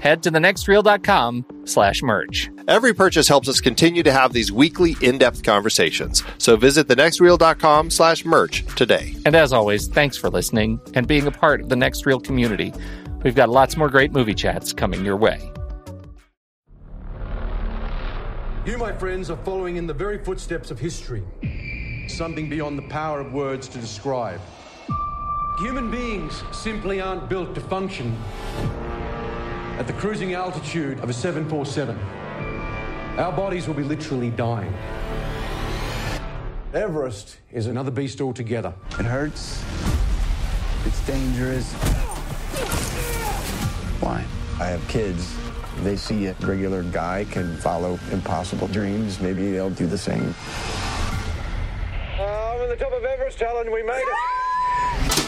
head 0.00 0.22
to 0.22 0.30
thenextreel.com 0.30 1.44
slash 1.64 2.02
merch. 2.02 2.50
Every 2.66 2.94
purchase 2.94 3.28
helps 3.28 3.48
us 3.48 3.60
continue 3.60 4.02
to 4.02 4.12
have 4.12 4.32
these 4.32 4.52
weekly 4.52 4.96
in-depth 5.00 5.42
conversations. 5.42 6.22
So 6.38 6.56
visit 6.56 6.88
thenextreel.com 6.88 7.90
slash 7.90 8.24
merch 8.24 8.64
today. 8.76 9.16
And 9.24 9.34
as 9.34 9.52
always, 9.52 9.88
thanks 9.88 10.16
for 10.16 10.30
listening 10.30 10.80
and 10.94 11.06
being 11.06 11.26
a 11.26 11.30
part 11.30 11.60
of 11.60 11.68
the 11.68 11.76
Next 11.76 12.06
Reel 12.06 12.20
community. 12.20 12.72
We've 13.22 13.34
got 13.34 13.48
lots 13.48 13.76
more 13.76 13.88
great 13.88 14.12
movie 14.12 14.34
chats 14.34 14.72
coming 14.72 15.04
your 15.04 15.16
way. 15.16 15.52
You, 18.64 18.76
my 18.76 18.92
friends, 18.92 19.30
are 19.30 19.38
following 19.44 19.76
in 19.76 19.86
the 19.86 19.94
very 19.94 20.22
footsteps 20.22 20.70
of 20.70 20.78
history. 20.78 21.22
Something 22.06 22.50
beyond 22.50 22.76
the 22.76 22.88
power 22.88 23.20
of 23.20 23.32
words 23.32 23.66
to 23.68 23.78
describe. 23.78 24.40
Human 25.60 25.90
beings 25.90 26.44
simply 26.52 27.00
aren't 27.00 27.28
built 27.28 27.54
to 27.54 27.60
function 27.62 28.16
at 29.78 29.86
the 29.86 29.92
cruising 29.92 30.34
altitude 30.34 30.98
of 30.98 31.08
a 31.08 31.12
747. 31.12 31.96
Our 33.16 33.32
bodies 33.32 33.68
will 33.68 33.74
be 33.74 33.84
literally 33.84 34.30
dying. 34.30 34.74
Everest 36.74 37.38
is 37.52 37.66
another 37.66 37.92
beast 37.92 38.20
altogether. 38.20 38.74
It 38.98 39.06
hurts. 39.06 39.64
It's 40.84 41.06
dangerous. 41.06 41.72
Why? 44.00 44.24
I 44.58 44.66
have 44.66 44.86
kids. 44.88 45.32
They 45.84 45.94
see 45.94 46.26
a 46.26 46.32
regular 46.40 46.82
guy 46.82 47.24
can 47.30 47.56
follow 47.58 48.00
impossible 48.10 48.66
dreams. 48.66 49.20
Maybe 49.20 49.52
they'll 49.52 49.70
do 49.70 49.86
the 49.86 49.96
same. 49.96 50.34
I'm 52.18 52.60
on 52.62 52.68
the 52.68 52.76
top 52.76 52.92
of 52.92 53.04
Everest, 53.04 53.38
Helen. 53.38 53.70
We 53.70 53.84
made 53.84 54.02
it. 54.02 55.24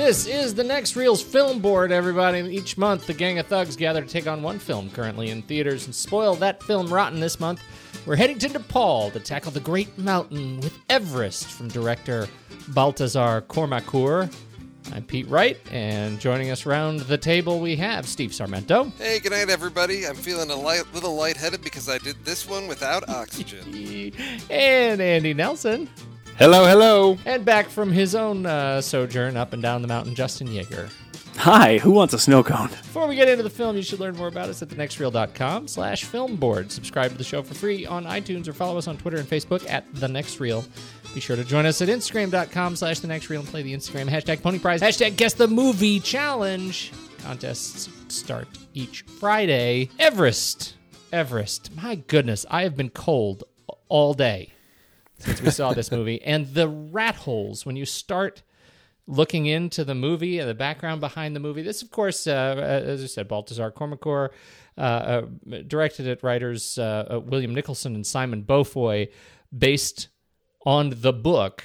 This 0.00 0.26
is 0.26 0.54
the 0.54 0.64
next 0.64 0.96
Reels 0.96 1.22
Film 1.22 1.60
Board, 1.60 1.92
everybody. 1.92 2.40
Each 2.56 2.78
month, 2.78 3.06
the 3.06 3.12
gang 3.12 3.38
of 3.38 3.46
thugs 3.46 3.76
gather 3.76 4.00
to 4.00 4.08
take 4.08 4.26
on 4.26 4.42
one 4.42 4.58
film 4.58 4.88
currently 4.88 5.28
in 5.28 5.42
theaters 5.42 5.84
and 5.84 5.94
spoil 5.94 6.34
that 6.36 6.62
film 6.62 6.86
rotten 6.86 7.20
this 7.20 7.38
month. 7.38 7.62
We're 8.06 8.16
heading 8.16 8.38
to 8.38 8.48
Nepal 8.48 9.10
to 9.10 9.20
tackle 9.20 9.52
the 9.52 9.60
Great 9.60 9.98
Mountain 9.98 10.60
with 10.60 10.72
Everest 10.88 11.48
from 11.48 11.68
director 11.68 12.28
Baltasar 12.70 13.42
Kormákur. 13.42 14.34
I'm 14.94 15.04
Pete 15.04 15.28
Wright, 15.28 15.58
and 15.70 16.18
joining 16.18 16.50
us 16.50 16.64
around 16.64 17.00
the 17.00 17.18
table 17.18 17.60
we 17.60 17.76
have 17.76 18.08
Steve 18.08 18.30
Sarmento 18.30 18.90
Hey, 18.96 19.20
good 19.20 19.32
night, 19.32 19.50
everybody. 19.50 20.06
I'm 20.06 20.16
feeling 20.16 20.50
a 20.50 20.56
light, 20.56 20.84
little 20.94 21.14
lightheaded 21.14 21.60
because 21.60 21.90
I 21.90 21.98
did 21.98 22.16
this 22.24 22.48
one 22.48 22.66
without 22.68 23.06
oxygen. 23.10 24.14
and 24.50 25.02
Andy 25.02 25.34
Nelson. 25.34 25.90
Hello, 26.40 26.64
hello. 26.64 27.18
And 27.26 27.44
back 27.44 27.68
from 27.68 27.92
his 27.92 28.14
own 28.14 28.46
uh, 28.46 28.80
sojourn 28.80 29.36
up 29.36 29.52
and 29.52 29.62
down 29.62 29.82
the 29.82 29.88
mountain, 29.88 30.14
Justin 30.14 30.46
Jaeger. 30.46 30.88
Hi, 31.36 31.76
who 31.76 31.90
wants 31.90 32.14
a 32.14 32.18
snow 32.18 32.42
cone? 32.42 32.68
Before 32.68 33.06
we 33.06 33.14
get 33.14 33.28
into 33.28 33.42
the 33.42 33.50
film, 33.50 33.76
you 33.76 33.82
should 33.82 34.00
learn 34.00 34.16
more 34.16 34.28
about 34.28 34.48
us 34.48 34.62
at 34.62 34.70
thenextreel.com 34.70 35.68
slash 35.68 36.02
filmboard. 36.06 36.70
Subscribe 36.70 37.10
to 37.10 37.18
the 37.18 37.24
show 37.24 37.42
for 37.42 37.52
free 37.52 37.84
on 37.84 38.06
iTunes 38.06 38.48
or 38.48 38.54
follow 38.54 38.78
us 38.78 38.88
on 38.88 38.96
Twitter 38.96 39.18
and 39.18 39.28
Facebook 39.28 39.68
at 39.68 39.84
The 39.92 40.08
Next 40.08 40.40
Reel. 40.40 40.64
Be 41.12 41.20
sure 41.20 41.36
to 41.36 41.44
join 41.44 41.66
us 41.66 41.82
at 41.82 41.90
Instagram.com 41.90 42.74
slash 42.74 43.00
The 43.00 43.08
Next 43.08 43.28
Reel 43.28 43.40
and 43.40 43.48
play 43.50 43.60
the 43.60 43.74
Instagram 43.74 44.08
hashtag 44.08 44.42
Pony 44.42 44.58
Prize, 44.58 44.80
hashtag 44.80 45.16
Guess 45.16 45.34
the 45.34 45.46
Movie 45.46 46.00
Challenge. 46.00 46.90
Contests 47.22 47.90
start 48.08 48.48
each 48.72 49.02
Friday. 49.02 49.90
Everest. 49.98 50.76
Everest. 51.12 51.76
My 51.76 51.96
goodness, 51.96 52.46
I 52.48 52.62
have 52.62 52.78
been 52.78 52.88
cold 52.88 53.44
all 53.90 54.14
day 54.14 54.54
since 55.20 55.40
we 55.40 55.50
saw 55.50 55.72
this 55.72 55.90
movie. 55.92 56.20
And 56.22 56.46
the 56.54 56.68
rat 56.68 57.14
holes, 57.16 57.64
when 57.64 57.76
you 57.76 57.84
start 57.84 58.42
looking 59.10 59.46
into 59.46 59.84
the 59.84 59.94
movie 59.94 60.38
and 60.38 60.48
the 60.48 60.54
background 60.54 61.00
behind 61.00 61.34
the 61.34 61.40
movie. 61.40 61.62
This, 61.62 61.82
of 61.82 61.90
course, 61.90 62.26
uh, 62.26 62.30
as 62.86 63.02
I 63.02 63.06
said, 63.06 63.28
Baltasar 63.28 63.72
Kormákur, 63.72 64.30
uh, 64.78 64.80
uh, 64.80 65.22
directed 65.66 66.06
at 66.06 66.22
writers 66.22 66.78
uh, 66.78 67.06
uh, 67.10 67.20
William 67.20 67.54
Nicholson 67.54 67.94
and 67.94 68.06
Simon 68.06 68.44
Beaufoy, 68.44 69.10
based 69.56 70.08
on 70.64 70.92
the 70.96 71.12
book 71.12 71.64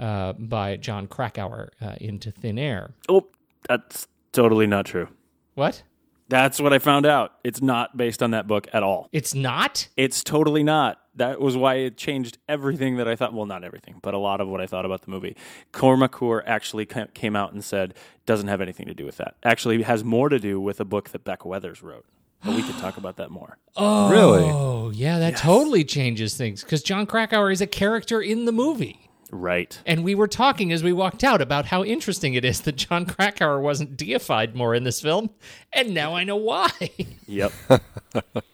uh, 0.00 0.32
by 0.34 0.76
Jon 0.76 1.08
Krakauer, 1.08 1.72
Into 2.00 2.30
Thin 2.30 2.58
Air. 2.58 2.94
Oh, 3.08 3.26
that's 3.68 4.06
totally 4.32 4.66
not 4.66 4.86
true. 4.86 5.08
What? 5.54 5.82
That's 6.28 6.60
what 6.60 6.72
I 6.72 6.78
found 6.78 7.04
out. 7.04 7.32
It's 7.44 7.60
not 7.60 7.96
based 7.96 8.22
on 8.22 8.30
that 8.30 8.46
book 8.46 8.68
at 8.72 8.82
all. 8.82 9.08
It's 9.12 9.34
not? 9.34 9.88
It's 9.96 10.22
totally 10.22 10.62
not. 10.62 11.01
That 11.14 11.40
was 11.40 11.56
why 11.56 11.74
it 11.74 11.96
changed 11.96 12.38
everything 12.48 12.96
that 12.96 13.06
I 13.06 13.16
thought. 13.16 13.34
Well, 13.34 13.46
not 13.46 13.64
everything, 13.64 13.98
but 14.02 14.14
a 14.14 14.18
lot 14.18 14.40
of 14.40 14.48
what 14.48 14.60
I 14.60 14.66
thought 14.66 14.86
about 14.86 15.02
the 15.02 15.10
movie. 15.10 15.36
Kormákur 15.72 16.42
actually 16.46 16.86
came 16.86 17.36
out 17.36 17.52
and 17.52 17.62
said 17.62 17.94
doesn't 18.24 18.48
have 18.48 18.60
anything 18.60 18.86
to 18.86 18.94
do 18.94 19.04
with 19.04 19.18
that. 19.18 19.34
Actually, 19.44 19.82
has 19.82 20.02
more 20.04 20.28
to 20.28 20.38
do 20.38 20.60
with 20.60 20.80
a 20.80 20.84
book 20.84 21.10
that 21.10 21.24
Beck 21.24 21.44
Weathers 21.44 21.82
wrote. 21.82 22.06
But 22.44 22.56
we 22.56 22.62
could 22.62 22.76
talk 22.78 22.96
about 22.96 23.16
that 23.16 23.30
more. 23.30 23.58
Oh, 23.76 24.10
Really? 24.10 24.42
Oh, 24.44 24.90
yeah, 24.90 25.18
that 25.18 25.36
totally 25.38 25.82
changes 25.84 26.36
things 26.36 26.62
because 26.62 26.82
Jon 26.82 27.06
Krakauer 27.06 27.50
is 27.50 27.60
a 27.62 27.66
character 27.66 28.20
in 28.20 28.44
the 28.44 28.52
movie. 28.52 29.08
Right. 29.30 29.80
And 29.86 30.04
we 30.04 30.14
were 30.14 30.28
talking 30.28 30.72
as 30.72 30.82
we 30.82 30.92
walked 30.92 31.24
out 31.24 31.40
about 31.40 31.64
how 31.66 31.82
interesting 31.84 32.34
it 32.34 32.44
is 32.44 32.60
that 32.62 32.76
Jon 32.76 33.06
Krakauer 33.06 33.60
wasn't 33.60 33.96
deified 33.96 34.54
more 34.54 34.74
in 34.74 34.84
this 34.84 35.00
film, 35.00 35.30
and 35.72 35.94
now 35.94 36.14
I 36.14 36.24
know 36.24 36.36
why. 36.36 36.70
Yep. 37.26 37.52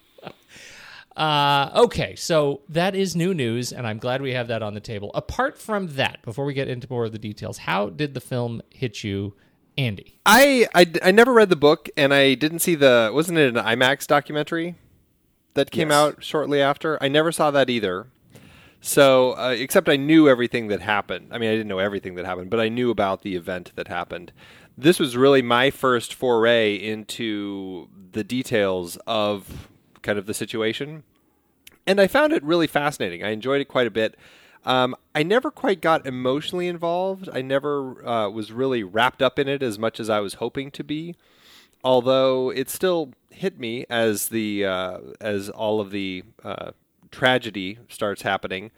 uh, 1.19 1.70
okay, 1.75 2.15
so 2.15 2.61
that 2.69 2.94
is 2.94 3.17
new 3.17 3.35
news, 3.35 3.73
and 3.73 3.87
I'm 3.87 3.99
glad 3.99 4.23
we 4.23 4.32
have 4.35 4.49
that 4.49 4.62
on 4.62 4.75
the 4.75 4.81
table. 4.81 5.11
Apart 5.15 5.59
from 5.59 5.88
that, 5.97 6.23
before 6.23 6.44
we 6.44 6.55
get 6.55 6.69
into 6.69 6.87
more 6.88 7.05
of 7.05 7.12
the 7.12 7.19
details, 7.19 7.59
how 7.59 7.91
did 7.91 8.15
the 8.15 8.20
film 8.20 8.62
hit 8.70 9.03
you, 9.03 9.35
Andy? 9.76 10.19
I, 10.25 10.69
I, 10.75 10.87
I 11.03 11.11
never 11.11 11.32
read 11.32 11.49
the 11.50 11.56
book, 11.56 11.88
and 11.97 12.15
I 12.15 12.35
didn't 12.35 12.61
see 12.61 12.75
the. 12.76 13.11
Wasn't 13.12 13.37
it 13.37 13.56
an 13.56 13.65
IMAX 13.65 14.06
documentary 14.06 14.76
that 15.55 15.70
came 15.73 15.88
Yes. 15.91 15.97
out 15.97 16.25
shortly 16.25 16.62
after? 16.62 17.03
I 17.03 17.09
never 17.09 17.32
saw 17.32 17.50
that 17.50 17.69
either. 17.69 18.06
So, 18.81 19.32
uh, 19.32 19.56
except 19.59 19.88
I 19.88 19.97
knew 19.97 20.29
everything 20.29 20.69
that 20.69 20.81
happened. 20.81 21.29
I 21.32 21.38
mean, 21.38 21.50
I 21.50 21.55
didn't 21.55 21.67
know 21.67 21.81
everything 21.81 22.15
that 22.15 22.25
happened, 22.26 22.49
but 22.49 22.61
I 22.61 22.69
knew 22.69 22.91
about 22.91 23.23
the 23.23 23.35
event 23.35 23.73
that 23.75 23.88
happened. 23.88 24.32
This 24.76 25.00
was 25.00 25.17
really 25.17 25.43
my 25.43 25.73
first 25.73 26.15
foray 26.15 26.76
into 26.76 27.88
the 28.12 28.23
details 28.23 28.97
of 29.05 29.69
kind 30.02 30.18
of 30.18 30.26
the 30.26 30.34
situation. 30.34 31.02
And 31.86 32.00
I 32.00 32.06
found 32.06 32.32
it 32.32 32.42
really 32.42 32.66
fascinating. 32.66 33.22
I 33.22 33.30
enjoyed 33.30 33.60
it 33.60 33.66
quite 33.66 33.86
a 33.86 33.90
bit. 33.90 34.16
Um, 34.64 34.94
I 35.14 35.22
never 35.22 35.50
quite 35.50 35.80
got 35.80 36.06
emotionally 36.06 36.68
involved. 36.68 37.28
I 37.32 37.42
never 37.42 38.06
uh, 38.06 38.28
was 38.28 38.52
really 38.52 38.82
wrapped 38.82 39.22
up 39.22 39.38
in 39.38 39.48
it 39.48 39.62
as 39.62 39.78
much 39.78 39.98
as 39.98 40.10
I 40.10 40.20
was 40.20 40.34
hoping 40.34 40.70
to 40.72 40.84
be. 40.84 41.14
Although 41.84 42.50
it 42.50 42.68
still 42.68 43.12
hit 43.30 43.58
me 43.58 43.86
as 43.88 44.28
the 44.28 44.66
uh, 44.66 44.98
as 45.20 45.48
all 45.48 45.80
of 45.80 45.90
the 45.90 46.24
uh, 46.44 46.72
tragedy 47.10 47.78
starts 47.88 48.22
happening. 48.22 48.70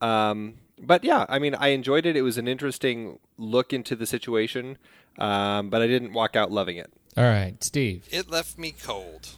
Um, 0.00 0.54
but 0.80 1.04
yeah, 1.04 1.26
I 1.28 1.38
mean, 1.38 1.54
I 1.54 1.68
enjoyed 1.68 2.06
it. 2.06 2.16
It 2.16 2.22
was 2.22 2.38
an 2.38 2.48
interesting 2.48 3.18
look 3.36 3.72
into 3.72 3.96
the 3.96 4.06
situation, 4.06 4.78
um, 5.18 5.70
but 5.70 5.82
I 5.82 5.86
didn't 5.86 6.12
walk 6.12 6.36
out 6.36 6.50
loving 6.52 6.76
it. 6.76 6.92
All 7.16 7.24
right, 7.24 7.62
Steve. 7.64 8.06
It 8.10 8.30
left 8.30 8.58
me 8.58 8.72
cold. 8.72 9.30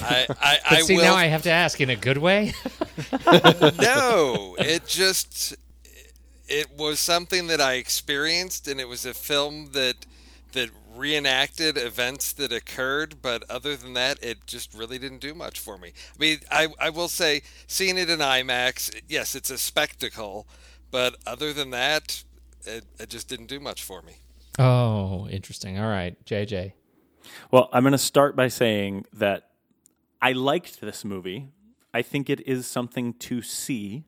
I, 0.00 0.26
I, 0.40 0.58
But 0.68 0.72
I 0.72 0.80
see, 0.82 0.96
will 0.96 1.02
now 1.02 1.14
I 1.14 1.26
have 1.26 1.42
to 1.42 1.50
ask 1.50 1.80
in 1.80 1.90
a 1.90 1.96
good 1.96 2.18
way. 2.18 2.54
no, 3.80 4.56
it 4.58 4.86
just 4.86 5.54
it 6.48 6.76
was 6.76 7.00
something 7.00 7.46
that 7.46 7.60
I 7.60 7.74
experienced, 7.74 8.68
and 8.68 8.80
it 8.80 8.88
was 8.88 9.06
a 9.06 9.14
film 9.14 9.70
that 9.72 10.06
that 10.52 10.70
reenacted 10.94 11.78
events 11.78 12.32
that 12.34 12.52
occurred. 12.52 13.22
But 13.22 13.48
other 13.50 13.76
than 13.76 13.94
that, 13.94 14.22
it 14.22 14.46
just 14.46 14.74
really 14.74 14.98
didn't 14.98 15.20
do 15.20 15.34
much 15.34 15.58
for 15.58 15.78
me. 15.78 15.92
I 16.14 16.18
mean, 16.18 16.40
I 16.50 16.68
I 16.78 16.90
will 16.90 17.08
say, 17.08 17.42
seeing 17.66 17.96
it 17.96 18.10
in 18.10 18.18
IMAX, 18.18 19.00
yes, 19.08 19.34
it's 19.34 19.50
a 19.50 19.58
spectacle, 19.58 20.46
but 20.90 21.16
other 21.26 21.52
than 21.52 21.70
that, 21.70 22.22
it, 22.64 22.84
it 22.98 23.08
just 23.08 23.28
didn't 23.28 23.46
do 23.46 23.58
much 23.60 23.82
for 23.82 24.02
me. 24.02 24.16
oh, 24.58 25.26
interesting. 25.28 25.78
All 25.78 25.88
right, 25.88 26.22
JJ. 26.26 26.72
Well, 27.50 27.68
I'm 27.72 27.82
going 27.82 27.92
to 27.92 27.98
start 27.98 28.36
by 28.36 28.48
saying 28.48 29.06
that 29.14 29.48
I 30.22 30.32
liked 30.32 30.80
this 30.80 31.04
movie. 31.04 31.48
I 31.92 32.00
think 32.02 32.30
it 32.30 32.40
is 32.46 32.66
something 32.66 33.12
to 33.14 33.42
see. 33.42 34.04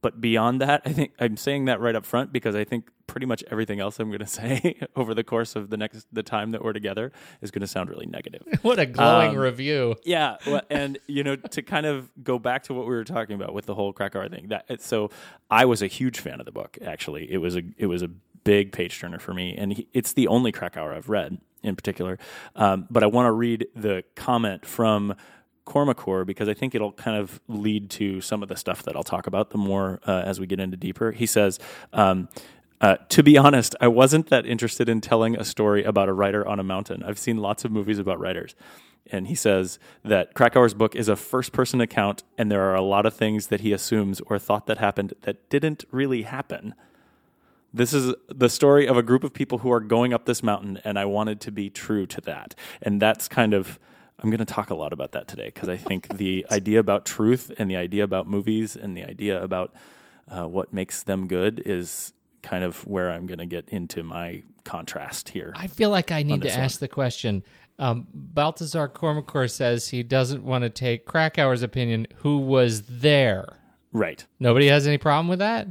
But 0.00 0.20
beyond 0.20 0.60
that, 0.60 0.82
I 0.84 0.92
think 0.92 1.12
I'm 1.20 1.36
saying 1.36 1.66
that 1.66 1.78
right 1.80 1.94
up 1.94 2.04
front 2.04 2.32
because 2.32 2.56
I 2.56 2.64
think 2.64 2.88
pretty 3.06 3.26
much 3.26 3.44
everything 3.52 3.78
else 3.78 4.00
I'm 4.00 4.08
going 4.08 4.18
to 4.26 4.26
say 4.26 4.80
over 4.96 5.14
the 5.14 5.22
course 5.22 5.54
of 5.54 5.70
the 5.70 5.76
next 5.76 6.06
the 6.10 6.24
time 6.24 6.50
that 6.52 6.64
we're 6.64 6.72
together 6.72 7.12
is 7.40 7.52
going 7.52 7.60
to 7.60 7.68
sound 7.68 7.88
really 7.88 8.06
negative. 8.06 8.42
What 8.62 8.80
a 8.80 8.86
glowing 8.86 9.30
Um, 9.30 9.36
review. 9.36 9.94
Yeah, 10.04 10.38
well, 10.46 10.62
and 10.70 10.98
you 11.06 11.22
know, 11.22 11.36
to 11.36 11.62
kind 11.62 11.86
of 11.86 12.10
go 12.24 12.40
back 12.40 12.64
to 12.64 12.74
what 12.74 12.86
we 12.86 12.94
were 12.94 13.04
talking 13.04 13.36
about 13.36 13.54
with 13.54 13.66
the 13.66 13.74
whole 13.76 13.92
Krakauer 13.92 14.28
thing. 14.28 14.48
That 14.48 14.82
so, 14.82 15.10
I 15.50 15.66
was 15.66 15.82
a 15.82 15.86
huge 15.86 16.18
fan 16.18 16.40
of 16.40 16.46
the 16.46 16.52
book. 16.52 16.78
Actually, 16.84 17.30
it 17.30 17.38
was 17.38 17.54
a 17.54 17.62
it 17.76 17.86
was 17.86 18.02
a 18.02 18.08
big 18.42 18.72
page 18.72 18.98
turner 18.98 19.20
for 19.20 19.34
me, 19.34 19.54
and 19.56 19.72
he, 19.74 19.86
it's 19.92 20.14
the 20.14 20.26
only 20.26 20.50
Krakauer 20.50 20.92
I've 20.92 21.08
read 21.08 21.38
in 21.62 21.76
particular. 21.76 22.18
Um, 22.56 22.88
but 22.90 23.04
I 23.04 23.06
want 23.06 23.26
to 23.26 23.32
read 23.32 23.68
the 23.76 24.02
comment 24.16 24.66
from 24.66 25.14
Kormákur 25.66 26.26
because 26.26 26.48
I 26.48 26.54
think 26.54 26.74
it'll 26.74 26.92
kind 26.92 27.16
of 27.16 27.40
lead 27.48 27.90
to 27.90 28.20
some 28.20 28.42
of 28.42 28.48
the 28.48 28.56
stuff 28.56 28.82
that 28.84 28.96
I'll 28.96 29.02
talk 29.02 29.26
about 29.26 29.50
the 29.50 29.58
more 29.58 30.00
uh, 30.06 30.22
as 30.24 30.40
we 30.40 30.46
get 30.46 30.60
into 30.60 30.76
deeper. 30.76 31.12
He 31.12 31.26
says. 31.26 31.58
Um, 31.92 32.28
uh, 32.80 32.96
to 33.10 33.22
be 33.22 33.38
honest, 33.38 33.76
I 33.80 33.86
wasn't 33.86 34.28
that 34.30 34.44
interested 34.44 34.88
in 34.88 35.00
telling 35.00 35.36
a 35.36 35.44
story 35.44 35.84
about 35.84 36.08
a 36.08 36.12
writer 36.12 36.44
on 36.44 36.58
a 36.58 36.64
mountain. 36.64 37.04
I've 37.04 37.16
seen 37.16 37.36
lots 37.36 37.64
of 37.64 37.70
movies 37.70 38.00
about 38.00 38.18
writers. 38.18 38.56
And 39.10 39.26
he 39.28 39.34
says 39.34 39.78
that 40.04 40.34
Krakauer's 40.34 40.74
book 40.74 40.96
is 40.96 41.08
a 41.08 41.16
first 41.16 41.52
person 41.52 41.80
account, 41.80 42.24
and 42.36 42.50
there 42.50 42.62
are 42.62 42.74
a 42.74 42.82
lot 42.82 43.06
of 43.06 43.14
things 43.14 43.48
that 43.48 43.60
he 43.60 43.72
assumes 43.72 44.20
or 44.22 44.38
thought 44.38 44.66
that 44.66 44.78
happened 44.78 45.14
that 45.22 45.48
didn't 45.48 45.84
really 45.90 46.22
happen. 46.22 46.74
This 47.74 47.92
is 47.92 48.14
the 48.28 48.48
story 48.48 48.86
of 48.86 48.96
a 48.96 49.02
group 49.02 49.24
of 49.24 49.32
people 49.32 49.58
who 49.58 49.72
are 49.72 49.80
going 49.80 50.12
up 50.12 50.26
this 50.26 50.42
mountain, 50.42 50.80
and 50.84 50.98
I 50.98 51.04
wanted 51.04 51.40
to 51.42 51.50
be 51.50 51.70
true 51.70 52.06
to 52.06 52.20
that. 52.22 52.54
And 52.80 53.00
that's 53.00 53.28
kind 53.28 53.54
of, 53.54 53.78
I'm 54.22 54.30
going 54.30 54.38
to 54.38 54.44
talk 54.44 54.70
a 54.70 54.74
lot 54.74 54.92
about 54.92 55.12
that 55.12 55.28
today 55.28 55.46
because 55.46 55.68
I 55.68 55.76
think 55.76 56.16
the 56.16 56.46
idea 56.50 56.78
about 56.78 57.04
truth 57.04 57.50
and 57.58 57.70
the 57.70 57.76
idea 57.76 58.04
about 58.04 58.26
movies 58.26 58.76
and 58.76 58.96
the 58.96 59.04
idea 59.04 59.42
about 59.42 59.74
uh, 60.28 60.46
what 60.46 60.72
makes 60.72 61.02
them 61.02 61.26
good 61.26 61.62
is 61.64 62.12
kind 62.42 62.64
of 62.64 62.86
where 62.86 63.10
I'm 63.10 63.26
going 63.26 63.38
to 63.38 63.46
get 63.46 63.68
into 63.68 64.02
my 64.02 64.42
contrast 64.64 65.30
here. 65.30 65.52
I 65.56 65.66
feel 65.66 65.90
like 65.90 66.12
I 66.12 66.22
need 66.22 66.42
to 66.42 66.48
this 66.48 66.56
ask 66.56 66.78
the 66.78 66.88
question. 66.88 67.42
Um, 67.78 68.06
Baltasar 68.34 68.88
Kormákur 68.88 69.50
says 69.50 69.88
he 69.88 70.02
doesn't 70.02 70.44
want 70.44 70.62
to 70.62 70.70
take 70.70 71.06
Krakauer's 71.06 71.62
opinion. 71.62 72.06
Who 72.16 72.38
was 72.38 72.82
there? 72.82 73.58
Right. 73.92 74.24
Nobody 74.38 74.68
has 74.68 74.86
any 74.86 74.98
problem 74.98 75.28
with 75.28 75.40
that. 75.40 75.68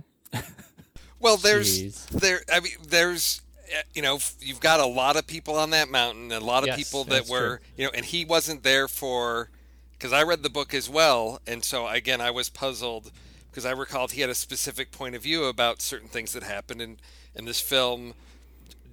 Well, 1.22 1.38
there's 1.38 1.82
Jeez. 1.82 2.08
there. 2.10 2.42
I 2.52 2.60
mean, 2.60 2.74
there's 2.88 3.42
Eh, 3.72 3.82
you 3.94 4.02
know 4.02 4.20
you've 4.40 4.60
got 4.60 4.80
a 4.80 4.86
lot 4.86 5.16
of 5.16 5.26
people 5.28 5.56
on 5.58 5.70
that 5.72 5.90
mountain, 5.90 6.32
a 6.32 6.40
lot 6.40 6.64
of 6.64 6.68
Yes, 6.68 6.78
people 6.78 7.04
that 7.06 7.28
were 7.30 7.58
true. 7.58 7.66
you 7.78 7.86
know, 7.86 7.92
and 7.96 8.06
he 8.06 8.26
wasn't 8.26 8.64
there 8.64 8.88
for 8.88 9.50
because 9.94 10.12
I 10.14 10.24
read 10.24 10.44
the 10.44 10.50
book 10.50 10.74
as 10.74 10.90
well, 10.90 11.40
and 11.48 11.64
so 11.64 11.88
again 11.88 12.22
I 12.22 12.32
was 12.32 12.50
puzzled 12.50 13.12
because 13.50 13.66
I 13.66 13.72
recalled 13.72 14.14
he 14.14 14.22
had 14.22 14.30
a 14.30 14.36
specific 14.36 14.92
point 14.92 15.14
of 15.16 15.24
view 15.24 15.46
about 15.46 15.82
certain 15.82 16.08
things 16.10 16.34
that 16.34 16.44
happened, 16.44 16.82
and 16.82 16.98
and 17.36 17.48
this 17.48 17.62
film 17.62 18.14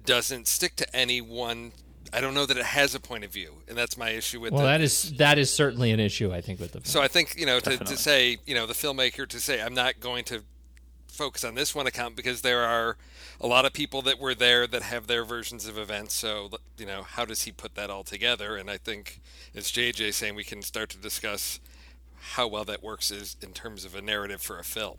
doesn't 0.05 0.47
stick 0.47 0.75
to 0.77 0.95
any 0.95 1.21
one. 1.21 1.71
I 2.11 2.21
don't 2.21 2.33
know 2.33 2.45
that 2.47 2.57
it 2.57 2.65
has 2.65 2.95
a 2.95 2.99
point 2.99 3.23
of 3.23 3.31
view, 3.31 3.61
and 3.67 3.77
that's 3.77 3.95
my 3.97 4.09
issue 4.09 4.39
with 4.39 4.51
Well, 4.53 4.63
the, 4.63 4.67
that 4.69 4.81
is 4.81 5.13
that 5.17 5.37
is 5.37 5.51
certainly 5.53 5.91
an 5.91 5.99
issue. 5.99 6.31
I 6.33 6.41
think 6.41 6.59
with 6.59 6.71
the 6.71 6.79
film. 6.81 6.85
so 6.85 7.01
I 7.01 7.07
think 7.07 7.35
you 7.37 7.45
know 7.45 7.59
to, 7.59 7.77
to 7.77 7.97
say 7.97 8.37
you 8.45 8.55
know 8.55 8.65
the 8.65 8.73
filmmaker 8.73 9.27
to 9.27 9.39
say 9.39 9.61
I'm 9.61 9.73
not 9.75 9.99
going 9.99 10.23
to 10.25 10.43
focus 11.09 11.43
on 11.43 11.55
this 11.55 11.75
one 11.75 11.87
account 11.87 12.15
because 12.15 12.41
there 12.41 12.63
are 12.63 12.97
a 13.41 13.47
lot 13.47 13.65
of 13.65 13.73
people 13.73 14.01
that 14.03 14.19
were 14.19 14.35
there 14.35 14.67
that 14.67 14.83
have 14.83 15.07
their 15.07 15.23
versions 15.25 15.67
of 15.67 15.77
events. 15.77 16.13
So 16.13 16.49
you 16.77 16.85
know 16.85 17.03
how 17.03 17.25
does 17.25 17.43
he 17.43 17.51
put 17.51 17.75
that 17.75 17.89
all 17.89 18.03
together? 18.03 18.55
And 18.55 18.69
I 18.69 18.77
think 18.77 19.19
as 19.55 19.71
JJ 19.71 20.13
saying, 20.13 20.35
we 20.35 20.43
can 20.43 20.61
start 20.61 20.89
to 20.91 20.97
discuss 20.97 21.59
how 22.33 22.47
well 22.47 22.65
that 22.65 22.83
works 22.83 23.11
is 23.11 23.37
in 23.41 23.53
terms 23.53 23.85
of 23.85 23.95
a 23.95 24.01
narrative 24.01 24.41
for 24.41 24.59
a 24.59 24.63
film. 24.63 24.97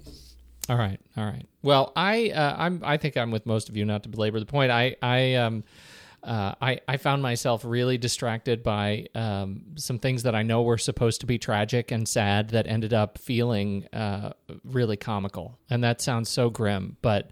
All 0.69 0.77
right, 0.77 1.01
all 1.17 1.25
right. 1.25 1.47
Well, 1.63 1.93
I 1.97 2.31
uh, 2.31 2.55
I'm 2.59 2.81
I 2.85 2.97
think 2.97 3.17
I'm 3.17 3.31
with 3.31 3.47
most 3.47 3.69
of 3.69 3.77
you. 3.77 3.85
Not 3.85 4.03
to 4.05 4.09
belabor 4.09 4.39
the 4.39 4.47
point, 4.47 4.71
I 4.71 4.97
I 5.03 5.35
um 5.35 5.65
uh, 6.23 6.55
I, 6.61 6.81
I 6.87 6.97
found 6.99 7.23
myself 7.23 7.65
really 7.65 7.97
distracted 7.97 8.63
by 8.63 9.07
um, 9.15 9.63
some 9.77 9.99
things 9.99 10.25
that 10.25 10.35
I 10.35 10.43
know 10.43 10.63
were 10.63 10.79
supposed 10.79 11.21
to 11.21 11.27
be 11.27 11.39
tragic 11.39 11.91
and 11.91 12.07
sad 12.07 12.51
that 12.51 12.67
ended 12.67 12.93
up 12.93 13.19
feeling 13.19 13.87
uh, 13.93 14.33
really 14.65 14.97
comical. 14.97 15.59
And 15.71 15.83
that 15.83 16.01
sounds 16.01 16.29
so 16.29 16.51
grim, 16.51 16.97
but 17.01 17.31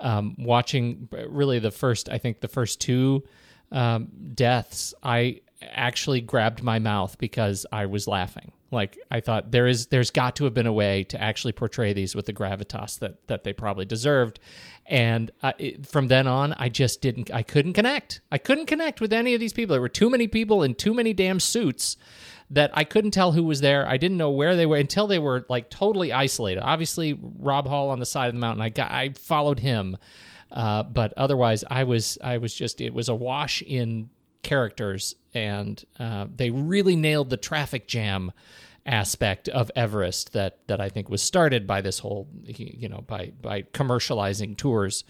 um, 0.00 0.34
watching 0.38 1.08
really 1.28 1.60
the 1.60 1.70
first, 1.70 2.08
I 2.08 2.18
think 2.18 2.40
the 2.40 2.48
first 2.48 2.80
two 2.80 3.22
um, 3.70 4.08
deaths, 4.34 4.94
I 5.02 5.40
actually 5.62 6.20
grabbed 6.20 6.62
my 6.62 6.78
mouth 6.78 7.16
because 7.18 7.66
I 7.72 7.86
was 7.86 8.06
laughing. 8.06 8.52
Like 8.70 8.98
I 9.10 9.20
thought 9.20 9.52
there 9.52 9.66
is 9.68 9.86
there's 9.86 10.10
got 10.10 10.36
to 10.36 10.44
have 10.44 10.52
been 10.52 10.66
a 10.66 10.72
way 10.72 11.04
to 11.04 11.20
actually 11.20 11.52
portray 11.52 11.92
these 11.92 12.16
with 12.16 12.26
the 12.26 12.32
gravitas 12.32 12.98
that 12.98 13.26
that 13.28 13.44
they 13.44 13.52
probably 13.52 13.84
deserved. 13.84 14.40
And 14.86 15.30
uh, 15.42 15.52
it, 15.58 15.86
from 15.86 16.08
then 16.08 16.26
on, 16.26 16.52
I 16.58 16.68
just 16.68 17.00
didn't. 17.00 17.32
I 17.32 17.42
couldn't 17.42 17.72
connect. 17.72 18.20
I 18.30 18.38
couldn't 18.38 18.66
connect 18.66 19.00
with 19.00 19.12
any 19.12 19.34
of 19.34 19.40
these 19.40 19.52
people. 19.52 19.74
There 19.74 19.80
were 19.80 19.88
too 19.88 20.10
many 20.10 20.28
people 20.28 20.62
in 20.62 20.74
too 20.74 20.92
many 20.92 21.12
damn 21.14 21.40
suits 21.40 21.96
that 22.50 22.70
I 22.74 22.84
couldn't 22.84 23.12
tell 23.12 23.32
who 23.32 23.44
was 23.44 23.62
there. 23.62 23.88
I 23.88 23.96
didn't 23.96 24.18
know 24.18 24.30
where 24.30 24.56
they 24.56 24.66
were 24.66 24.76
until 24.76 25.06
they 25.06 25.18
were 25.18 25.46
like 25.48 25.70
totally 25.70 26.12
isolated. 26.12 26.60
Obviously, 26.62 27.18
Rob 27.20 27.66
Hall 27.66 27.88
on 27.88 27.98
the 27.98 28.06
side 28.06 28.28
of 28.28 28.34
the 28.34 28.40
mountain. 28.40 28.62
I 28.62 28.68
got. 28.68 28.90
I 28.90 29.10
followed 29.10 29.60
him. 29.60 29.96
Uh, 30.52 30.82
but 30.84 31.12
otherwise, 31.16 31.64
I 31.68 31.84
was 31.84 32.18
I 32.22 32.38
was 32.38 32.54
just 32.54 32.80
it 32.80 32.94
was 32.94 33.08
a 33.08 33.14
wash 33.14 33.62
in 33.62 34.10
characters, 34.42 35.16
and 35.32 35.82
uh, 35.98 36.26
they 36.34 36.50
really 36.50 36.94
nailed 36.94 37.30
the 37.30 37.36
traffic 37.36 37.88
jam 37.88 38.32
aspect 38.86 39.48
of 39.48 39.70
Everest 39.74 40.32
that 40.32 40.58
that 40.66 40.80
I 40.80 40.88
think 40.88 41.08
was 41.08 41.22
started 41.22 41.66
by 41.66 41.80
this 41.80 42.00
whole 42.00 42.28
you 42.44 42.88
know 42.88 43.02
by 43.06 43.32
by 43.40 43.62
commercializing 43.62 44.56
tours 44.56 45.04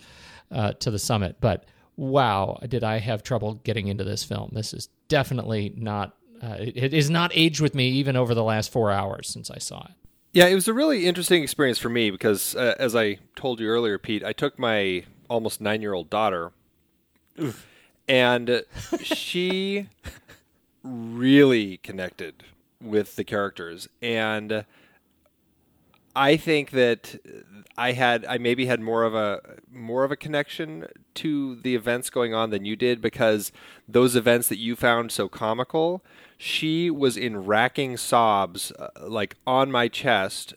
uh, 0.51 0.73
to 0.75 0.91
the 0.91 0.99
summit. 0.99 1.37
But 1.41 1.65
wow, 1.97 2.59
did 2.69 2.85
I 2.85 2.99
have 2.99 3.23
trouble 3.23 3.55
getting 3.65 3.89
into 3.89 4.05
this 4.05 4.25
film? 4.25 4.51
This 4.53 4.73
is 4.73 4.89
definitely 5.09 5.73
not. 5.77 6.17
Uh, 6.43 6.57
it, 6.59 6.77
it 6.77 6.95
is 6.95 7.09
not 7.09 7.31
aged 7.35 7.61
with 7.61 7.75
me 7.75 7.89
even 7.91 8.17
over 8.17 8.35
the 8.35 8.45
last 8.45 8.71
four 8.71 8.91
hours 8.91 9.29
since 9.29 9.51
I 9.51 9.59
saw 9.59 9.85
it. 9.85 9.93
Yeah, 10.33 10.47
it 10.47 10.55
was 10.55 10.67
a 10.67 10.75
really 10.75 11.07
interesting 11.07 11.43
experience 11.45 11.79
for 11.79 11.89
me 11.89 12.11
because, 12.11 12.57
uh, 12.57 12.75
as 12.79 12.97
I 12.97 13.19
told 13.37 13.61
you 13.61 13.69
earlier, 13.69 13.99
Pete, 13.99 14.25
I 14.25 14.33
took 14.33 14.59
my 14.59 15.05
almost 15.31 15.61
nine 15.61 15.81
year 15.81 15.95
old 15.95 16.11
daughter, 16.11 16.51
Oof. 17.41 17.67
and 18.09 18.65
she 19.01 19.89
really 20.83 21.79
connected 21.79 22.43
with 22.85 23.17
the 23.17 23.25
characters, 23.25 23.89
and 24.01 24.65
I 26.17 26.37
think 26.37 26.71
that 26.71 27.17
I 27.77 27.93
had 27.93 28.25
I 28.27 28.39
maybe 28.39 28.67
had 28.67 28.81
more 28.81 29.03
of 29.03 29.15
a 29.15 29.41
more 29.71 30.05
of 30.05 30.13
a 30.13 30.17
connection 30.17 30.87
to 31.15 31.57
the 31.57 31.75
events 31.75 32.09
going 32.11 32.33
on 32.35 32.51
than 32.51 32.65
you 32.65 32.77
did 32.77 33.01
because 33.01 33.51
those 33.89 34.15
events 34.15 34.49
that 34.49 34.59
you 34.59 34.77
found 34.77 35.11
so 35.11 35.29
comical, 35.29 36.05
she 36.39 36.91
was 36.91 37.17
in 37.17 37.45
racking 37.45 37.97
sobs 37.97 38.71
uh, 38.73 38.89
like 39.01 39.37
on 39.47 39.73
my 39.73 39.89
chest 39.89 40.55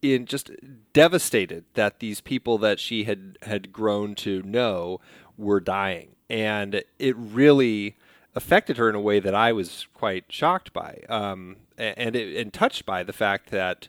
in 0.00 0.24
just 0.24 0.50
devastated 0.94 1.64
that 1.74 2.00
these 2.00 2.22
people 2.22 2.56
that 2.58 2.80
she 2.80 3.04
had 3.04 3.36
had 3.42 3.72
grown 3.72 4.14
to 4.14 4.42
know 4.42 4.98
were 5.36 5.60
dying. 5.60 6.16
And 6.30 6.82
it 6.98 7.16
really 7.16 7.96
affected 8.34 8.76
her 8.76 8.88
in 8.88 8.94
a 8.94 9.00
way 9.00 9.20
that 9.20 9.34
I 9.34 9.52
was 9.52 9.86
quite 9.94 10.24
shocked 10.28 10.72
by, 10.72 11.02
um, 11.08 11.56
and 11.76 12.14
and 12.16 12.52
touched 12.52 12.86
by 12.86 13.02
the 13.02 13.12
fact 13.12 13.50
that 13.50 13.88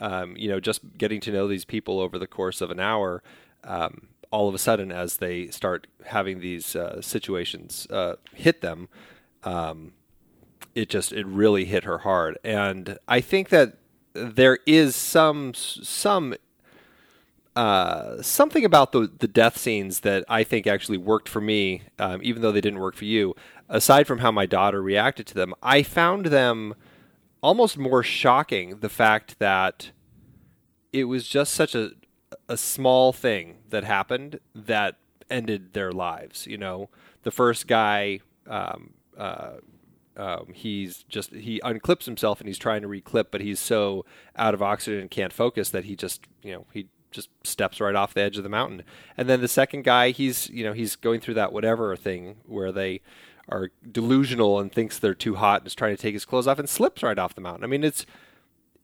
um, 0.00 0.36
you 0.36 0.48
know 0.48 0.60
just 0.60 0.98
getting 0.98 1.20
to 1.20 1.32
know 1.32 1.48
these 1.48 1.64
people 1.64 2.00
over 2.00 2.18
the 2.18 2.26
course 2.26 2.60
of 2.60 2.70
an 2.70 2.80
hour. 2.80 3.22
Um, 3.64 4.08
all 4.30 4.46
of 4.46 4.54
a 4.54 4.58
sudden, 4.58 4.92
as 4.92 5.16
they 5.16 5.46
start 5.48 5.86
having 6.04 6.40
these 6.40 6.76
uh, 6.76 7.00
situations 7.00 7.86
uh, 7.88 8.16
hit 8.34 8.60
them, 8.60 8.88
um, 9.42 9.92
it 10.74 10.90
just 10.90 11.12
it 11.12 11.26
really 11.26 11.64
hit 11.64 11.84
her 11.84 11.98
hard, 11.98 12.38
and 12.44 12.98
I 13.08 13.20
think 13.20 13.48
that 13.48 13.78
there 14.12 14.58
is 14.66 14.96
some 14.96 15.54
some 15.54 16.34
uh, 17.58 18.22
something 18.22 18.64
about 18.64 18.92
the 18.92 19.10
the 19.18 19.26
death 19.26 19.58
scenes 19.58 20.00
that 20.00 20.24
I 20.28 20.44
think 20.44 20.68
actually 20.68 20.98
worked 20.98 21.28
for 21.28 21.40
me, 21.40 21.82
um, 21.98 22.20
even 22.22 22.40
though 22.40 22.52
they 22.52 22.60
didn't 22.60 22.78
work 22.78 22.94
for 22.94 23.04
you 23.04 23.34
aside 23.68 24.06
from 24.06 24.18
how 24.18 24.30
my 24.30 24.46
daughter 24.46 24.80
reacted 24.80 25.26
to 25.26 25.34
them, 25.34 25.52
I 25.60 25.82
found 25.82 26.26
them 26.26 26.76
almost 27.42 27.76
more 27.76 28.04
shocking. 28.04 28.78
The 28.78 28.88
fact 28.88 29.40
that 29.40 29.90
it 30.92 31.04
was 31.04 31.26
just 31.26 31.52
such 31.52 31.74
a 31.74 31.90
a 32.48 32.56
small 32.56 33.12
thing 33.12 33.56
that 33.70 33.82
happened 33.82 34.38
that 34.54 34.94
ended 35.28 35.72
their 35.72 35.90
lives. 35.90 36.46
You 36.46 36.58
know, 36.58 36.90
the 37.24 37.32
first 37.32 37.66
guy, 37.66 38.20
um, 38.46 38.90
uh, 39.18 39.54
um, 40.16 40.52
he's 40.54 41.02
just 41.08 41.34
he 41.34 41.60
unclips 41.64 42.04
himself 42.04 42.40
and 42.40 42.46
he's 42.46 42.56
trying 42.56 42.82
to 42.82 42.88
reclip, 42.88 43.26
but 43.32 43.40
he's 43.40 43.58
so 43.58 44.04
out 44.36 44.54
of 44.54 44.62
oxygen 44.62 45.00
and 45.00 45.10
can't 45.10 45.32
focus 45.32 45.70
that 45.70 45.86
he 45.86 45.96
just 45.96 46.28
you 46.44 46.52
know 46.52 46.64
he 46.72 46.86
just 47.10 47.28
steps 47.44 47.80
right 47.80 47.94
off 47.94 48.14
the 48.14 48.20
edge 48.20 48.36
of 48.36 48.42
the 48.42 48.48
mountain. 48.48 48.82
And 49.16 49.28
then 49.28 49.40
the 49.40 49.48
second 49.48 49.84
guy, 49.84 50.10
he's 50.10 50.48
you 50.50 50.64
know 50.64 50.72
he's 50.72 50.96
going 50.96 51.20
through 51.20 51.34
that 51.34 51.52
whatever 51.52 51.94
thing 51.96 52.36
where 52.46 52.72
they 52.72 53.00
are 53.48 53.70
delusional 53.90 54.60
and 54.60 54.70
thinks 54.70 54.98
they're 54.98 55.14
too 55.14 55.36
hot 55.36 55.62
and 55.62 55.66
is 55.66 55.74
trying 55.74 55.96
to 55.96 56.02
take 56.02 56.12
his 56.12 56.24
clothes 56.24 56.46
off 56.46 56.58
and 56.58 56.68
slips 56.68 57.02
right 57.02 57.18
off 57.18 57.34
the 57.34 57.40
mountain. 57.40 57.64
I 57.64 57.66
mean, 57.66 57.84
it's 57.84 58.04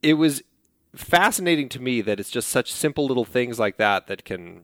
it 0.02 0.14
was 0.14 0.42
fascinating 0.94 1.68
to 1.70 1.80
me 1.80 2.00
that 2.00 2.20
it's 2.20 2.30
just 2.30 2.48
such 2.48 2.72
simple 2.72 3.06
little 3.06 3.24
things 3.24 3.58
like 3.58 3.76
that 3.76 4.06
that 4.06 4.24
can 4.24 4.62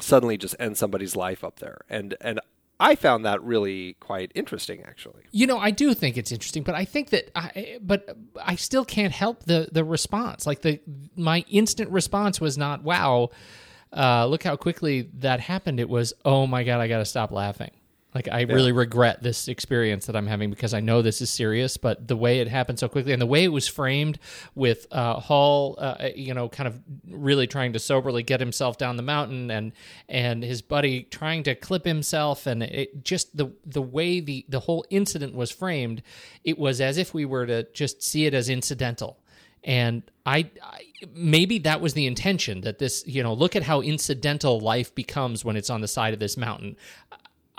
suddenly 0.00 0.36
just 0.36 0.54
end 0.58 0.76
somebody's 0.76 1.16
life 1.16 1.42
up 1.44 1.58
there. 1.58 1.80
And 1.88 2.16
and 2.20 2.40
I 2.80 2.94
found 2.94 3.24
that 3.24 3.42
really 3.42 3.94
quite 3.94 4.30
interesting, 4.34 4.82
actually. 4.84 5.24
You 5.32 5.46
know, 5.46 5.58
I 5.58 5.70
do 5.72 5.94
think 5.94 6.16
it's 6.16 6.30
interesting, 6.30 6.62
but 6.62 6.74
I 6.74 6.84
think 6.84 7.10
that, 7.10 7.30
I, 7.34 7.78
but 7.80 8.16
I 8.40 8.54
still 8.54 8.84
can't 8.84 9.12
help 9.12 9.44
the 9.44 9.68
the 9.72 9.84
response. 9.84 10.46
Like 10.46 10.62
the 10.62 10.80
my 11.16 11.44
instant 11.48 11.90
response 11.90 12.40
was 12.40 12.56
not, 12.56 12.84
"Wow, 12.84 13.30
uh, 13.92 14.26
look 14.26 14.44
how 14.44 14.56
quickly 14.56 15.08
that 15.14 15.40
happened." 15.40 15.80
It 15.80 15.88
was, 15.88 16.12
"Oh 16.24 16.46
my 16.46 16.62
god, 16.62 16.80
I 16.80 16.86
got 16.86 16.98
to 16.98 17.04
stop 17.04 17.32
laughing." 17.32 17.72
Like 18.14 18.26
I 18.28 18.40
yeah. 18.40 18.54
really 18.54 18.72
regret 18.72 19.22
this 19.22 19.48
experience 19.48 20.06
that 20.06 20.16
I'm 20.16 20.26
having 20.26 20.48
because 20.48 20.72
I 20.72 20.80
know 20.80 21.02
this 21.02 21.20
is 21.20 21.28
serious, 21.28 21.76
but 21.76 22.08
the 22.08 22.16
way 22.16 22.40
it 22.40 22.48
happened 22.48 22.78
so 22.78 22.88
quickly 22.88 23.12
and 23.12 23.20
the 23.20 23.26
way 23.26 23.44
it 23.44 23.48
was 23.48 23.68
framed 23.68 24.18
with 24.54 24.86
uh, 24.90 25.20
Hall, 25.20 25.76
uh, 25.78 26.08
you 26.16 26.32
know, 26.32 26.48
kind 26.48 26.66
of 26.66 26.80
really 27.06 27.46
trying 27.46 27.74
to 27.74 27.78
soberly 27.78 28.22
get 28.22 28.40
himself 28.40 28.78
down 28.78 28.96
the 28.96 29.02
mountain 29.02 29.50
and 29.50 29.72
and 30.08 30.42
his 30.42 30.62
buddy 30.62 31.02
trying 31.02 31.42
to 31.42 31.54
clip 31.54 31.84
himself 31.84 32.46
and 32.46 32.62
it 32.62 33.04
just 33.04 33.36
the 33.36 33.52
the 33.66 33.82
way 33.82 34.20
the 34.20 34.46
the 34.48 34.60
whole 34.60 34.86
incident 34.88 35.34
was 35.34 35.50
framed, 35.50 36.02
it 36.44 36.58
was 36.58 36.80
as 36.80 36.96
if 36.96 37.12
we 37.12 37.26
were 37.26 37.44
to 37.44 37.64
just 37.74 38.02
see 38.02 38.24
it 38.24 38.32
as 38.32 38.48
incidental. 38.48 39.18
And 39.64 40.02
I, 40.24 40.50
I, 40.62 40.82
maybe 41.12 41.58
that 41.60 41.80
was 41.80 41.94
the 41.94 42.06
intention 42.06 42.60
that 42.62 42.78
this, 42.78 43.04
you 43.06 43.22
know, 43.22 43.34
look 43.34 43.56
at 43.56 43.62
how 43.64 43.80
incidental 43.80 44.60
life 44.60 44.94
becomes 44.94 45.44
when 45.44 45.56
it's 45.56 45.70
on 45.70 45.80
the 45.80 45.88
side 45.88 46.14
of 46.14 46.20
this 46.20 46.36
mountain. 46.36 46.76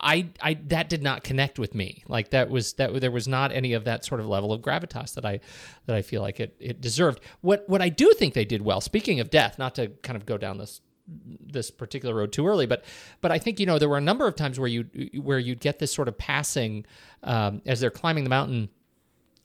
I, 0.02 0.30
I 0.42 0.54
that 0.68 0.90
did 0.90 1.04
not 1.04 1.24
connect 1.24 1.60
with 1.60 1.76
me. 1.76 2.04
Like 2.08 2.30
that 2.30 2.50
was 2.50 2.74
that 2.74 3.00
there 3.02 3.12
was 3.12 3.28
not 3.28 3.52
any 3.52 3.74
of 3.74 3.84
that 3.86 4.06
sort 4.06 4.22
of 4.22 4.28
level 4.28 4.54
of 4.54 4.62
gravitas 4.62 5.14
that 5.16 5.26
I 5.26 5.40
that 5.86 5.96
I 5.96 6.02
feel 6.02 6.22
like 6.22 6.40
it 6.40 6.56
it 6.60 6.82
deserved. 6.82 7.20
What 7.42 7.68
what 7.68 7.82
I 7.82 7.90
do 7.90 8.12
think 8.14 8.34
they 8.34 8.46
did 8.46 8.62
well. 8.62 8.82
Speaking 8.82 9.20
of 9.20 9.30
death, 9.30 9.60
not 9.60 9.76
to 9.76 9.90
kind 10.02 10.16
of 10.16 10.26
go 10.26 10.38
down 10.38 10.58
this 10.58 10.82
this 11.08 11.72
particular 11.72 12.16
road 12.16 12.32
too 12.32 12.48
early, 12.48 12.66
but 12.66 12.86
but 13.22 13.32
I 13.32 13.40
think 13.40 13.60
you 13.60 13.66
know 13.66 13.80
there 13.80 13.90
were 13.90 13.98
a 13.98 14.02
number 14.02 14.28
of 14.28 14.36
times 14.36 14.60
where 14.60 14.68
you 14.68 14.84
where 15.22 15.40
you'd 15.40 15.60
get 15.60 15.80
this 15.80 15.94
sort 15.94 16.08
of 16.08 16.18
passing 16.18 16.86
um, 17.24 17.62
as 17.66 17.80
they're 17.80 17.90
climbing 17.90 18.24
the 18.24 18.30
mountain, 18.30 18.70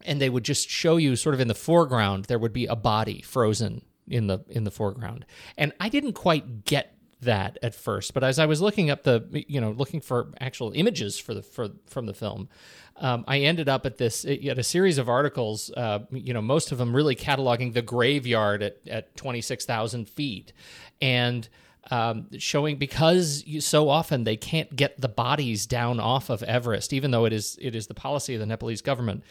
and 0.05 0.21
they 0.21 0.31
would 0.31 0.45
just 0.45 0.69
show 0.69 0.97
you 0.97 1.17
sort 1.17 1.35
of 1.35 1.41
in 1.41 1.49
the 1.49 1.55
foreground 1.55 2.27
there 2.27 2.39
would 2.39 2.53
be 2.53 2.67
a 2.67 2.77
body 2.77 3.23
frozen 3.23 3.83
in 4.07 4.27
the 4.27 4.41
in 4.49 4.65
the 4.65 4.71
foreground, 4.71 5.25
and 5.57 5.73
I 5.81 5.89
didn't 5.89 6.13
quite 6.13 6.65
get 6.65 6.94
that 7.25 7.59
at 7.63 7.75
first. 7.75 8.15
But 8.15 8.25
as 8.25 8.39
I 8.39 8.47
was 8.47 8.61
looking 8.61 8.91
up 8.91 9.03
the, 9.03 9.45
you 9.49 9.61
know, 9.61 9.71
looking 9.71 10.01
for 10.01 10.33
actual 10.41 10.73
images 10.75 11.19
for 11.19 11.35
the 11.35 11.43
for 11.43 11.69
from 11.87 12.07
the 12.07 12.15
film, 12.15 12.49
um, 12.97 13.25
I 13.27 13.41
ended 13.41 13.69
up 13.69 13.87
at 13.87 13.99
this 13.99 14.25
at 14.25 14.59
a 14.59 14.63
series 14.63 14.99
of 14.99 15.09
articles. 15.09 15.71
Uh, 15.77 16.01
you 16.11 16.33
know, 16.33 16.43
most 16.43 16.73
of 16.73 16.79
them 16.79 16.95
really 16.95 17.17
cataloging 17.17 17.73
the 17.73 17.83
graveyard 17.83 18.63
at 18.63 18.79
at 18.87 19.17
twenty 19.17 19.41
six 19.41 19.65
thousand 19.65 20.09
feet, 20.09 20.53
and. 21.01 21.49
Um, 21.91 22.29
showing 22.39 22.79
because 22.79 23.45
you, 23.47 23.61
so 23.61 23.91
often 23.91 24.25
they 24.25 24.39
can't 24.39 24.75
get 24.75 24.99
the 24.99 25.07
bodies 25.07 25.67
down 25.67 26.01
off 26.01 26.31
of 26.31 26.43
Everest, 26.43 26.95
even 26.95 27.11
though 27.11 27.27
it 27.27 27.33
is 27.35 27.59
it 27.61 27.75
is 27.75 27.89
the 27.89 27.93
policy 27.93 28.33
of 28.33 28.41
the 28.41 28.47
Nepalese 28.47 28.81
government 28.81 29.23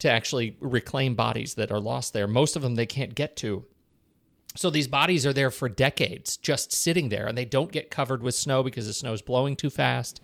to 0.00 0.10
actually 0.10 0.54
reclaim 0.60 1.14
bodies 1.14 1.54
that 1.54 1.72
are 1.72 1.80
lost 1.80 2.12
there. 2.12 2.26
Most 2.26 2.54
of 2.54 2.60
them 2.60 2.74
they 2.74 2.84
can't 2.84 3.14
get 3.14 3.34
to 3.36 3.64
so 4.54 4.70
these 4.70 4.88
bodies 4.88 5.24
are 5.26 5.32
there 5.32 5.50
for 5.50 5.68
decades, 5.68 6.36
just 6.36 6.72
sitting 6.72 7.08
there, 7.08 7.26
and 7.26 7.36
they 7.36 7.44
don't 7.44 7.72
get 7.72 7.90
covered 7.90 8.22
with 8.22 8.34
snow 8.34 8.62
because 8.62 8.86
the 8.86 8.92
snow 8.92 9.12
is 9.12 9.22
blowing 9.22 9.56
too 9.56 9.70
fast. 9.70 10.20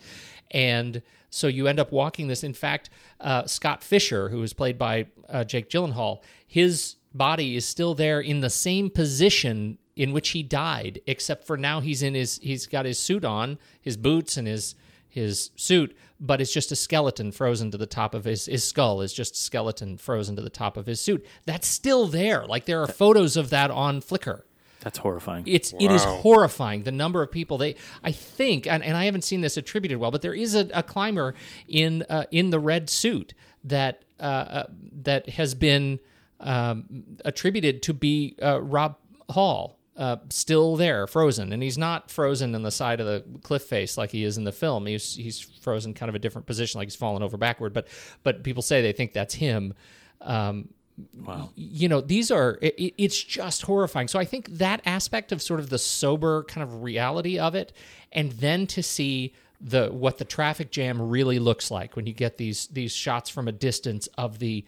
And 0.51 1.03
so 1.31 1.47
you 1.47 1.67
end 1.67 1.81
up 1.81 1.93
walking 1.93 2.29
this. 2.29 2.45
In 2.45 2.55
fact, 2.55 2.91
uh, 3.21 3.47
Scott 3.47 3.83
Fischer, 3.83 4.29
who 4.29 4.39
was 4.39 4.53
played 4.53 4.79
by 4.79 5.07
uh, 5.29 5.45
Jake 5.45 5.71
Gyllenhaal, 5.71 6.23
his 6.47 6.97
body 7.15 7.57
is 7.57 7.67
still 7.67 7.95
there 7.95 8.21
in 8.21 8.41
the 8.41 8.51
same 8.51 8.91
position 8.91 9.79
in 9.97 10.13
which 10.13 10.31
he 10.31 10.43
died, 10.43 11.01
except 11.07 11.45
for 11.47 11.57
now 11.57 11.81
he's 11.81 12.03
in 12.03 12.15
his 12.15 12.39
he's 12.43 12.67
got 12.67 12.87
his 12.87 12.99
suit 12.99 13.25
on, 13.25 13.59
his 13.81 13.97
boots, 13.97 14.37
and 14.37 14.47
his 14.47 14.75
his 15.09 15.51
suit, 15.57 15.97
but 16.21 16.41
it's 16.41 16.53
just 16.53 16.73
a 16.73 16.77
skeleton 16.77 17.33
frozen 17.33 17.71
to 17.71 17.79
the 17.79 17.87
top 17.87 18.15
of 18.15 18.25
his 18.25 18.47
his 18.47 18.65
skull 18.65 19.01
is 19.01 19.13
just 19.13 19.35
a 19.35 19.39
skeleton 19.39 19.97
frozen 19.97 20.37
to 20.37 20.43
the 20.43 20.51
top 20.51 20.77
of 20.77 20.87
his 20.87 21.01
suit. 21.01 21.25
That's 21.45 21.67
still 21.67 22.07
there. 22.07 22.47
Like 22.47 22.65
there 22.65 22.83
are 22.83 22.87
photos 22.87 23.37
of 23.37 23.51
that 23.51 23.71
on 23.71 24.01
Flickr. 24.01 24.43
That's 24.81 24.99
horrifying. 24.99 25.45
It's 25.47 25.73
it 25.73 25.91
is 25.91 26.05
horrifying 26.05 26.85
the 26.85 26.93
number 26.93 27.23
of 27.23 27.31
people 27.31 27.59
they 27.59 27.77
I 28.03 28.13
think 28.13 28.67
and, 28.67 28.83
and 28.83 28.97
I 28.97 29.05
haven't 29.07 29.25
seen 29.25 29.41
this 29.41 29.57
attributed 29.57 29.99
well, 29.99 30.11
but 30.11 30.23
there 30.23 30.35
is 30.35 30.55
a, 30.55 30.69
a 30.73 30.83
climber 30.83 31.35
in 31.67 32.05
uh, 32.09 32.25
in 32.31 32.51
the 32.51 32.61
red 32.61 32.89
suit 32.89 33.35
that 33.65 34.05
uh, 34.21 34.23
uh, 34.23 34.67
that 35.03 35.29
has 35.31 35.55
been 35.55 36.01
um, 36.41 37.19
attributed 37.25 37.83
to 37.83 37.93
be 37.93 38.37
uh, 38.43 38.61
Rob 38.61 38.97
Hall. 39.31 39.78
Uh, 39.99 40.17
still 40.31 40.76
there, 40.76 41.09
frozen, 41.09 41.52
and 41.52 41.61
he's 41.61 41.76
not 41.76 42.09
frozen 42.09 42.55
in 42.55 42.62
the 42.62 42.71
side 42.71 43.00
of 43.00 43.07
the 43.07 43.25
cliff 43.43 43.64
face 43.64 43.99
like 43.99 44.11
he 44.11 44.23
is 44.23 44.38
in 44.38 44.45
the 44.45 44.52
film. 44.52 44.87
He's 44.87 45.17
he's 45.17 45.40
frozen 45.40 45.93
kind 45.93 46.09
of 46.09 46.14
a 46.14 46.21
different 46.21 46.47
position, 46.47 46.78
like 46.78 46.87
he's 46.87 46.95
fallen 46.95 47.21
over 47.23 47.37
backward. 47.37 47.73
But 47.73 47.88
but 48.23 48.45
people 48.45 48.62
say 48.62 48.81
they 48.81 48.93
think 48.93 49.12
that's 49.12 49.35
him. 49.35 49.75
Um, 50.21 50.69
wow. 51.14 51.50
you 51.55 51.88
know 51.88 52.00
these 52.00 52.31
are 52.31 52.59
it, 52.62 52.95
it's 52.97 53.23
just 53.23 53.62
horrifying 53.62 54.09
so 54.09 54.19
i 54.19 54.25
think 54.25 54.49
that 54.49 54.81
aspect 54.85 55.31
of 55.33 55.40
sort 55.40 55.61
of 55.61 55.71
the 55.71 55.78
sober 55.78 56.43
kind 56.45 56.62
of 56.62 56.83
reality 56.83 57.38
of 57.38 57.55
it 57.55 57.73
and 58.12 58.33
then 58.33 58.67
to 58.67 58.83
see 58.83 59.33
the 59.61 59.88
what 59.88 60.19
the 60.19 60.25
traffic 60.25 60.71
jam 60.71 61.00
really 61.00 61.38
looks 61.38 61.71
like 61.71 61.97
when 61.97 62.07
you 62.07 62.12
get 62.12 62.37
these 62.37 62.67
these 62.69 62.93
shots 62.93 63.28
from 63.28 63.49
a 63.49 63.52
distance 63.52 64.09
of 64.19 64.38
the 64.38 64.64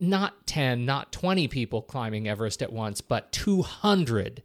not 0.00 0.46
10 0.46 0.84
not 0.84 1.12
20 1.12 1.48
people 1.48 1.82
climbing 1.82 2.28
everest 2.28 2.62
at 2.62 2.72
once 2.72 3.00
but 3.00 3.30
200 3.32 4.42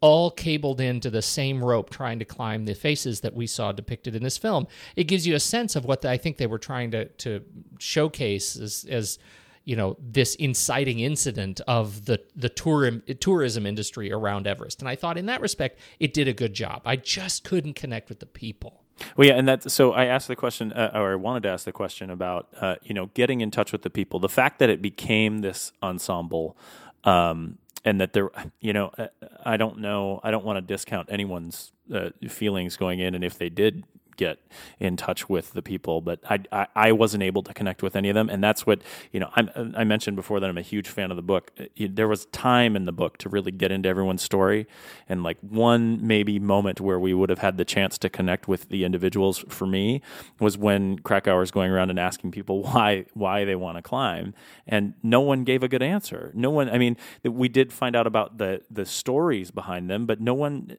all 0.00 0.30
cabled 0.30 0.80
into 0.80 1.08
the 1.08 1.22
same 1.22 1.64
rope 1.64 1.90
trying 1.90 2.18
to 2.18 2.24
climb 2.24 2.64
the 2.64 2.74
faces 2.74 3.20
that 3.20 3.34
we 3.34 3.46
saw 3.46 3.72
depicted 3.72 4.14
in 4.14 4.22
this 4.22 4.36
film 4.36 4.66
it 4.94 5.04
gives 5.04 5.26
you 5.26 5.34
a 5.34 5.40
sense 5.40 5.76
of 5.76 5.84
what 5.84 6.04
i 6.04 6.16
think 6.16 6.36
they 6.36 6.46
were 6.46 6.58
trying 6.58 6.90
to 6.90 7.06
to 7.06 7.42
showcase 7.78 8.56
as 8.56 8.84
as 8.90 9.18
you 9.66 9.76
know 9.76 9.96
this 10.00 10.34
inciting 10.36 11.00
incident 11.00 11.60
of 11.66 12.06
the 12.06 12.22
the 12.34 12.48
tour, 12.48 12.90
tourism 13.20 13.66
industry 13.66 14.10
around 14.10 14.46
Everest. 14.46 14.80
And 14.80 14.88
I 14.88 14.94
thought 14.94 15.18
in 15.18 15.26
that 15.26 15.42
respect 15.42 15.78
it 16.00 16.14
did 16.14 16.28
a 16.28 16.32
good 16.32 16.54
job. 16.54 16.80
I 16.86 16.96
just 16.96 17.44
couldn't 17.44 17.74
connect 17.74 18.08
with 18.08 18.20
the 18.20 18.26
people. 18.26 18.85
Well, 19.16 19.28
yeah, 19.28 19.34
and 19.34 19.48
that's 19.48 19.72
so. 19.72 19.92
I 19.92 20.06
asked 20.06 20.28
the 20.28 20.36
question, 20.36 20.72
uh, 20.72 20.92
or 20.94 21.12
I 21.12 21.16
wanted 21.16 21.44
to 21.44 21.50
ask 21.50 21.64
the 21.64 21.72
question 21.72 22.10
about, 22.10 22.48
uh, 22.60 22.76
you 22.82 22.94
know, 22.94 23.06
getting 23.14 23.40
in 23.40 23.50
touch 23.50 23.72
with 23.72 23.82
the 23.82 23.90
people. 23.90 24.20
The 24.20 24.28
fact 24.28 24.58
that 24.60 24.70
it 24.70 24.82
became 24.82 25.38
this 25.40 25.72
ensemble, 25.82 26.56
um, 27.04 27.58
and 27.84 28.00
that 28.00 28.12
there, 28.14 28.30
you 28.60 28.72
know, 28.72 28.90
uh, 28.98 29.08
I 29.44 29.56
don't 29.56 29.78
know. 29.80 30.20
I 30.24 30.30
don't 30.30 30.44
want 30.44 30.56
to 30.58 30.62
discount 30.62 31.08
anyone's 31.12 31.72
uh, 31.94 32.10
feelings 32.28 32.76
going 32.76 33.00
in, 33.00 33.14
and 33.14 33.24
if 33.24 33.38
they 33.38 33.50
did 33.50 33.84
get 34.16 34.38
in 34.80 34.96
touch 34.96 35.28
with 35.28 35.52
the 35.52 35.62
people, 35.62 36.00
but 36.00 36.20
I, 36.28 36.40
I, 36.52 36.66
I 36.74 36.92
wasn't 36.92 37.22
able 37.22 37.42
to 37.42 37.54
connect 37.54 37.82
with 37.82 37.96
any 37.96 38.08
of 38.08 38.14
them, 38.14 38.28
and 38.28 38.42
that's 38.42 38.66
what 38.66 38.82
you 39.12 39.20
know. 39.20 39.30
I'm, 39.34 39.74
I 39.76 39.84
mentioned 39.84 40.16
before 40.16 40.40
that 40.40 40.48
I'm 40.48 40.58
a 40.58 40.62
huge 40.62 40.88
fan 40.88 41.10
of 41.10 41.16
the 41.16 41.22
book. 41.22 41.52
Uh, 41.58 41.64
there 41.78 42.08
was 42.08 42.26
time 42.26 42.76
in 42.76 42.84
the 42.84 42.92
book 42.92 43.18
to 43.18 43.28
really 43.28 43.50
get 43.50 43.70
into 43.70 43.88
everyone's 43.88 44.22
story, 44.22 44.66
and 45.08 45.22
like 45.22 45.38
one 45.40 46.06
maybe 46.06 46.38
moment 46.38 46.80
where 46.80 46.98
we 46.98 47.14
would 47.14 47.30
have 47.30 47.40
had 47.40 47.56
the 47.56 47.64
chance 47.64 47.98
to 47.98 48.08
connect 48.08 48.48
with 48.48 48.68
the 48.68 48.84
individuals 48.84 49.44
for 49.48 49.66
me 49.66 50.00
was 50.40 50.58
when 50.58 50.98
Krakauer 50.98 51.42
is 51.42 51.50
going 51.50 51.70
around 51.70 51.90
and 51.90 51.98
asking 51.98 52.30
people 52.30 52.62
why 52.72 53.06
why 53.14 53.44
they 53.44 53.56
want 53.56 53.78
to 53.78 53.82
climb, 53.82 54.34
and 54.66 54.94
no 55.02 55.20
one 55.20 55.44
gave 55.44 55.62
a 55.62 55.68
good 55.68 55.82
answer. 55.82 56.32
No 56.34 56.50
one. 56.50 56.68
I 56.68 56.78
mean, 56.78 56.96
we 57.22 57.48
did 57.48 57.72
find 57.72 57.96
out 57.96 58.06
about 58.06 58.38
the 58.38 58.62
the 58.70 58.86
stories 58.86 59.50
behind 59.50 59.90
them, 59.90 60.06
but 60.06 60.20
no 60.20 60.34
one. 60.34 60.78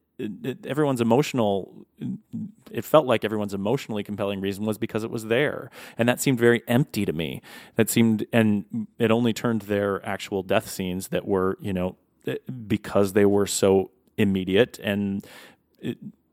Everyone's 0.64 1.00
emotional. 1.00 1.86
It 2.70 2.84
felt 2.84 3.06
like 3.06 3.24
everyone's 3.24 3.54
emotionally 3.54 4.02
compelling 4.02 4.40
reason 4.40 4.64
was 4.64 4.78
because 4.78 5.04
it 5.04 5.10
was 5.10 5.26
there. 5.26 5.70
And 5.96 6.08
that 6.08 6.20
seemed 6.20 6.38
very 6.38 6.62
empty 6.66 7.04
to 7.04 7.12
me. 7.12 7.40
That 7.76 7.88
seemed, 7.88 8.26
and 8.32 8.88
it 8.98 9.10
only 9.10 9.32
turned 9.32 9.62
their 9.62 10.04
actual 10.04 10.42
death 10.42 10.68
scenes 10.68 11.08
that 11.08 11.26
were, 11.26 11.56
you 11.60 11.72
know, 11.72 11.96
because 12.66 13.12
they 13.12 13.24
were 13.24 13.46
so 13.46 13.90
immediate 14.16 14.78
and 14.82 15.24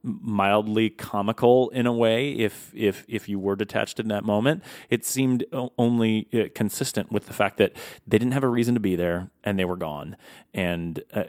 mildly 0.06 0.90
comical 0.90 1.70
in 1.70 1.88
a 1.88 1.94
way 1.94 2.32
if 2.32 2.72
if 2.76 3.04
if 3.08 3.28
you 3.28 3.40
were 3.40 3.56
detached 3.56 4.00
in 4.00 4.08
that 4.08 4.24
moment 4.24 4.64
it 4.90 5.04
seemed 5.04 5.44
only 5.80 6.28
uh, 6.32 6.44
consistent 6.54 7.12
with 7.12 7.26
the 7.26 7.34
fact 7.34 7.58
that 7.58 7.74
they 8.06 8.20
didn't 8.20 8.34
have 8.34 8.44
a 8.44 8.48
reason 8.48 8.76
to 8.76 8.80
be 8.80 8.96
there 8.96 9.32
and 9.44 9.58
they 9.58 9.66
were 9.66 9.76
gone 9.76 10.16
and 10.54 11.04
uh, 11.14 11.24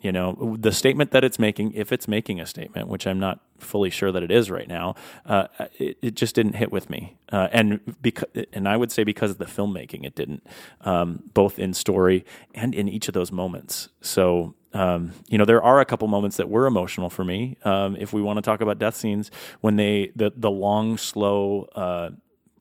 you 0.00 0.12
know 0.12 0.56
the 0.58 0.72
statement 0.72 1.10
that 1.10 1.24
it's 1.24 1.38
making 1.38 1.72
if 1.72 1.92
it's 1.92 2.08
making 2.08 2.40
a 2.40 2.46
statement 2.46 2.88
which 2.88 3.06
i'm 3.06 3.18
not 3.18 3.40
fully 3.58 3.90
sure 3.90 4.12
that 4.12 4.22
it 4.22 4.30
is 4.30 4.50
right 4.50 4.68
now 4.68 4.94
uh, 5.26 5.48
it, 5.78 5.98
it, 6.00 6.14
just 6.14 6.34
didn't 6.34 6.54
hit 6.54 6.70
with 6.70 6.88
me 6.88 7.16
uh, 7.32 7.48
and 7.52 7.80
because 8.00 8.28
and 8.52 8.68
i 8.68 8.76
would 8.76 8.92
say 8.92 9.02
because 9.02 9.30
of 9.30 9.38
the 9.38 9.44
filmmaking 9.44 10.04
it 10.04 10.14
didn't 10.14 10.46
um, 10.82 11.22
both 11.34 11.58
in 11.58 11.74
story 11.74 12.24
and 12.54 12.74
in 12.74 12.88
each 12.88 13.08
of 13.08 13.14
those 13.14 13.32
moments 13.32 13.88
so 14.00 14.54
um, 14.74 15.12
you 15.28 15.38
know, 15.38 15.46
there 15.46 15.62
are 15.62 15.80
a 15.80 15.86
couple 15.86 16.08
moments 16.08 16.36
that 16.36 16.48
were 16.48 16.66
emotional 16.66 17.08
for 17.08 17.24
me. 17.24 17.56
Um, 17.64 17.96
if 17.96 18.12
we 18.12 18.20
want 18.20 18.36
to 18.36 18.42
talk 18.42 18.60
about 18.60 18.78
death 18.78 18.96
scenes, 18.96 19.30
when 19.62 19.76
they 19.76 20.12
the 20.14 20.30
the 20.36 20.50
long, 20.50 20.98
slow 20.98 21.68
uh, 21.74 22.10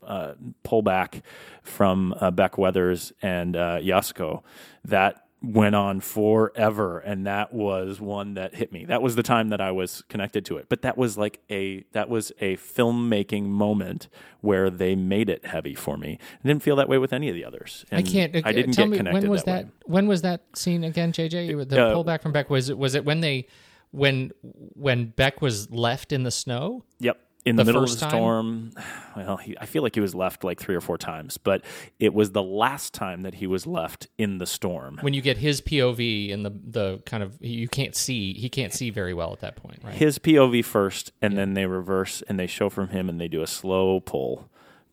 uh, 0.08 0.34
pullback 0.64 1.22
from 1.64 2.16
uh, 2.20 2.32
Beck 2.32 2.58
Weathers 2.58 3.12
and 3.22 3.56
uh, 3.56 3.80
Yasuko, 3.80 4.42
that 4.86 5.27
went 5.42 5.76
on 5.76 6.00
forever 6.00 6.98
and 7.00 7.28
that 7.28 7.54
was 7.54 8.02
one 8.02 8.34
that 8.34 8.56
hit 8.56 8.72
me. 8.72 8.86
That 8.86 9.02
was 9.02 9.16
the 9.16 9.24
time 9.24 9.50
that 9.50 9.62
i 9.62 9.70
was 9.72 10.04
connected 10.10 10.44
to 10.46 10.58
it. 10.58 10.66
But 10.68 10.82
that 10.82 10.98
was 10.98 11.18
like 11.18 11.40
a 11.50 11.86
that 11.92 12.10
was 12.10 12.32
a 12.40 12.58
filmmaking 12.58 13.44
moment 13.44 14.08
where 14.42 14.70
they 14.70 14.96
made 14.96 15.30
it 15.30 15.46
heavy 15.46 15.76
for 15.76 15.96
me. 15.98 16.18
I 16.44 16.48
didn't 16.48 16.64
feel 16.64 16.76
that 16.78 16.90
way 16.90 16.98
with 16.98 17.14
any 17.14 17.30
of 17.30 17.36
the 17.36 17.46
others 17.46 17.86
and 17.92 18.00
i 18.00 18.10
can't 18.10 18.36
i 18.46 18.52
didn't 18.52 18.74
tell 18.74 18.86
get 18.86 18.92
me 18.92 18.98
connected 18.98 19.24
when 19.24 19.30
was 19.30 19.44
that, 19.44 19.66
that, 19.68 19.90
when 19.90 20.08
was 20.08 20.22
that 20.24 20.42
scene 20.56 20.84
again 20.84 21.12
jj 21.12 21.70
the 21.70 21.82
Uh, 21.82 21.96
pullback 21.96 22.22
from 22.22 22.32
beck. 22.32 22.50
Was 22.50 22.70
it 22.70 22.78
was 22.78 22.96
it 22.96 23.06
when 23.06 23.22
they 23.22 23.48
when 23.92 24.32
when 24.42 25.08
beck 25.08 25.42
was 25.42 25.70
left 25.72 26.12
in 26.12 26.24
the 26.24 26.32
snow? 26.32 26.84
Yep. 27.00 27.20
In 27.46 27.56
the, 27.56 27.64
The 27.64 27.68
middle 27.68 27.84
of 27.86 27.90
the 27.92 27.96
time? 27.98 28.10
storm, 28.10 28.72
well, 29.16 29.38
he, 29.38 29.58
I 29.58 29.66
feel 29.66 29.82
like 29.82 29.96
he 29.96 30.02
was 30.02 30.14
left 30.14 30.44
like 30.44 30.60
three 30.60 30.76
or 30.76 30.82
four 30.82 30.98
times, 30.98 31.38
but 31.38 31.64
it 31.98 32.14
was 32.14 32.32
the 32.32 32.44
last 32.44 32.94
time 32.94 33.22
that 33.22 33.36
he 33.36 33.48
was 33.48 33.66
left 33.66 34.08
in 34.18 34.38
the 34.38 34.46
storm. 34.46 34.98
when 35.02 35.14
you 35.14 35.22
get 35.22 35.38
his 35.38 35.62
pov 35.62 36.34
and 36.34 36.46
the 36.46 36.52
the 36.66 37.02
kind 37.06 37.24
of 37.24 37.38
you 37.40 37.70
can't 37.70 37.96
see 37.96 38.34
he 38.34 38.50
can't 38.50 38.74
see 38.74 38.90
very 38.90 39.14
well 39.14 39.32
at 39.32 39.40
that 39.40 39.56
point 39.56 39.80
right 39.82 39.94
His 39.96 40.20
POV 40.20 40.66
first, 40.66 41.14
and 41.22 41.38
then 41.38 41.54
they 41.54 41.66
reverse 41.66 42.22
and 42.28 42.38
they 42.38 42.48
show 42.48 42.70
from 42.70 42.90
him, 42.90 43.08
and 43.08 43.20
they 43.22 43.30
do 43.30 43.42
a 43.42 43.48
slow 43.48 44.02
pull, 44.02 44.50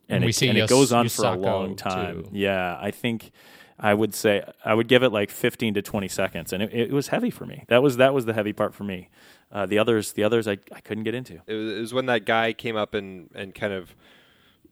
and, 0.09 0.23
And 0.23 0.31
it, 0.31 0.43
and 0.43 0.57
it 0.59 0.69
goes 0.69 0.93
on 0.93 1.09
for 1.09 1.25
a 1.27 1.37
long 1.37 1.75
time. 1.75 2.25
too. 2.25 2.31
Yeah, 2.33 2.79
I 2.81 2.93
think 2.93 3.33
I 3.79 3.95
would 3.95 4.15
say 4.15 4.43
I 4.65 4.75
would 4.75 4.89
give 4.89 5.03
it 5.03 5.11
like 5.11 5.31
fifteen 5.31 5.75
to 5.75 5.83
twenty 5.83 6.09
seconds, 6.09 6.53
and 6.53 6.63
it, 6.63 6.73
it 6.73 6.93
was 6.93 7.09
heavy 7.09 7.31
for 7.31 7.45
me. 7.47 7.65
That 7.69 7.83
was 7.83 7.97
that 7.97 8.15
was 8.15 8.25
the 8.25 8.33
heavy 8.33 8.53
part 8.53 8.75
for 8.75 8.85
me. 8.85 9.09
Uh, 9.53 9.67
the 9.67 9.79
others, 9.79 10.13
the 10.13 10.25
others, 10.25 10.49
I, 10.49 10.59
I 10.73 10.81
couldn't 10.81 11.05
get 11.05 11.15
into. 11.15 11.41
It 11.47 11.55
was, 11.55 11.73
it 11.73 11.81
was 11.81 11.95
when 11.95 12.07
that 12.07 12.25
guy 12.25 12.53
came 12.53 12.77
up 12.77 12.93
and, 12.95 13.31
and 13.35 13.55
kind 13.55 13.73
of 13.73 13.95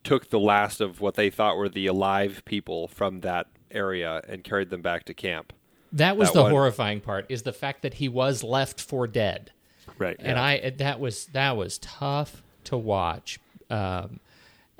took 0.03 0.31
the 0.31 0.41
last 0.41 0.81
of 0.81 1.01
what 1.01 1.15
they 1.15 1.31
thought 1.31 1.57
were 1.57 1.69
the 1.69 1.87
alive 1.87 2.43
people 2.45 2.89
from 2.89 3.21
that 3.21 3.47
area 3.71 4.21
and 4.29 4.43
carried 4.43 4.71
them 4.71 4.83
back 4.83 5.05
to 5.05 5.15
camp. 5.15 5.53
that 5.93 6.17
was 6.17 6.29
that 6.31 6.35
the 6.35 6.43
one- 6.43 6.51
horrifying 6.51 7.01
part 7.01 7.27
is 7.29 7.43
the 7.45 7.53
fact 7.53 7.83
that 7.83 7.95
he 7.95 8.09
was 8.09 8.43
left 8.43 8.81
for 8.81 9.07
dead 9.07 9.53
Right, 9.99 10.17
and 10.19 10.39
I 10.39 10.71
that 10.79 11.01
was 11.01 11.27
that 11.27 11.57
was 11.57 11.79
tough 11.79 12.43
to 12.65 12.77
watch, 12.77 13.39
um, 13.71 14.21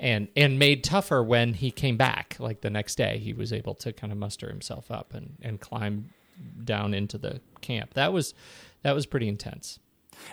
and 0.03 0.27
and 0.35 0.59
made 0.59 0.83
tougher 0.83 1.23
when 1.23 1.53
he 1.53 1.71
came 1.71 1.95
back. 1.95 2.35
Like 2.37 2.61
the 2.61 2.69
next 2.69 2.95
day, 2.95 3.17
he 3.17 3.33
was 3.33 3.53
able 3.53 3.73
to 3.75 3.93
kind 3.93 4.11
of 4.11 4.19
muster 4.19 4.49
himself 4.49 4.91
up 4.91 5.13
and 5.13 5.37
and 5.41 5.59
climb 5.59 6.09
down 6.63 6.93
into 6.93 7.17
the 7.17 7.39
camp. 7.61 7.93
That 7.93 8.11
was 8.11 8.35
that 8.83 8.93
was 8.93 9.05
pretty 9.05 9.29
intense. 9.29 9.79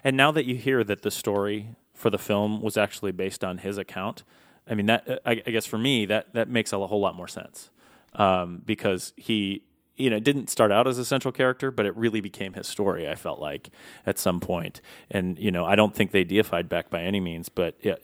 And 0.04 0.16
now 0.16 0.32
that 0.32 0.44
you 0.44 0.56
hear 0.56 0.84
that 0.84 1.02
the 1.02 1.10
story 1.10 1.76
for 1.94 2.10
the 2.10 2.18
film 2.18 2.60
was 2.60 2.76
actually 2.76 3.12
based 3.12 3.44
on 3.44 3.58
his 3.58 3.78
account, 3.78 4.24
I 4.68 4.74
mean 4.74 4.86
that 4.86 5.20
I, 5.24 5.40
I 5.46 5.50
guess 5.50 5.66
for 5.66 5.78
me 5.78 6.04
that 6.06 6.34
that 6.34 6.48
makes 6.48 6.72
a 6.72 6.86
whole 6.86 7.00
lot 7.00 7.14
more 7.14 7.28
sense 7.28 7.70
um, 8.14 8.62
because 8.66 9.12
he 9.16 9.62
you 9.96 10.10
know 10.10 10.18
didn't 10.18 10.50
start 10.50 10.72
out 10.72 10.88
as 10.88 10.98
a 10.98 11.04
central 11.04 11.30
character, 11.30 11.70
but 11.70 11.86
it 11.86 11.96
really 11.96 12.20
became 12.20 12.54
his 12.54 12.66
story. 12.66 13.08
I 13.08 13.14
felt 13.14 13.38
like 13.38 13.70
at 14.04 14.18
some 14.18 14.40
point, 14.40 14.80
and 15.12 15.38
you 15.38 15.52
know 15.52 15.64
I 15.64 15.76
don't 15.76 15.94
think 15.94 16.10
they 16.10 16.24
deified 16.24 16.68
Beck 16.68 16.90
by 16.90 17.02
any 17.02 17.20
means, 17.20 17.48
but 17.48 17.76
yeah, 17.82 17.96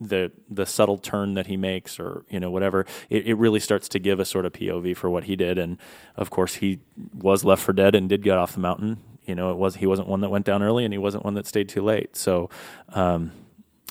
the 0.00 0.30
the 0.48 0.66
subtle 0.66 0.98
turn 0.98 1.34
that 1.34 1.46
he 1.46 1.56
makes 1.56 1.98
or 1.98 2.24
you 2.28 2.38
know 2.38 2.50
whatever 2.50 2.86
it, 3.10 3.26
it 3.26 3.34
really 3.34 3.58
starts 3.58 3.88
to 3.88 3.98
give 3.98 4.20
a 4.20 4.24
sort 4.24 4.46
of 4.46 4.52
POV 4.52 4.96
for 4.96 5.10
what 5.10 5.24
he 5.24 5.36
did. 5.36 5.58
And 5.58 5.78
of 6.16 6.30
course 6.30 6.56
he 6.56 6.80
was 7.12 7.44
left 7.44 7.62
for 7.62 7.72
dead 7.72 7.94
and 7.94 8.08
did 8.08 8.22
get 8.22 8.36
off 8.36 8.52
the 8.52 8.60
mountain. 8.60 8.98
You 9.24 9.34
know 9.34 9.50
it 9.50 9.56
was 9.56 9.76
he 9.76 9.86
wasn't 9.86 10.08
one 10.08 10.20
that 10.20 10.30
went 10.30 10.46
down 10.46 10.62
early 10.62 10.84
and 10.84 10.92
he 10.92 10.98
wasn't 10.98 11.24
one 11.24 11.34
that 11.34 11.46
stayed 11.46 11.68
too 11.68 11.82
late. 11.82 12.16
So 12.16 12.50
um, 12.90 13.32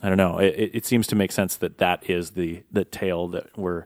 I 0.01 0.09
don't 0.09 0.17
know. 0.17 0.37
It, 0.37 0.71
it 0.73 0.85
seems 0.85 1.07
to 1.07 1.15
make 1.15 1.31
sense 1.31 1.55
that 1.57 1.77
that 1.79 2.09
is 2.09 2.31
the 2.31 2.63
the 2.71 2.85
tale 2.85 3.27
that 3.29 3.57
we're 3.57 3.85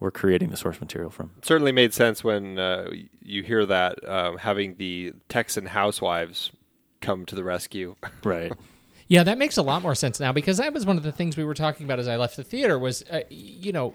we're 0.00 0.10
creating 0.10 0.50
the 0.50 0.56
source 0.56 0.80
material 0.80 1.10
from. 1.10 1.32
Certainly 1.42 1.72
made 1.72 1.92
sense 1.92 2.22
when 2.22 2.58
uh, 2.58 2.90
you 3.22 3.42
hear 3.42 3.66
that 3.66 4.08
um, 4.08 4.38
having 4.38 4.76
the 4.76 5.12
Texan 5.28 5.66
housewives 5.66 6.52
come 7.00 7.26
to 7.26 7.34
the 7.34 7.44
rescue. 7.44 7.96
right 8.24 8.52
Yeah, 9.08 9.22
that 9.24 9.38
makes 9.38 9.56
a 9.56 9.62
lot 9.62 9.82
more 9.82 9.94
sense 9.94 10.20
now 10.20 10.32
because 10.32 10.58
that 10.58 10.72
was 10.72 10.84
one 10.84 10.98
of 10.98 11.02
the 11.02 11.12
things 11.12 11.36
we 11.36 11.44
were 11.44 11.54
talking 11.54 11.84
about 11.86 11.98
as 11.98 12.08
I 12.08 12.16
left 12.16 12.36
the 12.36 12.44
theater 12.44 12.78
was, 12.78 13.02
uh, 13.10 13.22
you 13.30 13.72
know, 13.72 13.94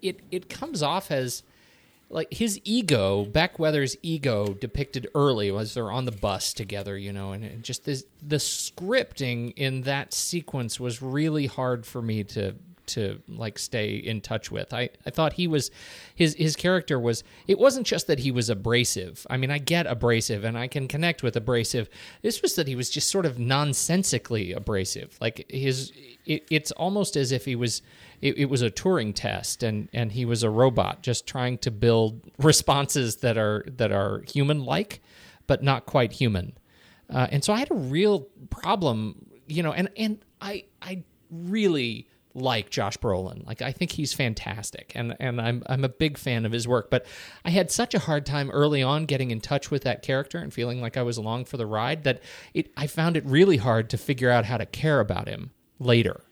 it 0.00 0.20
it 0.30 0.48
comes 0.48 0.82
off 0.82 1.10
as 1.10 1.42
like 2.08 2.32
his 2.32 2.60
ego, 2.64 3.24
Beck 3.24 3.58
Weathers' 3.58 3.96
ego, 4.02 4.54
depicted 4.54 5.08
early 5.14 5.50
was 5.50 5.74
they're 5.74 5.90
on 5.92 6.04
the 6.04 6.12
bus 6.12 6.52
together, 6.52 6.96
you 6.96 7.12
know, 7.12 7.32
and 7.32 7.62
just 7.62 7.84
this 7.84 8.04
the 8.26 8.36
scripting 8.36 9.52
in 9.56 9.82
that 9.82 10.14
sequence 10.14 10.78
was 10.78 11.02
really 11.02 11.46
hard 11.46 11.84
for 11.84 12.00
me 12.00 12.24
to 12.24 12.54
to 12.94 13.20
like 13.28 13.58
stay 13.58 13.94
in 13.94 14.20
touch 14.20 14.50
with. 14.50 14.72
I, 14.72 14.90
I 15.06 15.10
thought 15.10 15.34
he 15.34 15.46
was 15.46 15.70
his 16.14 16.34
his 16.34 16.56
character 16.56 16.98
was 16.98 17.22
it 17.46 17.58
wasn't 17.58 17.86
just 17.86 18.06
that 18.06 18.20
he 18.20 18.30
was 18.30 18.50
abrasive. 18.50 19.26
I 19.30 19.36
mean, 19.36 19.50
I 19.50 19.58
get 19.58 19.86
abrasive 19.86 20.44
and 20.44 20.56
I 20.58 20.66
can 20.66 20.88
connect 20.88 21.22
with 21.22 21.36
abrasive. 21.36 21.88
This 22.22 22.42
was 22.42 22.54
that 22.56 22.68
he 22.68 22.76
was 22.76 22.90
just 22.90 23.10
sort 23.10 23.26
of 23.26 23.38
nonsensically 23.38 24.52
abrasive. 24.52 25.16
Like 25.20 25.46
his 25.48 25.92
it, 26.26 26.46
it's 26.50 26.70
almost 26.72 27.16
as 27.16 27.32
if 27.32 27.44
he 27.44 27.56
was 27.56 27.82
it, 28.20 28.36
it 28.38 28.46
was 28.46 28.62
a 28.62 28.70
Turing 28.70 29.14
test 29.14 29.62
and 29.62 29.88
and 29.92 30.12
he 30.12 30.24
was 30.24 30.42
a 30.42 30.50
robot 30.50 31.02
just 31.02 31.26
trying 31.26 31.58
to 31.58 31.70
build 31.70 32.20
responses 32.38 33.16
that 33.16 33.38
are 33.38 33.64
that 33.66 33.92
are 33.92 34.22
human 34.28 34.64
like 34.64 35.00
but 35.46 35.64
not 35.64 35.84
quite 35.84 36.12
human. 36.12 36.52
Uh, 37.12 37.26
and 37.32 37.42
so 37.42 37.52
I 37.52 37.58
had 37.58 37.72
a 37.72 37.74
real 37.74 38.20
problem, 38.50 39.26
you 39.48 39.64
know, 39.64 39.72
and 39.72 39.90
and 39.96 40.18
I 40.40 40.64
I 40.80 41.02
really 41.30 42.06
like 42.34 42.70
Josh 42.70 42.96
Brolin. 42.98 43.46
Like 43.46 43.62
I 43.62 43.72
think 43.72 43.92
he's 43.92 44.12
fantastic 44.12 44.92
and 44.94 45.16
and 45.18 45.40
I'm 45.40 45.62
I'm 45.66 45.84
a 45.84 45.88
big 45.88 46.18
fan 46.18 46.44
of 46.44 46.52
his 46.52 46.68
work, 46.68 46.90
but 46.90 47.06
I 47.44 47.50
had 47.50 47.70
such 47.70 47.94
a 47.94 48.00
hard 48.00 48.26
time 48.26 48.50
early 48.50 48.82
on 48.82 49.06
getting 49.06 49.30
in 49.30 49.40
touch 49.40 49.70
with 49.70 49.82
that 49.82 50.02
character 50.02 50.38
and 50.38 50.52
feeling 50.52 50.80
like 50.80 50.96
I 50.96 51.02
was 51.02 51.16
along 51.16 51.46
for 51.46 51.56
the 51.56 51.66
ride 51.66 52.04
that 52.04 52.22
it 52.54 52.72
I 52.76 52.86
found 52.86 53.16
it 53.16 53.24
really 53.24 53.56
hard 53.56 53.90
to 53.90 53.98
figure 53.98 54.30
out 54.30 54.44
how 54.44 54.56
to 54.56 54.66
care 54.66 55.00
about 55.00 55.28
him 55.28 55.50
later. 55.78 56.22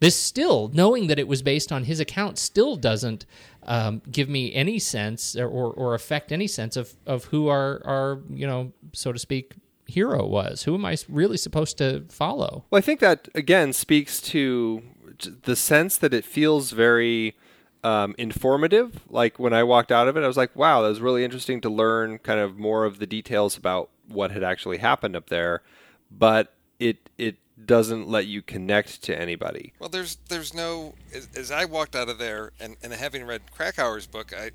This 0.00 0.14
still, 0.14 0.70
knowing 0.72 1.08
that 1.08 1.18
it 1.18 1.26
was 1.26 1.42
based 1.42 1.72
on 1.72 1.84
his 1.84 1.98
account, 1.98 2.38
still 2.38 2.76
doesn't 2.76 3.26
um, 3.64 4.00
give 4.10 4.28
me 4.28 4.54
any 4.54 4.78
sense 4.78 5.34
or, 5.34 5.48
or, 5.48 5.72
or 5.72 5.94
affect 5.94 6.30
any 6.30 6.46
sense 6.46 6.76
of, 6.76 6.94
of 7.04 7.24
who 7.24 7.48
our, 7.48 7.82
our, 7.84 8.20
you 8.30 8.46
know, 8.46 8.72
so 8.92 9.12
to 9.12 9.18
speak, 9.18 9.54
hero 9.86 10.24
was. 10.24 10.62
Who 10.62 10.74
am 10.74 10.84
I 10.84 10.96
really 11.08 11.36
supposed 11.36 11.78
to 11.78 12.04
follow? 12.10 12.64
Well, 12.70 12.78
I 12.78 12.82
think 12.82 13.00
that 13.00 13.28
again 13.34 13.72
speaks 13.72 14.20
to 14.22 14.82
the 15.18 15.56
sense 15.56 15.96
that 15.98 16.14
it 16.14 16.24
feels 16.24 16.70
very 16.70 17.36
um, 17.84 18.14
informative. 18.18 19.00
Like 19.08 19.38
when 19.38 19.52
I 19.52 19.62
walked 19.62 19.92
out 19.92 20.08
of 20.08 20.16
it, 20.16 20.24
I 20.24 20.26
was 20.26 20.36
like, 20.36 20.54
"Wow, 20.56 20.82
that 20.82 20.88
was 20.88 21.00
really 21.00 21.24
interesting 21.24 21.60
to 21.62 21.70
learn 21.70 22.18
kind 22.18 22.40
of 22.40 22.58
more 22.58 22.84
of 22.84 22.98
the 22.98 23.06
details 23.06 23.56
about 23.56 23.90
what 24.08 24.30
had 24.30 24.42
actually 24.42 24.78
happened 24.78 25.16
up 25.16 25.28
there." 25.28 25.62
But 26.10 26.54
it 26.78 27.10
it 27.18 27.36
doesn't 27.64 28.08
let 28.08 28.26
you 28.26 28.42
connect 28.42 29.02
to 29.02 29.18
anybody. 29.18 29.72
Well, 29.78 29.88
there's 29.88 30.16
there's 30.28 30.54
no 30.54 30.94
as, 31.14 31.28
as 31.34 31.50
I 31.50 31.64
walked 31.64 31.96
out 31.96 32.08
of 32.08 32.18
there 32.18 32.52
and, 32.60 32.76
and 32.82 32.92
having 32.92 33.24
read 33.24 33.42
Krakauer's 33.52 34.06
book, 34.06 34.32
I 34.36 34.50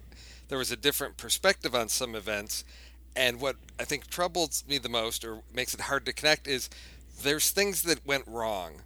there 0.49 0.58
was 0.58 0.71
a 0.71 0.78
different 0.78 1.17
perspective 1.17 1.73
on 1.73 1.89
some 1.89 2.15
events, 2.15 2.63
and 3.15 3.39
what 3.39 3.56
I 3.80 3.86
think 3.86 4.08
troubles 4.08 4.63
me 4.67 4.78
the 4.78 4.89
most 4.89 5.26
or 5.26 5.41
makes 5.54 5.73
it 5.73 5.82
hard 5.82 6.06
to 6.06 6.13
connect 6.13 6.47
is 6.47 6.69
there's 7.21 7.52
things 7.52 7.84
that 7.84 8.06
went 8.06 8.28
wrong, 8.28 8.82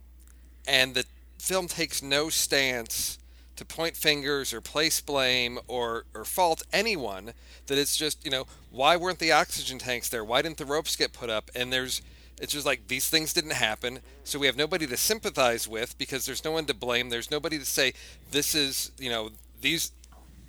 and 0.67 0.95
the 0.95 1.05
film 1.37 1.67
takes 1.67 2.01
no 2.01 2.29
stance 2.29 3.19
to 3.57 3.65
point 3.65 3.95
fingers 3.95 4.53
or 4.53 4.61
place 4.61 5.01
blame 5.01 5.59
or, 5.67 6.05
or 6.13 6.23
fault 6.23 6.63
anyone. 6.71 7.33
That 7.65 7.77
it's 7.77 7.97
just, 7.97 8.23
you 8.23 8.31
know, 8.31 8.45
why 8.71 8.95
weren't 8.95 9.19
the 9.19 9.31
oxygen 9.31 9.79
tanks 9.79 10.09
there? 10.09 10.23
Why 10.23 10.41
didn't 10.41 10.57
the 10.57 10.65
ropes 10.65 10.95
get 10.95 11.11
put 11.11 11.29
up? 11.29 11.49
And 11.55 11.73
there's, 11.73 12.01
it's 12.39 12.53
just 12.53 12.65
like 12.65 12.87
these 12.87 13.09
things 13.09 13.33
didn't 13.33 13.53
happen. 13.53 13.99
So 14.23 14.37
we 14.39 14.45
have 14.45 14.57
nobody 14.57 14.85
to 14.87 14.97
sympathize 14.97 15.67
with 15.67 15.97
because 15.97 16.25
there's 16.25 16.45
no 16.45 16.51
one 16.51 16.65
to 16.65 16.73
blame. 16.73 17.09
There's 17.09 17.31
nobody 17.31 17.57
to 17.57 17.65
say, 17.65 17.93
this 18.31 18.53
is, 18.53 18.91
you 18.99 19.09
know, 19.09 19.31
these, 19.61 19.91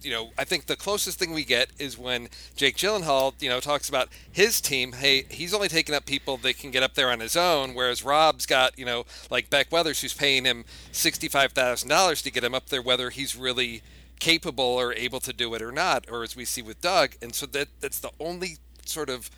you 0.03 0.11
know, 0.11 0.31
I 0.39 0.45
think 0.45 0.67
the 0.67 0.77
closest 0.77 1.19
thing 1.19 1.33
we 1.33 1.45
get 1.45 1.71
is 1.79 1.99
when 1.99 2.29
Jake 2.55 2.77
Gyllenhaal, 2.77 3.35
you 3.41 3.49
know, 3.49 3.61
talks 3.61 3.89
about 3.89 4.09
his 4.31 4.61
team. 4.61 4.93
Hey, 4.93 5.25
he's 5.31 5.53
only 5.53 5.69
taking 5.69 5.95
up 5.95 6.07
people 6.07 6.37
that 6.39 6.59
can 6.59 6.71
get 6.71 6.83
up 6.83 6.95
there 6.95 7.11
on 7.11 7.21
his 7.21 7.37
own, 7.37 7.75
whereas 7.75 8.05
Rob's 8.05 8.47
got, 8.47 8.79
you 8.79 8.85
know, 8.85 9.05
like 9.31 9.51
Beck 9.51 9.73
Weathers, 9.73 10.01
who's 10.01 10.15
paying 10.15 10.45
him 10.45 10.65
sixty-five 10.93 11.53
thousand 11.53 11.89
dollars 11.89 12.23
to 12.23 12.31
get 12.31 12.45
him 12.45 12.55
up 12.55 12.69
there, 12.69 12.83
whether 12.83 13.11
he's 13.11 13.35
really 13.35 13.83
capable 14.21 14.65
or 14.65 14.93
able 14.95 15.21
to 15.21 15.33
do 15.33 15.55
it 15.55 15.63
or 15.63 15.73
not, 15.73 16.07
or 16.11 16.23
as 16.23 16.37
we 16.37 16.45
see 16.45 16.63
with 16.63 16.81
Doug. 16.81 17.17
And 17.21 17.35
so 17.35 17.47
that 17.47 17.69
that's 17.81 18.01
the 18.01 18.11
only 18.21 18.59
sort 18.85 19.11
of 19.11 19.31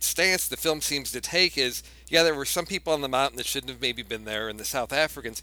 stance 0.00 0.48
the 0.48 0.56
film 0.56 0.82
seems 0.82 1.12
to 1.12 1.20
take 1.20 1.56
is, 1.56 1.82
yeah, 2.08 2.22
there 2.22 2.34
were 2.34 2.44
some 2.44 2.66
people 2.66 2.92
on 2.92 3.00
the 3.00 3.08
mountain 3.08 3.38
that 3.38 3.46
shouldn't 3.46 3.70
have 3.70 3.80
maybe 3.80 4.02
been 4.02 4.24
there, 4.24 4.48
and 4.48 4.60
the 4.60 4.64
South 4.64 4.92
Africans, 4.92 5.42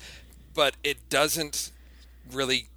but 0.54 0.76
it 0.84 0.98
doesn't 1.10 1.72
really 2.32 2.68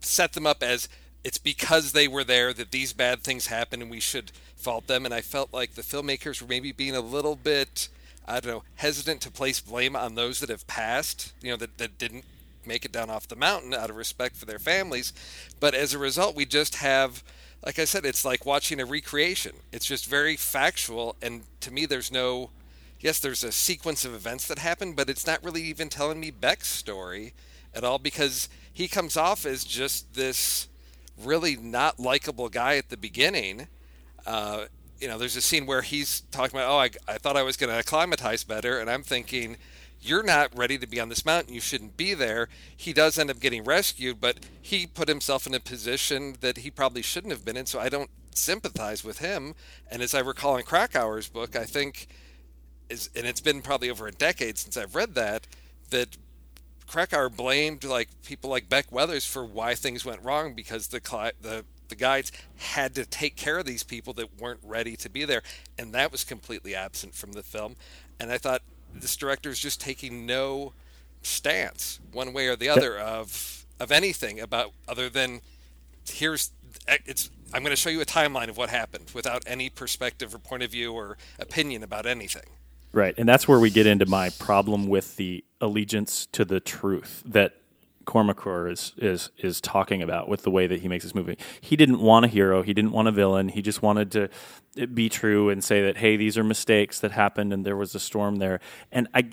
set 0.00 0.32
them 0.32 0.46
up 0.46 0.62
as 0.62 0.88
it's 1.24 1.38
because 1.38 1.92
they 1.92 2.08
were 2.08 2.24
there 2.24 2.52
that 2.52 2.70
these 2.70 2.92
bad 2.92 3.22
things 3.22 3.46
happen 3.48 3.82
and 3.82 3.90
we 3.90 4.00
should 4.00 4.32
fault 4.56 4.86
them. 4.86 5.04
And 5.04 5.14
I 5.14 5.20
felt 5.20 5.52
like 5.52 5.74
the 5.74 5.82
filmmakers 5.82 6.40
were 6.40 6.48
maybe 6.48 6.72
being 6.72 6.96
a 6.96 7.00
little 7.00 7.36
bit, 7.36 7.88
I 8.26 8.40
don't 8.40 8.52
know, 8.52 8.62
hesitant 8.76 9.20
to 9.22 9.30
place 9.30 9.60
blame 9.60 9.96
on 9.96 10.14
those 10.14 10.40
that 10.40 10.48
have 10.50 10.66
passed, 10.66 11.32
you 11.42 11.50
know, 11.50 11.56
that, 11.56 11.78
that 11.78 11.98
didn't 11.98 12.24
make 12.64 12.84
it 12.84 12.92
down 12.92 13.10
off 13.10 13.26
the 13.26 13.36
mountain 13.36 13.74
out 13.74 13.90
of 13.90 13.96
respect 13.96 14.36
for 14.36 14.46
their 14.46 14.58
families. 14.58 15.12
But 15.58 15.74
as 15.74 15.94
a 15.94 15.98
result, 15.98 16.36
we 16.36 16.44
just 16.44 16.76
have, 16.76 17.24
like 17.64 17.78
I 17.78 17.84
said, 17.84 18.04
it's 18.04 18.24
like 18.24 18.46
watching 18.46 18.80
a 18.80 18.84
recreation. 18.84 19.56
It's 19.72 19.86
just 19.86 20.06
very 20.06 20.36
factual. 20.36 21.16
And 21.20 21.42
to 21.60 21.72
me, 21.72 21.86
there's 21.86 22.12
no, 22.12 22.50
yes, 23.00 23.18
there's 23.18 23.42
a 23.42 23.52
sequence 23.52 24.04
of 24.04 24.14
events 24.14 24.46
that 24.46 24.58
happen, 24.58 24.92
but 24.92 25.10
it's 25.10 25.26
not 25.26 25.42
really 25.42 25.62
even 25.62 25.88
telling 25.88 26.20
me 26.20 26.30
Beck's 26.30 26.68
story 26.68 27.32
at 27.74 27.84
all 27.84 27.98
because 27.98 28.48
he 28.72 28.86
comes 28.86 29.16
off 29.16 29.44
as 29.44 29.64
just 29.64 30.14
this 30.14 30.67
really 31.24 31.56
not 31.56 31.98
likable 31.98 32.48
guy 32.48 32.76
at 32.76 32.88
the 32.88 32.96
beginning. 32.96 33.68
Uh, 34.26 34.66
you 35.00 35.08
know, 35.08 35.18
there's 35.18 35.36
a 35.36 35.40
scene 35.40 35.66
where 35.66 35.82
he's 35.82 36.22
talking 36.30 36.58
about, 36.58 36.70
oh, 36.70 36.78
I, 36.78 36.90
I 37.06 37.18
thought 37.18 37.36
I 37.36 37.42
was 37.42 37.56
going 37.56 37.72
to 37.72 37.78
acclimatize 37.78 38.44
better. 38.44 38.78
And 38.78 38.90
I'm 38.90 39.02
thinking, 39.02 39.56
you're 40.00 40.22
not 40.22 40.56
ready 40.56 40.78
to 40.78 40.86
be 40.86 41.00
on 41.00 41.08
this 41.08 41.24
mountain. 41.24 41.54
You 41.54 41.60
shouldn't 41.60 41.96
be 41.96 42.14
there. 42.14 42.48
He 42.76 42.92
does 42.92 43.18
end 43.18 43.30
up 43.30 43.40
getting 43.40 43.64
rescued, 43.64 44.20
but 44.20 44.46
he 44.60 44.86
put 44.86 45.08
himself 45.08 45.46
in 45.46 45.54
a 45.54 45.60
position 45.60 46.36
that 46.40 46.58
he 46.58 46.70
probably 46.70 47.02
shouldn't 47.02 47.32
have 47.32 47.44
been 47.44 47.56
in. 47.56 47.66
So 47.66 47.80
I 47.80 47.88
don't 47.88 48.10
sympathize 48.34 49.04
with 49.04 49.18
him. 49.18 49.54
And 49.90 50.02
as 50.02 50.14
I 50.14 50.20
recall 50.20 50.56
in 50.56 50.64
Krakauer's 50.64 51.28
book, 51.28 51.56
I 51.56 51.64
think, 51.64 52.08
is, 52.88 53.10
and 53.16 53.26
it's 53.26 53.40
been 53.40 53.62
probably 53.62 53.90
over 53.90 54.06
a 54.06 54.12
decade 54.12 54.58
since 54.58 54.76
I've 54.76 54.94
read 54.94 55.14
that, 55.14 55.46
that 55.90 56.16
Krakauer 56.88 57.28
blamed 57.28 57.84
like 57.84 58.08
people 58.24 58.50
like 58.50 58.68
Beck 58.68 58.90
Weathers 58.90 59.26
for 59.26 59.44
why 59.44 59.74
things 59.74 60.04
went 60.04 60.22
wrong 60.22 60.54
because 60.54 60.88
the 60.88 61.00
the 61.40 61.64
the 61.88 61.96
guides 61.96 62.32
had 62.56 62.94
to 62.94 63.06
take 63.06 63.36
care 63.36 63.58
of 63.58 63.64
these 63.64 63.82
people 63.82 64.12
that 64.14 64.38
weren't 64.40 64.60
ready 64.62 64.96
to 64.96 65.08
be 65.08 65.24
there, 65.24 65.42
and 65.78 65.92
that 65.94 66.12
was 66.12 66.24
completely 66.24 66.74
absent 66.74 67.14
from 67.14 67.32
the 67.32 67.42
film. 67.42 67.76
And 68.20 68.30
I 68.30 68.38
thought 68.38 68.62
this 68.94 69.16
director 69.16 69.50
is 69.50 69.58
just 69.58 69.80
taking 69.80 70.26
no 70.26 70.72
stance 71.22 72.00
one 72.12 72.32
way 72.32 72.46
or 72.46 72.56
the 72.56 72.68
other 72.68 72.98
of 72.98 73.66
of 73.80 73.92
anything 73.92 74.40
about 74.40 74.72
other 74.88 75.08
than 75.08 75.40
here's 76.08 76.50
eh, 76.86 76.98
it's 77.06 77.30
I'm 77.52 77.62
going 77.62 77.70
to 77.70 77.76
show 77.76 77.90
you 77.90 78.00
a 78.00 78.06
timeline 78.06 78.48
of 78.48 78.56
what 78.56 78.70
happened 78.70 79.10
without 79.14 79.42
any 79.46 79.70
perspective 79.70 80.34
or 80.34 80.38
point 80.38 80.62
of 80.62 80.70
view 80.70 80.92
or 80.92 81.16
opinion 81.38 81.82
about 81.82 82.04
anything. 82.04 82.50
Right, 82.92 83.14
and 83.16 83.28
that's 83.28 83.46
where 83.46 83.60
we 83.60 83.70
get 83.70 83.86
into 83.86 84.06
my 84.06 84.30
problem 84.30 84.86
with 84.86 85.16
the 85.16 85.44
allegiance 85.60 86.26
to 86.26 86.44
the 86.44 86.60
truth 86.60 87.22
that 87.26 87.54
Kormákur 88.08 88.72
is 88.72 88.94
is 88.96 89.30
is 89.36 89.60
talking 89.60 90.02
about 90.02 90.30
with 90.30 90.42
the 90.42 90.50
way 90.50 90.66
that 90.66 90.80
he 90.80 90.88
makes 90.88 91.04
this 91.04 91.14
movie. 91.14 91.36
He 91.60 91.76
didn't 91.76 92.00
want 92.00 92.24
a 92.24 92.28
hero. 92.28 92.62
He 92.62 92.72
didn't 92.72 92.92
want 92.92 93.06
a 93.06 93.12
villain. 93.12 93.50
He 93.50 93.60
just 93.60 93.82
wanted 93.82 94.10
to 94.12 94.86
be 94.86 95.10
true 95.10 95.50
and 95.50 95.62
say 95.62 95.82
that 95.82 95.98
hey, 95.98 96.16
these 96.16 96.38
are 96.38 96.44
mistakes 96.44 97.00
that 97.00 97.12
happened 97.12 97.52
and 97.52 97.66
there 97.66 97.76
was 97.76 97.94
a 97.94 98.00
storm 98.00 98.36
there. 98.36 98.60
And 98.90 99.08
I 99.12 99.28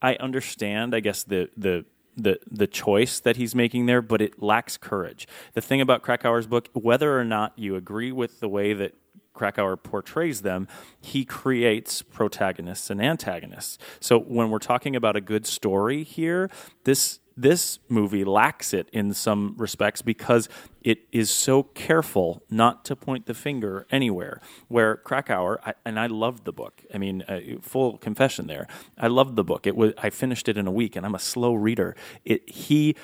I 0.00 0.14
understand, 0.16 0.94
I 0.94 1.00
guess 1.00 1.24
the 1.24 1.50
the 1.56 1.84
the 2.16 2.38
the 2.48 2.68
choice 2.68 3.18
that 3.18 3.36
he's 3.36 3.56
making 3.56 3.86
there, 3.86 4.00
but 4.00 4.22
it 4.22 4.40
lacks 4.40 4.76
courage. 4.76 5.26
The 5.54 5.60
thing 5.60 5.80
about 5.80 6.02
Krakauer's 6.02 6.46
book, 6.46 6.68
whether 6.74 7.18
or 7.18 7.24
not 7.24 7.58
you 7.58 7.74
agree 7.74 8.12
with 8.12 8.38
the 8.38 8.48
way 8.48 8.72
that 8.72 8.94
Krakauer 9.34 9.76
portrays 9.76 10.42
them, 10.42 10.68
he 11.00 11.24
creates 11.24 12.02
protagonists 12.02 12.90
and 12.90 13.00
antagonists. 13.00 13.78
So 14.00 14.18
when 14.18 14.50
we're 14.50 14.58
talking 14.58 14.94
about 14.94 15.16
a 15.16 15.20
good 15.20 15.46
story 15.46 16.04
here, 16.04 16.50
this 16.84 17.20
this 17.36 17.78
movie 17.88 18.24
lacks 18.24 18.74
it 18.74 18.88
in 18.92 19.14
some 19.14 19.54
respects 19.56 20.02
because 20.02 20.48
it 20.82 21.06
is 21.12 21.30
so 21.30 21.62
careful 21.62 22.42
not 22.50 22.84
to 22.84 22.96
point 22.96 23.26
the 23.26 23.34
finger 23.34 23.86
anywhere. 23.90 24.40
Where 24.68 24.96
Krakauer, 24.96 25.60
I, 25.64 25.74
and 25.84 25.98
I 25.98 26.06
loved 26.06 26.44
the 26.44 26.52
book. 26.52 26.82
I 26.92 26.98
mean, 26.98 27.22
uh, 27.28 27.40
full 27.60 27.98
confession 27.98 28.46
there. 28.46 28.66
I 28.98 29.06
loved 29.06 29.36
the 29.36 29.44
book. 29.44 29.66
It 29.66 29.76
was 29.76 29.92
I 29.98 30.10
finished 30.10 30.48
it 30.48 30.56
in 30.56 30.66
a 30.66 30.72
week, 30.72 30.96
and 30.96 31.06
I'm 31.06 31.14
a 31.14 31.20
slow 31.20 31.54
reader. 31.54 31.96
It 32.24 32.48
he 32.48 32.96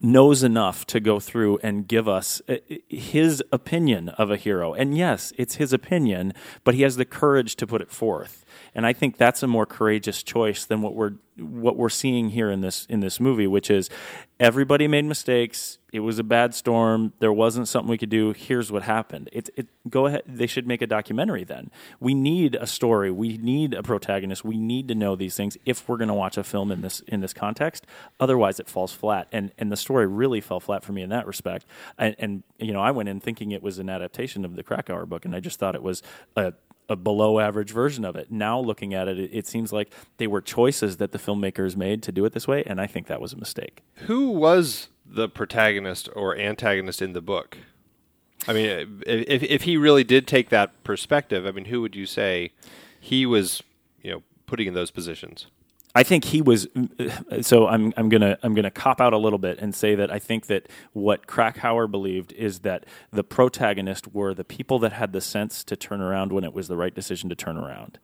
knows 0.00 0.42
enough 0.42 0.86
to 0.86 1.00
go 1.00 1.20
through 1.20 1.58
and 1.62 1.88
give 1.88 2.08
us 2.08 2.40
uh, 2.48 2.56
his 2.88 3.42
opinion 3.52 4.08
of 4.10 4.30
a 4.30 4.36
hero. 4.36 4.72
And 4.72 4.96
yes, 4.96 5.32
it's 5.36 5.56
his 5.56 5.72
opinion, 5.72 6.32
but 6.64 6.74
he 6.74 6.82
has 6.82 6.96
the 6.96 7.04
courage 7.04 7.56
to 7.56 7.66
put 7.66 7.82
it 7.82 7.90
forth. 7.90 8.44
And 8.74 8.86
I 8.86 8.92
think 8.92 9.16
that's 9.16 9.42
a 9.42 9.46
more 9.46 9.66
courageous 9.66 10.22
choice 10.22 10.64
than 10.64 10.82
what 10.82 10.94
we're 10.94 11.12
what 11.40 11.76
we're 11.76 11.88
seeing 11.88 12.30
here 12.30 12.50
in 12.50 12.60
this 12.60 12.86
in 12.86 13.00
this 13.00 13.18
movie, 13.18 13.46
which 13.46 13.70
is 13.70 13.88
everybody 14.38 14.86
made 14.86 15.04
mistakes. 15.04 15.78
It 15.92 16.00
was 16.00 16.18
a 16.18 16.24
bad 16.24 16.54
storm. 16.54 17.12
There 17.18 17.32
wasn't 17.32 17.66
something 17.66 17.90
we 17.90 17.98
could 17.98 18.10
do. 18.10 18.32
Here's 18.32 18.70
what 18.70 18.82
happened. 18.82 19.28
It, 19.32 19.50
it 19.56 19.68
go 19.88 20.06
ahead. 20.06 20.22
They 20.26 20.46
should 20.46 20.66
make 20.66 20.82
a 20.82 20.86
documentary. 20.86 21.44
Then 21.44 21.70
we 21.98 22.14
need 22.14 22.54
a 22.54 22.66
story. 22.66 23.10
We 23.10 23.38
need 23.38 23.74
a 23.74 23.82
protagonist. 23.82 24.44
We 24.44 24.56
need 24.56 24.86
to 24.88 24.94
know 24.94 25.16
these 25.16 25.36
things 25.36 25.56
if 25.64 25.88
we're 25.88 25.96
going 25.96 26.08
to 26.08 26.14
watch 26.14 26.36
a 26.36 26.44
film 26.44 26.70
in 26.70 26.82
this 26.82 27.00
in 27.00 27.20
this 27.20 27.32
context. 27.32 27.86
Otherwise, 28.20 28.60
it 28.60 28.68
falls 28.68 28.92
flat. 28.92 29.28
And 29.32 29.52
and 29.58 29.72
the 29.72 29.76
story 29.76 30.06
really 30.06 30.40
fell 30.40 30.60
flat 30.60 30.84
for 30.84 30.92
me 30.92 31.02
in 31.02 31.10
that 31.10 31.26
respect. 31.26 31.64
And, 31.98 32.14
and 32.18 32.42
you 32.58 32.72
know, 32.72 32.80
I 32.80 32.90
went 32.90 33.08
in 33.08 33.20
thinking 33.20 33.50
it 33.50 33.62
was 33.62 33.78
an 33.78 33.88
adaptation 33.88 34.44
of 34.44 34.56
the 34.56 34.62
Krakauer 34.62 35.06
book, 35.06 35.24
and 35.24 35.34
I 35.34 35.40
just 35.40 35.58
thought 35.58 35.74
it 35.74 35.82
was 35.82 36.02
a 36.36 36.52
a 36.90 36.96
below 36.96 37.38
average 37.38 37.70
version 37.70 38.04
of 38.04 38.16
it. 38.16 38.30
Now 38.30 38.58
looking 38.58 38.92
at 38.92 39.08
it, 39.08 39.18
it, 39.18 39.30
it, 39.32 39.46
seems 39.46 39.72
like 39.72 39.94
they 40.16 40.26
were 40.26 40.40
choices 40.42 40.96
that 40.96 41.12
the 41.12 41.18
filmmakers 41.18 41.76
made 41.76 42.02
to 42.02 42.12
do 42.12 42.24
it 42.24 42.32
this 42.32 42.48
way, 42.48 42.64
and 42.66 42.80
I 42.80 42.88
think 42.88 43.06
that 43.06 43.20
was 43.20 43.32
a 43.32 43.36
mistake. 43.36 43.82
Who 44.06 44.30
was 44.30 44.88
the 45.06 45.28
protagonist 45.28 46.08
or 46.14 46.36
antagonist 46.36 47.00
in 47.00 47.12
the 47.12 47.22
book? 47.22 47.56
I 48.48 48.52
mean, 48.52 49.02
if 49.06 49.42
if 49.42 49.62
he 49.62 49.76
really 49.76 50.02
did 50.02 50.26
take 50.26 50.48
that 50.48 50.82
perspective, 50.82 51.46
I 51.46 51.52
mean, 51.52 51.66
who 51.66 51.80
would 51.82 51.94
you 51.94 52.06
say 52.06 52.52
he 52.98 53.24
was, 53.24 53.62
you 54.02 54.10
know, 54.10 54.22
putting 54.46 54.66
in 54.66 54.74
those 54.74 54.90
positions? 54.90 55.46
I 55.94 56.02
think 56.04 56.26
he 56.26 56.40
was. 56.40 56.68
So 57.40 57.66
I'm 57.66 57.92
I'm 57.96 58.08
gonna 58.08 58.38
I'm 58.42 58.54
gonna 58.54 58.70
cop 58.70 59.00
out 59.00 59.12
a 59.12 59.18
little 59.18 59.38
bit 59.38 59.58
and 59.58 59.74
say 59.74 59.94
that 59.96 60.10
I 60.10 60.18
think 60.18 60.46
that 60.46 60.68
what 60.92 61.26
Krakauer 61.26 61.88
believed 61.88 62.32
is 62.32 62.60
that 62.60 62.86
the 63.12 63.24
protagonist 63.24 64.12
were 64.14 64.32
the 64.32 64.44
people 64.44 64.78
that 64.80 64.92
had 64.92 65.12
the 65.12 65.20
sense 65.20 65.64
to 65.64 65.76
turn 65.76 66.00
around 66.00 66.32
when 66.32 66.44
it 66.44 66.52
was 66.52 66.68
the 66.68 66.76
right 66.76 66.94
decision 66.94 67.28
to 67.30 67.34
turn 67.34 67.56
around, 67.56 67.98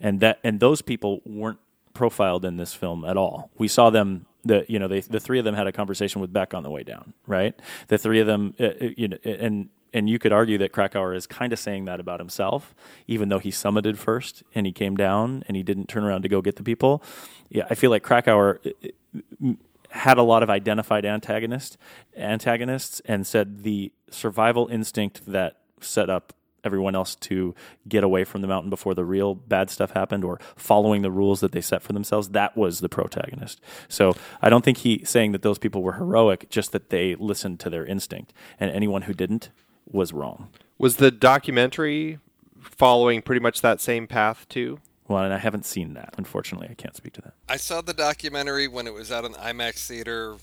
and 0.00 0.20
that 0.20 0.38
and 0.44 0.60
those 0.60 0.82
people 0.82 1.20
weren't 1.24 1.58
profiled 1.94 2.44
in 2.44 2.58
this 2.58 2.74
film 2.74 3.04
at 3.04 3.16
all. 3.16 3.50
We 3.58 3.68
saw 3.68 3.90
them. 3.90 4.26
The 4.44 4.64
you 4.68 4.78
know 4.78 4.86
they, 4.86 5.00
the 5.00 5.18
three 5.18 5.40
of 5.40 5.44
them 5.44 5.56
had 5.56 5.66
a 5.66 5.72
conversation 5.72 6.20
with 6.20 6.32
Beck 6.32 6.54
on 6.54 6.62
the 6.62 6.70
way 6.70 6.84
down, 6.84 7.14
right? 7.26 7.58
The 7.88 7.98
three 7.98 8.20
of 8.20 8.28
them, 8.28 8.54
uh, 8.60 8.66
uh 8.66 8.88
you 8.96 9.08
know, 9.08 9.16
and 9.24 9.70
and 9.92 10.08
you 10.08 10.18
could 10.18 10.32
argue 10.32 10.58
that 10.58 10.72
Krakauer 10.72 11.14
is 11.14 11.26
kind 11.26 11.52
of 11.52 11.58
saying 11.58 11.84
that 11.86 12.00
about 12.00 12.20
himself, 12.20 12.74
even 13.06 13.28
though 13.28 13.38
he 13.38 13.50
summited 13.50 13.96
first 13.96 14.42
and 14.54 14.66
he 14.66 14.72
came 14.72 14.96
down 14.96 15.42
and 15.48 15.56
he 15.56 15.62
didn't 15.62 15.88
turn 15.88 16.04
around 16.04 16.22
to 16.22 16.28
go 16.28 16.40
get 16.42 16.56
the 16.56 16.62
people. 16.62 17.02
Yeah, 17.48 17.66
I 17.70 17.74
feel 17.74 17.90
like 17.90 18.02
Krakauer 18.02 18.60
uh, 18.64 19.52
had 19.90 20.18
a 20.18 20.22
lot 20.22 20.42
of 20.42 20.50
identified 20.50 21.04
antagonists, 21.04 21.76
antagonists, 22.16 23.00
and 23.06 23.26
said 23.26 23.62
the 23.62 23.92
survival 24.10 24.68
instinct 24.68 25.22
that 25.26 25.58
set 25.80 26.10
up 26.10 26.32
everyone 26.64 26.96
else 26.96 27.14
to 27.14 27.54
get 27.88 28.02
away 28.02 28.24
from 28.24 28.40
the 28.42 28.48
mountain 28.48 28.68
before 28.68 28.92
the 28.94 29.04
real 29.04 29.34
bad 29.34 29.70
stuff 29.70 29.92
happened 29.92 30.24
or 30.24 30.40
following 30.56 31.02
the 31.02 31.10
rules 31.10 31.40
that 31.40 31.52
they 31.52 31.60
set 31.60 31.80
for 31.80 31.92
themselves 31.92 32.30
that 32.30 32.56
was 32.56 32.80
the 32.80 32.88
protagonist 32.88 33.60
so 33.88 34.12
i 34.42 34.48
don't 34.48 34.64
think 34.64 34.78
he 34.78 35.00
saying 35.04 35.30
that 35.30 35.42
those 35.42 35.58
people 35.58 35.80
were 35.80 35.92
heroic 35.92 36.50
just 36.50 36.72
that 36.72 36.90
they 36.90 37.14
listened 37.14 37.60
to 37.60 37.70
their 37.70 37.86
instinct 37.86 38.32
and 38.58 38.70
anyone 38.72 39.02
who 39.02 39.14
didn't 39.14 39.50
was 39.90 40.12
wrong. 40.12 40.48
Was 40.78 40.96
the 40.96 41.10
documentary 41.10 42.18
following 42.60 43.22
pretty 43.22 43.40
much 43.40 43.62
that 43.62 43.80
same 43.80 44.06
path 44.06 44.46
too? 44.48 44.80
Well, 45.08 45.22
and 45.22 45.32
I 45.32 45.38
haven't 45.38 45.64
seen 45.64 45.94
that. 45.94 46.14
Unfortunately, 46.18 46.68
I 46.70 46.74
can't 46.74 46.96
speak 46.96 47.12
to 47.14 47.22
that. 47.22 47.34
I 47.48 47.56
saw 47.56 47.80
the 47.80 47.94
documentary 47.94 48.66
when 48.66 48.86
it 48.86 48.94
was 48.94 49.12
out 49.12 49.24
on 49.24 49.32
the 49.32 49.38
IMAX 49.38 49.86
theater. 49.86 50.36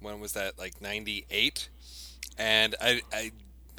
When 0.00 0.20
was 0.20 0.32
that? 0.32 0.58
Like 0.58 0.80
'98, 0.80 1.68
and 2.36 2.74
I, 2.80 3.00
I, 3.12 3.32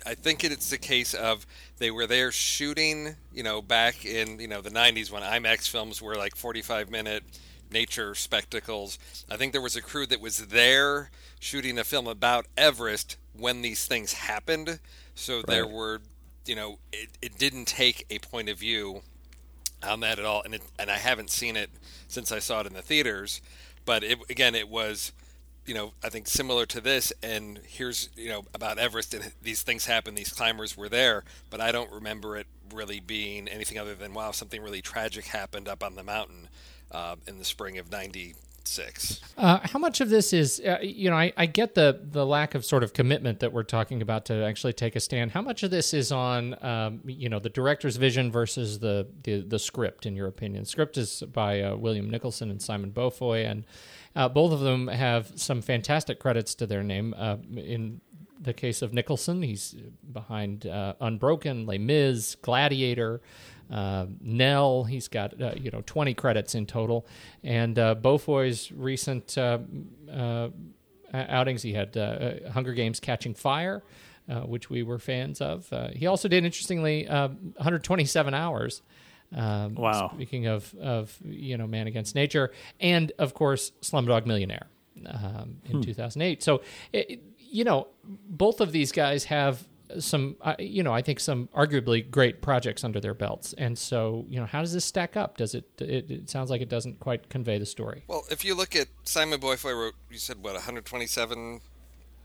I 0.06 0.16
think 0.16 0.44
it's 0.44 0.70
the 0.70 0.78
case 0.78 1.14
of 1.14 1.46
they 1.78 1.92
were 1.92 2.08
there 2.08 2.32
shooting. 2.32 3.16
You 3.34 3.44
know, 3.44 3.62
back 3.62 4.06
in 4.06 4.40
you 4.40 4.48
know 4.48 4.62
the 4.62 4.70
'90s 4.70 5.12
when 5.12 5.24
IMAX 5.24 5.70
films 5.70 6.02
were 6.02 6.16
like 6.16 6.36
45 6.36 6.90
minute 6.90 7.24
nature 7.72 8.16
spectacles. 8.16 8.98
I 9.30 9.36
think 9.38 9.52
there 9.52 9.62
was 9.62 9.76
a 9.76 9.82
crew 9.82 10.06
that 10.08 10.22
was 10.22 10.48
there 10.48 11.12
shooting 11.40 11.78
a 11.78 11.84
film 11.84 12.08
about 12.08 12.48
Everest 12.56 13.18
when 13.40 13.62
these 13.62 13.86
things 13.86 14.14
happened. 14.14 14.80
So 15.16 15.38
right. 15.38 15.48
there 15.48 15.68
were, 15.68 16.02
you 16.46 16.56
know, 16.56 16.80
it, 16.92 17.10
it 17.22 17.38
didn't 17.38 17.66
take 17.66 18.06
a 18.10 18.20
point 18.20 18.50
of 18.50 18.60
view 18.60 19.02
on 19.84 20.00
that 20.02 20.20
at 20.20 20.26
all. 20.26 20.42
And 20.44 20.56
it, 20.56 20.62
and 20.80 20.90
I 20.90 20.98
haven't 20.98 21.30
seen 21.30 21.56
it 21.56 21.70
since 22.08 22.32
I 22.32 22.40
saw 22.40 22.62
it 22.62 22.68
in 22.68 22.74
the 22.74 22.82
theaters. 22.82 23.42
But 23.86 24.04
it, 24.04 24.20
again, 24.30 24.56
it 24.56 24.68
was, 24.68 25.12
you 25.66 25.74
know, 25.74 25.94
I 26.04 26.10
think 26.10 26.28
similar 26.28 26.66
to 26.68 26.82
this. 26.82 27.14
And 27.24 27.60
here's, 27.66 28.10
you 28.16 28.30
know, 28.30 28.44
about 28.54 28.78
Everest 28.78 29.14
and 29.14 29.32
these 29.42 29.64
things 29.64 29.86
happened. 29.86 30.18
These 30.18 30.34
climbers 30.34 30.76
were 30.76 30.90
there, 30.90 31.24
but 31.50 31.62
I 31.62 31.72
don't 31.72 31.92
remember 31.92 32.38
it 32.38 32.48
really 32.74 33.00
being 33.00 33.48
anything 33.48 33.78
other 33.78 33.96
than 33.96 34.14
wow, 34.14 34.32
something 34.32 34.62
really 34.62 34.82
tragic 34.82 35.26
happened 35.26 35.68
up 35.68 35.84
on 35.84 35.96
the 35.96 36.04
mountain 36.04 36.50
uh, 36.92 37.16
in 37.28 37.38
the 37.38 37.46
spring 37.46 37.78
of 37.78 37.92
'90 37.92 38.36
six. 38.68 39.22
Uh, 39.38 39.60
how 39.64 39.80
much 39.80 40.02
of 40.02 40.10
this 40.10 40.34
is, 40.34 40.60
uh, 40.60 40.78
you 40.82 41.10
know, 41.10 41.16
I, 41.16 41.34
I, 41.38 41.46
get 41.46 41.76
the 41.76 42.00
the 42.04 42.26
lack 42.26 42.56
of 42.56 42.66
sort 42.66 42.84
of 42.84 42.94
commitment 42.94 43.40
that 43.40 43.54
we're 43.54 43.64
talking 43.64 44.02
about 44.02 44.26
to 44.26 44.44
actually 44.46 44.74
take 44.74 44.96
a 44.96 45.00
stand. 45.00 45.32
How 45.32 45.42
much 45.42 45.64
of 45.64 45.72
this 45.72 45.94
is 45.94 46.12
on, 46.12 46.64
um, 46.64 47.02
you 47.06 47.30
know, 47.30 47.40
the 47.40 47.50
director's 47.50 47.96
vision 47.96 48.32
versus 48.32 48.80
the, 48.80 49.08
the, 49.24 49.42
the 49.42 49.60
script, 49.60 50.06
in 50.06 50.16
your 50.16 50.28
opinion? 50.28 50.66
Script 50.66 50.98
is 50.98 51.24
by 51.32 51.62
uh, 51.62 51.76
William 51.76 52.10
Nicholson 52.10 52.52
and 52.52 52.62
Simon 52.62 52.92
Beaufoy, 52.92 53.50
and 53.50 53.66
uh, 54.16 54.28
both 54.30 54.52
of 54.52 54.60
them 54.60 54.88
have 54.88 55.32
some 55.36 55.62
fantastic 55.62 56.20
credits 56.20 56.56
to 56.56 56.68
their 56.68 56.84
name. 56.84 57.14
Uh, 57.18 57.38
in 57.56 58.02
the 58.40 58.54
case 58.54 58.82
of 58.82 58.94
Nicholson, 58.94 59.42
he's 59.42 59.76
behind 60.12 60.66
uh, 60.66 60.94
Unbroken, 61.00 61.66
Les 61.66 61.78
Mis, 61.78 62.36
Gladiator. 62.36 63.22
Uh, 63.70 64.06
Nell, 64.22 64.84
he's 64.86 65.08
got 65.08 65.40
uh, 65.42 65.54
you 65.56 65.72
know 65.72 65.82
20 65.86 66.14
credits 66.14 66.56
in 66.56 66.66
total, 66.66 67.06
and 67.44 67.78
uh, 67.78 67.96
Beaufoy's 67.96 68.72
recent 68.72 69.38
uh, 69.38 69.60
uh, 70.12 70.50
outings, 71.14 71.64
he 71.64 71.74
had 71.74 71.96
uh, 71.98 72.50
Hunger 72.52 72.74
Games: 72.74 73.00
Catching 73.00 73.34
Fire, 73.34 73.84
which 74.46 74.70
we 74.70 74.84
were 74.84 75.00
fans 75.00 75.42
of. 75.42 75.72
he 75.94 76.08
also 76.08 76.28
did, 76.28 76.46
interestingly, 76.46 77.06
127 77.08 78.34
Hours. 78.34 78.82
Um, 79.36 79.76
wow! 79.76 80.12
Speaking 80.14 80.48
of 80.48 80.74
of 80.76 81.18
you 81.26 81.58
know 81.58 81.68
Man 81.68 81.88
Against 81.88 82.16
Nature, 82.16 82.52
and 82.80 83.12
of 83.20 83.34
course 83.34 83.74
Slumdog 83.82 84.26
Millionaire 84.26 84.68
um, 85.06 85.58
in 85.66 85.78
hmm. 85.78 85.82
2008. 85.82 86.42
So. 86.44 86.62
It, 86.94 87.22
you 87.50 87.64
know, 87.64 87.88
both 88.04 88.60
of 88.60 88.72
these 88.72 88.92
guys 88.92 89.24
have 89.24 89.66
some, 90.00 90.36
uh, 90.42 90.56
you 90.60 90.84
know, 90.84 90.94
I 90.94 91.02
think 91.02 91.20
some 91.20 91.50
arguably 91.56 92.10
great 92.10 92.42
projects 92.42 92.84
under 92.84 93.00
their 93.00 93.14
belts. 93.14 93.54
And 93.54 93.78
so, 93.78 94.26
you 94.30 94.40
know, 94.40 94.46
how 94.46 94.62
does 94.62 94.74
this 94.74 94.86
stack 94.86 95.16
up? 95.16 95.38
Does 95.38 95.56
it, 95.56 95.66
it, 95.80 96.12
it 96.12 96.30
sounds 96.30 96.50
like 96.50 96.62
it 96.62 96.70
doesn't 96.70 97.00
quite 97.00 97.30
convey 97.30 97.58
the 97.58 97.66
story. 97.66 98.04
Well, 98.08 98.24
if 98.30 98.44
you 98.44 98.56
look 98.56 98.76
at 98.76 98.88
Simon 99.04 99.40
Beaufoy 99.40 99.76
wrote, 99.76 99.96
you 100.10 100.18
said, 100.18 100.38
what, 100.38 100.54
127 100.54 101.62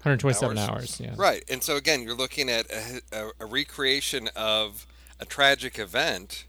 127 0.03 0.59
hours. 0.59 0.69
hours. 0.69 1.01
yeah. 1.01 1.15
Right. 1.17 1.45
And 1.49 1.63
so, 1.63 1.77
again, 1.77 2.03
you're 2.03 2.17
looking 2.17 2.49
at 2.49 2.67
a, 2.73 3.01
a, 3.13 3.31
a, 3.39 3.47
recreation 3.47 4.29
of 4.35 4.85
a 5.21 5.25
tragic 5.25 5.79
event. 5.79 6.47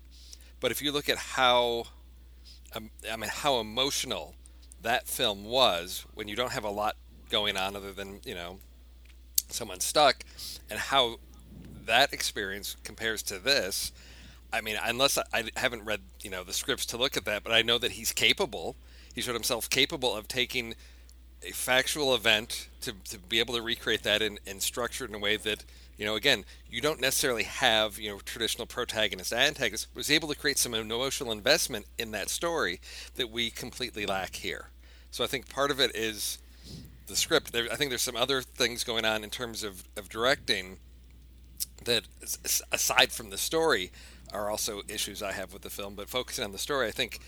But 0.60 0.72
if 0.72 0.82
you 0.82 0.92
look 0.92 1.08
at 1.08 1.18
how, 1.18 1.86
um, 2.76 2.90
I 3.12 3.16
mean, 3.16 3.30
how 3.32 3.60
emotional 3.60 4.34
that 4.82 5.08
film 5.08 5.46
was 5.46 6.08
when 6.16 6.28
you 6.28 6.36
don't 6.36 6.52
have 6.52 6.64
a 6.64 6.72
lot 6.72 6.96
going 7.30 7.56
on 7.56 7.76
other 7.76 7.94
than, 7.94 8.22
you 8.26 8.34
know, 8.34 8.58
someone 9.50 9.80
stuck 9.80 10.24
and 10.70 10.80
how 10.80 11.18
that 11.86 12.14
experience 12.14 12.76
compares 12.84 13.24
to 13.24 13.40
this. 13.40 13.92
I 14.52 14.62
mean, 14.62 14.78
unless 14.84 15.18
I, 15.18 15.24
I 15.34 15.44
haven't 15.56 15.84
read, 15.84 16.02
you 16.22 16.30
know, 16.30 16.44
the 16.44 16.54
scripts 16.54 16.86
to 16.88 16.98
look 16.98 17.18
at 17.18 17.26
that, 17.26 17.44
but 17.44 17.54
I 17.54 17.62
know 17.62 17.78
that 17.80 17.92
he's 17.92 18.12
capable. 18.12 18.76
He 19.14 19.22
showed 19.22 19.34
himself 19.34 19.70
capable 19.70 20.16
of 20.16 20.28
taking 20.28 20.76
a 21.46 21.52
factual 21.52 22.16
event 22.16 22.70
to, 22.82 22.94
to 23.10 23.18
be 23.18 23.40
able 23.40 23.56
to 23.56 23.62
recreate 23.62 24.04
that 24.04 24.22
and, 24.22 24.40
and 24.48 24.62
structure 24.62 25.06
it 25.06 25.10
in 25.10 25.16
a 25.16 25.20
way 25.20 25.38
that, 25.38 25.66
you 25.98 26.06
know, 26.06 26.16
again, 26.16 26.46
you 26.70 26.82
don't 26.82 27.02
necessarily 27.02 27.44
have, 27.44 28.00
you 28.00 28.10
know, 28.10 28.20
traditional 28.20 28.66
protagonist 28.66 29.34
antagonist, 29.34 29.88
was 29.94 30.10
able 30.10 30.30
to 30.30 30.36
create 30.36 30.58
some 30.58 30.74
emotional 30.74 31.32
investment 31.32 31.86
in 31.98 32.12
that 32.12 32.30
story 32.30 32.80
that 33.16 33.30
we 33.30 33.50
completely 33.50 34.06
lack 34.06 34.36
here. 34.36 34.70
So 35.12 35.24
I 35.24 35.28
think 35.28 35.50
part 35.50 35.70
of 35.70 35.80
it 35.80 35.96
is 35.96 36.40
the 37.08 37.16
script. 37.16 37.54
There, 37.54 37.68
I 37.72 37.76
think 37.76 37.90
there's 37.90 38.02
some 38.02 38.16
other 38.16 38.42
things 38.42 38.84
going 38.84 39.06
on 39.06 39.24
in 39.24 39.30
terms 39.30 39.64
of, 39.64 39.84
of 39.96 40.10
directing 40.10 40.78
that, 41.86 42.04
aside 42.72 43.12
from 43.12 43.30
the 43.30 43.38
story, 43.38 43.92
are 44.32 44.50
also 44.50 44.82
issues 44.88 45.22
I 45.22 45.34
have 45.34 45.54
with 45.54 45.62
the 45.62 45.70
film. 45.70 45.96
But 45.96 46.10
focusing 46.10 46.44
on 46.44 46.52
the 46.52 46.58
story, 46.58 46.88
I 46.88 46.92
think 46.92 47.20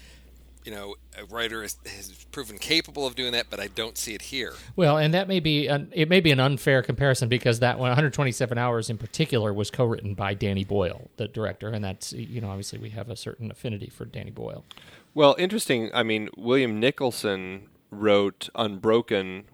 you 0.64 0.72
know 0.72 0.96
a 1.18 1.26
writer 1.26 1.62
has, 1.62 1.78
has, 1.86 2.26
proven 2.32 2.58
capable 2.58 3.06
of 3.06 3.16
doing 3.16 3.32
that, 3.34 3.48
but 3.50 3.60
I 3.60 3.68
don't 3.68 3.98
see 3.98 4.14
it 4.14 4.24
here. 4.24 4.54
Well, 4.76 4.98
and 4.98 5.14
that 5.14 5.28
may 5.28 5.40
be 5.40 5.68
an, 5.68 5.92
it 5.94 6.10
may 6.10 6.20
be 6.20 6.32
an 6.32 6.40
unfair 6.40 6.82
comparison 6.82 7.30
because 7.30 7.60
that 7.60 7.78
one, 7.78 7.90
127 7.90 8.58
hours 8.58 8.90
in 8.90 8.98
particular 8.98 9.54
was 9.54 9.70
co-written 9.70 10.16
by 10.16 10.34
Danny 10.34 10.64
Boyle, 10.64 11.10
the 11.18 11.28
director, 11.28 11.70
and 11.70 11.84
that's 11.84 12.12
you 12.14 12.42
know 12.42 12.50
obviously 12.50 12.80
we 12.80 12.90
have 12.90 13.10
a 13.10 13.16
certain 13.16 13.52
affinity 13.52 13.90
for 13.90 14.06
Danny 14.06 14.32
Boyle. 14.32 14.66
Well, 15.14 15.36
interesting. 15.38 15.92
I 15.94 16.04
mean, 16.04 16.30
William 16.36 16.80
Nicholson 16.80 17.70
wrote 17.90 18.50
Unbroken 18.56 19.46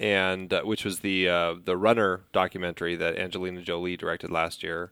and 0.00 0.52
uh, 0.52 0.62
which 0.62 0.84
was 0.84 1.00
the 1.00 1.28
uh, 1.28 1.54
the 1.62 1.76
Runner 1.76 2.22
documentary 2.32 2.96
that 2.96 3.16
Angelina 3.16 3.60
Jolie 3.60 3.98
directed 3.98 4.30
last 4.30 4.62
year, 4.62 4.90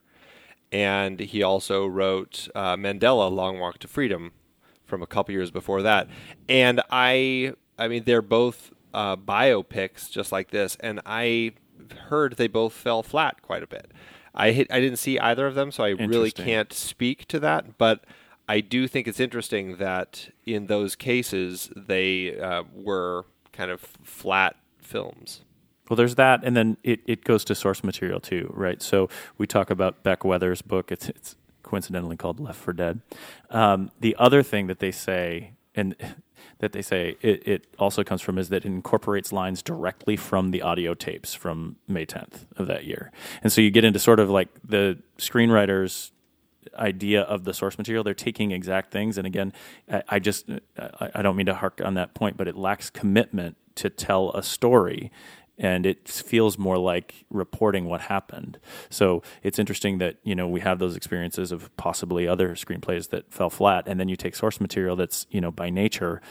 and 0.71 1.18
he 1.18 1.42
also 1.42 1.87
wrote 1.87 2.49
uh, 2.55 2.77
Mandela: 2.77 3.33
Long 3.33 3.59
Walk 3.59 3.79
to 3.79 3.88
Freedom 3.88 4.33
from 4.85 5.03
a 5.03 5.07
couple 5.07 5.33
years 5.33 5.51
before 5.51 5.83
that. 5.83 6.09
And 6.49 6.81
I, 6.90 7.53
I 7.79 7.88
mean, 7.88 8.05
they're 8.05 8.23
both 8.23 8.73
uh, 8.94 9.16
biopics 9.16 10.11
just 10.11 10.31
like 10.31 10.51
this, 10.51 10.77
and 10.81 11.01
I 11.05 11.53
heard 12.09 12.37
they 12.37 12.49
both 12.49 12.75
fell 12.75 13.03
flat 13.03 13.42
quite 13.42 13.62
a 13.62 13.66
bit. 13.66 13.90
I 14.35 14.53
hit, 14.53 14.66
I 14.71 14.79
didn't 14.79 14.99
see 14.99 15.18
either 15.18 15.47
of 15.47 15.55
them, 15.55 15.73
so 15.73 15.85
I 15.85 15.90
really 15.90 16.31
can't 16.31 16.73
speak 16.73 17.27
to 17.29 17.40
that, 17.40 17.79
but. 17.79 18.05
I 18.51 18.61
do 18.61 18.88
think 18.88 19.07
it's 19.07 19.21
interesting 19.21 19.77
that 19.77 20.31
in 20.47 20.68
those 20.68 20.97
cases 20.97 21.71
they 21.77 22.40
uh, 22.40 22.62
were 22.73 23.27
kind 23.53 23.71
of 23.71 23.83
flat 24.03 24.57
films. 24.88 25.42
Well, 25.88 25.96
there's 25.96 26.16
that, 26.16 26.44
and 26.44 26.57
then 26.57 26.77
it, 26.83 27.01
it 27.07 27.24
goes 27.24 27.44
to 27.46 27.55
source 27.55 27.83
material 27.83 28.20
too, 28.20 28.53
right? 28.55 28.83
So 28.83 29.09
we 29.38 29.46
talk 29.46 29.70
about 29.70 30.03
Beck 30.03 30.24
Weathers' 30.24 30.62
book. 30.62 30.92
It's 30.92 31.09
it's 31.09 31.37
coincidentally 31.62 32.16
called 32.16 32.40
Left 32.40 32.59
for 32.59 32.72
Dead. 32.72 33.01
Um, 33.51 33.90
the 34.01 34.16
other 34.18 34.42
thing 34.42 34.66
that 34.68 34.81
they 34.81 34.90
say, 34.90 35.53
and 35.74 35.94
that 36.59 36.72
they 36.72 36.83
say 36.83 37.16
it, 37.22 37.46
it 37.46 37.66
also 37.79 38.05
comes 38.05 38.20
from, 38.20 38.37
is 38.38 38.48
that 38.51 38.64
it 38.64 38.66
incorporates 38.66 39.33
lines 39.33 39.62
directly 39.62 40.16
from 40.16 40.51
the 40.51 40.61
audio 40.61 40.94
tapes 40.94 41.33
from 41.35 41.77
May 41.87 42.05
10th 42.05 42.46
of 42.57 42.66
that 42.66 42.85
year, 42.85 43.11
and 43.42 43.53
so 43.53 43.61
you 43.61 43.70
get 43.70 43.85
into 43.85 43.98
sort 43.98 44.20
of 44.20 44.29
like 44.29 44.48
the 44.62 44.98
screenwriters 45.18 46.11
idea 46.76 47.22
of 47.22 47.44
the 47.44 47.54
source 47.54 47.78
material. 47.78 48.04
They're 48.04 48.14
taking 48.14 48.50
exact 48.52 48.90
things, 48.90 49.18
and 49.18 49.26
again, 49.26 49.52
I, 49.90 50.02
I 50.09 50.18
just 50.18 50.48
I, 50.78 51.11
I 51.16 51.22
don't 51.22 51.37
mean 51.37 51.46
to 51.46 51.54
hark 51.54 51.81
on 51.85 51.94
that 51.94 52.14
point, 52.14 52.37
but 52.37 52.48
it 52.48 52.57
lacks 52.57 52.90
commitment 52.90 53.57
to 53.76 53.90
tell 53.90 54.31
a 54.33 54.42
story. 54.42 55.11
And 55.61 55.87
it 55.87 56.09
feels 56.09 56.57
more 56.57 56.78
like 56.78 57.24
reporting 57.31 57.87
what 57.87 58.02
happened. 58.02 58.61
So 58.90 59.24
it's 59.42 59.59
interesting 59.59 59.98
that 59.98 60.18
you 60.22 60.37
know 60.37 60.46
we 60.46 60.61
have 60.61 60.78
those 60.78 60.94
experiences 60.94 61.50
of 61.50 61.76
possibly 61.76 62.28
other 62.28 62.50
screenplays 62.50 63.09
that 63.11 63.33
fell 63.33 63.50
flat, 63.50 63.88
and 63.88 63.98
then 63.98 64.09
you 64.09 64.14
take 64.14 64.37
source 64.37 64.61
material 64.61 64.94
that's 64.94 65.26
you 65.31 65.40
know 65.40 65.50
by 65.50 65.68
nature 65.68 66.22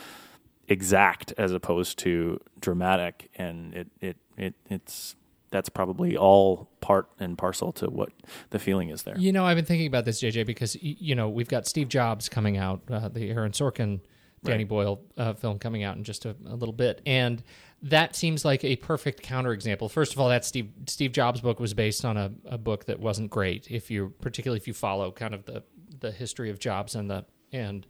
exact 0.69 1.33
as 1.37 1.51
opposed 1.51 1.99
to 1.99 2.39
dramatic, 2.59 3.29
and 3.35 3.73
it 3.73 3.87
it, 3.99 4.17
it 4.37 4.55
it's 4.69 5.16
that's 5.49 5.69
probably 5.69 6.17
all 6.17 6.69
part 6.81 7.09
and 7.19 7.37
parcel 7.37 7.71
to 7.73 7.87
what 7.87 8.09
the 8.49 8.59
feeling 8.59 8.89
is 8.89 9.03
there. 9.03 9.17
You 9.17 9.31
know, 9.31 9.45
I've 9.45 9.55
been 9.55 9.65
thinking 9.65 9.87
about 9.87 10.05
this, 10.05 10.21
JJ, 10.21 10.45
because 10.45 10.77
you 10.81 11.15
know 11.15 11.29
we've 11.29 11.47
got 11.47 11.67
Steve 11.67 11.89
Jobs 11.89 12.29
coming 12.29 12.57
out, 12.57 12.81
uh, 12.89 13.07
the 13.09 13.29
Aaron 13.29 13.51
Sorkin, 13.51 14.01
Danny 14.43 14.63
Boyle 14.63 15.01
uh, 15.17 15.33
film 15.33 15.59
coming 15.59 15.83
out 15.83 15.97
in 15.97 16.03
just 16.03 16.25
a, 16.25 16.35
a 16.47 16.55
little 16.55 16.73
bit, 16.73 17.01
and 17.05 17.43
that 17.81 18.15
seems 18.15 18.43
like 18.43 18.63
a 18.63 18.75
perfect 18.77 19.23
counterexample. 19.23 19.89
First 19.89 20.13
of 20.13 20.19
all, 20.19 20.29
that 20.29 20.45
Steve 20.45 20.71
Steve 20.87 21.11
Jobs 21.11 21.41
book 21.41 21.59
was 21.59 21.73
based 21.73 22.03
on 22.05 22.17
a, 22.17 22.31
a 22.45 22.57
book 22.57 22.85
that 22.85 22.99
wasn't 22.99 23.29
great. 23.29 23.69
If 23.69 23.91
you 23.91 24.13
particularly 24.21 24.57
if 24.57 24.67
you 24.67 24.73
follow 24.73 25.11
kind 25.11 25.33
of 25.33 25.45
the 25.45 25.63
the 25.99 26.11
history 26.11 26.49
of 26.49 26.59
Jobs 26.59 26.95
and 26.95 27.09
the 27.09 27.25
and 27.51 27.85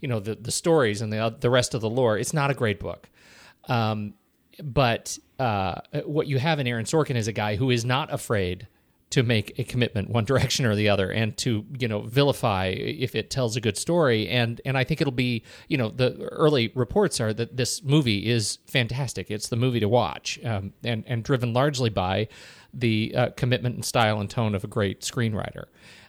you 0.00 0.08
know 0.08 0.20
the 0.20 0.34
the 0.34 0.50
stories 0.52 1.02
and 1.02 1.12
the 1.12 1.36
the 1.38 1.50
rest 1.50 1.74
of 1.74 1.80
the 1.80 1.90
lore, 1.90 2.18
it's 2.18 2.34
not 2.34 2.50
a 2.50 2.54
great 2.54 2.80
book. 2.80 3.08
Um, 3.68 4.14
but 4.62 5.18
uh, 5.38 5.80
what 6.04 6.26
you 6.26 6.38
have 6.38 6.58
in 6.58 6.66
Aaron 6.66 6.84
Sorkin 6.84 7.16
is 7.16 7.28
a 7.28 7.32
guy 7.32 7.56
who 7.56 7.70
is 7.70 7.84
not 7.84 8.12
afraid 8.12 8.68
to 9.08 9.22
make 9.22 9.58
a 9.58 9.64
commitment 9.64 10.10
one 10.10 10.24
direction 10.32 10.66
or 10.66 10.74
the 10.74 10.88
other 10.88 11.10
and 11.10 11.36
to 11.38 11.64
you 11.78 11.88
know 11.88 12.02
vilify 12.02 12.66
if 12.66 13.14
it 13.14 13.30
tells 13.30 13.56
a 13.56 13.60
good 13.60 13.76
story. 13.76 14.28
And 14.28 14.60
and 14.64 14.76
I 14.76 14.84
think 14.84 15.00
it'll 15.00 15.12
be 15.12 15.42
you 15.68 15.76
know 15.76 15.88
the 15.88 16.16
early 16.32 16.72
reports 16.74 17.20
are 17.20 17.32
that 17.34 17.56
this 17.56 17.82
movie 17.82 18.26
is 18.26 18.58
fantastic. 18.66 19.30
It's 19.30 19.48
the 19.48 19.56
movie 19.56 19.80
to 19.80 19.88
watch 19.88 20.38
um, 20.44 20.72
and 20.82 21.04
and 21.06 21.22
driven 21.22 21.52
largely 21.52 21.90
by 21.90 22.28
the 22.74 23.14
uh, 23.16 23.30
commitment 23.36 23.76
and 23.76 23.84
style 23.84 24.20
and 24.20 24.28
tone 24.28 24.54
of 24.54 24.64
a 24.64 24.68
great 24.68 25.00
screenwriter. 25.00 25.64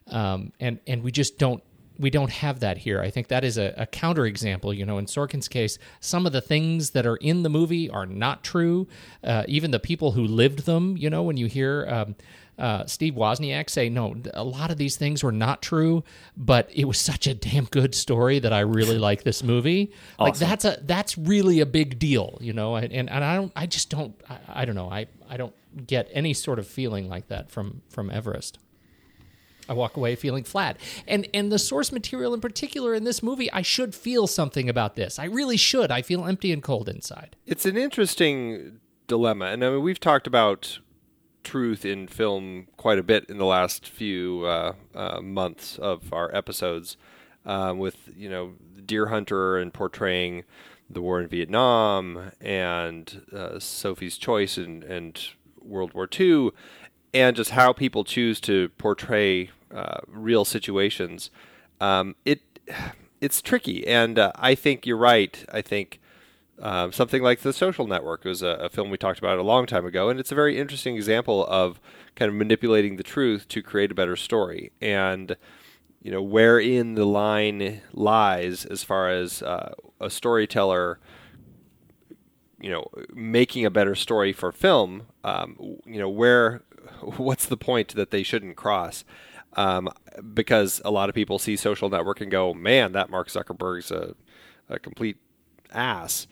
Um, 0.08 0.54
and 0.60 0.80
and 0.88 1.04
we 1.04 1.12
just 1.12 1.38
don't 1.38 1.64
we 2.00 2.10
don't 2.10 2.32
have 2.32 2.60
that 2.60 2.80
here. 2.80 3.02
I 3.02 3.10
think 3.10 3.28
that 3.28 3.44
is 3.44 3.58
a, 3.58 3.74
a 3.78 3.86
counterexample. 3.88 4.76
You 4.76 4.86
know, 4.86 4.98
in 4.98 5.06
Sorkin's 5.06 5.48
case, 5.48 5.78
some 6.00 6.26
of 6.26 6.34
the 6.34 6.42
things 6.42 6.92
that 6.92 7.06
are 7.06 7.18
in 7.18 7.44
the 7.44 7.50
movie 7.50 7.90
are 7.90 8.06
not 8.06 8.44
true. 8.44 8.88
Uh, 9.24 9.44
even 9.48 9.72
the 9.72 9.80
people 9.80 10.12
who 10.12 10.24
lived 10.24 10.66
them, 10.66 10.98
you 10.98 11.10
know, 11.10 11.24
when 11.24 11.38
you 11.38 11.48
hear 11.48 11.88
um, 11.90 12.16
uh, 12.58 12.86
Steve 12.86 13.14
Wozniak 13.14 13.70
say, 13.70 13.90
no, 13.90 14.16
a 14.34 14.44
lot 14.44 14.72
of 14.72 14.78
these 14.78 14.96
things 14.96 15.24
were 15.24 15.32
not 15.32 15.62
true, 15.62 16.04
but 16.36 16.70
it 16.74 16.86
was 16.86 16.98
such 17.00 17.28
a 17.28 17.34
damn 17.34 17.66
good 17.66 17.94
story 17.94 18.40
that 18.40 18.54
I 18.54 18.62
really 18.62 18.98
like 19.10 19.24
this 19.24 19.44
movie. 19.44 19.92
Like 20.20 20.38
that's 20.38 20.66
a 20.66 20.80
that's 20.84 21.18
really 21.18 21.60
a 21.60 21.66
big 21.66 22.00
deal, 22.00 22.38
you 22.42 22.54
know. 22.54 22.76
And 22.76 22.92
and, 22.92 23.10
and 23.10 23.24
I 23.24 23.36
don't, 23.36 23.52
I 23.56 23.66
just 23.68 23.90
don't, 23.90 24.20
I, 24.30 24.38
I 24.62 24.66
don't 24.66 24.76
know, 24.76 24.90
I 24.90 25.08
I 25.30 25.38
don't 25.38 25.54
get 25.86 26.10
any 26.12 26.34
sort 26.34 26.58
of 26.60 26.68
feeling 26.68 27.08
like 27.08 27.28
that 27.28 27.52
from 27.52 27.82
from 27.90 28.10
Everest. 28.10 28.58
I 29.70 29.74
walk 29.74 29.98
away 29.98 30.16
feeling 30.16 30.44
flat. 30.44 30.78
And 31.08 31.28
and 31.34 31.52
the 31.52 31.60
source 31.60 31.92
material 31.92 32.34
in 32.34 32.42
particular 32.42 32.94
in 32.94 33.04
this 33.04 33.22
movie, 33.22 33.52
I 33.52 33.62
should 33.62 33.94
feel 33.94 34.28
something 34.28 34.70
about 34.70 34.96
this. 34.96 35.20
I 35.20 35.26
really 35.26 35.58
should. 35.58 35.92
I 35.92 36.02
feel 36.02 36.26
empty 36.26 36.52
and 36.52 36.64
cold 36.64 36.90
inside. 36.90 37.36
It's 37.46 37.66
an 37.66 37.78
interesting 37.78 38.80
dilemma, 39.08 39.46
and 39.46 39.64
I 39.64 39.70
mean 39.72 39.84
we've 39.84 40.00
talked 40.00 40.28
about 40.28 40.80
truth 41.44 41.86
in 41.86 42.08
film 42.08 42.68
quite 42.76 43.00
a 43.00 43.04
bit 43.04 43.26
in 43.30 43.38
the 43.38 43.46
last 43.46 43.88
few 43.88 44.46
uh, 44.46 44.74
uh, 44.94 45.22
months 45.22 45.78
of 45.78 46.12
our 46.14 46.34
episodes, 46.36 46.98
um, 47.46 47.80
with 47.80 48.10
you 48.16 48.30
know 48.30 48.54
Deer 48.86 49.08
Hunter 49.08 49.58
and 49.58 49.74
portraying 49.74 50.44
the 50.90 51.02
war 51.02 51.22
in 51.22 51.28
Vietnam 51.28 52.32
and 52.40 53.22
uh, 53.34 53.60
Sophie's 53.60 54.18
Choice 54.18 54.58
and, 54.58 54.84
and 54.84 55.30
World 55.62 55.94
War 55.94 56.08
II, 56.20 56.52
and 57.14 57.36
just 57.36 57.52
how 57.52 57.74
people 57.74 58.04
choose 58.04 58.40
to 58.42 58.70
portray 58.78 59.50
uh, 59.74 60.00
real 60.08 60.46
situations. 60.46 61.30
Um, 61.80 62.16
it 62.26 62.42
it's 63.22 63.42
tricky, 63.42 63.86
and 63.88 64.20
uh, 64.20 64.32
I 64.36 64.56
think 64.56 64.86
you're 64.86 64.98
right. 64.98 65.44
I 65.52 65.62
think 65.62 66.00
um, 66.60 66.92
something 66.92 67.22
like 67.22 67.40
The 67.42 67.54
Social 67.54 67.88
Network 67.88 68.24
was 68.24 68.42
a, 68.42 68.48
a 68.48 68.70
film 68.70 68.90
we 68.90 68.98
talked 68.98 69.20
about 69.20 69.40
a 69.40 69.44
long 69.44 69.66
time 69.66 69.86
ago, 69.86 70.10
and 70.10 70.20
it's 70.20 70.32
a 70.32 70.36
very 70.36 70.58
interesting 70.58 70.96
example 70.96 71.46
of 71.48 71.80
kind 72.16 72.30
of 72.30 72.36
manipulating 72.36 72.98
the 72.98 73.04
truth 73.04 73.48
to 73.50 73.62
create 73.62 73.92
a 73.92 73.96
better 73.96 74.16
story. 74.16 74.72
And 74.82 75.36
you 76.08 76.12
know 76.14 76.22
wherein 76.22 76.96
the 76.96 77.06
line 77.06 77.82
lies 77.92 78.64
as 78.64 78.82
far 78.82 79.10
as 79.10 79.42
uh, 79.42 79.74
a 80.00 80.10
storyteller 80.10 81.00
you 82.62 82.72
know 82.72 82.88
making 83.14 83.66
a 83.66 83.70
better 83.70 83.94
story 83.94 84.32
for 84.32 84.54
film 84.54 85.08
um, 85.26 85.58
you 85.86 86.00
know 86.00 86.10
where 86.10 86.64
what's 87.18 87.46
the 87.46 87.58
point 87.58 87.94
that 87.96 88.12
they 88.12 88.24
shouldn't 88.24 88.56
cross 88.56 89.04
um, 89.58 89.90
because 90.34 90.82
a 90.86 90.92
lot 90.92 91.10
of 91.10 91.16
people 91.16 91.40
see 91.40 91.56
social 91.56 91.90
network 91.90 92.22
and 92.22 92.32
go 92.32 92.54
man 92.54 92.92
that 92.94 93.10
mark 93.10 93.28
zuckerberg's 93.28 93.92
a, 93.92 94.16
a 94.70 94.80
complete 94.80 95.18
ass 95.72 96.28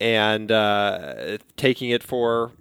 and 0.00 0.52
uh, 0.52 1.38
taking 1.56 1.90
it 1.90 2.02
for 2.02 2.52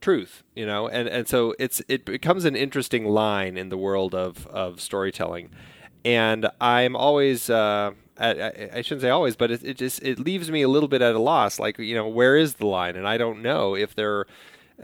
truth 0.00 0.42
you 0.56 0.64
know 0.64 0.88
and 0.88 1.06
and 1.08 1.28
so 1.28 1.54
it's 1.58 1.82
it 1.86 2.04
becomes 2.06 2.46
an 2.46 2.56
interesting 2.56 3.04
line 3.04 3.58
in 3.58 3.68
the 3.68 3.76
world 3.76 4.14
of 4.14 4.46
of 4.46 4.80
storytelling 4.80 5.50
and 6.06 6.48
i'm 6.58 6.96
always 6.96 7.50
uh, 7.50 7.90
I, 8.20 8.68
I 8.74 8.82
shouldn't 8.82 9.00
say 9.00 9.08
always, 9.08 9.34
but 9.34 9.50
it, 9.50 9.64
it 9.64 9.76
just 9.78 10.02
it 10.02 10.18
leaves 10.18 10.50
me 10.50 10.62
a 10.62 10.68
little 10.68 10.88
bit 10.88 11.00
at 11.00 11.14
a 11.14 11.18
loss. 11.18 11.58
Like 11.58 11.78
you 11.78 11.94
know, 11.94 12.06
where 12.06 12.36
is 12.36 12.54
the 12.54 12.66
line? 12.66 12.96
And 12.96 13.08
I 13.08 13.16
don't 13.16 13.40
know 13.40 13.74
if 13.74 13.94
there, 13.94 14.26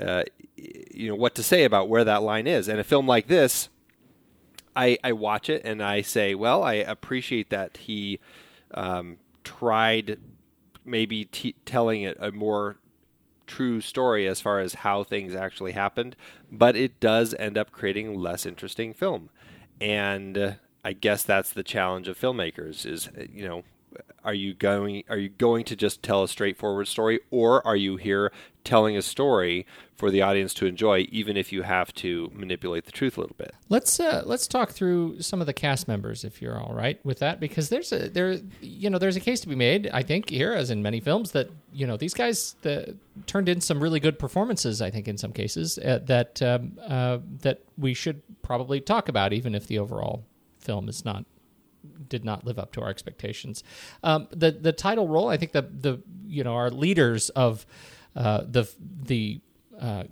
uh, 0.01 0.25
you 0.57 1.09
know, 1.09 1.15
what 1.15 1.35
to 1.35 1.43
say 1.43 1.65
about 1.65 1.89
where 1.89 2.03
that 2.05 2.23
line 2.23 2.47
is. 2.47 2.67
And 2.67 2.81
a 2.81 2.85
film 2.85 3.07
like 3.07 3.27
this, 3.27 3.69
I 4.77 4.99
I 5.03 5.13
watch 5.13 5.49
it 5.49 5.63
and 5.65 5.83
I 5.83 6.03
say, 6.03 6.35
well, 6.35 6.63
I 6.63 6.75
appreciate 6.75 7.51
that 7.51 7.79
he 7.79 8.21
um, 8.73 9.19
tried 9.45 10.19
maybe 10.85 11.25
t- 11.25 11.57
telling 11.65 12.03
it 12.03 12.17
a 12.21 12.31
more 12.31 12.77
true 13.47 13.81
story 13.81 14.27
as 14.27 14.41
far 14.41 14.61
as 14.61 14.75
how 14.75 15.05
things 15.05 15.35
actually 15.35 15.73
happened, 15.73 16.17
but 16.51 16.77
it 16.77 17.01
does 17.01 17.35
end 17.39 17.57
up 17.57 17.73
creating 17.73 18.15
less 18.15 18.45
interesting 18.45 18.93
film. 18.93 19.31
And 19.81 20.37
uh, 20.37 20.53
I 20.85 20.93
guess 20.93 21.23
that's 21.23 21.53
the 21.53 21.63
challenge 21.65 22.07
of 22.09 22.19
filmmakers 22.19 22.87
is 22.87 23.09
uh, 23.09 23.25
you 23.33 23.45
know 23.45 23.65
are 24.25 24.35
you 24.35 24.55
going 24.55 25.03
are 25.09 25.19
you 25.19 25.29
going 25.29 25.65
to 25.65 25.75
just 25.75 26.03
tell 26.03 26.23
a 26.23 26.29
straightforward 26.29 26.87
story 26.87 27.21
or 27.31 27.67
are 27.67 27.77
you 27.77 27.97
here 27.97 28.31
telling 28.67 28.97
a 28.97 29.03
story 29.03 29.65
for 29.95 30.11
the 30.11 30.21
audience 30.21 30.53
to 30.53 30.67
enjoy 30.67 31.07
even 31.11 31.37
if 31.37 31.53
you 31.53 31.63
have 31.63 31.95
to 31.95 32.31
manipulate 32.35 32.85
the 32.85 32.93
truth 32.93 33.17
a 33.17 33.21
little 33.21 33.37
bit 33.39 33.55
Let's 33.69 33.99
uh, 33.99 34.23
let's 34.25 34.47
talk 34.47 34.71
through 34.71 35.21
some 35.23 35.41
of 35.41 35.47
the 35.49 35.53
cast 35.53 35.89
members, 35.89 36.23
if 36.23 36.41
you're 36.41 36.57
all 36.57 36.73
right 36.73 37.05
with 37.05 37.19
that, 37.19 37.41
because 37.41 37.69
there's 37.69 37.91
a 37.93 38.09
there 38.09 38.39
you 38.61 38.89
know 38.89 38.99
there's 38.99 39.17
a 39.17 39.21
case 39.21 39.41
to 39.41 39.49
be 39.49 39.57
made. 39.57 39.91
I 39.93 40.05
think 40.05 40.31
here, 40.31 40.53
as 40.53 40.71
in 40.71 40.83
many 40.83 41.01
films, 41.01 41.33
that 41.33 41.51
you 41.73 41.85
know 41.85 41.97
these 41.97 42.15
guys 42.15 42.55
the, 42.63 42.97
turned 43.27 43.49
in 43.49 43.61
some 43.61 43.83
really 43.83 43.99
good 43.99 44.21
performances. 44.21 44.81
I 44.81 44.91
think 44.91 45.09
in 45.09 45.19
some 45.19 45.33
cases 45.33 45.79
uh, 45.79 45.99
that 46.05 46.41
um, 46.43 46.79
uh, 46.87 47.19
that 47.41 47.65
we 47.77 47.93
should 47.93 48.23
probably 48.43 48.81
talk 48.81 49.09
about, 49.09 49.33
even 49.33 49.55
if 49.55 49.67
the 49.67 49.81
overall 49.81 50.25
film 50.61 50.89
is 50.89 51.05
not 51.05 51.25
did 52.09 52.25
not 52.25 52.45
live 52.45 52.59
up 52.59 52.73
to 52.73 52.83
our 52.83 52.89
expectations. 52.89 53.65
Um, 54.05 54.29
the 54.31 54.53
the 54.53 54.73
title 54.73 55.09
role, 55.09 55.29
I 55.29 55.37
think 55.37 55.51
the 55.51 55.63
the 55.63 56.01
you 56.25 56.45
know 56.45 56.55
our 56.55 56.71
leaders 56.71 57.31
of 57.31 57.67
Uh, 58.17 58.43
the 58.49 58.69
the 59.03 59.41
uh, 59.81 60.05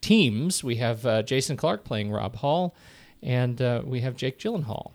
teams 0.00 0.64
we 0.64 0.76
have 0.76 1.04
uh, 1.06 1.22
Jason 1.22 1.56
Clarke 1.56 1.84
playing 1.84 2.10
Rob 2.10 2.36
Hall, 2.36 2.74
and 3.22 3.60
uh, 3.60 3.82
we 3.84 4.00
have 4.00 4.16
Jake 4.16 4.38
Gyllenhaal 4.38 4.92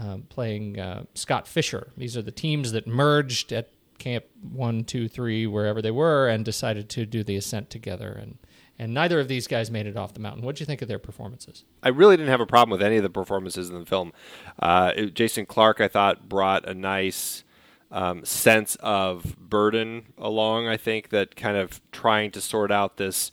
um, 0.00 0.22
playing 0.28 0.80
uh, 0.80 1.04
Scott 1.14 1.46
Fischer. 1.46 1.88
These 1.96 2.16
are 2.16 2.22
the 2.22 2.30
teams 2.30 2.72
that 2.72 2.86
merged 2.86 3.52
at 3.52 3.68
Camp 3.98 4.24
One, 4.52 4.84
Two, 4.84 5.08
Three, 5.08 5.46
wherever 5.46 5.82
they 5.82 5.90
were, 5.90 6.28
and 6.28 6.44
decided 6.44 6.88
to 6.90 7.06
do 7.06 7.22
the 7.22 7.36
ascent 7.36 7.68
together. 7.70 8.10
And 8.12 8.38
and 8.78 8.92
neither 8.92 9.20
of 9.20 9.28
these 9.28 9.46
guys 9.46 9.70
made 9.70 9.86
it 9.86 9.96
off 9.96 10.12
the 10.14 10.20
mountain. 10.20 10.42
What 10.44 10.56
do 10.56 10.60
you 10.60 10.66
think 10.66 10.82
of 10.82 10.88
their 10.88 10.98
performances? 10.98 11.64
I 11.82 11.88
really 11.88 12.16
didn't 12.16 12.28
have 12.30 12.42
a 12.42 12.46
problem 12.46 12.78
with 12.78 12.84
any 12.86 12.96
of 12.98 13.02
the 13.02 13.08
performances 13.10 13.70
in 13.70 13.78
the 13.78 13.86
film. 13.86 14.12
Uh, 14.58 14.92
it- 14.96 15.14
Jason 15.14 15.46
Clarke, 15.46 15.80
I 15.80 15.88
thought, 15.88 16.28
brought 16.28 16.68
a 16.68 16.74
nice 16.74 17.42
um, 17.90 18.24
sense 18.24 18.76
of 18.80 19.36
burden 19.38 20.12
along. 20.18 20.68
I 20.68 20.76
think 20.76 21.10
that 21.10 21.36
kind 21.36 21.56
of 21.56 21.80
trying 21.92 22.30
to 22.32 22.40
sort 22.40 22.70
out 22.70 22.96
this 22.96 23.32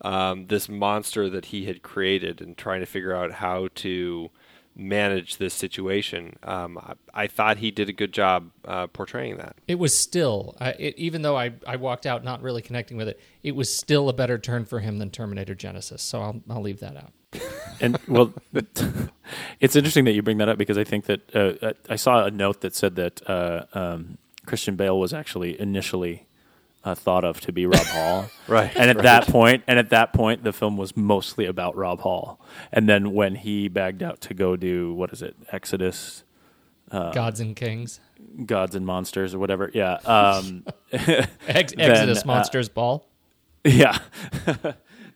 um, 0.00 0.48
this 0.48 0.68
monster 0.68 1.30
that 1.30 1.46
he 1.46 1.64
had 1.64 1.82
created 1.82 2.40
and 2.40 2.56
trying 2.56 2.80
to 2.80 2.86
figure 2.86 3.14
out 3.14 3.32
how 3.32 3.68
to 3.76 4.30
manage 4.76 5.36
this 5.36 5.54
situation. 5.54 6.36
Um, 6.42 6.78
I, 6.78 7.22
I 7.22 7.26
thought 7.26 7.58
he 7.58 7.70
did 7.70 7.88
a 7.88 7.92
good 7.92 8.12
job 8.12 8.50
uh, 8.64 8.86
portraying 8.88 9.36
that. 9.38 9.56
It 9.68 9.78
was 9.78 9.96
still, 9.96 10.56
uh, 10.60 10.72
it, 10.78 10.96
even 10.98 11.22
though 11.22 11.36
I, 11.36 11.52
I 11.66 11.76
walked 11.76 12.06
out 12.06 12.24
not 12.24 12.42
really 12.42 12.60
connecting 12.60 12.96
with 12.96 13.08
it, 13.08 13.20
it 13.42 13.54
was 13.54 13.74
still 13.74 14.08
a 14.08 14.12
better 14.12 14.36
turn 14.36 14.64
for 14.64 14.80
him 14.80 14.98
than 14.98 15.10
Terminator 15.10 15.54
Genisys. 15.54 16.00
So 16.00 16.20
I'll, 16.20 16.42
I'll 16.50 16.62
leave 16.62 16.80
that 16.80 16.96
out. 16.96 17.12
And 17.80 17.98
well, 18.08 18.32
it's 19.60 19.76
interesting 19.76 20.04
that 20.04 20.12
you 20.12 20.22
bring 20.22 20.38
that 20.38 20.48
up 20.48 20.58
because 20.58 20.78
I 20.78 20.84
think 20.84 21.06
that 21.06 21.34
uh, 21.34 21.72
I 21.88 21.96
saw 21.96 22.24
a 22.24 22.30
note 22.30 22.60
that 22.62 22.74
said 22.74 22.96
that 22.96 23.28
uh, 23.28 23.64
um, 23.74 24.18
Christian 24.46 24.76
Bale 24.76 24.98
was 24.98 25.12
actually 25.12 25.60
initially 25.60 26.26
uh, 26.84 26.94
thought 26.94 27.24
of 27.24 27.40
to 27.40 27.52
be 27.52 27.66
Rob 27.66 27.86
Hall, 27.86 28.30
Right, 28.48 28.70
And 28.76 28.90
at 28.90 28.96
right. 28.96 29.02
that 29.02 29.26
point, 29.28 29.64
and 29.66 29.78
at 29.78 29.90
that 29.90 30.12
point, 30.12 30.44
the 30.44 30.52
film 30.52 30.76
was 30.76 30.96
mostly 30.96 31.46
about 31.46 31.76
Rob 31.76 32.00
Hall. 32.00 32.38
And 32.72 32.88
then 32.88 33.12
when 33.12 33.36
he 33.36 33.68
bagged 33.68 34.02
out 34.02 34.20
to 34.22 34.34
go 34.34 34.56
do 34.56 34.92
what 34.92 35.12
is 35.12 35.22
it, 35.22 35.34
Exodus, 35.50 36.24
Gods 36.90 37.40
and 37.40 37.56
Kings, 37.56 38.00
Gods 38.46 38.74
and 38.74 38.86
Monsters, 38.86 39.34
or 39.34 39.38
whatever, 39.38 39.70
yeah, 39.74 39.94
um, 40.04 40.64
Ex- 40.92 41.32
Then, 41.48 41.90
Exodus 41.90 42.22
uh, 42.22 42.26
Monsters 42.26 42.68
Ball. 42.68 43.04
Yeah. 43.64 43.98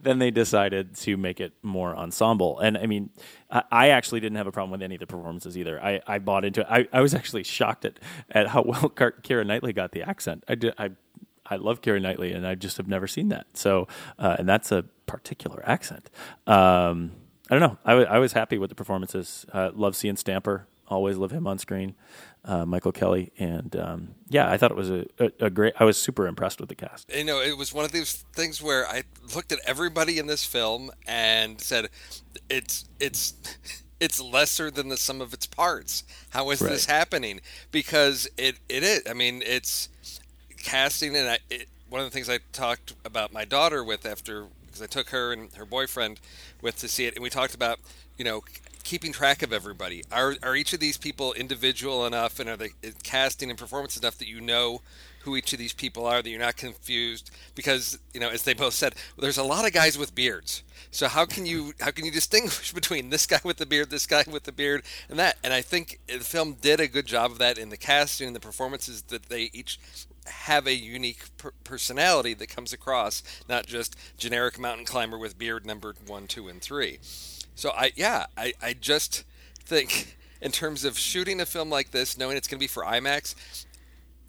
Then 0.01 0.19
they 0.19 0.31
decided 0.31 0.95
to 0.97 1.17
make 1.17 1.41
it 1.41 1.53
more 1.63 1.97
ensemble. 1.97 2.59
And 2.61 2.79
I 2.79 2.87
mean, 2.87 3.11
I, 3.51 3.63
I 3.71 3.89
actually 3.89 4.21
didn't 4.21 4.37
have 4.37 4.47
a 4.47 4.53
problem 4.53 4.71
with 4.71 4.83
any 4.83 4.95
of 4.95 5.01
the 5.01 5.07
performances 5.07 5.57
either. 5.57 5.83
I, 5.83 6.01
I 6.07 6.19
bought 6.19 6.45
into 6.45 6.61
it. 6.61 6.67
I, 6.71 6.89
I 6.93 7.01
was 7.01 7.15
actually 7.15 7.45
shocked 7.45 7.85
at, 7.85 7.99
at 8.31 8.49
how 8.49 8.63
well 8.67 8.91
Keira 8.91 9.47
Knightley 9.47 9.73
got 9.73 9.93
the 9.93 10.03
accent. 10.03 10.45
I, 10.49 10.55
did, 10.55 10.75
I, 10.79 10.91
I 11.47 11.57
love 11.57 11.81
Keira 11.81 12.01
Knightley, 12.01 12.33
and 12.33 12.47
I 12.47 12.55
just 12.55 12.77
have 12.77 12.89
never 12.89 13.07
seen 13.07 13.29
that. 13.29 13.47
So, 13.55 13.89
uh, 14.19 14.37
and 14.39 14.49
that's 14.49 14.71
a 14.71 14.85
particular 15.07 15.63
accent. 15.67 16.11
Um, 16.47 17.13
I 17.51 17.59
don't 17.59 17.61
know. 17.61 17.79
I, 17.85 17.93
I 18.05 18.19
was 18.19 18.33
happy 18.33 18.59
with 18.59 18.69
the 18.69 18.77
performances. 18.77 19.47
Uh, 19.53 19.71
love 19.75 19.97
seeing 19.97 20.17
Stamper. 20.17 20.67
Always 20.89 21.17
love 21.17 21.33
him 21.33 21.47
on 21.47 21.59
screen. 21.59 21.95
Uh, 22.49 22.65
Michael 22.65 22.93
Kelly, 22.93 23.31
and 23.39 23.77
um, 23.77 24.15
yeah, 24.31 24.51
I 24.51 24.57
thought 24.57 24.71
it 24.71 24.77
was 24.77 24.89
a, 24.89 25.05
a, 25.19 25.31
a 25.39 25.51
great. 25.51 25.75
I 25.79 25.85
was 25.85 25.99
super 25.99 26.27
impressed 26.27 26.61
with 26.61 26.71
the 26.71 26.75
cast. 26.75 27.15
you 27.15 27.23
know, 27.23 27.43
it 27.43 27.59
was 27.59 27.75
one 27.75 27.85
of 27.85 27.93
those 27.93 28.25
things 28.33 28.63
where 28.63 28.89
I 28.89 29.03
looked 29.35 29.53
at 29.53 29.59
everybody 29.67 30.19
in 30.19 30.29
this 30.29 30.45
film 30.45 30.91
and 31.07 31.61
said, 31.61 31.91
"It's 32.49 32.87
it's 32.99 33.35
it's 34.01 34.19
lesser 34.19 34.71
than 34.71 34.89
the 34.89 34.97
sum 34.97 35.21
of 35.21 35.35
its 35.35 35.47
parts. 35.47 36.05
How 36.31 36.49
is 36.51 36.61
this 36.61 36.87
happening? 36.87 37.43
Because 37.71 38.29
it 38.39 38.57
it 38.71 38.83
is. 38.83 39.03
I 39.09 39.13
mean, 39.13 39.43
it's 39.45 39.91
casting, 40.57 41.17
and 41.17 41.29
I, 41.29 41.39
it, 41.51 41.69
one 41.91 42.01
of 42.01 42.07
the 42.07 42.11
things 42.11 42.29
I 42.29 42.39
talked 42.53 42.95
about 43.05 43.31
my 43.31 43.45
daughter 43.45 43.83
with 43.85 44.07
after 44.07 44.47
because 44.67 44.83
I 44.83 44.87
took 44.87 45.11
her 45.11 45.33
and 45.33 45.53
her 45.55 45.65
boyfriend 45.65 46.21
with 46.63 46.79
to 46.79 46.89
see 46.89 47.07
it, 47.07 47.15
and 47.15 47.23
we 47.23 47.31
talked 47.31 47.55
about 47.55 47.79
you 48.17 48.25
know 48.25 48.43
keeping 48.89 49.13
track 49.13 49.43
of 49.43 49.53
everybody. 49.53 50.03
Are 50.11 50.35
are 50.43 50.57
each 50.57 50.73
of 50.73 50.81
these 50.81 50.97
people 50.97 51.35
individual 51.35 52.07
enough, 52.07 52.41
and 52.41 52.49
are 52.49 52.57
they 52.57 52.71
uh, 52.83 52.93
casting 53.03 53.51
and 53.51 53.59
performance 53.59 53.99
enough 53.99 54.17
that 54.17 54.29
you 54.29 54.41
know 54.41 54.81
who 55.25 55.37
each 55.37 55.53
of 55.53 55.59
these 55.59 55.75
people 55.75 56.07
are, 56.07 56.23
that 56.23 56.31
you're 56.31 56.41
not 56.41 56.57
confused? 56.57 57.31
Because 57.55 57.99
you 58.15 58.21
know, 58.21 58.31
as 58.31 58.45
they 58.45 58.55
both 58.55 58.73
said, 58.73 58.95
there's 59.19 59.37
a 59.37 59.45
lot 59.45 59.67
of 59.67 59.75
guys 59.75 59.99
with 59.99 60.15
beards. 60.15 60.63
So 60.91 61.07
how 61.07 61.27
can 61.27 61.45
you 61.45 61.75
how 61.81 61.91
can 61.91 62.07
you 62.07 62.11
distinguish 62.11 62.73
between 62.81 63.11
this 63.11 63.27
guy 63.27 63.41
with 63.45 63.59
the 63.59 63.67
beard, 63.67 63.91
this 63.91 64.07
guy 64.07 64.25
with 64.27 64.45
the 64.45 64.53
beard, 64.53 64.85
and 65.11 65.19
that? 65.19 65.37
And 65.45 65.53
I 65.53 65.61
think 65.61 66.01
the 66.07 66.21
film 66.21 66.55
did 66.55 66.81
a 66.81 66.89
good 66.89 67.07
job 67.07 67.31
of 67.31 67.39
that 67.39 67.59
in 67.59 67.69
the 67.69 67.77
casting 67.77 68.29
and 68.29 68.37
the 68.37 68.41
performances 68.41 69.03
that 69.03 69.25
they 69.25 69.51
each 69.53 69.79
have 70.27 70.67
a 70.67 70.75
unique 70.75 71.25
per- 71.37 71.53
personality 71.63 72.33
that 72.33 72.49
comes 72.49 72.73
across, 72.73 73.23
not 73.51 73.67
just 73.67 73.97
generic 74.17 74.59
mountain 74.59 74.87
climber 74.87 75.19
with 75.19 75.39
beard 75.39 75.67
number 75.67 75.95
one, 76.07 76.27
two, 76.27 76.49
and 76.49 76.63
three. 76.63 76.99
So 77.59 77.71
I 77.71 77.91
yeah, 77.97 78.27
I, 78.37 78.55
I 78.63 78.73
just 78.73 79.25
think 79.65 80.17
in 80.41 80.53
terms 80.53 80.85
of 80.85 80.97
shooting 80.97 81.41
a 81.41 81.45
film 81.45 81.71
like 81.71 81.91
this, 81.91 82.17
knowing 82.17 82.37
it's 82.37 82.47
going 82.47 82.59
to 82.59 82.63
be 82.63 82.69
for 82.69 82.85
IMAX, 82.85 83.35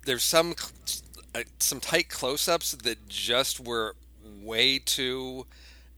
there's 0.05 0.23
some 0.23 0.55
uh, 1.35 1.43
some 1.59 1.79
tight 1.79 2.09
close-ups 2.09 2.71
that 2.71 3.07
just 3.07 3.59
were 3.59 3.95
way 4.41 4.79
too 4.79 5.45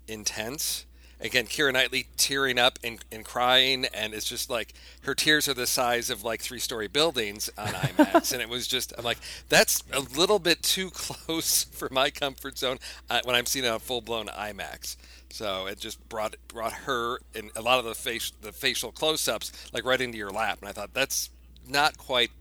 intense. 0.10 0.86
Again, 1.22 1.46
Keira 1.46 1.72
Knightley 1.72 2.08
tearing 2.18 2.60
up 2.60 2.80
and, 2.84 3.00
and 3.14 3.24
crying, 3.24 3.86
and 3.94 4.14
it's 4.14 4.28
just 4.28 4.50
like 4.50 4.74
her 5.04 5.16
tears 5.16 5.48
are 5.48 5.54
the 5.54 5.68
size 5.68 6.10
of 6.10 6.26
like 6.26 6.42
three-story 6.42 6.90
buildings 6.90 7.50
on 7.58 7.68
IMAX, 7.68 8.34
and 8.34 8.42
it 8.42 8.50
was 8.50 8.68
just 8.68 8.92
I'm 8.98 9.06
like 9.06 9.20
that's 9.48 9.86
a 9.94 10.02
little 10.02 10.40
bit 10.40 10.64
too 10.64 10.90
close 10.94 11.64
for 11.64 11.88
my 11.94 12.10
comfort 12.10 12.58
zone 12.58 12.80
uh, 13.10 13.22
when 13.24 13.38
I'm 13.38 13.46
seeing 13.46 13.66
on 13.66 13.80
full-blown 13.80 14.28
IMAX. 14.28 14.98
So 15.34 15.68
it 15.68 15.80
just 15.80 16.08
brought 16.10 16.36
brought 16.48 16.74
her 16.74 17.20
and 17.36 17.52
a 17.56 17.62
lot 17.62 17.80
of 17.80 17.86
the 17.86 17.96
face 17.96 18.32
the 18.42 18.52
facial 18.52 18.92
close-ups 18.92 19.52
like 19.74 19.86
right 19.86 20.00
into 20.00 20.18
your 20.18 20.32
lap, 20.32 20.60
and 20.62 20.70
I 20.70 20.72
thought 20.72 20.94
that's 20.94 21.30
not 21.68 21.98
quite 21.98 22.32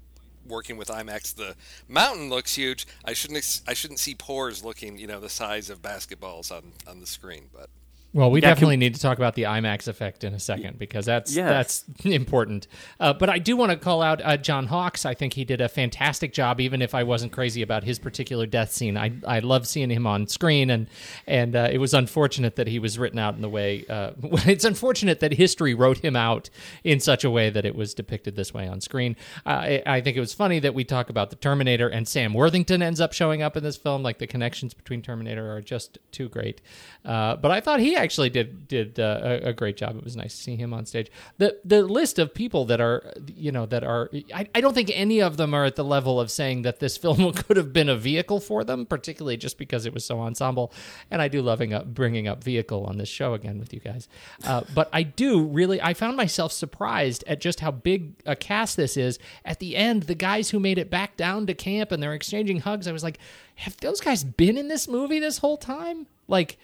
working 0.47 0.77
with 0.77 0.89
IMAX. 0.89 1.35
The 1.35 1.55
mountain 1.89 2.29
looks 2.29 2.55
huge. 2.55 2.87
I 3.05 3.13
shouldn't 3.13 3.63
I 3.67 3.75
shouldn't 3.75 4.01
see 4.01 4.15
pores 4.15 4.65
looking 4.65 4.99
you 4.99 5.07
know 5.07 5.21
the 5.21 5.29
size 5.29 5.71
of 5.71 5.83
basketballs 5.83 6.51
on 6.51 6.73
on 6.87 7.01
the 7.01 7.07
screen, 7.07 7.49
but. 7.53 7.71
Well, 8.13 8.31
we 8.31 8.41
Yeah, 8.43 8.49
definitely 8.49 8.75
can- 8.75 8.81
need 8.81 8.95
to 8.97 9.01
talk 9.01 9.19
about 9.19 9.35
the 9.37 9.45
IMAX 9.45 9.87
effect 9.87 10.25
in 10.25 10.35
a 10.35 10.41
second 10.41 10.79
because 10.79 11.07
that's 11.07 11.37
Yeah. 11.37 11.49
that's 11.49 11.85
important. 12.05 12.67
Uh, 12.99 13.13
but 13.13 13.31
I 13.31 13.39
do 13.39 13.57
want 13.57 13.71
to 13.71 13.77
call 13.77 14.03
out 14.03 14.21
uh, 14.25 14.37
John 14.37 14.67
Hawkes. 14.67 15.07
I 15.07 15.15
think 15.15 15.35
he 15.35 15.45
did 15.45 15.61
a 15.61 15.69
fantastic 15.69 16.33
job, 16.33 16.61
even 16.61 16.83
if 16.83 16.93
I 16.93 17.05
wasn't 17.05 17.31
crazy 17.31 17.63
about 17.63 17.85
his 17.85 18.01
particular 18.01 18.47
death 18.47 18.73
scene. 18.73 18.97
I 18.97 19.13
I 19.27 19.39
love 19.39 19.67
seeing 19.69 19.91
him 19.91 20.09
on 20.09 20.27
screen, 20.27 20.71
and 20.71 20.89
and 21.29 21.55
uh, 21.55 21.69
it 21.71 21.79
was 21.79 21.95
unfortunate 21.95 22.57
that 22.57 22.67
he 22.67 22.81
was 22.81 22.99
written 22.99 23.19
out 23.21 23.37
in 23.37 23.43
the 23.43 23.49
way. 23.49 23.85
Uh, 23.89 24.11
it's 24.47 24.65
unfortunate 24.65 25.21
that 25.21 25.35
history 25.35 25.75
wrote 25.75 25.99
him 25.99 26.17
out 26.17 26.51
in 26.83 26.99
such 26.99 27.23
a 27.23 27.31
way 27.31 27.49
that 27.49 27.65
it 27.65 27.77
was 27.77 27.95
depicted 27.95 28.35
this 28.35 28.53
way 28.53 28.67
on 28.67 28.81
screen. 28.81 29.15
Uh, 29.47 29.51
I, 29.51 29.83
I 29.87 30.01
think 30.01 30.17
it 30.17 30.21
was 30.21 30.35
funny 30.35 30.59
that 30.59 30.75
we 30.75 30.83
talk 30.83 31.11
about 31.11 31.31
the 31.31 31.37
Terminator 31.37 31.89
and 31.89 32.09
Sam 32.09 32.35
Worthington 32.35 32.83
ends 32.83 33.01
up 33.01 33.13
showing 33.13 33.41
up 33.41 33.57
in 33.57 33.63
this 33.63 33.77
film. 33.77 34.03
Like 34.03 34.19
the 34.19 34.27
connections 34.27 34.75
between 34.75 35.01
Terminator 35.01 35.55
are 35.55 35.61
just 35.63 35.99
too 36.11 36.29
great. 36.29 36.61
Uh, 37.05 37.37
but 37.37 37.51
I 37.53 37.61
thought 37.61 37.79
he 37.81 37.97
actually 38.03 38.31
did 38.31 38.69
did 38.69 38.99
uh, 38.99 39.21
a, 39.23 39.49
a 39.49 39.53
great 39.53 39.77
job. 39.77 39.97
It 39.97 40.05
was 40.05 40.17
nice 40.17 40.37
to 40.37 40.43
see 40.43 40.57
him 40.57 40.73
on 40.75 40.87
stage. 40.87 41.11
the 41.39 41.59
The 41.65 41.83
list 41.83 42.19
of 42.19 42.35
people 42.35 42.65
that 42.67 42.81
are 42.81 43.13
you 43.35 43.53
know 43.53 43.67
that 43.67 43.85
are 43.85 44.11
I, 44.35 44.49
I 44.55 44.61
don't 44.61 44.75
think 44.75 44.91
any 44.95 45.21
of 45.21 45.37
them 45.37 45.55
are 45.55 45.65
at 45.65 45.77
the 45.77 45.85
level 45.85 46.21
of 46.21 46.31
saying 46.31 46.63
that 46.63 46.81
this 46.81 46.97
film 47.05 47.33
could 47.33 47.57
have 47.57 47.73
been 47.73 47.89
a 47.89 47.97
vehicle 47.97 48.41
for 48.41 48.65
them, 48.65 48.87
particularly 48.87 49.37
just 49.37 49.59
because 49.59 49.87
it 49.87 49.95
was 49.95 50.05
so 50.05 50.21
ensemble. 50.21 50.73
And 51.11 51.23
I 51.23 51.29
do 51.29 51.43
loving 51.43 51.73
up 51.73 51.87
bringing 51.87 52.29
up 52.29 52.43
vehicle 52.43 52.85
on 52.85 52.99
this 52.99 53.09
show 53.09 53.35
again 53.35 53.59
with 53.59 53.73
you 53.73 53.81
guys. 53.81 54.09
Uh, 54.45 54.63
but 54.75 54.89
I 54.93 55.03
do 55.03 55.45
really 55.45 55.81
I 55.81 55.95
found 55.95 56.17
myself 56.17 56.53
surprised 56.53 57.25
at 57.27 57.41
just 57.41 57.61
how 57.61 57.71
big 57.71 58.15
a 58.27 58.37
cast 58.37 58.77
this 58.77 58.97
is. 58.97 59.19
At 59.45 59.59
the 59.59 59.77
end, 59.77 60.05
the 60.05 60.15
guys 60.15 60.51
who 60.51 60.61
made 60.61 60.79
it 60.79 60.91
back 60.91 61.17
down 61.17 61.47
to 61.47 61.55
camp 61.55 61.93
and 61.93 62.03
they're 62.03 62.15
exchanging 62.15 62.61
hugs. 62.61 62.87
I 62.87 62.93
was 62.93 63.05
like, 63.05 63.19
have 63.57 63.77
those 63.79 64.01
guys 64.01 64.25
been 64.25 64.57
in 64.57 64.69
this 64.69 64.89
movie 64.89 65.19
this 65.19 65.39
whole 65.39 65.57
time? 65.57 66.07
Like. 66.29 66.59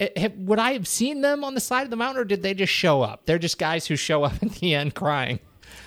Eh, 0.00 0.08
have, 0.16 0.36
would 0.36 0.58
I 0.58 0.72
have 0.72 0.88
seen 0.88 1.20
them 1.20 1.44
on 1.44 1.54
the 1.54 1.60
side 1.60 1.84
of 1.84 1.90
the 1.90 1.96
mountain, 1.96 2.22
or 2.22 2.24
did 2.24 2.42
they 2.42 2.54
just 2.54 2.72
show 2.72 3.02
up? 3.02 3.26
They're 3.26 3.38
just 3.38 3.58
guys 3.58 3.86
who 3.86 3.96
show 3.96 4.24
up 4.24 4.34
at 4.42 4.52
the 4.52 4.74
end 4.74 4.94
crying. 4.94 5.38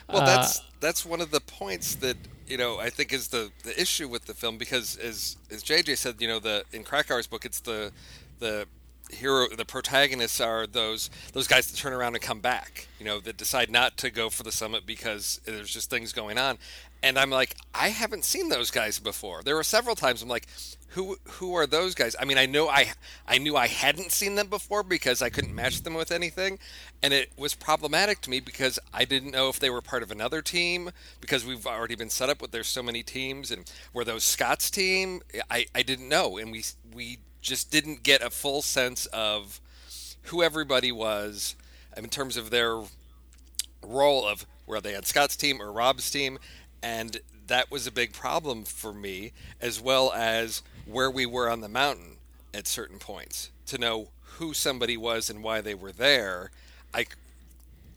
Well, 0.10 0.26
that's 0.26 0.62
that's 0.80 1.06
one 1.06 1.22
of 1.22 1.32
the 1.32 1.42
points 1.42 1.96
that 1.96 2.16
you 2.48 2.58
know 2.58 2.80
I 2.80 2.90
think 2.90 3.12
is 3.12 3.28
the 3.28 3.52
the 3.64 3.80
issue 3.80 4.08
with 4.08 4.26
the 4.26 4.34
film 4.34 4.58
because 4.58 4.96
as 4.98 5.38
as 5.52 5.64
JJ 5.64 5.98
said, 5.98 6.16
you 6.20 6.28
know, 6.28 6.40
the 6.40 6.64
in 6.72 6.84
Krakauer's 6.84 7.28
book, 7.28 7.46
it's 7.46 7.60
the 7.60 7.92
the 8.40 8.68
hero 9.10 9.48
the 9.56 9.66
protagonists 9.66 10.42
are 10.42 10.68
those 10.68 11.10
those 11.34 11.48
guys 11.48 11.72
that 11.72 11.78
turn 11.78 11.94
around 11.94 12.14
and 12.14 12.22
come 12.22 12.42
back 12.42 12.88
you 13.00 13.06
know 13.06 13.20
that 13.20 13.38
decide 13.38 13.70
not 13.70 13.96
to 13.98 14.10
go 14.10 14.30
for 14.30 14.44
the 14.44 14.52
summit 14.52 14.86
because 14.86 15.40
there's 15.46 15.72
just 15.72 15.90
things 15.90 16.12
going 16.12 16.38
on 16.38 16.58
and 17.04 17.18
i'm 17.18 17.30
like 17.30 17.56
i 17.74 17.90
haven't 17.90 18.26
seen 18.26 18.50
those 18.50 18.72
guys 18.72 19.00
before. 19.00 19.44
There 19.44 19.56
were 19.56 19.64
several 19.64 19.96
times 19.96 20.22
i'm 20.22 20.30
like 20.30 20.48
who 20.90 21.18
who 21.26 21.54
are 21.54 21.68
those 21.68 21.94
guys? 21.96 22.16
I 22.20 22.26
mean 22.26 22.38
i 22.38 22.46
know 22.46 22.68
i 22.70 22.94
i 23.28 23.38
knew 23.38 23.56
i 23.56 23.68
hadn't 23.68 24.12
seen 24.12 24.36
them 24.36 24.48
before 24.48 24.84
because 24.84 25.22
i 25.22 25.30
couldn't 25.30 25.54
match 25.54 25.84
them 25.84 25.94
with 25.94 26.12
anything. 26.12 26.60
And 27.04 27.14
it 27.14 27.32
was 27.38 27.54
problematic 27.54 28.22
to 28.22 28.30
me 28.30 28.40
because 28.40 28.80
i 28.94 29.06
didn't 29.06 29.32
know 29.32 29.50
if 29.50 29.60
they 29.60 29.70
were 29.70 29.82
part 29.82 30.04
of 30.04 30.12
another 30.12 30.42
team 30.42 30.92
because 31.22 31.46
we've 31.46 31.68
already 31.68 31.96
been 31.96 32.10
set 32.10 32.30
up 32.30 32.42
with 32.42 32.52
there's 32.52 32.68
so 32.68 32.84
many 32.84 33.04
teams 33.04 33.52
and 33.52 33.72
were 33.94 34.04
those 34.04 34.24
scott's 34.24 34.70
team. 34.72 35.22
I 35.52 35.68
i 35.76 35.84
didn't 35.84 36.10
know. 36.10 36.38
And 36.38 36.52
we 36.52 36.64
we 36.94 37.20
just 37.42 37.72
didn't 37.72 38.04
get 38.04 38.22
a 38.22 38.30
full 38.30 38.62
sense 38.62 39.06
of 39.08 39.62
who 40.24 40.44
everybody 40.44 40.92
was 40.92 41.56
in 41.96 42.10
terms 42.10 42.38
of 42.38 42.50
their 42.50 42.82
role 43.82 44.26
of 44.26 44.46
where 44.66 44.82
they 44.82 44.94
had 44.94 45.06
Scott's 45.06 45.36
team 45.36 45.62
or 45.62 45.72
Rob's 45.72 46.12
team, 46.12 46.38
and 46.82 47.20
that 47.48 47.72
was 47.72 47.88
a 47.88 47.92
big 47.92 48.14
problem 48.14 48.64
for 48.64 48.94
me, 48.94 49.32
as 49.62 49.80
well 49.82 50.12
as 50.14 50.62
where 50.86 51.10
we 51.10 51.26
were 51.26 51.50
on 51.50 51.62
the 51.62 51.70
mountain 51.70 52.18
at 52.54 52.68
certain 52.68 53.00
points 53.00 53.50
to 53.68 53.78
know 53.78 54.10
who 54.38 54.54
somebody 54.54 54.98
was 54.98 55.30
and 55.30 55.44
why 55.44 55.62
they 55.62 55.76
were 55.76 55.92
there. 55.92 56.52
I 56.94 57.04
c- 57.04 57.10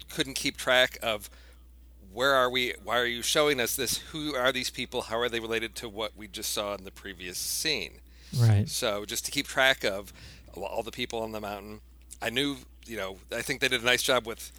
couldn't 0.08 0.34
keep 0.34 0.56
track 0.56 0.98
of 1.02 1.30
where 2.12 2.34
are 2.34 2.50
we? 2.50 2.74
Why 2.82 2.98
are 2.98 3.06
you 3.06 3.22
showing 3.22 3.60
us 3.60 3.76
this? 3.76 3.98
Who 3.98 4.34
are 4.34 4.52
these 4.52 4.70
people? 4.70 5.02
How 5.02 5.18
are 5.20 5.28
they 5.28 5.40
related 5.40 5.74
to 5.76 5.88
what 5.88 6.16
we 6.16 6.26
just 6.26 6.52
saw 6.52 6.74
in 6.74 6.84
the 6.84 6.90
previous 6.90 7.38
scene? 7.38 8.00
Right. 8.36 8.68
So 8.68 9.04
just 9.04 9.24
to 9.26 9.30
keep 9.30 9.46
track 9.46 9.84
of 9.84 10.12
all 10.56 10.82
the 10.82 10.90
people 10.90 11.22
on 11.22 11.32
the 11.32 11.40
mountain, 11.40 11.80
I 12.20 12.30
knew, 12.30 12.56
you 12.86 12.96
know, 12.96 13.18
I 13.34 13.42
think 13.42 13.60
they 13.60 13.68
did 13.68 13.82
a 13.82 13.84
nice 13.84 14.02
job 14.02 14.26
with 14.26 14.50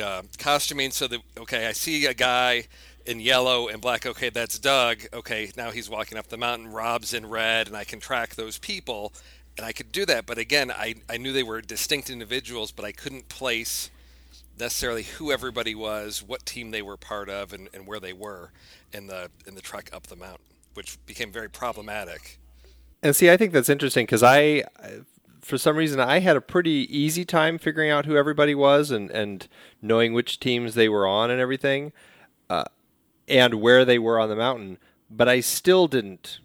uh, 0.00 0.22
costuming. 0.38 0.90
So 0.90 1.06
that 1.06 1.20
okay, 1.38 1.66
I 1.66 1.72
see 1.72 2.06
a 2.06 2.14
guy 2.14 2.64
in 3.06 3.20
yellow 3.20 3.68
and 3.68 3.80
black. 3.80 4.06
Okay, 4.06 4.30
that's 4.30 4.58
Doug. 4.58 5.02
Okay, 5.12 5.50
now 5.56 5.70
he's 5.70 5.88
walking 5.88 6.18
up 6.18 6.28
the 6.28 6.36
mountain. 6.36 6.72
Rob's 6.72 7.14
in 7.14 7.26
red, 7.26 7.66
and 7.66 7.76
I 7.76 7.84
can 7.84 8.00
track 8.00 8.34
those 8.34 8.58
people, 8.58 9.12
and 9.56 9.66
I 9.66 9.72
could 9.72 9.92
do 9.92 10.06
that. 10.06 10.26
But 10.26 10.38
again, 10.38 10.70
I 10.70 10.96
I 11.08 11.16
knew 11.16 11.32
they 11.32 11.42
were 11.42 11.60
distinct 11.60 12.10
individuals, 12.10 12.72
but 12.72 12.84
I 12.84 12.92
couldn't 12.92 13.28
place 13.28 13.90
necessarily 14.58 15.04
who 15.04 15.32
everybody 15.32 15.74
was, 15.74 16.22
what 16.22 16.44
team 16.44 16.70
they 16.70 16.82
were 16.82 16.96
part 16.96 17.30
of, 17.30 17.52
and, 17.52 17.68
and 17.72 17.86
where 17.86 18.00
they 18.00 18.12
were 18.12 18.52
in 18.92 19.06
the 19.06 19.30
in 19.46 19.54
the 19.54 19.62
trek 19.62 19.90
up 19.92 20.06
the 20.06 20.16
mountain, 20.16 20.44
which 20.74 20.98
became 21.06 21.32
very 21.32 21.48
problematic. 21.48 22.38
And 23.02 23.16
see, 23.16 23.30
I 23.30 23.36
think 23.36 23.52
that's 23.52 23.68
interesting 23.70 24.04
because 24.04 24.22
I, 24.22 24.64
for 25.40 25.56
some 25.56 25.76
reason, 25.76 26.00
I 26.00 26.20
had 26.20 26.36
a 26.36 26.40
pretty 26.40 26.86
easy 26.90 27.24
time 27.24 27.58
figuring 27.58 27.90
out 27.90 28.04
who 28.04 28.16
everybody 28.16 28.54
was 28.54 28.90
and, 28.90 29.10
and 29.10 29.48
knowing 29.80 30.12
which 30.12 30.38
teams 30.38 30.74
they 30.74 30.88
were 30.88 31.06
on 31.06 31.30
and 31.30 31.40
everything, 31.40 31.92
uh, 32.50 32.64
and 33.30 33.54
where 33.54 33.84
they 33.84 33.98
were 33.98 34.18
on 34.18 34.28
the 34.28 34.36
mountain. 34.36 34.78
But 35.10 35.28
I 35.28 35.40
still 35.40 35.88
didn't 35.88 36.40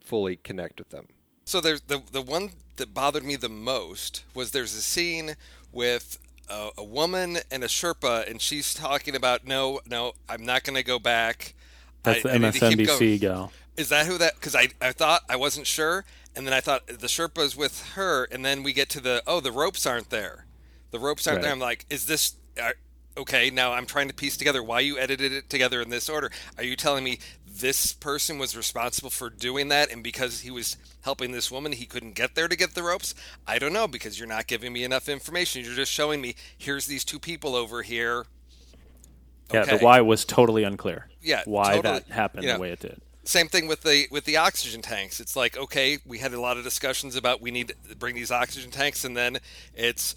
fully 0.00 0.36
connect 0.36 0.78
with 0.78 0.90
them. 0.90 1.08
So 1.44 1.60
there's 1.60 1.82
the 1.82 2.02
the 2.10 2.22
one 2.22 2.50
that 2.76 2.92
bothered 2.92 3.24
me 3.24 3.36
the 3.36 3.48
most 3.48 4.24
was 4.34 4.50
there's 4.50 4.74
a 4.74 4.82
scene 4.82 5.36
with 5.72 6.18
a, 6.48 6.70
a 6.78 6.84
woman 6.84 7.38
and 7.50 7.62
a 7.64 7.68
Sherpa, 7.68 8.28
and 8.28 8.40
she's 8.40 8.74
talking 8.74 9.14
about 9.14 9.46
no, 9.46 9.80
no, 9.88 10.12
I'm 10.28 10.44
not 10.44 10.64
going 10.64 10.76
to 10.76 10.82
go 10.82 10.98
back. 10.98 11.54
That's 12.02 12.24
I- 12.24 12.28
the 12.30 12.34
I 12.34 12.38
need 12.38 12.52
to 12.54 12.68
keep 12.70 12.78
MSNBC 12.80 12.98
going." 12.98 13.18
gal. 13.18 13.52
Is 13.76 13.90
that 13.90 14.06
who 14.06 14.16
that? 14.18 14.34
Because 14.36 14.54
I, 14.54 14.68
I 14.80 14.92
thought 14.92 15.22
I 15.28 15.36
wasn't 15.36 15.66
sure, 15.66 16.04
and 16.34 16.46
then 16.46 16.54
I 16.54 16.60
thought 16.60 16.86
the 16.86 17.08
Sherpa's 17.08 17.56
with 17.56 17.90
her, 17.94 18.24
and 18.24 18.44
then 18.44 18.62
we 18.62 18.72
get 18.72 18.88
to 18.90 19.00
the 19.00 19.22
oh 19.26 19.40
the 19.40 19.52
ropes 19.52 19.84
aren't 19.84 20.08
there, 20.10 20.46
the 20.92 20.98
ropes 20.98 21.26
aren't 21.26 21.42
there. 21.42 21.52
I'm 21.52 21.58
like, 21.58 21.84
is 21.90 22.06
this 22.06 22.36
are, 22.60 22.74
okay? 23.16 23.50
Now 23.50 23.72
I'm 23.72 23.86
trying 23.86 24.08
to 24.08 24.14
piece 24.14 24.36
together 24.36 24.62
why 24.62 24.80
you 24.80 24.98
edited 24.98 25.32
it 25.32 25.50
together 25.50 25.80
in 25.80 25.90
this 25.90 26.08
order. 26.08 26.30
Are 26.58 26.64
you 26.64 26.76
telling 26.76 27.04
me 27.04 27.18
this 27.46 27.92
person 27.92 28.38
was 28.38 28.56
responsible 28.56 29.10
for 29.10 29.30
doing 29.30 29.68
that, 29.68 29.90
and 29.90 30.02
because 30.02 30.40
he 30.40 30.50
was 30.50 30.76
helping 31.02 31.32
this 31.32 31.50
woman, 31.50 31.72
he 31.72 31.86
couldn't 31.86 32.14
get 32.14 32.34
there 32.34 32.48
to 32.48 32.56
get 32.56 32.74
the 32.74 32.82
ropes? 32.82 33.14
I 33.46 33.58
don't 33.58 33.72
know 33.72 33.88
because 33.88 34.18
you're 34.18 34.28
not 34.28 34.46
giving 34.46 34.72
me 34.72 34.84
enough 34.84 35.08
information. 35.08 35.64
You're 35.64 35.74
just 35.74 35.92
showing 35.92 36.20
me 36.20 36.34
here's 36.58 36.86
these 36.86 37.04
two 37.04 37.18
people 37.18 37.54
over 37.54 37.82
here. 37.82 38.26
Yeah, 39.52 39.64
the 39.64 39.78
why 39.78 40.00
was 40.00 40.24
totally 40.24 40.64
unclear. 40.64 41.08
Yeah, 41.22 41.42
why 41.44 41.76
totally. 41.76 42.00
that 42.00 42.08
happened 42.08 42.42
You 42.42 42.48
know, 42.50 42.54
the 42.56 42.60
way 42.60 42.70
it 42.72 42.80
did. 42.80 43.00
same 43.24 43.46
thing 43.48 43.68
with 43.68 43.82
the 43.82 44.06
with 44.10 44.24
the 44.24 44.36
oxygen 44.36 44.82
tanks 44.82 45.18
it's 45.20 45.34
like 45.36 45.56
okay 45.56 45.98
we 46.06 46.18
had 46.18 46.32
a 46.32 46.40
lot 46.40 46.56
of 46.56 46.62
discussions 46.64 47.16
about 47.16 47.40
we 47.40 47.50
need 47.50 47.72
to 47.88 47.96
bring 47.96 48.14
these 48.14 48.30
oxygen 48.30 48.70
tanks 48.70 49.04
and 49.04 49.16
then 49.16 49.38
it's 49.74 50.14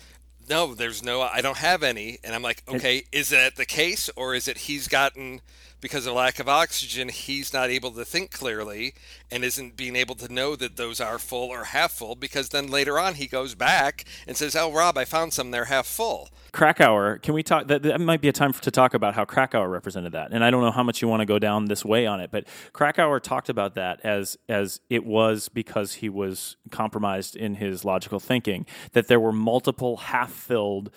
no 0.49 0.73
there's 0.73 1.03
no 1.03 1.21
i 1.21 1.41
don't 1.41 1.57
have 1.57 1.83
any. 1.83 2.17
And 2.23 2.33
i'm 2.35 2.41
like 2.41 2.63
okay 2.67 3.03
is 3.11 3.29
that 3.29 3.55
the 3.55 3.65
case 3.65 4.09
or 4.15 4.33
is 4.35 4.47
it 4.47 4.57
he's 4.57 4.87
gotten 4.87 5.41
because 5.81 6.05
of 6.05 6.13
lack 6.13 6.39
of 6.39 6.47
oxygen 6.49 7.09
he's 7.09 7.53
not 7.53 7.69
able 7.69 7.91
to 7.91 8.05
think 8.05 8.31
clearly 8.31 8.93
and 9.31 9.43
isn't 9.43 9.75
being 9.75 9.95
able 9.95 10.15
to 10.15 10.31
know 10.31 10.55
that 10.55 10.77
those 10.77 10.99
are 10.99 11.19
full 11.19 11.49
or 11.49 11.65
half 11.65 11.91
full 11.91 12.15
because 12.15 12.49
then 12.49 12.67
later 12.67 12.99
on 12.99 13.15
he 13.15 13.27
goes 13.27 13.55
back 13.55 14.05
and 14.27 14.35
says 14.37 14.55
oh 14.55 14.71
rob 14.71 14.97
i 14.97 15.05
found 15.05 15.33
some 15.33 15.51
they're 15.51 15.65
half 15.65 15.85
full 15.85 16.29
Krakauer, 16.51 17.19
can 17.19 17.33
we 17.33 17.43
talk? 17.43 17.67
That, 17.67 17.83
that 17.83 18.01
might 18.01 18.21
be 18.21 18.27
a 18.27 18.33
time 18.33 18.53
to 18.53 18.71
talk 18.71 18.93
about 18.93 19.13
how 19.13 19.25
Krakauer 19.25 19.69
represented 19.69 20.13
that. 20.13 20.31
And 20.31 20.43
I 20.43 20.49
don't 20.49 20.63
know 20.63 20.71
how 20.71 20.83
much 20.83 21.01
you 21.01 21.07
want 21.07 21.21
to 21.21 21.25
go 21.25 21.37
down 21.37 21.65
this 21.65 21.85
way 21.85 22.05
on 22.05 22.19
it, 22.19 22.31
but 22.31 22.45
Krakauer 22.73 23.19
talked 23.19 23.49
about 23.49 23.75
that 23.75 23.99
as 24.03 24.37
as 24.47 24.79
it 24.89 25.05
was 25.05 25.49
because 25.49 25.95
he 25.95 26.09
was 26.09 26.57
compromised 26.71 27.35
in 27.35 27.55
his 27.55 27.85
logical 27.85 28.19
thinking 28.19 28.65
that 28.93 29.07
there 29.07 29.19
were 29.19 29.31
multiple 29.31 29.97
half-filled 29.97 30.89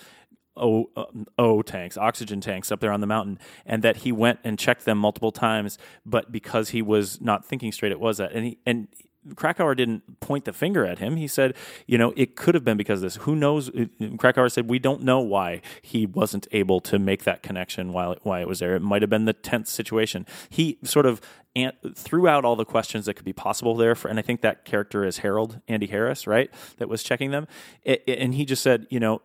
O, 0.57 0.91
uh, 0.97 1.05
o 1.39 1.63
tanks, 1.63 1.97
oxygen 1.97 2.41
tanks 2.41 2.71
up 2.71 2.81
there 2.81 2.93
on 2.93 3.01
the 3.01 3.07
mountain, 3.07 3.39
and 3.65 3.83
that 3.83 3.99
he 3.99 4.13
went 4.13 4.39
and 4.45 4.59
checked 4.59 4.85
them 4.85 4.99
multiple 4.99 5.33
times, 5.33 5.79
but 6.05 6.31
because 6.31 6.71
he 6.71 6.83
was 6.83 7.21
not 7.21 7.45
thinking 7.45 7.73
straight, 7.73 7.93
it 7.93 8.01
was 8.01 8.19
that. 8.19 8.33
And 8.33 8.45
he 8.45 8.59
and 8.67 8.89
Krakauer 9.37 9.75
didn't 9.77 10.19
point 10.21 10.47
the 10.47 10.53
finger 10.53 10.85
at 10.85 10.99
him. 10.99 11.17
He 11.17 11.29
said, 11.29 11.55
you 11.87 11.97
know, 11.97 12.13
it 12.17 12.35
could 12.35 12.57
have 12.57 12.65
been 12.65 12.77
because 12.77 12.99
of 12.99 13.03
this. 13.03 13.17
Who 13.23 13.37
knows? 13.37 13.71
Krakauer 14.19 14.49
said, 14.49 14.69
we 14.69 14.81
don't 14.81 15.03
know 15.03 15.21
why 15.21 15.63
he 15.81 16.07
wasn't 16.07 16.49
able 16.51 16.81
to 16.81 16.99
make 16.99 17.23
that 17.23 17.41
connection 17.41 17.93
while 17.93 18.13
it, 18.13 18.19
why 18.25 18.41
it 18.41 18.49
was 18.49 18.59
there. 18.59 18.75
It 18.75 18.83
might 18.83 19.01
have 19.01 19.11
been 19.11 19.25
the 19.27 19.33
tense 19.33 19.71
situation. 19.71 20.27
He 20.51 20.79
sort 20.83 21.07
of 21.07 21.21
an- 21.55 21.73
threw 21.95 22.27
out 22.27 22.45
all 22.45 22.57
the 22.57 22.65
questions 22.65 23.07
that 23.07 23.15
could 23.15 23.25
be 23.25 23.33
possible 23.33 23.77
there. 23.77 23.95
For, 23.95 24.09
and 24.09 24.19
I 24.19 24.23
think 24.23 24.41
that 24.41 24.65
character 24.65 25.05
is 25.05 25.19
Harold, 25.19 25.61
Andy 25.69 25.87
Harris, 25.87 26.27
right? 26.27 26.51
That 26.79 26.89
was 26.89 27.05
checking 27.05 27.31
them. 27.31 27.47
It- 27.85 28.03
it- 28.09 28.19
and 28.19 28.35
he 28.35 28.45
just 28.45 28.63
said, 28.63 28.89
you 28.91 28.99
know, 28.99 29.23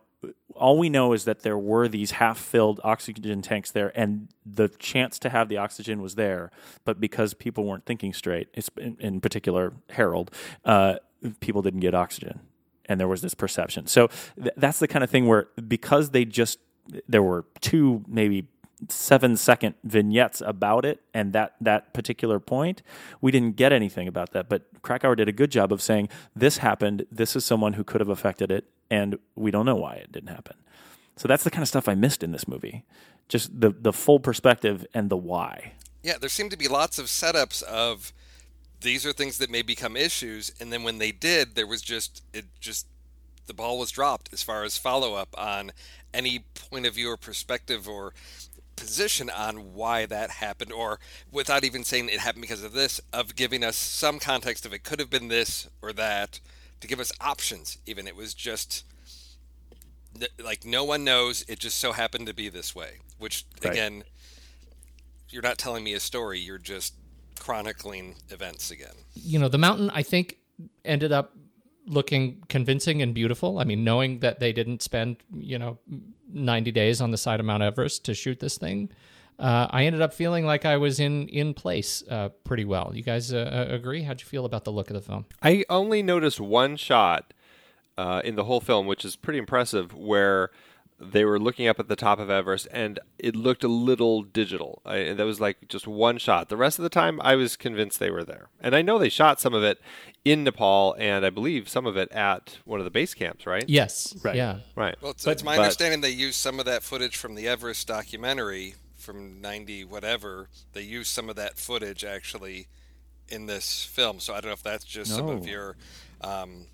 all 0.54 0.78
we 0.78 0.88
know 0.88 1.12
is 1.12 1.24
that 1.24 1.42
there 1.42 1.58
were 1.58 1.88
these 1.88 2.12
half-filled 2.12 2.80
oxygen 2.82 3.42
tanks 3.42 3.70
there, 3.70 3.92
and 3.94 4.28
the 4.44 4.68
chance 4.68 5.18
to 5.20 5.28
have 5.28 5.48
the 5.48 5.56
oxygen 5.56 6.02
was 6.02 6.16
there. 6.16 6.50
But 6.84 7.00
because 7.00 7.34
people 7.34 7.64
weren't 7.64 7.86
thinking 7.86 8.12
straight, 8.12 8.48
in, 8.76 8.96
in 8.98 9.20
particular 9.20 9.72
Harold, 9.90 10.32
uh, 10.64 10.96
people 11.40 11.62
didn't 11.62 11.80
get 11.80 11.94
oxygen, 11.94 12.40
and 12.86 12.98
there 12.98 13.08
was 13.08 13.22
this 13.22 13.34
perception. 13.34 13.86
So 13.86 14.08
th- 14.36 14.54
that's 14.56 14.80
the 14.80 14.88
kind 14.88 15.04
of 15.04 15.10
thing 15.10 15.26
where 15.26 15.48
because 15.66 16.10
they 16.10 16.24
just 16.24 16.58
there 17.06 17.22
were 17.22 17.44
two 17.60 18.04
maybe 18.08 18.48
seven 18.88 19.36
second 19.36 19.74
vignettes 19.84 20.40
about 20.44 20.84
it 20.84 21.00
and 21.12 21.32
that 21.32 21.56
that 21.60 21.92
particular 21.92 22.38
point 22.38 22.80
we 23.20 23.32
didn't 23.32 23.56
get 23.56 23.72
anything 23.72 24.06
about 24.06 24.30
that 24.30 24.48
but 24.48 24.68
krakauer 24.82 25.16
did 25.16 25.28
a 25.28 25.32
good 25.32 25.50
job 25.50 25.72
of 25.72 25.82
saying 25.82 26.08
this 26.36 26.58
happened 26.58 27.04
this 27.10 27.34
is 27.34 27.44
someone 27.44 27.72
who 27.72 27.82
could 27.82 28.00
have 28.00 28.08
affected 28.08 28.52
it 28.52 28.70
and 28.90 29.18
we 29.34 29.50
don't 29.50 29.66
know 29.66 29.76
why 29.76 29.94
it 29.94 30.12
didn't 30.12 30.28
happen. 30.28 30.56
So 31.16 31.28
that's 31.28 31.44
the 31.44 31.50
kind 31.50 31.62
of 31.62 31.68
stuff 31.68 31.88
i 31.88 31.94
missed 31.94 32.22
in 32.22 32.32
this 32.32 32.46
movie. 32.46 32.84
Just 33.28 33.60
the 33.60 33.70
the 33.70 33.92
full 33.92 34.20
perspective 34.20 34.86
and 34.94 35.10
the 35.10 35.16
why. 35.16 35.72
Yeah, 36.02 36.16
there 36.18 36.30
seemed 36.30 36.50
to 36.52 36.56
be 36.56 36.68
lots 36.68 36.98
of 36.98 37.06
setups 37.06 37.62
of 37.62 38.12
these 38.80 39.04
are 39.04 39.12
things 39.12 39.38
that 39.38 39.50
may 39.50 39.62
become 39.62 39.96
issues, 39.96 40.52
and 40.60 40.72
then 40.72 40.84
when 40.84 40.98
they 40.98 41.12
did, 41.12 41.54
there 41.54 41.66
was 41.66 41.82
just 41.82 42.22
it 42.32 42.46
just 42.60 42.86
the 43.46 43.54
ball 43.54 43.78
was 43.78 43.90
dropped 43.90 44.32
as 44.32 44.42
far 44.42 44.62
as 44.62 44.78
follow 44.78 45.14
up 45.14 45.34
on 45.36 45.72
any 46.14 46.44
point 46.70 46.86
of 46.86 46.94
view 46.94 47.10
or 47.10 47.16
perspective 47.16 47.88
or 47.88 48.12
position 48.76 49.28
on 49.28 49.74
why 49.74 50.06
that 50.06 50.30
happened, 50.30 50.72
or 50.72 51.00
without 51.32 51.64
even 51.64 51.82
saying 51.82 52.08
it 52.08 52.20
happened 52.20 52.42
because 52.42 52.62
of 52.62 52.72
this, 52.72 53.00
of 53.12 53.34
giving 53.34 53.64
us 53.64 53.76
some 53.76 54.18
context 54.18 54.64
of 54.64 54.72
it 54.72 54.84
could 54.84 55.00
have 55.00 55.10
been 55.10 55.28
this 55.28 55.68
or 55.82 55.92
that, 55.92 56.40
to 56.80 56.86
give 56.88 57.00
us 57.00 57.12
options. 57.20 57.78
Even 57.86 58.06
it 58.06 58.16
was 58.16 58.34
just 58.34 58.84
like 60.42 60.64
no 60.64 60.84
one 60.84 61.04
knows. 61.04 61.44
It 61.48 61.58
just 61.58 61.78
so 61.78 61.92
happened 61.92 62.26
to 62.26 62.34
be 62.34 62.48
this 62.48 62.74
way, 62.74 62.98
which 63.18 63.44
Right. 63.62 63.72
again 63.72 64.04
you're 65.30 65.42
not 65.42 65.58
telling 65.58 65.84
me 65.84 65.92
a 65.92 66.00
story 66.00 66.38
you're 66.38 66.56
just 66.56 66.94
chronicling 67.38 68.14
events 68.30 68.70
again 68.70 68.94
you 69.14 69.38
know, 69.38 69.48
the 69.48 69.58
mountain 69.58 69.90
I 69.90 70.02
think 70.02 70.38
ended 70.84 71.12
up 71.12 71.34
looking 71.86 72.42
convincing 72.48 73.02
and 73.02 73.14
beautiful. 73.14 73.58
I 73.58 73.64
mean, 73.64 73.84
knowing 73.84 74.20
that 74.20 74.40
they 74.40 74.52
didn't 74.52 74.82
spend, 74.82 75.16
you 75.34 75.58
know, 75.58 75.78
90 76.32 76.70
days 76.72 77.00
on 77.00 77.10
the 77.10 77.16
side 77.18 77.40
of 77.40 77.46
Mount 77.46 77.62
Everest 77.62 78.04
to 78.04 78.14
shoot 78.14 78.40
this 78.40 78.58
thing, 78.58 78.90
uh, 79.38 79.68
I 79.70 79.84
ended 79.84 80.02
up 80.02 80.12
feeling 80.12 80.44
like 80.44 80.64
I 80.64 80.76
was 80.76 80.98
in 80.98 81.28
in 81.28 81.54
place 81.54 82.02
uh, 82.10 82.30
pretty 82.44 82.64
well. 82.64 82.92
You 82.94 83.02
guys 83.02 83.32
uh, 83.32 83.66
uh, 83.70 83.74
agree? 83.74 84.02
How'd 84.02 84.20
you 84.20 84.26
feel 84.26 84.44
about 84.44 84.64
the 84.64 84.72
look 84.72 84.90
of 84.90 84.94
the 84.94 85.00
film? 85.00 85.26
I 85.42 85.64
only 85.70 86.02
noticed 86.02 86.40
one 86.40 86.76
shot 86.76 87.32
uh, 87.96 88.20
in 88.24 88.34
the 88.36 88.44
whole 88.44 88.60
film, 88.60 88.86
which 88.86 89.04
is 89.04 89.16
pretty 89.16 89.38
impressive, 89.38 89.94
where 89.94 90.50
they 91.00 91.24
were 91.24 91.38
looking 91.38 91.68
up 91.68 91.78
at 91.78 91.86
the 91.86 91.94
top 91.94 92.18
of 92.18 92.28
Everest, 92.28 92.66
and 92.72 92.98
it 93.20 93.36
looked 93.36 93.62
a 93.62 93.68
little 93.68 94.22
digital. 94.24 94.82
I, 94.84 95.12
that 95.12 95.24
was 95.24 95.40
like 95.40 95.68
just 95.68 95.86
one 95.86 96.18
shot. 96.18 96.48
The 96.48 96.56
rest 96.56 96.80
of 96.80 96.82
the 96.82 96.88
time, 96.88 97.20
I 97.22 97.36
was 97.36 97.54
convinced 97.56 98.00
they 98.00 98.10
were 98.10 98.24
there, 98.24 98.48
and 98.60 98.74
I 98.74 98.82
know 98.82 98.98
they 98.98 99.08
shot 99.08 99.38
some 99.40 99.54
of 99.54 99.62
it 99.62 99.80
in 100.24 100.42
Nepal, 100.42 100.96
and 100.98 101.24
I 101.24 101.30
believe 101.30 101.68
some 101.68 101.86
of 101.86 101.96
it 101.96 102.10
at 102.10 102.58
one 102.64 102.80
of 102.80 102.84
the 102.84 102.90
base 102.90 103.14
camps, 103.14 103.46
right? 103.46 103.64
Yes. 103.68 104.16
Right. 104.24 104.34
Yeah. 104.34 104.58
Right. 104.74 104.96
well 105.00 105.12
it's, 105.12 105.24
But- 105.24 105.30
it's 105.30 105.44
my 105.44 105.54
but- 105.56 105.62
understanding 105.62 106.00
they 106.00 106.10
used 106.10 106.40
some 106.40 106.58
of 106.58 106.66
that 106.66 106.82
footage 106.82 107.16
from 107.16 107.36
the 107.36 107.46
everest 107.46 107.86
documentary 107.86 108.74
from 108.98 109.40
90 109.40 109.84
whatever 109.84 110.48
they 110.72 110.82
used 110.82 111.10
some 111.10 111.28
of 111.30 111.36
that 111.36 111.56
footage 111.58 112.04
actually 112.04 112.66
in 113.28 113.46
this 113.46 113.84
film 113.84 114.20
so 114.20 114.34
i 114.34 114.40
don't 114.40 114.48
know 114.48 114.52
if 114.52 114.62
that's 114.62 114.84
just 114.84 115.14
some 115.14 115.28
of 115.28 115.46
your 115.46 115.76
um, 116.20 116.66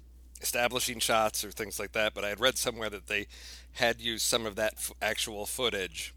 establishing 0.44 0.98
shots 0.98 1.42
or 1.42 1.50
things 1.50 1.80
like 1.80 1.92
that. 1.92 2.14
But 2.14 2.24
I 2.24 2.28
had 2.28 2.38
read 2.38 2.58
somewhere 2.58 2.90
that 2.90 3.06
they 3.06 3.26
had 3.72 4.00
used 4.00 4.24
some 4.26 4.46
of 4.46 4.56
that 4.56 4.74
f- 4.74 4.92
actual 5.00 5.46
footage 5.46 6.14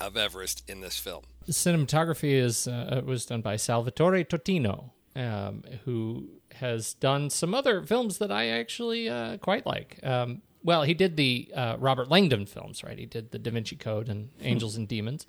of 0.00 0.16
Everest 0.16 0.68
in 0.68 0.80
this 0.80 0.98
film. 0.98 1.24
The 1.46 1.52
cinematography 1.52 2.32
is 2.32 2.66
uh, 2.66 3.02
was 3.04 3.26
done 3.26 3.42
by 3.42 3.56
Salvatore 3.56 4.24
Totino, 4.24 4.90
um, 5.14 5.64
who 5.84 6.30
has 6.54 6.94
done 6.94 7.28
some 7.28 7.54
other 7.54 7.82
films 7.82 8.18
that 8.18 8.32
I 8.32 8.48
actually 8.48 9.08
uh, 9.08 9.36
quite 9.36 9.66
like. 9.66 9.98
Um, 10.02 10.40
well, 10.64 10.82
he 10.82 10.94
did 10.94 11.16
the 11.16 11.50
uh, 11.54 11.76
Robert 11.78 12.08
Langdon 12.08 12.46
films, 12.46 12.84
right? 12.84 12.98
He 12.98 13.06
did 13.06 13.30
the 13.30 13.38
Da 13.38 13.50
Vinci 13.50 13.76
Code 13.76 14.08
and 14.08 14.30
Angels 14.40 14.76
and 14.76 14.86
Demons. 14.86 15.26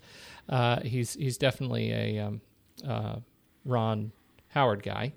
Uh, 0.47 0.81
he's 0.81 1.13
he's 1.13 1.38
definitely 1.38 1.91
a 1.91 2.19
um, 2.19 2.41
uh, 2.88 3.15
Ron 3.65 4.11
Howard 4.49 4.84
guy. 4.84 5.13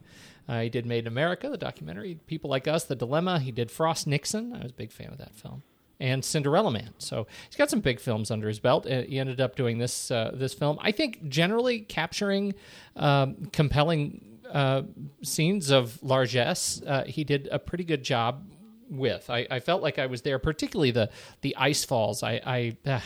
Uh, 0.48 0.60
he 0.60 0.68
did 0.68 0.86
Made 0.86 1.00
in 1.00 1.06
America, 1.08 1.48
the 1.48 1.58
documentary. 1.58 2.18
People 2.26 2.48
Like 2.50 2.68
Us, 2.68 2.84
The 2.84 2.94
Dilemma. 2.94 3.40
He 3.40 3.50
did 3.50 3.70
Frost 3.70 4.06
Nixon. 4.06 4.54
I 4.54 4.62
was 4.62 4.70
a 4.70 4.74
big 4.74 4.92
fan 4.92 5.08
of 5.08 5.18
that 5.18 5.34
film. 5.34 5.62
And 5.98 6.24
Cinderella 6.24 6.70
Man. 6.70 6.94
So 6.98 7.26
he's 7.48 7.56
got 7.56 7.70
some 7.70 7.80
big 7.80 7.98
films 7.98 8.30
under 8.30 8.48
his 8.48 8.60
belt. 8.60 8.86
Uh, 8.86 9.02
he 9.02 9.18
ended 9.18 9.40
up 9.40 9.56
doing 9.56 9.78
this 9.78 10.10
uh, 10.10 10.30
this 10.34 10.54
film. 10.54 10.78
I 10.80 10.92
think 10.92 11.28
generally 11.28 11.80
capturing 11.80 12.54
um, 12.96 13.46
compelling 13.52 14.38
uh, 14.52 14.82
scenes 15.22 15.70
of 15.70 16.00
largesse. 16.02 16.82
Uh, 16.86 17.04
he 17.04 17.24
did 17.24 17.48
a 17.50 17.58
pretty 17.58 17.84
good 17.84 18.02
job 18.02 18.44
with. 18.88 19.28
I, 19.30 19.46
I 19.50 19.60
felt 19.60 19.82
like 19.82 19.98
I 19.98 20.06
was 20.06 20.22
there, 20.22 20.38
particularly 20.38 20.90
the 20.90 21.10
the 21.40 21.56
ice 21.56 21.84
falls. 21.84 22.22
I, 22.22 22.40
I 22.86 23.02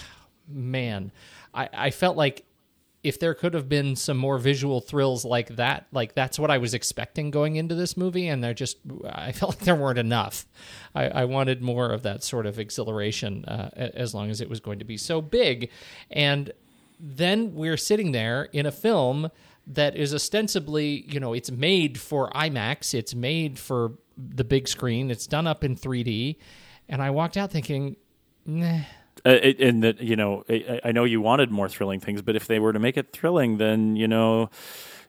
man, 0.48 1.12
I, 1.54 1.68
I 1.72 1.90
felt 1.90 2.16
like 2.16 2.44
if 3.02 3.18
there 3.18 3.32
could 3.32 3.54
have 3.54 3.68
been 3.68 3.96
some 3.96 4.18
more 4.18 4.36
visual 4.36 4.80
thrills 4.80 5.24
like 5.24 5.56
that, 5.56 5.86
like 5.90 6.14
that's 6.14 6.38
what 6.38 6.50
I 6.50 6.58
was 6.58 6.74
expecting 6.74 7.30
going 7.30 7.56
into 7.56 7.74
this 7.74 7.96
movie, 7.96 8.28
and 8.28 8.44
there 8.44 8.54
just 8.54 8.76
I 9.08 9.32
felt 9.32 9.56
like 9.56 9.64
there 9.64 9.74
weren't 9.74 9.98
enough. 9.98 10.46
I, 10.94 11.08
I 11.08 11.24
wanted 11.24 11.62
more 11.62 11.90
of 11.90 12.02
that 12.02 12.22
sort 12.22 12.46
of 12.46 12.58
exhilaration, 12.58 13.44
uh, 13.46 13.70
as 13.74 14.14
long 14.14 14.30
as 14.30 14.40
it 14.40 14.50
was 14.50 14.60
going 14.60 14.78
to 14.80 14.84
be 14.84 14.96
so 14.96 15.22
big, 15.22 15.70
and 16.10 16.52
then 16.98 17.54
we're 17.54 17.78
sitting 17.78 18.12
there 18.12 18.44
in 18.52 18.66
a 18.66 18.72
film 18.72 19.30
that 19.66 19.96
is 19.96 20.12
ostensibly, 20.12 21.04
you 21.08 21.20
know, 21.20 21.32
it's 21.32 21.50
made 21.50 21.98
for 21.98 22.30
IMAX, 22.30 22.92
it's 22.92 23.14
made 23.14 23.58
for 23.58 23.92
the 24.28 24.44
big 24.44 24.68
screen, 24.68 25.10
it's 25.10 25.26
done 25.26 25.46
up 25.46 25.64
in 25.64 25.76
3D, 25.76 26.36
and 26.88 27.02
I 27.02 27.10
walked 27.10 27.36
out 27.36 27.50
thinking, 27.50 27.96
nah. 28.44 28.80
Uh, 29.24 29.38
it, 29.42 29.60
and 29.60 29.82
that 29.82 30.00
you 30.00 30.16
know, 30.16 30.44
I, 30.48 30.80
I 30.84 30.92
know 30.92 31.04
you 31.04 31.20
wanted 31.20 31.50
more 31.50 31.68
thrilling 31.68 32.00
things, 32.00 32.22
but 32.22 32.36
if 32.36 32.46
they 32.46 32.58
were 32.58 32.72
to 32.72 32.78
make 32.78 32.96
it 32.96 33.12
thrilling, 33.12 33.58
then 33.58 33.96
you 33.96 34.08
know, 34.08 34.48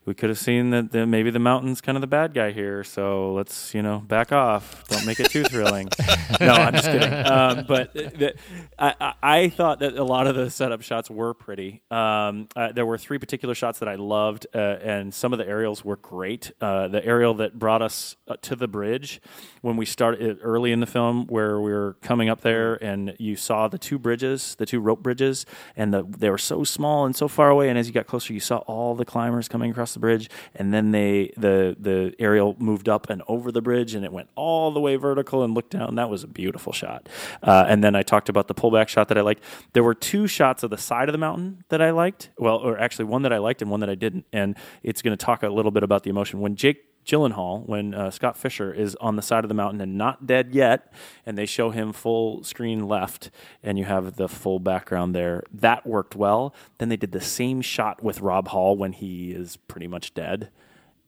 we 0.04 0.16
could 0.16 0.30
have 0.30 0.40
seen 0.40 0.72
that 0.72 0.92
the, 0.92 1.06
maybe 1.06 1.30
the 1.30 1.40
mountain's 1.40 1.80
kind 1.80 1.96
of 1.96 2.02
the 2.02 2.08
bad 2.08 2.34
guy 2.34 2.52
here. 2.52 2.84
So 2.84 3.34
let's 3.34 3.74
you 3.76 3.84
know 3.84 4.00
back 4.00 4.32
off. 4.32 4.88
Don't 4.88 5.06
make 5.06 5.20
it 5.20 5.30
too 5.30 5.44
thrilling. 5.44 5.90
no, 6.40 6.54
I'm 6.54 6.74
just 6.74 6.86
kidding. 6.86 7.14
Um, 7.14 7.66
but 7.68 7.94
the, 7.94 8.34
I, 8.80 8.96
I, 9.00 9.14
I 9.22 9.50
thought 9.50 9.80
that 9.80 9.96
a 9.96 10.04
lot 10.04 10.26
of 10.26 10.36
the 10.36 10.50
setup 10.50 10.82
shots 10.82 11.10
were 11.10 11.36
pretty. 11.36 11.84
Um, 11.92 12.48
uh, 12.56 12.72
there 12.72 12.86
were 12.86 12.98
three 12.98 13.20
particular 13.20 13.54
shots 13.54 13.80
that 13.80 13.88
I 13.88 13.96
loved, 13.96 14.48
uh, 14.56 14.58
and 14.58 15.14
some 15.14 15.34
of 15.34 15.40
the 15.40 15.48
aerials 15.48 15.86
were 15.86 15.98
great. 15.98 16.52
Uh, 16.60 16.88
the 16.88 17.06
aerial 17.06 17.36
that 17.36 17.60
brought 17.60 17.84
us 17.84 18.16
uh, 18.28 18.38
to 18.42 18.56
the 18.56 18.68
bridge 18.68 19.22
when 19.62 19.78
we 19.78 19.86
started 19.86 20.40
early 20.42 20.72
in 20.72 20.80
the 20.80 20.88
film, 20.88 21.28
where 21.28 21.60
we 21.60 21.72
were 21.72 21.98
coming 22.02 22.28
up 22.28 22.42
there, 22.42 22.84
and 22.84 23.16
you 23.20 23.36
saw 23.36 23.68
the 23.68 23.78
two 23.78 24.00
bridges, 24.00 24.56
the 24.56 24.66
two 24.66 24.80
rope 24.80 25.04
bridges, 25.04 25.46
and 25.76 25.94
the, 25.94 26.04
they 26.04 26.32
were 26.32 26.40
so 26.40 26.64
small 26.64 27.06
and 27.06 27.16
so 27.16 27.28
far 27.28 27.52
away. 27.52 27.70
And 27.70 27.78
as 27.78 27.88
you 27.88 27.94
got 27.94 28.08
closer, 28.08 28.34
you 28.34 28.40
saw 28.40 28.58
all 28.60 28.96
the 28.96 29.06
climbers 29.06 29.48
coming 29.48 29.70
across 29.70 29.91
the 29.94 30.00
bridge, 30.00 30.30
and 30.56 30.74
then 30.74 30.92
they 30.92 31.34
the 31.38 31.76
the 31.80 32.14
aerial 32.20 32.56
moved 32.60 32.90
up 32.90 33.10
and 33.10 33.22
over 33.28 33.52
the 33.52 33.62
bridge, 33.62 33.94
and 33.94 34.06
it 34.06 34.12
went 34.12 34.30
all 34.36 34.72
the 34.72 34.80
way 34.80 34.96
vertical 34.96 35.44
and 35.44 35.54
looked 35.54 35.72
down. 35.72 35.96
That 35.96 36.10
was 36.10 36.24
a 36.24 36.28
beautiful 36.28 36.74
shot. 36.74 37.08
Uh, 37.44 37.66
and 37.68 37.84
then 37.84 37.96
I 37.96 38.04
talked 38.04 38.30
about 38.30 38.48
the 38.48 38.56
pullback 38.56 38.88
shot 38.88 39.08
that 39.10 39.18
I 39.18 39.22
liked. 39.22 39.44
There 39.74 39.84
were 39.84 39.96
two 39.96 40.28
shots 40.28 40.64
of 40.64 40.70
the 40.70 40.78
side 40.78 41.10
of 41.10 41.14
the 41.14 41.20
mountain 41.20 41.64
that 41.70 41.82
I 41.82 41.92
liked. 41.92 42.30
Well, 42.38 42.58
or 42.58 42.80
actually 42.80 43.06
one 43.06 43.22
that 43.24 43.34
I 43.34 43.38
liked 43.38 43.62
and 43.62 43.72
one 43.72 43.80
that 43.80 43.90
I 43.90 43.96
didn't. 43.96 44.26
And 44.34 44.56
it's 44.84 45.02
going 45.02 45.18
to 45.18 45.26
talk 45.26 45.44
a 45.44 45.50
little 45.50 45.72
bit 45.72 45.84
about 45.84 46.04
the 46.04 46.10
emotion 46.10 46.40
when 46.40 46.56
Jake 46.56 46.91
Gyllenhaal, 47.06 47.68
when 47.68 47.94
uh, 47.94 48.12
Scott 48.12 48.38
Fischer 48.38 48.74
is 48.74 48.96
on 49.02 49.16
the 49.16 49.22
side 49.22 49.44
of 49.44 49.50
the 49.50 49.56
mountain 49.56 49.82
and 49.82 49.98
not 49.98 50.28
dead 50.28 50.54
yet, 50.54 50.94
and 51.26 51.38
they 51.38 51.46
show 51.46 51.72
him 51.72 51.94
full 51.94 52.44
screen 52.44 52.88
left, 52.88 53.32
and 53.64 53.78
you 53.78 53.86
have 53.86 54.16
the 54.16 54.30
full 54.30 54.60
background 54.60 55.16
there. 55.16 55.44
That 55.52 55.86
worked 55.86 56.16
well. 56.16 56.54
Then 56.78 56.90
they 56.90 56.98
did 56.98 57.12
the 57.12 57.22
same 57.22 57.62
shot 57.62 58.04
with 58.04 58.22
Rob 58.22 58.50
Hall 58.50 58.76
when 58.78 58.94
he 58.94 59.32
is 59.32 59.58
pretty 59.58 59.88
much 59.88 60.14
dead, 60.14 60.50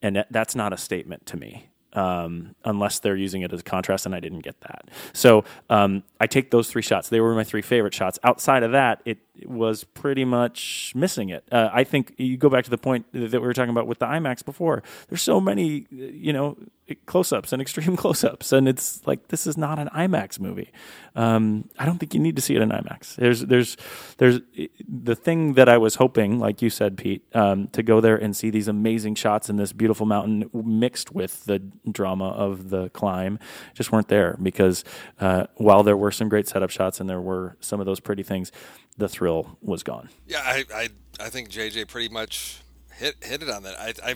and 0.02 0.26
that's 0.30 0.56
not 0.56 0.74
a 0.74 0.78
statement 0.78 1.26
to 1.28 1.38
me. 1.38 1.70
Um, 1.96 2.56
unless 2.66 2.98
they're 3.00 3.16
using 3.16 3.44
it 3.44 3.54
as 3.54 3.62
contrast, 3.62 4.08
and 4.08 4.16
I 4.16 4.20
didn't 4.20 4.40
get 4.40 4.60
that. 4.62 4.90
So 5.14 5.44
um, 5.70 6.02
I 6.20 6.26
take 6.26 6.50
those 6.50 6.68
three 6.68 6.82
shots. 6.82 7.10
They 7.10 7.22
were 7.22 7.36
my 7.36 7.44
three 7.44 7.62
favorite 7.62 7.94
shots. 7.94 8.18
Outside 8.24 8.64
of 8.64 8.72
that, 8.72 9.02
it, 9.06 9.20
it 9.36 9.48
was 9.48 9.84
pretty 9.84 10.26
much 10.26 10.94
missing 10.96 11.30
it. 11.30 11.44
Uh, 11.52 11.70
I 11.72 11.84
think 11.84 12.16
you 12.18 12.36
go 12.36 12.50
back 12.50 12.64
to 12.64 12.72
the 12.72 12.80
point 12.80 13.06
that 13.14 13.32
we 13.32 13.48
were 13.48 13.54
talking 13.54 13.70
about 13.70 13.86
with 13.86 14.00
the 14.00 14.08
IMAX 14.08 14.44
before. 14.44 14.82
There's 15.08 15.22
so 15.22 15.40
many, 15.40 15.86
you 15.92 16.34
know, 16.34 16.58
close-ups 17.06 17.54
and 17.54 17.62
extreme 17.62 17.96
close-ups, 18.04 18.52
and 18.52 18.68
it's 18.68 19.06
like 19.06 19.30
this 19.30 19.48
is 19.48 19.58
not 19.58 19.80
an 19.80 19.90
IMAX 19.90 20.40
movie. 20.40 20.72
Um, 21.16 21.70
I 21.78 21.86
don't 21.86 21.98
think 21.98 22.14
you 22.14 22.20
need 22.20 22.36
to 22.36 22.42
see 22.42 22.56
it 22.56 22.62
in 22.62 22.70
IMAX. 22.70 23.16
There's, 23.16 23.42
there's, 23.42 23.78
there's 24.18 24.40
the 24.88 25.16
thing 25.16 25.54
that 25.54 25.70
I 25.70 25.78
was 25.78 25.96
hoping, 25.96 26.40
like 26.40 26.62
you 26.62 26.70
said, 26.70 26.98
Pete, 26.98 27.24
um, 27.36 27.68
to 27.70 27.84
go 27.84 28.02
there 28.02 28.16
and 28.16 28.36
see 28.36 28.50
these 28.50 28.68
amazing 28.68 29.16
shots 29.16 29.50
in 29.50 29.58
this 29.58 29.74
beautiful 29.74 30.06
mountain 30.06 30.50
mixed 30.54 31.12
with 31.12 31.46
the 31.46 31.60
drama 31.92 32.30
of 32.30 32.70
the 32.70 32.90
climb, 32.90 33.40
just 33.74 33.92
weren't 33.92 34.08
there 34.08 34.38
because 34.42 34.84
uh, 35.20 35.46
while 35.56 35.84
there 35.84 35.98
were 35.98 36.12
some 36.12 36.30
great 36.30 36.48
setup 36.48 36.70
shots 36.70 37.00
and 37.00 37.10
there 37.10 37.22
were 37.22 37.58
some 37.60 37.80
of 37.80 37.86
those 37.86 38.00
pretty 38.00 38.24
things, 38.24 38.52
the 38.98 39.08
thrill 39.08 39.58
was 39.62 39.84
gone. 39.84 40.10
Yeah, 40.28 40.42
I, 40.44 40.66
I, 40.74 40.90
I 41.20 41.30
think 41.30 41.50
JJ 41.50 41.88
pretty 41.88 42.10
much 42.10 42.62
hit 42.94 43.16
hit 43.24 43.42
it 43.42 43.50
on 43.50 43.64
that. 43.64 43.80
I, 43.80 43.94
I 44.12 44.16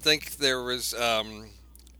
think 0.00 0.36
there 0.36 0.62
was. 0.62 0.94
Um, 0.94 1.50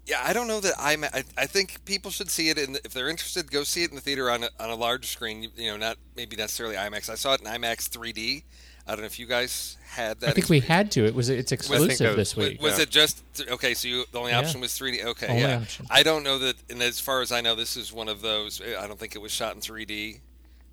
yeah, 0.07 0.23
I 0.25 0.33
don't 0.33 0.47
know 0.47 0.61
that 0.61 0.75
I'm. 0.79 1.05
I, 1.05 1.25
I 1.37 1.47
think 1.47 1.85
people 1.85 2.11
should 2.11 2.31
see 2.31 2.49
it, 2.49 2.59
in, 2.59 2.77
if 2.85 2.93
they're 2.95 3.09
interested, 3.09 3.51
go 3.51 3.65
see 3.65 3.83
it 3.83 3.91
in 3.91 3.97
the 3.97 4.03
theater 4.03 4.31
on 4.31 4.45
a, 4.45 4.49
on 4.61 4.71
a 4.71 4.75
large 4.77 5.07
screen. 5.09 5.43
You, 5.43 5.49
you 5.57 5.71
know, 5.71 5.77
not 5.77 5.99
maybe 6.17 6.37
necessarily 6.37 6.77
IMAX. 6.77 7.11
I 7.11 7.17
saw 7.17 7.35
it 7.35 7.41
in 7.41 7.47
IMAX 7.47 7.89
3D. 7.89 8.43
I 8.87 8.93
don't 8.93 9.01
know 9.01 9.07
if 9.07 9.19
you 9.19 9.27
guys 9.27 9.77
had 9.89 10.21
that. 10.21 10.29
I 10.29 10.33
think 10.33 10.39
experience. 10.45 10.65
we 10.65 10.69
had 10.73 10.91
to. 10.93 11.07
It 11.07 11.15
was 11.15 11.29
it's 11.29 11.51
exclusive 11.51 12.07
was- 12.09 12.17
this 12.17 12.37
week. 12.37 12.63
Was 12.63 12.79
it 12.79 12.89
just 12.89 13.21
okay? 13.51 13.75
So 13.75 13.89
you, 13.89 14.05
the 14.13 14.19
only 14.19 14.31
Yeah. 14.31 14.39
option 14.39 14.61
was 14.61 14.79
3D. 14.79 15.05
Okay, 15.05 15.27
Only 15.27 15.43
yeah. 15.43 15.57
option. 15.59 15.87
I 15.91 16.05
don't 16.05 16.23
know 16.23 16.39
that, 16.39 16.55
and 16.71 16.81
as 16.81 17.01
far 17.01 17.21
as 17.21 17.33
I 17.33 17.41
know, 17.41 17.57
this 17.57 17.77
is 17.77 17.93
one 17.93 18.09
of 18.09 18.23
those. 18.23 18.61
Eh, 18.61 18.77
I 18.79 18.87
don't 18.87 18.99
think 18.99 19.17
it 19.17 19.19
was 19.21 19.33
shot 19.33 19.57
in 19.57 19.61
3D 19.61 20.21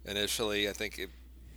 initially. 0.05 0.69
I 0.69 0.73
think 0.73 0.99
it, 0.99 1.09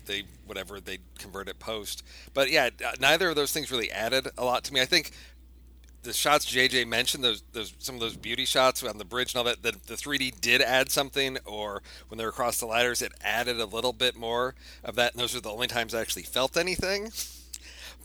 they 0.07 0.23
whatever 0.47 0.81
they 0.81 0.99
convert 1.19 1.49
it 1.51 1.59
post. 1.59 2.03
But 2.33 2.51
yeah, 2.51 2.71
neither 3.01 3.29
of 3.29 3.37
those 3.37 3.53
things 3.53 3.71
really 3.71 3.93
added 3.93 4.29
a 4.39 4.45
lot 4.45 4.65
to 4.65 4.73
me. 4.73 4.81
I 4.81 4.87
think 4.87 5.11
the 6.07 6.13
shots 6.13 6.47
JJ 6.47 6.87
mentioned, 6.87 7.23
those 7.23 7.43
those 7.53 7.75
some 7.79 7.95
of 7.97 8.01
those 8.01 8.17
beauty 8.17 8.45
shots 8.45 8.83
on 8.83 8.99
the 8.99 9.05
bridge 9.05 9.35
and 9.35 9.39
all 9.39 9.45
that, 9.45 9.63
the, 9.63 9.73
the 9.87 9.95
3D 9.95 10.41
did 10.41 10.63
add 10.63 10.91
something, 10.91 11.39
or 11.45 11.83
when 12.09 12.19
they 12.19 12.25
were 12.25 12.31
across 12.31 12.59
the 12.59 12.67
ladders, 12.67 13.03
it 13.03 13.13
added 13.23 13.61
a 13.61 13.67
little 13.67 13.93
bit 13.93 14.17
more 14.17 14.55
of 14.83 14.95
that. 14.97 15.13
And 15.13 15.21
those 15.21 15.37
are 15.37 15.41
the 15.41 15.51
only 15.51 15.67
times 15.67 15.95
I 15.95 16.01
actually 16.01 16.23
felt 16.23 16.57
anything. 16.57 17.11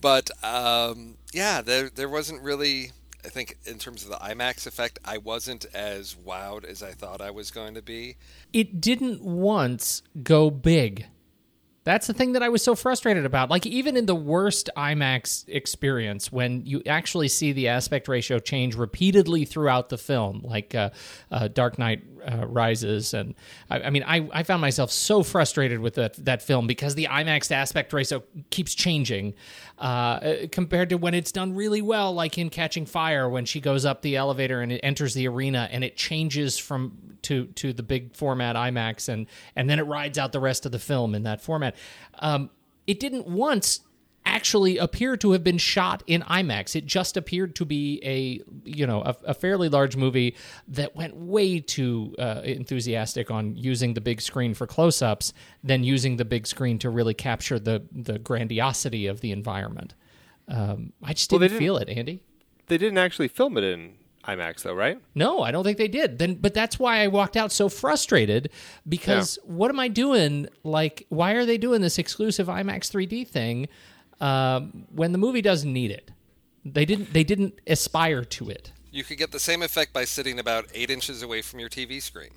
But 0.02 0.32
um, 0.44 1.16
yeah, 1.32 1.62
there 1.62 1.90
there 1.90 2.10
wasn't 2.10 2.42
really. 2.42 2.92
I 3.24 3.30
think 3.30 3.58
in 3.66 3.78
terms 3.78 4.04
of 4.04 4.10
the 4.10 4.16
IMAX 4.16 4.66
effect, 4.66 4.98
I 5.06 5.20
wasn't 5.20 5.66
as 5.76 6.16
wowed 6.16 6.66
as 6.66 6.82
I 6.82 6.94
thought 6.94 7.22
I 7.22 7.30
was 7.30 7.52
going 7.52 7.76
to 7.76 7.82
be. 7.84 8.16
it 8.52 8.82
didn't 8.82 9.22
once 9.22 10.02
go 10.24 10.50
big. 10.50 11.06
That's 11.84 12.06
the 12.06 12.14
thing 12.14 12.34
that 12.34 12.44
I 12.44 12.50
was 12.50 12.64
so 12.64 12.76
frustrated 12.76 13.26
about. 13.26 13.50
Like 13.50 13.66
even 13.66 13.98
in 13.98 14.06
the 14.06 14.16
worst 14.16 14.70
IMAX 14.78 15.46
experience, 15.48 16.32
when 16.32 16.64
you 16.66 16.84
actually 16.86 17.28
see 17.28 17.54
the 17.54 17.70
aspect 17.70 18.08
ratio 18.08 18.38
change 18.38 18.76
repeatedly 18.76 19.46
throughout 19.46 19.90
the 19.90 19.98
film, 19.98 20.42
like 20.44 20.76
uh, 20.76 20.92
uh, 21.32 21.48
Dark 21.48 21.80
Knight 21.80 22.04
uh, 22.26 22.46
Rises, 22.48 23.14
and 23.14 23.36
I, 23.70 23.82
I 23.82 23.90
mean, 23.90 24.04
I, 24.04 24.28
I 24.32 24.44
found 24.44 24.62
myself 24.62 24.92
so 24.92 25.24
frustrated 25.24 25.80
with 25.80 25.96
that 25.96 26.14
that 26.26 26.42
film 26.42 26.68
because 26.68 26.96
the 26.96 27.06
IMAX 27.06 27.52
aspect 27.52 27.94
ratio 27.94 28.24
keeps 28.50 28.74
changing 28.74 29.34
uh, 29.80 30.48
compared 30.52 30.90
to 30.90 30.96
when 30.96 31.14
it's 31.14 31.32
done 31.32 31.56
really 31.56 31.82
well, 31.82 32.14
like 32.14 32.38
in 32.38 32.50
Catching 32.50 32.86
Fire, 32.86 33.30
when 33.30 33.46
she 33.46 33.60
goes 33.60 33.86
up 33.86 34.02
the 34.02 34.16
elevator 34.16 34.62
and 34.62 34.72
it 34.72 34.80
enters 34.84 35.14
the 35.14 35.28
arena 35.28 35.68
and 35.72 35.84
it 35.84 35.96
changes 35.96 36.58
from 36.58 37.18
to 37.24 37.46
to 37.48 37.74
the 37.74 37.84
big 37.84 38.16
format 38.16 38.56
IMAX 38.56 39.10
and 39.10 39.28
and 39.56 39.70
then 39.70 39.80
it 39.80 39.84
rides 39.84 40.18
out 40.18 40.32
the 40.32 40.40
rest 40.40 40.66
of 40.66 40.72
the 40.72 40.80
film 40.80 41.16
in 41.16 41.24
that 41.24 41.42
format. 41.42 41.76
Um, 42.20 42.50
it 42.88 43.00
didn't 43.00 43.28
once 43.28 43.82
actually 44.26 44.78
appear 44.78 45.18
to 45.18 45.32
have 45.32 45.44
been 45.44 45.58
shot 45.58 46.04
in 46.08 46.22
IMAX. 46.22 46.76
It 46.76 46.86
just 46.86 47.18
appeared 47.18 47.56
to 47.56 47.66
be 47.66 48.00
a 48.04 48.42
you 48.64 48.86
know 48.86 49.02
a, 49.02 49.16
a 49.26 49.34
fairly 49.34 49.70
large 49.70 49.96
movie 49.96 50.36
that 50.68 50.96
went 50.96 51.16
way 51.16 51.60
too 51.60 52.16
uh, 52.20 52.42
enthusiastic 52.44 53.32
on 53.32 53.56
using 53.56 53.94
the 53.94 54.02
big 54.02 54.22
screen 54.22 54.54
for 54.54 54.68
close-ups 54.68 55.34
than 55.64 55.84
using 55.84 56.18
the 56.18 56.26
big 56.26 56.46
screen 56.48 56.78
to 56.80 56.90
really 56.90 57.14
capture 57.14 57.60
the 57.60 57.84
the 57.92 58.20
grandiosity 58.20 59.08
of 59.08 59.22
the 59.22 59.32
environment. 59.32 59.96
Um, 60.48 60.94
I 61.04 61.14
just 61.14 61.30
didn't 61.30 61.44
didn't- 61.44 61.60
feel 61.60 61.78
it, 61.78 61.90
Andy. 61.90 62.24
They 62.68 62.78
didn't 62.78 63.00
actually 63.00 63.28
film 63.28 63.58
it 63.58 63.64
in 63.66 63.96
IMAX 64.26 64.62
though, 64.62 64.74
right? 64.74 65.00
No, 65.16 65.42
I 65.42 65.52
don't 65.52 65.64
think 65.64 65.78
they 65.78 65.88
did. 65.88 66.20
Then, 66.20 66.36
but 66.36 66.54
that's 66.54 66.78
why 66.80 67.00
I 67.04 67.08
walked 67.08 67.36
out 67.36 67.52
so 67.52 67.68
frustrated 67.70 68.50
because 68.88 69.40
what 69.44 69.70
am 69.70 69.80
I 69.80 69.88
doing? 69.88 70.48
Like, 70.64 71.06
why 71.10 71.32
are 71.34 71.46
they 71.46 71.58
doing 71.58 71.82
this 71.82 71.98
exclusive 71.98 72.48
IMAX 72.48 72.90
3D 72.92 73.28
thing 73.28 73.68
um, 74.22 74.86
when 74.94 75.12
the 75.12 75.18
movie 75.18 75.42
doesn't 75.42 75.72
need 75.72 75.92
it? 75.92 76.12
They 76.64 76.86
didn't. 76.86 77.12
They 77.14 77.24
didn't 77.24 77.60
aspire 77.68 78.24
to 78.24 78.50
it. 78.50 78.72
You 78.92 79.04
could 79.04 79.18
get 79.18 79.32
the 79.32 79.40
same 79.40 79.62
effect 79.62 79.94
by 79.94 80.06
sitting 80.06 80.40
about 80.40 80.66
eight 80.74 80.90
inches 80.90 81.24
away 81.24 81.42
from 81.42 81.60
your 81.60 81.70
TV 81.70 82.02
screen. 82.02 82.32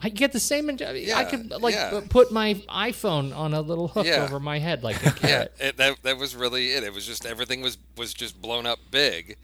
I 0.00 0.10
get 0.10 0.32
the 0.32 0.38
same. 0.38 0.70
I 0.70 1.24
could 1.24 1.50
like 1.50 1.74
yeah. 1.74 2.00
put 2.08 2.30
my 2.30 2.54
iPhone 2.68 3.36
on 3.36 3.52
a 3.52 3.60
little 3.60 3.88
hook 3.88 4.06
Yeah. 4.06 4.22
over 4.22 4.38
my 4.38 4.60
head 4.60 4.84
like 4.84 5.04
a 5.24 5.26
Yeah, 5.26 5.46
it, 5.58 5.76
that 5.76 6.02
that 6.04 6.18
was 6.18 6.36
really 6.36 6.68
it. 6.68 6.84
It 6.84 6.92
was 6.92 7.04
just 7.04 7.26
everything 7.26 7.62
was 7.62 7.78
was 7.96 8.14
just 8.14 8.40
blown 8.40 8.64
up 8.64 8.78
big, 8.92 9.36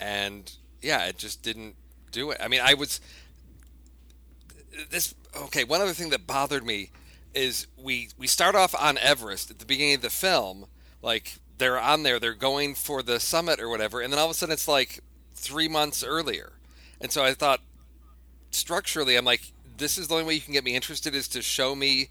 and 0.00 0.52
yeah, 0.80 1.06
it 1.06 1.18
just 1.18 1.42
didn't 1.42 1.76
do 2.10 2.32
it. 2.32 2.38
I 2.40 2.48
mean, 2.48 2.60
I 2.64 2.74
was 2.74 3.00
this 4.90 5.14
okay. 5.44 5.62
One 5.62 5.80
other 5.80 5.92
thing 5.92 6.10
that 6.10 6.26
bothered 6.26 6.66
me 6.66 6.90
is 7.32 7.68
we 7.76 8.08
we 8.18 8.26
start 8.26 8.56
off 8.56 8.74
on 8.74 8.98
Everest 8.98 9.50
at 9.52 9.60
the 9.60 9.66
beginning 9.66 9.94
of 9.94 10.02
the 10.02 10.10
film, 10.10 10.66
like 11.02 11.34
they're 11.58 11.80
on 11.80 12.02
there, 12.02 12.18
they're 12.18 12.34
going 12.34 12.74
for 12.74 13.02
the 13.02 13.20
summit 13.20 13.60
or 13.60 13.68
whatever, 13.68 14.00
and 14.00 14.12
then 14.12 14.18
all 14.18 14.26
of 14.26 14.30
a 14.30 14.34
sudden 14.34 14.52
it's 14.52 14.68
like 14.68 15.00
three 15.34 15.68
months 15.68 16.02
earlier, 16.02 16.52
and 17.00 17.12
so 17.12 17.22
I 17.22 17.34
thought 17.34 17.60
structurally, 18.50 19.16
I'm 19.16 19.24
like, 19.24 19.52
this 19.76 19.98
is 19.98 20.08
the 20.08 20.14
only 20.14 20.26
way 20.26 20.34
you 20.34 20.40
can 20.40 20.52
get 20.52 20.64
me 20.64 20.74
interested 20.74 21.14
is 21.14 21.28
to 21.28 21.42
show 21.42 21.74
me 21.74 22.08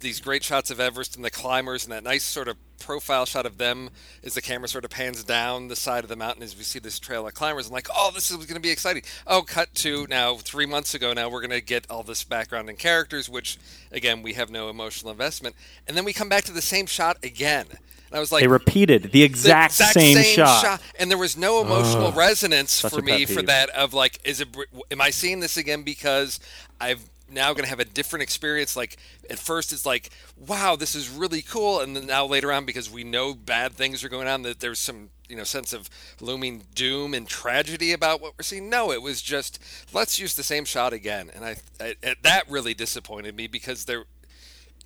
these 0.00 0.20
great 0.20 0.42
shots 0.42 0.70
of 0.70 0.80
Everest 0.80 1.16
and 1.16 1.24
the 1.24 1.30
climbers 1.30 1.84
and 1.84 1.92
that 1.92 2.02
nice 2.02 2.24
sort 2.24 2.48
of 2.48 2.56
profile 2.78 3.26
shot 3.26 3.44
of 3.44 3.58
them 3.58 3.90
as 4.24 4.32
the 4.32 4.40
camera 4.40 4.66
sort 4.66 4.84
of 4.84 4.90
pans 4.90 5.22
down 5.22 5.68
the 5.68 5.76
side 5.76 6.02
of 6.02 6.08
the 6.08 6.16
mountain 6.16 6.42
as 6.42 6.56
we 6.56 6.62
see 6.62 6.78
this 6.78 6.98
trail 6.98 7.26
of 7.26 7.34
climbers. 7.34 7.66
I'm 7.66 7.72
like, 7.72 7.88
oh, 7.94 8.10
this 8.14 8.30
is 8.30 8.36
going 8.38 8.54
to 8.54 8.60
be 8.60 8.70
exciting. 8.70 9.02
Oh, 9.26 9.42
cut 9.42 9.74
to 9.76 10.06
now 10.08 10.36
three 10.36 10.64
months 10.64 10.94
ago. 10.94 11.12
Now 11.12 11.28
we're 11.28 11.42
going 11.42 11.50
to 11.50 11.60
get 11.60 11.86
all 11.90 12.02
this 12.02 12.24
background 12.24 12.70
and 12.70 12.78
characters, 12.78 13.28
which 13.28 13.58
again 13.92 14.22
we 14.22 14.32
have 14.32 14.50
no 14.50 14.70
emotional 14.70 15.12
investment, 15.12 15.54
and 15.86 15.96
then 15.96 16.04
we 16.04 16.14
come 16.14 16.30
back 16.30 16.44
to 16.44 16.52
the 16.52 16.62
same 16.62 16.86
shot 16.86 17.18
again. 17.22 17.66
And 18.10 18.16
I 18.16 18.20
was 18.20 18.32
like, 18.32 18.42
They 18.42 18.48
repeated 18.48 19.12
the 19.12 19.22
exact, 19.22 19.78
the 19.78 19.84
exact 19.84 19.94
same, 19.94 20.24
shot. 20.24 20.82
and 20.98 21.10
there 21.10 21.18
was 21.18 21.36
no 21.36 21.60
emotional 21.60 22.12
resonance 22.12 22.80
for 22.80 23.00
me 23.00 23.24
for 23.24 23.42
that 23.42 23.70
of 23.70 23.94
like 23.94 24.18
is 24.24 24.40
it 24.40 24.48
am 24.90 25.00
i 25.00 25.10
seeing 25.10 25.38
this 25.40 25.56
again 25.56 25.82
because 25.82 26.40
i've 26.80 27.08
now 27.32 27.52
going 27.52 27.64
to 27.64 27.70
have 27.70 27.80
a 27.80 27.84
different 27.84 28.22
experience? 28.22 28.76
Like 28.76 28.96
at 29.28 29.38
first 29.38 29.72
it's 29.72 29.86
like 29.86 30.10
wow 30.36 30.76
this 30.76 30.94
is 30.94 31.08
really 31.08 31.42
cool. 31.42 31.80
And 31.80 31.96
then 31.96 32.06
now 32.06 32.26
later 32.26 32.52
on 32.52 32.64
because 32.64 32.90
we 32.90 33.04
know 33.04 33.34
bad 33.34 33.72
things 33.72 34.02
are 34.04 34.08
going 34.08 34.28
on 34.28 34.42
that 34.42 34.60
there's 34.60 34.78
some 34.78 35.10
you 35.28 35.36
know 35.36 35.44
sense 35.44 35.72
of 35.72 35.88
looming 36.20 36.64
doom 36.74 37.14
and 37.14 37.28
tragedy 37.28 37.92
about 37.92 38.20
what 38.20 38.34
we're 38.38 38.42
seeing. 38.42 38.68
No 38.68 38.92
it 38.92 39.02
was 39.02 39.22
just 39.22 39.62
let's 39.92 40.18
use 40.18 40.34
the 40.34 40.42
same 40.42 40.64
shot 40.64 40.92
again. 40.92 41.30
And 41.34 41.44
i, 41.44 41.56
I 41.80 41.94
that 42.22 42.50
really 42.50 42.74
disappointed 42.74 43.36
me 43.36 43.46
because 43.46 43.84
there 43.84 44.04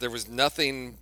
there 0.01 0.11
was 0.11 0.29
nothing 0.29 0.99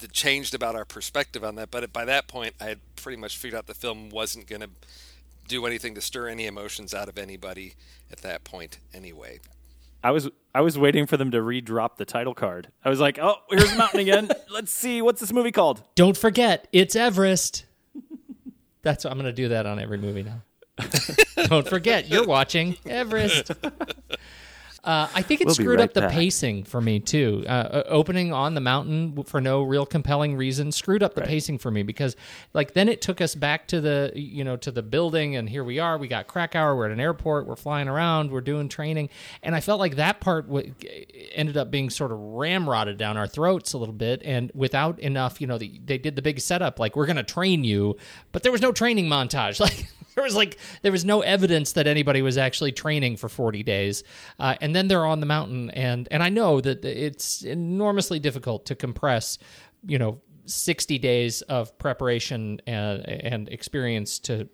that 0.00 0.12
changed 0.12 0.54
about 0.54 0.74
our 0.74 0.84
perspective 0.84 1.44
on 1.44 1.54
that. 1.56 1.70
But 1.70 1.92
by 1.92 2.04
that 2.04 2.28
point, 2.28 2.54
I 2.60 2.64
had 2.64 2.80
pretty 2.96 3.16
much 3.16 3.36
figured 3.36 3.58
out 3.58 3.66
the 3.66 3.74
film 3.74 4.10
wasn't 4.10 4.46
going 4.46 4.62
to 4.62 4.70
do 5.48 5.66
anything 5.66 5.94
to 5.94 6.00
stir 6.00 6.28
any 6.28 6.46
emotions 6.46 6.94
out 6.94 7.08
of 7.08 7.18
anybody 7.18 7.74
at 8.10 8.18
that 8.18 8.44
point, 8.44 8.78
anyway. 8.92 9.40
I 10.02 10.10
was 10.10 10.28
I 10.54 10.60
was 10.60 10.78
waiting 10.78 11.06
for 11.06 11.16
them 11.16 11.30
to 11.30 11.40
re-drop 11.40 11.96
the 11.96 12.04
title 12.04 12.34
card. 12.34 12.68
I 12.84 12.90
was 12.90 13.00
like, 13.00 13.18
oh, 13.18 13.36
here's 13.48 13.70
the 13.70 13.78
mountain 13.78 14.00
again. 14.00 14.28
Let's 14.52 14.70
see 14.70 15.00
what's 15.00 15.20
this 15.20 15.32
movie 15.32 15.50
called. 15.50 15.82
Don't 15.94 16.16
forget, 16.16 16.68
it's 16.72 16.94
Everest. 16.94 17.64
That's 18.82 19.06
I'm 19.06 19.14
going 19.14 19.24
to 19.24 19.32
do 19.32 19.48
that 19.48 19.64
on 19.64 19.78
every 19.78 19.96
movie 19.96 20.22
now. 20.22 20.42
Don't 21.46 21.66
forget, 21.66 22.08
you're 22.08 22.26
watching 22.26 22.76
Everest. 22.84 23.50
Uh, 24.84 25.08
I 25.14 25.22
think 25.22 25.40
it 25.40 25.46
We'll 25.46 25.54
screwed 25.54 25.78
right 25.78 25.88
up 25.88 25.94
the 25.94 26.02
back. 26.02 26.10
pacing 26.12 26.64
for 26.64 26.78
me 26.80 27.00
too. 27.00 27.42
Uh, 27.48 27.84
opening 27.86 28.34
on 28.34 28.52
the 28.54 28.60
mountain 28.60 29.22
for 29.24 29.40
no 29.40 29.62
real 29.62 29.86
compelling 29.86 30.36
reason 30.36 30.70
screwed 30.72 31.02
up 31.02 31.14
the 31.14 31.22
pacing 31.22 31.56
for 31.56 31.70
me 31.70 31.82
because, 31.82 32.16
like, 32.52 32.74
then 32.74 32.90
it 32.90 33.00
took 33.00 33.22
us 33.22 33.34
back 33.34 33.66
to 33.68 33.80
the 33.80 34.12
you 34.14 34.44
know 34.44 34.56
to 34.58 34.70
the 34.70 34.82
building, 34.82 35.36
and 35.36 35.48
here 35.48 35.64
we 35.64 35.78
are. 35.78 35.96
We 35.96 36.06
got 36.06 36.26
Krakauer. 36.26 36.76
We're 36.76 36.86
at 36.86 36.92
an 36.92 37.00
airport. 37.00 37.46
We're 37.46 37.56
flying 37.56 37.88
around. 37.88 38.30
We're 38.30 38.42
doing 38.42 38.68
training, 38.68 39.08
and 39.42 39.54
I 39.54 39.60
felt 39.60 39.80
like 39.80 39.96
that 39.96 40.20
part 40.20 40.48
w- 40.48 40.74
ended 41.32 41.56
up 41.56 41.70
being 41.70 41.88
sort 41.88 42.12
of 42.12 42.18
ramrodded 42.18 42.98
down 42.98 43.16
our 43.16 43.26
throats 43.26 43.72
a 43.72 43.78
little 43.78 43.94
bit, 43.94 44.20
and 44.24 44.52
without 44.54 44.98
enough. 45.00 45.40
You 45.40 45.46
know, 45.46 45.56
the, 45.56 45.80
they 45.84 45.96
did 45.96 46.14
the 46.14 46.22
big 46.22 46.40
setup, 46.40 46.78
like 46.78 46.94
we're 46.94 47.06
going 47.06 47.16
to 47.16 47.22
train 47.22 47.64
you, 47.64 47.96
but 48.32 48.42
there 48.42 48.52
was 48.52 48.60
no 48.60 48.70
training 48.70 49.06
montage, 49.06 49.60
like. 49.60 49.88
There 50.24 50.24
was 50.24 50.36
like 50.36 50.58
there 50.82 50.92
was 50.92 51.04
no 51.04 51.22
evidence 51.22 51.72
that 51.72 51.88
anybody 51.88 52.22
was 52.22 52.38
actually 52.38 52.70
training 52.70 53.16
for 53.16 53.28
40 53.28 53.64
days, 53.64 54.04
uh, 54.38 54.54
and 54.60 54.74
then 54.74 54.86
they're 54.86 55.04
on 55.04 55.18
the 55.18 55.26
mountain, 55.26 55.70
and 55.70 56.06
and 56.10 56.22
I 56.22 56.28
know 56.28 56.60
that 56.60 56.84
it's 56.84 57.42
enormously 57.42 58.20
difficult 58.20 58.66
to 58.66 58.76
compress, 58.76 59.38
you 59.84 59.98
know, 59.98 60.20
60 60.46 60.98
days 60.98 61.42
of 61.42 61.76
preparation 61.78 62.60
and, 62.66 63.08
and 63.08 63.48
experience 63.48 64.18
to 64.20 64.48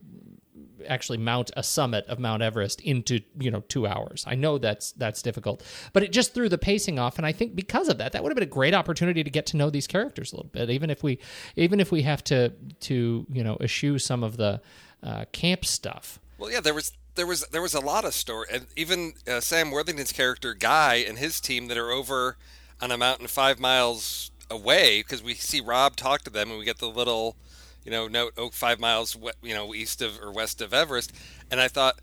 actually 0.88 1.18
mount 1.18 1.50
a 1.56 1.62
summit 1.62 2.06
of 2.06 2.18
Mount 2.18 2.42
Everest 2.42 2.80
into 2.80 3.20
you 3.38 3.50
know 3.50 3.60
two 3.68 3.86
hours. 3.86 4.24
I 4.26 4.34
know 4.34 4.58
that's 4.58 4.92
that's 4.92 5.22
difficult, 5.22 5.62
but 5.92 6.02
it 6.02 6.12
just 6.12 6.34
threw 6.34 6.48
the 6.48 6.58
pacing 6.58 6.98
off, 6.98 7.18
and 7.18 7.26
I 7.26 7.32
think 7.32 7.54
because 7.54 7.88
of 7.88 7.98
that, 7.98 8.12
that 8.12 8.22
would 8.22 8.30
have 8.30 8.36
been 8.36 8.44
a 8.44 8.50
great 8.50 8.74
opportunity 8.74 9.22
to 9.22 9.30
get 9.30 9.46
to 9.46 9.56
know 9.56 9.70
these 9.70 9.86
characters 9.86 10.32
a 10.32 10.36
little 10.36 10.50
bit, 10.50 10.70
even 10.70 10.90
if 10.90 11.02
we 11.02 11.18
even 11.56 11.80
if 11.80 11.92
we 11.92 12.02
have 12.02 12.24
to 12.24 12.50
to 12.80 13.26
you 13.30 13.44
know 13.44 13.56
eschew 13.60 13.98
some 13.98 14.22
of 14.22 14.36
the 14.36 14.60
uh, 15.02 15.24
camp 15.32 15.64
stuff. 15.64 16.18
Well, 16.38 16.50
yeah, 16.50 16.60
there 16.60 16.74
was 16.74 16.92
there 17.14 17.26
was 17.26 17.44
there 17.48 17.62
was 17.62 17.74
a 17.74 17.80
lot 17.80 18.04
of 18.04 18.14
story, 18.14 18.46
and 18.52 18.66
even 18.76 19.14
uh, 19.28 19.40
Sam 19.40 19.70
Worthington's 19.70 20.12
character 20.12 20.54
Guy 20.54 20.96
and 20.96 21.18
his 21.18 21.40
team 21.40 21.68
that 21.68 21.76
are 21.76 21.90
over 21.90 22.36
on 22.80 22.90
a 22.90 22.96
mountain 22.96 23.26
five 23.26 23.60
miles 23.60 24.30
away 24.50 25.00
because 25.00 25.22
we 25.22 25.34
see 25.34 25.60
Rob 25.60 25.96
talk 25.96 26.22
to 26.22 26.30
them, 26.30 26.50
and 26.50 26.58
we 26.58 26.64
get 26.64 26.78
the 26.78 26.88
little, 26.88 27.36
you 27.84 27.90
know, 27.90 28.08
note 28.08 28.32
oh, 28.36 28.50
five 28.50 28.80
miles, 28.80 29.16
you 29.42 29.54
know, 29.54 29.74
east 29.74 30.00
of 30.02 30.18
or 30.20 30.32
west 30.32 30.60
of 30.60 30.72
Everest, 30.72 31.12
and 31.50 31.60
I 31.60 31.68
thought, 31.68 32.00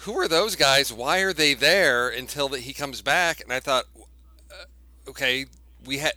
who 0.00 0.18
are 0.18 0.28
those 0.28 0.56
guys? 0.56 0.92
Why 0.92 1.20
are 1.20 1.32
they 1.32 1.54
there 1.54 2.08
until 2.08 2.48
that 2.48 2.60
he 2.60 2.72
comes 2.72 3.00
back? 3.02 3.40
And 3.40 3.52
I 3.52 3.60
thought, 3.60 3.84
uh, 4.50 5.10
okay, 5.10 5.46
we 5.84 5.98
had. 5.98 6.14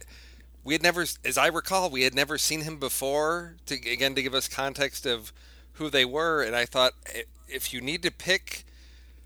We 0.64 0.74
had 0.74 0.82
never, 0.82 1.06
as 1.24 1.38
I 1.38 1.46
recall, 1.46 1.92
we 1.92 2.02
had 2.02 2.16
never 2.16 2.40
seen 2.40 2.62
him 2.62 2.80
before. 2.80 3.58
To 3.68 3.76
again, 3.76 4.16
to 4.16 4.24
give 4.24 4.34
us 4.34 4.48
context 4.48 5.06
of 5.06 5.32
who 5.76 5.90
they 5.90 6.06
were, 6.06 6.42
and 6.42 6.56
I 6.56 6.66
thought 6.66 6.94
if 7.48 7.74
you 7.74 7.82
need 7.82 8.02
to 8.04 8.12
pick 8.12 8.66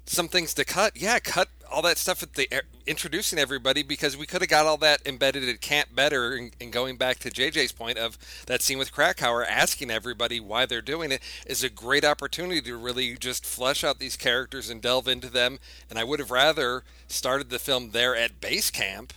some 0.06 0.28
things 0.28 0.54
to 0.56 0.66
cut, 0.66 1.00
yeah, 1.00 1.20
cut 1.20 1.50
all 1.72 1.84
that 1.84 1.97
stuff 1.97 2.24
at 2.24 2.34
the 2.34 2.47
er, 2.52 2.64
introducing 2.88 3.38
everybody 3.38 3.84
because 3.84 4.18
we 4.18 4.26
could 4.26 4.41
have 4.41 4.50
got 4.50 4.66
all 4.66 4.78
that 4.78 5.06
embedded 5.06 5.47
at 5.47 5.62
camp 5.62 5.89
better. 5.93 6.34
And, 6.34 6.52
and 6.60 6.74
going 6.74 6.97
back 6.97 7.20
to 7.20 7.30
JJ's 7.30 7.72
point 7.72 8.00
of 8.00 8.18
that 8.47 8.64
scene 8.64 8.80
with 8.80 8.91
Krakauer, 8.91 9.45
asking 9.45 9.91
everybody 9.91 10.39
why 10.39 10.66
they're 10.66 10.82
doing 10.82 11.12
it 11.12 11.22
is 11.45 11.64
a 11.64 11.70
great 11.70 12.04
opportunity 12.04 12.62
to 12.62 12.76
really 12.76 13.16
just 13.16 13.45
flesh 13.45 13.84
out 13.84 14.00
these 14.00 14.16
characters 14.16 14.70
and 14.70 14.82
delve 14.82 15.08
into 15.08 15.30
them. 15.30 15.60
And 15.89 16.00
I 16.00 16.04
would 16.04 16.20
have 16.20 16.32
rather 16.32 16.84
started 17.08 17.52
the 17.52 17.60
film 17.60 17.91
there 17.91 18.16
at 18.16 18.41
base 18.41 18.72
camp 18.72 19.14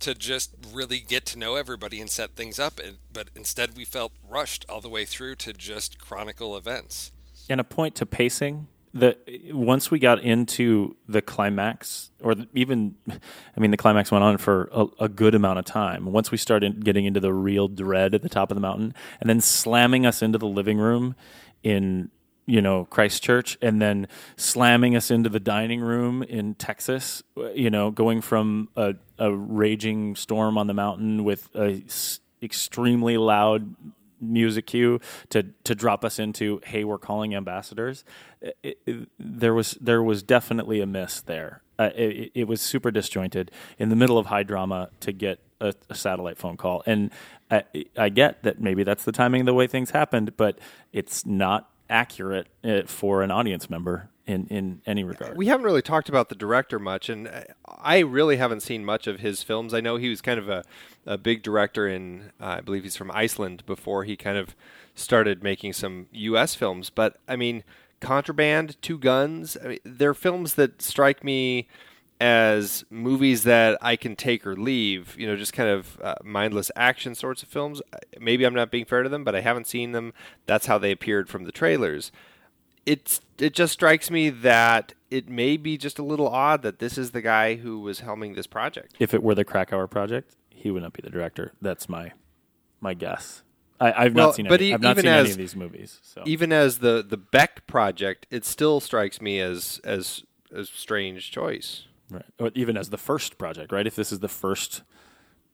to 0.00 0.14
just 0.14 0.54
really 0.72 1.00
get 1.00 1.26
to 1.26 1.38
know 1.38 1.56
everybody 1.56 2.00
and 2.00 2.10
set 2.10 2.34
things 2.34 2.58
up. 2.58 2.80
But 3.12 3.28
instead, 3.34 3.76
we 3.76 3.84
felt 3.84 4.12
rushed 4.28 4.64
all 4.68 4.80
the 4.80 4.88
way 4.88 5.04
through 5.04 5.36
to 5.36 5.52
just 5.52 5.98
chronicle 5.98 6.56
events. 6.56 7.12
And 7.48 7.60
a 7.60 7.64
point 7.64 7.94
to 7.96 8.06
pacing. 8.06 8.68
The 8.92 9.16
once 9.52 9.90
we 9.90 10.00
got 10.00 10.20
into 10.20 10.96
the 11.06 11.22
climax, 11.22 12.10
or 12.20 12.34
even, 12.54 12.96
I 13.08 13.60
mean, 13.60 13.70
the 13.70 13.76
climax 13.76 14.10
went 14.10 14.24
on 14.24 14.36
for 14.36 14.68
a, 14.72 14.86
a 15.00 15.08
good 15.08 15.36
amount 15.36 15.60
of 15.60 15.64
time. 15.64 16.06
Once 16.06 16.32
we 16.32 16.38
started 16.38 16.84
getting 16.84 17.04
into 17.04 17.20
the 17.20 17.32
real 17.32 17.68
dread 17.68 18.14
at 18.14 18.22
the 18.22 18.28
top 18.28 18.50
of 18.50 18.56
the 18.56 18.60
mountain, 18.60 18.92
and 19.20 19.30
then 19.30 19.40
slamming 19.40 20.06
us 20.06 20.22
into 20.22 20.38
the 20.38 20.46
living 20.48 20.78
room 20.78 21.14
in 21.62 22.10
you 22.50 22.60
know 22.60 22.84
Christchurch, 22.86 23.56
and 23.62 23.80
then 23.80 24.08
slamming 24.36 24.96
us 24.96 25.10
into 25.10 25.28
the 25.28 25.40
dining 25.40 25.80
room 25.80 26.22
in 26.22 26.54
Texas. 26.54 27.22
You 27.54 27.70
know, 27.70 27.90
going 27.90 28.20
from 28.20 28.68
a, 28.76 28.94
a 29.18 29.32
raging 29.32 30.16
storm 30.16 30.58
on 30.58 30.66
the 30.66 30.74
mountain 30.74 31.22
with 31.22 31.48
a 31.54 31.82
s- 31.86 32.20
extremely 32.42 33.16
loud 33.16 33.74
music 34.20 34.66
cue 34.66 35.00
to 35.30 35.44
to 35.64 35.74
drop 35.74 36.04
us 36.04 36.18
into 36.18 36.60
hey 36.64 36.84
we're 36.84 36.98
calling 36.98 37.34
ambassadors 37.34 38.04
it, 38.42 38.78
it, 38.84 39.08
there 39.18 39.54
was 39.54 39.78
there 39.80 40.02
was 40.02 40.22
definitely 40.22 40.82
a 40.82 40.86
miss 40.86 41.22
there 41.22 41.62
uh, 41.78 41.88
it, 41.96 42.30
it 42.34 42.46
was 42.46 42.60
super 42.60 42.90
disjointed 42.90 43.50
in 43.78 43.88
the 43.88 43.96
middle 43.96 44.18
of 44.18 44.26
high 44.26 44.42
drama 44.42 44.90
to 45.00 45.10
get 45.10 45.38
a, 45.62 45.72
a 45.88 45.94
satellite 45.94 46.36
phone 46.36 46.58
call 46.58 46.82
and 46.84 47.10
I, 47.50 47.64
I 47.96 48.10
get 48.10 48.42
that 48.42 48.60
maybe 48.60 48.84
that's 48.84 49.04
the 49.04 49.12
timing 49.12 49.40
of 49.40 49.46
the 49.46 49.54
way 49.54 49.66
things 49.66 49.90
happened 49.92 50.36
but 50.36 50.58
it's 50.92 51.24
not 51.24 51.70
accurate 51.90 52.46
uh, 52.64 52.82
for 52.86 53.22
an 53.22 53.30
audience 53.30 53.68
member 53.68 54.08
in 54.26 54.46
in 54.46 54.80
any 54.86 55.04
regard 55.04 55.36
We 55.36 55.46
haven't 55.46 55.64
really 55.64 55.82
talked 55.82 56.08
about 56.08 56.28
the 56.28 56.34
director 56.34 56.78
much, 56.78 57.08
and 57.08 57.28
I 57.66 57.98
really 57.98 58.36
haven't 58.36 58.60
seen 58.60 58.84
much 58.84 59.06
of 59.06 59.20
his 59.20 59.42
films. 59.42 59.74
I 59.74 59.80
know 59.80 59.96
he 59.96 60.08
was 60.08 60.20
kind 60.20 60.38
of 60.38 60.48
a, 60.48 60.64
a 61.04 61.18
big 61.18 61.42
director 61.42 61.88
in, 61.88 62.32
uh, 62.40 62.46
I 62.46 62.60
believe 62.60 62.84
he's 62.84 62.96
from 62.96 63.10
Iceland 63.10 63.64
before 63.66 64.04
he 64.04 64.16
kind 64.16 64.38
of 64.38 64.54
started 64.94 65.42
making 65.42 65.72
some 65.72 66.06
U.S. 66.12 66.54
films. 66.54 66.90
But 66.90 67.18
I 67.28 67.36
mean, 67.36 67.64
Contraband, 68.00 68.80
Two 68.80 68.98
Guns. 68.98 69.56
I 69.62 69.68
mean, 69.68 69.78
they're 69.84 70.14
films 70.14 70.54
that 70.54 70.80
strike 70.80 71.24
me 71.24 71.66
as 72.20 72.84
movies 72.90 73.44
that 73.44 73.78
I 73.80 73.96
can 73.96 74.14
take 74.14 74.46
or 74.46 74.54
leave. 74.54 75.16
You 75.18 75.26
know, 75.26 75.36
just 75.36 75.52
kind 75.54 75.68
of 75.70 75.98
uh, 76.02 76.14
mindless 76.22 76.70
action 76.76 77.14
sorts 77.14 77.42
of 77.42 77.48
films. 77.48 77.80
Maybe 78.20 78.44
I'm 78.44 78.54
not 78.54 78.70
being 78.70 78.84
fair 78.84 79.02
to 79.02 79.08
them, 79.08 79.24
but 79.24 79.34
I 79.34 79.40
haven't 79.40 79.66
seen 79.66 79.92
them. 79.92 80.12
That's 80.46 80.66
how 80.66 80.78
they 80.78 80.90
appeared 80.92 81.28
from 81.28 81.44
the 81.44 81.52
trailers. 81.52 82.12
It's 82.86 83.20
it 83.38 83.54
just 83.54 83.72
strikes 83.72 84.10
me 84.10 84.30
that 84.30 84.94
it 85.10 85.28
may 85.28 85.56
be 85.56 85.76
just 85.76 85.98
a 85.98 86.02
little 86.02 86.28
odd 86.28 86.62
that 86.62 86.78
this 86.78 86.96
is 86.98 87.10
the 87.10 87.20
guy 87.22 87.56
who 87.56 87.80
was 87.80 88.00
helming 88.00 88.36
this 88.36 88.46
project. 88.46 88.94
If 88.98 89.12
it 89.14 89.22
were 89.22 89.34
the 89.34 89.44
Krakauer 89.44 89.86
project, 89.86 90.34
he 90.50 90.70
would 90.70 90.82
not 90.82 90.92
be 90.92 91.02
the 91.02 91.10
director. 91.10 91.52
That's 91.60 91.88
my 91.88 92.12
my 92.80 92.94
guess. 92.94 93.42
I, 93.78 94.04
I've 94.04 94.14
Well, 94.14 94.28
not 94.28 94.34
seen 94.34 94.46
but 94.48 94.60
any, 94.60 94.70
e- 94.70 94.74
I've 94.74 94.82
not 94.82 94.90
even 94.92 95.02
seen 95.04 95.12
any 95.12 95.20
as- 95.22 95.30
of 95.32 95.36
these 95.38 95.56
movies. 95.56 96.00
So 96.02 96.22
Even 96.26 96.52
as 96.52 96.78
the 96.78 97.04
the 97.06 97.16
Beck 97.16 97.66
project, 97.66 98.26
it 98.30 98.44
still 98.44 98.80
strikes 98.80 99.20
me 99.20 99.40
as 99.40 99.80
as 99.84 100.22
a 100.52 100.64
strange 100.64 101.30
choice. 101.30 101.86
Right. 102.10 102.24
Or 102.38 102.50
even 102.54 102.76
as 102.76 102.90
the 102.90 102.98
first 102.98 103.38
project, 103.38 103.72
right? 103.72 103.86
If 103.86 103.96
this 103.96 104.12
is 104.12 104.20
the 104.20 104.28
first, 104.28 104.82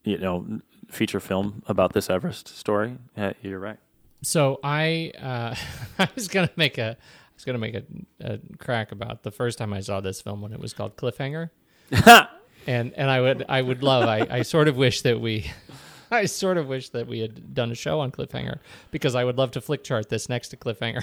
you 0.04 0.18
know, 0.18 0.60
feature 0.88 1.20
film 1.20 1.62
about 1.66 1.92
this 1.92 2.10
Everest 2.10 2.48
story, 2.48 2.98
yeah, 3.16 3.32
you're 3.42 3.58
right. 3.58 3.78
So 4.22 4.58
I 4.62 5.12
uh, 5.20 5.54
I 5.98 6.08
was 6.14 6.28
gonna 6.28 6.50
make 6.56 6.78
a 6.78 6.96
I 6.98 7.34
was 7.34 7.44
gonna 7.44 7.58
make 7.58 7.74
a, 7.74 7.82
a 8.20 8.38
crack 8.58 8.92
about 8.92 9.22
the 9.22 9.30
first 9.30 9.58
time 9.58 9.72
I 9.72 9.80
saw 9.80 10.00
this 10.00 10.20
film 10.20 10.40
when 10.40 10.52
it 10.52 10.60
was 10.60 10.72
called 10.72 10.96
Cliffhanger, 10.96 11.50
and 12.66 12.92
and 12.94 13.10
I 13.10 13.20
would 13.20 13.44
I 13.48 13.62
would 13.62 13.82
love 13.82 14.08
I, 14.08 14.26
I 14.30 14.42
sort 14.42 14.68
of 14.68 14.76
wish 14.76 15.02
that 15.02 15.20
we 15.20 15.50
I 16.10 16.26
sort 16.26 16.56
of 16.56 16.68
wish 16.68 16.90
that 16.90 17.06
we 17.06 17.20
had 17.20 17.54
done 17.54 17.70
a 17.70 17.74
show 17.74 18.00
on 18.00 18.10
Cliffhanger 18.10 18.60
because 18.90 19.14
I 19.14 19.24
would 19.24 19.38
love 19.38 19.50
to 19.52 19.60
flick 19.60 19.84
chart 19.84 20.08
this 20.08 20.28
next 20.28 20.48
to 20.48 20.56
Cliffhanger. 20.56 21.02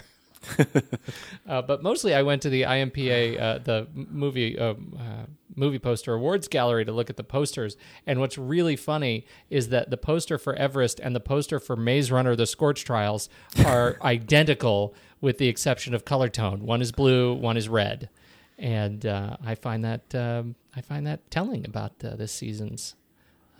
uh, 1.47 1.61
but 1.61 1.81
mostly, 1.81 2.13
I 2.13 2.21
went 2.21 2.41
to 2.43 2.49
the 2.49 2.63
IMPA, 2.63 3.41
uh, 3.41 3.57
the 3.59 3.87
movie 3.93 4.57
uh, 4.57 4.73
uh, 4.73 5.25
movie 5.55 5.79
poster 5.79 6.13
awards 6.13 6.47
gallery 6.47 6.85
to 6.85 6.91
look 6.91 7.09
at 7.09 7.17
the 7.17 7.23
posters. 7.23 7.77
And 8.05 8.19
what's 8.19 8.37
really 8.37 8.75
funny 8.75 9.25
is 9.49 9.69
that 9.69 9.89
the 9.89 9.97
poster 9.97 10.37
for 10.37 10.53
Everest 10.55 10.99
and 10.99 11.15
the 11.15 11.19
poster 11.19 11.59
for 11.59 11.75
Maze 11.75 12.11
Runner: 12.11 12.35
The 12.35 12.45
Scorch 12.45 12.83
Trials 12.83 13.29
are 13.65 13.97
identical, 14.03 14.93
with 15.21 15.37
the 15.37 15.47
exception 15.47 15.93
of 15.93 16.05
color 16.05 16.29
tone. 16.29 16.65
One 16.65 16.81
is 16.81 16.91
blue, 16.91 17.33
one 17.33 17.57
is 17.57 17.69
red, 17.69 18.09
and 18.57 19.05
uh, 19.05 19.37
I 19.45 19.55
find 19.55 19.83
that 19.83 20.13
um, 20.15 20.55
I 20.75 20.81
find 20.81 21.07
that 21.07 21.29
telling 21.31 21.65
about 21.65 21.93
uh, 22.03 22.15
this 22.15 22.31
season's 22.31 22.95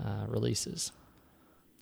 uh, 0.04 0.26
releases. 0.28 0.92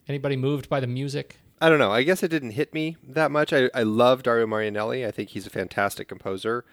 Anybody 0.08 0.36
moved 0.36 0.68
by 0.70 0.80
the 0.80 0.88
music? 0.88 1.38
I 1.62 1.70
don't 1.70 1.78
know. 1.78 1.92
I 1.92 2.02
guess 2.02 2.24
it 2.24 2.30
didn't 2.30 2.52
hit 2.52 2.74
me 2.74 2.98
that 3.08 3.30
much. 3.30 3.54
I, 3.54 3.70
I 3.76 3.84
love 3.84 4.24
Dario 4.24 4.48
Marianelli. 4.48 5.08
I 5.08 5.12
think 5.12 5.30
he's 5.30 5.46
a 5.46 5.52
fantastic 5.52 6.08
composer. 6.08 6.66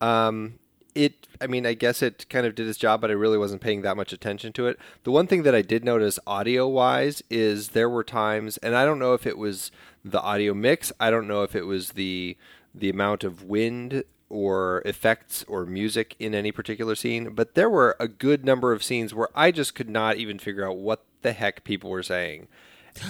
Um, 0.00 0.58
it, 0.96 1.28
I 1.40 1.46
mean, 1.46 1.64
I 1.64 1.74
guess 1.74 2.02
it 2.02 2.26
kind 2.28 2.44
of 2.44 2.56
did 2.56 2.66
its 2.66 2.76
job, 2.76 3.00
but 3.00 3.10
I 3.10 3.14
really 3.14 3.38
wasn't 3.38 3.62
paying 3.62 3.82
that 3.82 3.96
much 3.96 4.12
attention 4.12 4.52
to 4.54 4.66
it. 4.66 4.80
The 5.04 5.12
one 5.12 5.28
thing 5.28 5.44
that 5.44 5.54
I 5.54 5.62
did 5.62 5.84
notice 5.84 6.18
audio 6.26 6.66
wise 6.66 7.22
is 7.30 7.68
there 7.68 7.88
were 7.88 8.02
times, 8.02 8.56
and 8.58 8.74
I 8.74 8.84
don't 8.84 8.98
know 8.98 9.14
if 9.14 9.26
it 9.26 9.38
was 9.38 9.70
the 10.04 10.20
audio 10.20 10.54
mix. 10.54 10.92
I 10.98 11.12
don't 11.12 11.28
know 11.28 11.44
if 11.44 11.54
it 11.54 11.66
was 11.66 11.90
the 11.90 12.36
the 12.74 12.90
amount 12.90 13.22
of 13.22 13.44
wind 13.44 14.02
or 14.28 14.82
effects 14.86 15.44
or 15.46 15.66
music 15.66 16.16
in 16.18 16.34
any 16.34 16.50
particular 16.50 16.94
scene, 16.94 17.34
but 17.34 17.54
there 17.54 17.70
were 17.70 17.94
a 18.00 18.08
good 18.08 18.44
number 18.44 18.72
of 18.72 18.82
scenes 18.82 19.14
where 19.14 19.28
I 19.34 19.50
just 19.50 19.74
could 19.74 19.90
not 19.90 20.16
even 20.16 20.38
figure 20.38 20.66
out 20.66 20.78
what 20.78 21.04
the 21.20 21.32
heck 21.32 21.64
people 21.64 21.90
were 21.90 22.02
saying. 22.02 22.48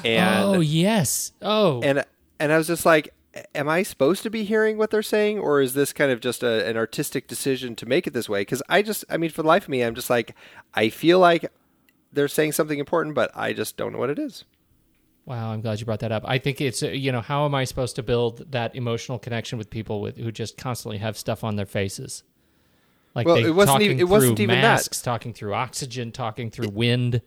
And 0.05 0.45
oh 0.45 0.61
yes. 0.61 1.33
Oh, 1.43 1.80
and 1.83 2.05
and 2.39 2.53
I 2.53 2.59
was 2.59 2.66
just 2.66 2.87
like, 2.87 3.12
am 3.55 3.68
I 3.68 3.83
supposed 3.83 4.22
to 4.24 4.30
be 4.30 4.45
hearing 4.45 4.78
what 4.78 4.91
they're 4.91 5.03
saying, 5.03 5.39
or 5.39 5.61
is 5.61 5.74
this 5.74 5.93
kind 5.93 6.11
of 6.11 6.20
just 6.20 6.43
a, 6.43 6.66
an 6.68 6.76
artistic 6.76 7.26
decision 7.28 7.74
to 7.76 7.87
make 7.87 8.07
it 8.07 8.12
this 8.12 8.28
way? 8.28 8.43
Because 8.43 8.62
I 8.68 8.83
just, 8.83 9.05
I 9.11 9.16
mean, 9.16 9.30
for 9.30 9.43
the 9.43 9.49
life 9.49 9.64
of 9.64 9.68
me, 9.68 9.83
I'm 9.83 9.95
just 9.95 10.11
like, 10.11 10.35
I 10.74 10.89
feel 10.89 11.18
like 11.18 11.51
they're 12.12 12.28
saying 12.28 12.53
something 12.53 12.78
important, 12.78 13.14
but 13.14 13.30
I 13.35 13.53
just 13.53 13.76
don't 13.76 13.93
know 13.93 13.99
what 13.99 14.11
it 14.11 14.18
is. 14.18 14.45
Wow, 15.24 15.53
I'm 15.53 15.61
glad 15.61 15.78
you 15.78 15.87
brought 15.87 16.01
that 16.01 16.11
up. 16.11 16.24
I 16.26 16.39
think 16.39 16.61
it's 16.61 16.83
uh, 16.83 16.89
you 16.89 17.12
know 17.12 17.20
how 17.20 17.45
am 17.45 17.55
I 17.55 17.64
supposed 17.64 17.95
to 17.97 18.03
build 18.03 18.51
that 18.51 18.74
emotional 18.74 19.18
connection 19.20 19.57
with 19.57 19.70
people 19.70 20.01
with 20.01 20.16
who 20.16 20.33
just 20.33 20.57
constantly 20.57 20.99
have 20.99 21.16
stuff 21.16 21.45
on 21.45 21.55
their 21.57 21.66
faces, 21.66 22.24
like 23.14 23.26
Well, 23.26 23.37
it 23.37 23.51
wasn't 23.51 23.83
even- 23.83 24.01
it 24.01 24.09
wasn't 24.09 24.41
even 24.41 24.57
that. 24.57 24.62
masks, 24.62 25.01
talking 25.01 25.33
through 25.33 25.55
oxygen, 25.55 26.11
talking 26.12 26.51
through 26.51 26.70
wind. 26.70 27.22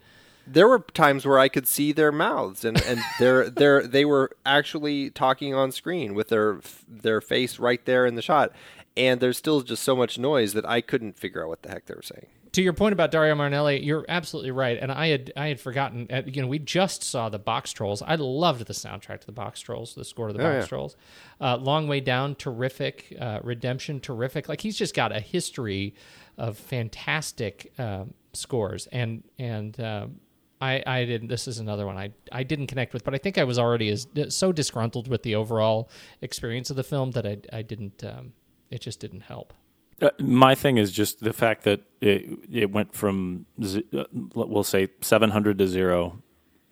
There 0.48 0.68
were 0.68 0.80
times 0.80 1.26
where 1.26 1.39
I 1.39 1.48
could 1.50 1.68
see 1.68 1.91
their 1.91 2.12
mouths, 2.12 2.64
and 2.66 2.82
and 2.86 3.00
they're 3.20 3.50
they're 3.89 4.08
were 4.08 4.32
actually 4.46 5.10
talking 5.10 5.54
on 5.54 5.72
screen 5.72 6.14
with 6.14 6.30
their 6.30 6.60
their 6.88 7.22
face 7.22 7.60
right 7.60 7.84
there 7.86 8.06
in 8.06 8.16
the 8.16 8.22
shot, 8.22 8.52
and 8.96 9.20
there's 9.20 9.38
still 9.38 9.62
just 9.62 9.84
so 9.84 9.96
much 9.96 10.18
noise 10.20 10.54
that 10.54 10.68
I 10.68 10.82
couldn't 10.82 11.18
figure 11.18 11.43
out 11.43 11.50
what 11.50 11.64
the 11.64 11.70
heck 11.70 11.86
they 11.86 11.96
were 11.96 12.02
saying. 12.04 12.28
To 12.52 12.62
your 12.62 12.72
point 12.72 12.93
about 12.93 13.12
Dario 13.12 13.36
Marianelli, 13.36 13.84
you're 13.86 14.06
absolutely 14.08 14.52
right, 14.52 14.78
and 14.80 14.89
I 14.89 15.08
had 15.08 15.34
I 15.36 15.48
had 15.48 15.60
forgotten. 15.60 16.08
uh, 16.10 16.22
You 16.26 16.41
know, 16.41 16.48
we 16.48 16.58
just 16.60 17.04
saw 17.04 17.28
the 17.28 17.39
Boxtrolls. 17.39 18.02
I 18.06 18.16
loved 18.16 18.66
the 18.66 18.74
soundtrack 18.74 19.20
to 19.22 19.26
the 19.26 19.34
Boxtrolls, 19.34 19.93
the 19.93 20.06
score 20.06 20.28
to 20.28 20.34
the 20.34 20.39
Oh, 20.39 20.54
Box 20.54 20.64
yeah. 20.64 20.68
Trolls. 20.68 20.96
Uh, 21.41 21.58
Long 21.58 21.88
Way 21.89 22.00
Down, 22.00 22.34
terrific. 22.36 23.14
Uh, 23.20 23.39
Redemption, 23.43 24.00
terrific. 24.00 24.48
Like 24.48 24.62
he's 24.62 24.78
just 24.78 24.96
got 24.96 25.12
a 25.12 25.20
history 25.20 25.96
of 26.38 26.58
fantastic 26.58 27.74
um 27.78 28.14
scores, 28.34 28.88
and 28.88 29.24
and 29.38 29.78
um 29.82 30.20
I 30.62 30.84
I 30.86 31.06
didn't. 31.06 31.28
This 31.28 31.47
is 31.47 31.60
another 31.60 31.86
one 31.86 31.97
I 31.97 32.12
I 32.32 32.43
didn't 32.43 32.68
connect 32.68 32.93
with, 32.93 33.03
but 33.03 33.14
I 33.14 33.18
think 33.18 33.38
I 33.38 33.43
was 33.43 33.60
already 33.60 33.89
as 33.89 34.08
so 34.30 34.51
disgruntled 34.51 35.08
with 35.08 35.24
the 35.24 35.36
overall 35.36 35.89
experience 36.22 36.70
of 36.70 36.76
the 36.76 36.84
film 36.84 37.12
that 37.12 37.26
I 37.26 37.38
I 37.51 37.62
didn't. 37.62 38.03
Um, 38.03 38.34
it 38.70 38.82
just 38.82 38.99
didn't 38.99 39.22
help. 39.22 39.53
Uh, 40.01 40.10
my 40.20 40.56
thing 40.56 40.78
is 40.78 40.91
just 40.91 41.22
the 41.22 41.34
fact 41.34 41.64
that 41.64 41.82
it 42.01 42.26
it 42.51 42.72
went 42.72 42.93
from 42.93 43.45
z- 43.64 43.86
uh, 43.97 44.03
we'll 44.34 44.64
say 44.64 44.89
700 45.01 45.58
to 45.58 45.68
zero 45.68 46.22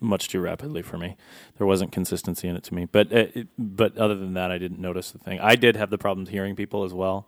much 0.03 0.27
too 0.27 0.41
rapidly 0.41 0.81
for 0.81 0.97
me. 0.97 1.15
There 1.57 1.65
wasn't 1.65 1.91
consistency 1.91 2.47
in 2.47 2.55
it 2.55 2.63
to 2.65 2.73
me. 2.73 2.85
But 2.85 3.11
uh, 3.13 3.25
it, 3.33 3.47
but 3.57 3.97
other 3.97 4.15
than 4.15 4.33
that, 4.33 4.51
I 4.51 4.57
didn't 4.57 4.79
notice 4.79 5.11
the 5.11 5.19
thing. 5.19 5.39
I 5.39 5.55
did 5.55 5.75
have 5.77 5.89
the 5.89 5.97
problems 5.97 6.29
hearing 6.29 6.55
people 6.55 6.83
as 6.83 6.93
well 6.93 7.27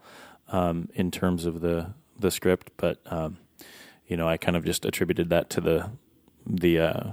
um, 0.49 0.89
in 0.93 1.11
terms 1.11 1.45
of 1.45 1.61
the 1.61 1.93
the 2.19 2.31
script, 2.31 2.71
but 2.77 2.99
um, 3.07 3.37
you 4.07 4.17
know 4.17 4.27
I 4.27 4.37
kind 4.37 4.57
of 4.57 4.65
just 4.65 4.85
attributed 4.85 5.29
that 5.29 5.49
to 5.51 5.61
the 5.61 5.91
the 6.45 6.79
uh, 6.79 7.11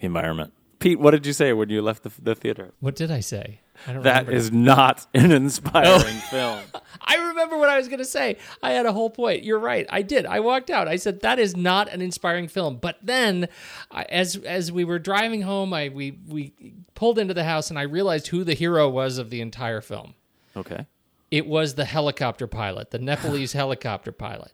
environment. 0.00 0.52
Pete, 0.78 1.00
what 1.00 1.12
did 1.12 1.24
you 1.26 1.32
say 1.32 1.52
when 1.52 1.70
you 1.70 1.80
left 1.80 2.02
the, 2.02 2.12
the 2.20 2.34
theater? 2.34 2.72
What 2.80 2.94
did 2.94 3.10
I 3.10 3.20
say? 3.20 3.60
I 3.86 3.92
don't 3.92 4.02
That 4.02 4.52
not 4.52 5.06
an 5.14 5.32
inspiring 5.32 6.16
film. 6.30 6.60
I 7.00 7.16
remember 7.28 7.56
what 7.58 7.68
I 7.68 7.76
was 7.76 7.88
going 7.88 7.98
to 7.98 8.04
say. 8.04 8.36
I 8.62 8.72
had 8.72 8.86
a 8.86 8.92
whole 8.92 9.10
point. 9.10 9.44
You're 9.44 9.58
right. 9.58 9.86
I 9.90 10.02
did. 10.02 10.26
I 10.26 10.40
walked 10.40 10.70
out. 10.70 10.86
I 10.86 10.96
said 10.96 11.20
that 11.20 11.38
is 11.38 11.56
not 11.56 11.88
an 11.88 12.00
inspiring 12.00 12.48
film. 12.48 12.76
But 12.76 12.98
then, 13.02 13.48
I, 13.90 14.04
as 14.04 14.36
as 14.36 14.70
we 14.70 14.84
were 14.84 14.98
driving 14.98 15.42
home, 15.42 15.72
I 15.72 15.88
we 15.88 16.18
we 16.28 16.52
pulled 16.94 17.18
into 17.18 17.34
the 17.34 17.44
house 17.44 17.70
and 17.70 17.78
I 17.78 17.82
realized 17.82 18.28
who 18.28 18.44
the 18.44 18.54
hero 18.54 18.88
was 18.88 19.18
of 19.18 19.30
the 19.30 19.40
entire 19.40 19.80
film. 19.80 20.14
Okay. 20.56 20.86
It 21.30 21.46
was 21.46 21.74
the 21.74 21.84
helicopter 21.84 22.46
pilot, 22.46 22.90
the 22.90 22.98
Nepalese 22.98 23.52
helicopter 23.54 24.12
pilot. 24.12 24.52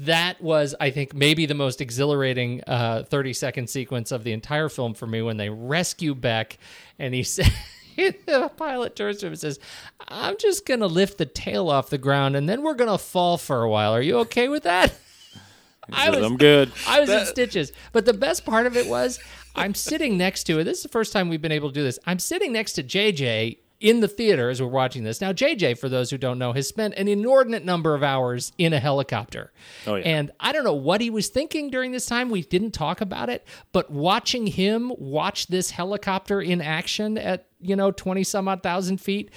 That 0.00 0.40
was, 0.40 0.74
I 0.80 0.90
think, 0.90 1.14
maybe 1.14 1.44
the 1.44 1.54
most 1.54 1.80
exhilarating 1.80 2.62
uh, 2.66 3.02
30 3.02 3.34
second 3.34 3.68
sequence 3.68 4.12
of 4.12 4.24
the 4.24 4.32
entire 4.32 4.68
film 4.68 4.94
for 4.94 5.06
me 5.06 5.20
when 5.20 5.36
they 5.36 5.50
rescue 5.50 6.14
Beck 6.14 6.58
and 6.98 7.12
he 7.12 7.22
said. 7.24 7.52
the 7.96 8.50
pilot 8.56 8.96
turns 8.96 9.18
to 9.18 9.26
him 9.26 9.32
and 9.32 9.40
says, 9.40 9.58
I'm 10.08 10.38
just 10.38 10.64
going 10.64 10.80
to 10.80 10.86
lift 10.86 11.18
the 11.18 11.26
tail 11.26 11.68
off 11.68 11.90
the 11.90 11.98
ground 11.98 12.34
and 12.34 12.48
then 12.48 12.62
we're 12.62 12.74
going 12.74 12.90
to 12.90 12.96
fall 12.96 13.36
for 13.36 13.62
a 13.62 13.68
while. 13.68 13.92
Are 13.92 14.00
you 14.00 14.18
okay 14.20 14.48
with 14.48 14.62
that? 14.62 14.94
I 15.92 16.08
was, 16.08 16.24
I'm 16.24 16.36
good. 16.38 16.72
I 16.86 17.00
was 17.00 17.10
in 17.10 17.26
stitches. 17.26 17.72
But 17.92 18.06
the 18.06 18.14
best 18.14 18.46
part 18.46 18.66
of 18.66 18.76
it 18.76 18.86
was 18.86 19.18
I'm 19.54 19.74
sitting 19.74 20.16
next 20.16 20.44
to 20.44 20.60
it. 20.60 20.64
This 20.64 20.78
is 20.78 20.82
the 20.82 20.88
first 20.88 21.12
time 21.12 21.28
we've 21.28 21.42
been 21.42 21.52
able 21.52 21.68
to 21.68 21.74
do 21.74 21.82
this. 21.82 21.98
I'm 22.06 22.18
sitting 22.18 22.52
next 22.52 22.72
to 22.74 22.82
JJ 22.82 23.58
in 23.80 24.00
the 24.00 24.08
theater 24.08 24.50
as 24.50 24.60
we're 24.60 24.68
watching 24.68 25.04
this. 25.04 25.20
Now, 25.20 25.32
JJ, 25.32 25.78
for 25.78 25.88
those 25.88 26.10
who 26.10 26.18
don't 26.18 26.38
know, 26.38 26.52
has 26.52 26.68
spent 26.68 26.94
an 26.94 27.08
inordinate 27.08 27.64
number 27.64 27.94
of 27.94 28.02
hours 28.02 28.52
in 28.58 28.74
a 28.74 28.78
helicopter. 28.78 29.52
Oh, 29.86 29.96
yeah. 29.96 30.04
And 30.04 30.30
I 30.38 30.52
don't 30.52 30.64
know 30.64 30.74
what 30.74 31.00
he 31.00 31.08
was 31.08 31.28
thinking 31.28 31.70
during 31.70 31.90
this 31.90 32.06
time. 32.06 32.28
We 32.28 32.42
didn't 32.42 32.72
talk 32.72 33.00
about 33.00 33.30
it, 33.30 33.46
but 33.72 33.90
watching 33.90 34.46
him 34.46 34.92
watch 34.98 35.46
this 35.46 35.70
helicopter 35.70 36.42
in 36.42 36.60
action 36.60 37.16
at, 37.16 37.46
you 37.58 37.74
know, 37.74 37.90
20 37.90 38.22
some 38.22 38.48
odd 38.48 38.62
thousand 38.62 38.98
feet 38.98 39.30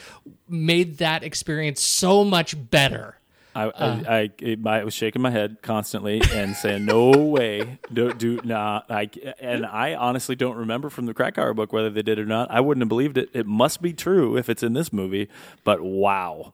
made 0.49 0.97
that 0.97 1.23
experience 1.23 1.81
so 1.81 2.25
much 2.25 2.69
better. 2.69 3.19
I, 3.55 3.65
Uh. 3.67 4.03
I, 4.07 4.31
I, 4.41 4.57
I 4.79 4.83
was 4.83 4.93
shaking 4.93 5.21
my 5.21 5.31
head 5.31 5.57
constantly 5.61 6.21
and 6.33 6.55
saying, 6.55 6.85
"No 6.85 7.11
way, 7.11 7.79
do, 7.91 8.13
do 8.13 8.39
nah." 8.43 8.81
I, 8.89 9.09
and 9.39 9.65
I 9.65 9.95
honestly 9.95 10.35
don't 10.35 10.55
remember 10.57 10.89
from 10.89 11.05
the 11.05 11.13
Krakauer 11.13 11.53
book 11.53 11.71
whether 11.71 11.89
they 11.89 12.01
did 12.01 12.19
or 12.19 12.25
not. 12.25 12.49
I 12.51 12.59
wouldn't 12.61 12.81
have 12.81 12.89
believed 12.89 13.17
it. 13.17 13.29
It 13.33 13.45
must 13.45 13.81
be 13.81 13.93
true 13.93 14.37
if 14.37 14.49
it's 14.49 14.63
in 14.63 14.73
this 14.73 14.91
movie. 14.91 15.29
But 15.63 15.81
wow, 15.81 16.53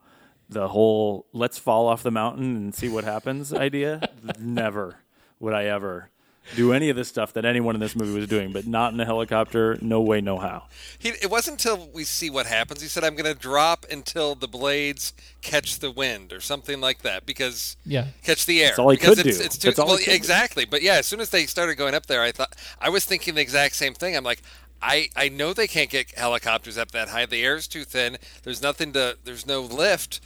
the 0.49 0.69
whole 0.69 1.25
"let's 1.33 1.57
fall 1.57 1.87
off 1.87 2.03
the 2.03 2.11
mountain 2.11 2.55
and 2.55 2.75
see 2.75 2.89
what 2.89 3.03
happens" 3.05 3.53
idea—never 3.53 4.97
would 5.39 5.53
I 5.53 5.65
ever 5.65 6.09
do 6.55 6.73
any 6.73 6.89
of 6.89 6.95
the 6.95 7.03
stuff 7.05 7.33
that 7.33 7.45
anyone 7.45 7.75
in 7.75 7.81
this 7.81 7.95
movie 7.95 8.17
was 8.19 8.27
doing, 8.27 8.51
but 8.51 8.65
not 8.67 8.93
in 8.93 8.99
a 8.99 9.05
helicopter. 9.05 9.77
No 9.81 10.01
way, 10.01 10.21
no 10.21 10.37
how. 10.37 10.63
He, 10.97 11.09
it 11.09 11.29
wasn't 11.29 11.63
until 11.63 11.87
we 11.93 12.03
see 12.03 12.29
what 12.29 12.45
happens. 12.45 12.81
He 12.81 12.87
said, 12.87 13.03
"I'm 13.03 13.15
going 13.15 13.31
to 13.33 13.39
drop 13.39 13.85
until 13.91 14.35
the 14.35 14.47
blades 14.47 15.13
catch 15.41 15.79
the 15.79 15.91
wind 15.91 16.33
or 16.33 16.41
something 16.41 16.79
like 16.81 17.01
that 17.03 17.25
because 17.25 17.77
Yeah. 17.85 18.07
catch 18.23 18.45
the 18.45 18.61
air." 18.61 18.67
That's 18.69 18.79
all 18.79 18.89
he 18.89 18.97
because 18.97 19.17
could 19.17 19.27
it's, 19.27 19.37
do. 19.37 19.43
It's 19.43 19.57
too, 19.57 19.67
That's 19.69 19.79
all 19.79 19.87
well, 19.87 19.97
could 19.97 20.05
do. 20.05 20.11
exactly. 20.11 20.65
But 20.65 20.81
yeah, 20.81 20.95
as 20.95 21.05
soon 21.05 21.19
as 21.19 21.29
they 21.29 21.45
started 21.45 21.75
going 21.75 21.93
up 21.95 22.05
there, 22.07 22.21
I 22.21 22.31
thought 22.31 22.55
I 22.79 22.89
was 22.89 23.05
thinking 23.05 23.35
the 23.35 23.41
exact 23.41 23.75
same 23.75 23.93
thing. 23.93 24.15
I'm 24.15 24.23
like. 24.23 24.41
I, 24.81 25.09
I 25.13 25.27
know 25.27 25.51
they 25.51 25.67
can't 25.67 25.89
get 25.89 26.17
helicopters 26.17 26.77
up 26.77 26.91
that 26.91 27.09
high. 27.09 27.25
The 27.25 27.43
air's 27.43 27.67
too 27.67 27.83
thin. 27.83 28.15
There's 28.43 28.61
nothing 28.61 28.93
to. 28.93 29.17
There's 29.25 29.45
no 29.45 29.59
lift. 29.59 30.21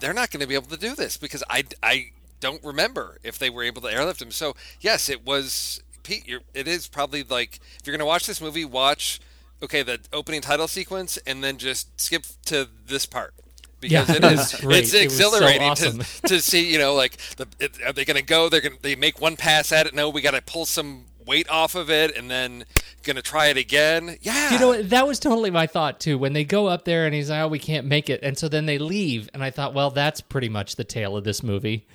They're 0.00 0.12
not 0.12 0.32
going 0.32 0.40
to 0.40 0.46
be 0.48 0.56
able 0.56 0.66
to 0.70 0.76
do 0.76 0.96
this 0.96 1.16
because 1.16 1.44
I, 1.48 1.62
I 1.84 2.10
don't 2.40 2.62
remember 2.64 3.18
if 3.22 3.38
they 3.38 3.50
were 3.50 3.62
able 3.62 3.82
to 3.82 3.88
airlift 3.88 4.20
him. 4.22 4.30
So 4.30 4.54
yes, 4.80 5.08
it 5.08 5.24
was 5.26 5.82
Pete. 6.02 6.26
You're, 6.26 6.40
it 6.54 6.68
is 6.68 6.88
probably 6.88 7.22
like 7.22 7.60
if 7.80 7.86
you're 7.86 7.92
going 7.92 8.00
to 8.00 8.06
watch 8.06 8.26
this 8.26 8.40
movie, 8.40 8.64
watch 8.64 9.20
okay 9.62 9.82
the 9.82 9.98
opening 10.12 10.40
title 10.42 10.68
sequence 10.68 11.16
and 11.26 11.42
then 11.42 11.56
just 11.56 11.98
skip 12.00 12.24
to 12.44 12.68
this 12.86 13.06
part 13.06 13.32
because 13.80 14.08
Yeah, 14.08 14.16
it 14.16 14.24
is 14.24 14.52
it's 14.62 14.62
It 14.64 14.68
was 14.70 14.90
so 14.92 14.98
exhilarating 14.98 15.70
awesome. 15.70 15.98
to, 16.00 16.20
to 16.28 16.40
see 16.40 16.70
you 16.70 16.78
know 16.78 16.94
like 16.94 17.16
the, 17.38 17.46
it, 17.58 17.78
are 17.84 17.92
they 17.92 18.04
going 18.04 18.18
to 18.18 18.22
go 18.22 18.48
they're 18.50 18.60
going 18.60 18.76
to 18.76 18.82
they 18.82 18.94
make 18.96 19.18
one 19.20 19.36
pass 19.36 19.72
at 19.72 19.86
it 19.86 19.94
no 19.94 20.10
we 20.10 20.20
got 20.20 20.32
to 20.32 20.42
pull 20.42 20.66
some 20.66 21.06
weight 21.24 21.48
off 21.48 21.74
of 21.74 21.90
it 21.90 22.14
and 22.16 22.30
then 22.30 22.64
going 23.02 23.16
to 23.16 23.22
try 23.22 23.46
it 23.46 23.56
again 23.56 24.16
yeah 24.20 24.52
You 24.52 24.58
know, 24.58 24.82
that 24.82 25.06
was 25.08 25.18
totally 25.18 25.50
my 25.50 25.66
thought 25.66 26.00
too. 26.00 26.18
When 26.18 26.34
they 26.34 26.44
go 26.44 26.66
up 26.66 26.84
there 26.84 27.06
and 27.06 27.14
he's 27.14 27.30
like, 27.30 27.40
"Oh, 27.40 27.48
we 27.48 27.58
can't 27.58 27.86
make 27.86 28.08
it," 28.10 28.20
and 28.22 28.36
so 28.38 28.48
then 28.48 28.66
they 28.66 28.78
leave, 28.78 29.28
and 29.32 29.42
I 29.42 29.50
thought, 29.50 29.74
well, 29.74 29.90
that's 29.90 30.20
pretty 30.20 30.48
much 30.48 30.76
the 30.76 30.84
tale 30.84 31.16
of 31.16 31.24
this 31.24 31.42
movie. 31.42 31.86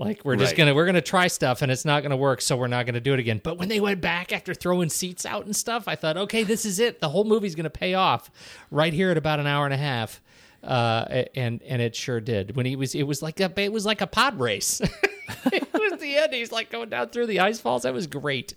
Like 0.00 0.24
we're 0.24 0.36
just 0.36 0.52
Right. 0.52 0.56
gonna 0.58 0.74
we're 0.74 0.86
gonna 0.86 1.02
try 1.02 1.26
stuff 1.26 1.60
and 1.60 1.70
it's 1.70 1.84
not 1.84 2.02
gonna 2.02 2.16
work, 2.16 2.40
so 2.40 2.56
we're 2.56 2.68
not 2.68 2.86
gonna 2.86 3.00
do 3.00 3.12
it 3.12 3.20
again. 3.20 3.40
But 3.44 3.58
when 3.58 3.68
they 3.68 3.80
went 3.80 4.00
back 4.00 4.32
after 4.32 4.54
throwing 4.54 4.88
seats 4.88 5.26
out 5.26 5.44
and 5.44 5.54
stuff, 5.54 5.86
I 5.88 5.94
thought, 5.94 6.16
okay, 6.16 6.42
this 6.42 6.64
is 6.64 6.78
it. 6.80 7.00
The 7.00 7.10
whole 7.10 7.24
movie's 7.24 7.54
gonna 7.54 7.68
pay 7.68 7.92
off 7.94 8.30
right 8.70 8.92
here 8.94 9.10
at 9.10 9.18
about 9.18 9.40
an 9.40 9.46
hour 9.46 9.66
and 9.66 9.74
a 9.74 9.76
half. 9.76 10.22
Uh, 10.64 11.24
and 11.34 11.62
and 11.62 11.80
it 11.82 11.94
sure 11.94 12.20
did. 12.20 12.56
When 12.56 12.64
he 12.66 12.76
was, 12.76 12.94
it 12.94 13.02
was 13.04 13.20
like 13.22 13.40
a 13.40 13.52
it 13.60 13.72
was 13.72 13.84
like 13.86 14.00
a 14.00 14.06
pod 14.06 14.40
race. 14.40 14.80
it 15.52 15.68
was 15.72 16.00
the 16.00 16.16
end. 16.16 16.32
He's 16.32 16.50
like 16.52 16.70
going 16.70 16.88
down 16.88 17.08
through 17.10 17.26
the 17.26 17.40
ice 17.40 17.60
falls. 17.60 17.82
That 17.82 17.92
was 17.94 18.06
great. 18.06 18.54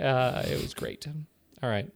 Uh, 0.00 0.42
it 0.46 0.60
was 0.60 0.74
great. 0.74 1.06
All 1.62 1.68
right. 1.70 1.88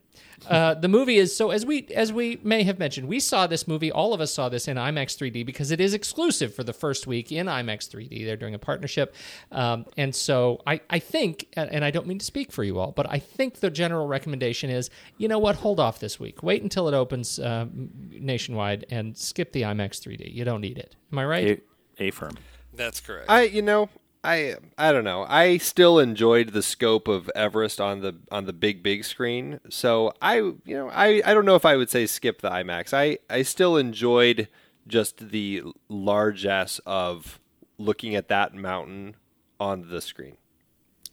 Uh, 0.46 0.74
the 0.74 0.88
movie 0.88 1.16
is 1.16 1.34
so 1.36 1.50
as 1.50 1.66
we 1.66 1.86
as 1.94 2.12
we 2.12 2.38
may 2.42 2.62
have 2.62 2.78
mentioned, 2.78 3.08
we 3.08 3.20
saw 3.20 3.46
this 3.46 3.66
movie. 3.66 3.90
All 3.90 4.14
of 4.14 4.20
us 4.20 4.32
saw 4.32 4.48
this 4.48 4.68
in 4.68 4.76
IMAX 4.76 5.16
3D 5.16 5.44
because 5.44 5.70
it 5.70 5.80
is 5.80 5.94
exclusive 5.94 6.54
for 6.54 6.62
the 6.64 6.72
first 6.72 7.06
week 7.06 7.32
in 7.32 7.46
IMAX 7.46 7.88
3D. 7.88 8.24
They're 8.24 8.36
doing 8.36 8.54
a 8.54 8.58
partnership, 8.58 9.14
um, 9.52 9.86
and 9.96 10.14
so 10.14 10.60
I 10.66 10.80
I 10.90 10.98
think, 10.98 11.48
and 11.54 11.70
and 11.72 11.84
I 11.84 11.90
don't 11.90 12.06
mean 12.06 12.18
to 12.18 12.24
speak 12.24 12.52
for 12.52 12.64
you 12.64 12.78
all, 12.78 12.92
but 12.92 13.06
I 13.10 13.18
think 13.18 13.60
the 13.60 13.70
general 13.70 14.06
recommendation 14.06 14.70
is, 14.70 14.90
you 15.16 15.28
know 15.28 15.38
what, 15.38 15.56
hold 15.56 15.80
off 15.80 15.98
this 15.98 16.20
week. 16.20 16.42
Wait 16.42 16.62
until 16.62 16.88
it 16.88 16.94
opens 16.94 17.38
uh, 17.38 17.66
nationwide 18.10 18.86
and 18.90 19.16
skip 19.16 19.52
the 19.52 19.62
IMAX 19.62 20.00
3D. 20.00 20.32
You 20.32 20.44
don't 20.44 20.60
need 20.60 20.78
it. 20.78 20.94
Am 21.12 21.18
I 21.18 21.24
right? 21.24 21.62
A, 21.98 22.04
a 22.04 22.10
firm. 22.10 22.36
that's 22.74 23.00
correct 23.00 23.28
I 23.28 23.42
you 23.42 23.60
know 23.62 23.88
I 24.24 24.56
I 24.76 24.92
don't 24.92 25.04
know. 25.04 25.24
I 25.28 25.58
still 25.58 25.98
enjoyed 25.98 26.50
the 26.50 26.62
scope 26.62 27.08
of 27.08 27.30
Everest 27.34 27.80
on 27.80 28.00
the 28.00 28.16
on 28.30 28.46
the 28.46 28.52
big 28.52 28.82
big 28.82 29.04
screen. 29.04 29.60
So 29.70 30.12
I 30.20 30.36
you 30.36 30.56
know 30.66 30.90
I 30.92 31.22
I 31.24 31.34
don't 31.34 31.44
know 31.44 31.54
if 31.54 31.64
I 31.64 31.76
would 31.76 31.90
say 31.90 32.06
skip 32.06 32.40
the 32.40 32.50
IMAX. 32.50 32.92
I 32.92 33.18
I 33.32 33.42
still 33.42 33.76
enjoyed 33.76 34.48
just 34.86 35.30
the 35.30 35.62
largesse 35.88 36.80
of 36.86 37.38
looking 37.78 38.14
at 38.14 38.28
that 38.28 38.54
mountain 38.54 39.14
on 39.60 39.88
the 39.88 40.00
screen. 40.00 40.36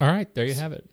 all 0.01 0.07
right, 0.07 0.33
there 0.33 0.45
you 0.45 0.53
have 0.55 0.71
it. 0.71 0.89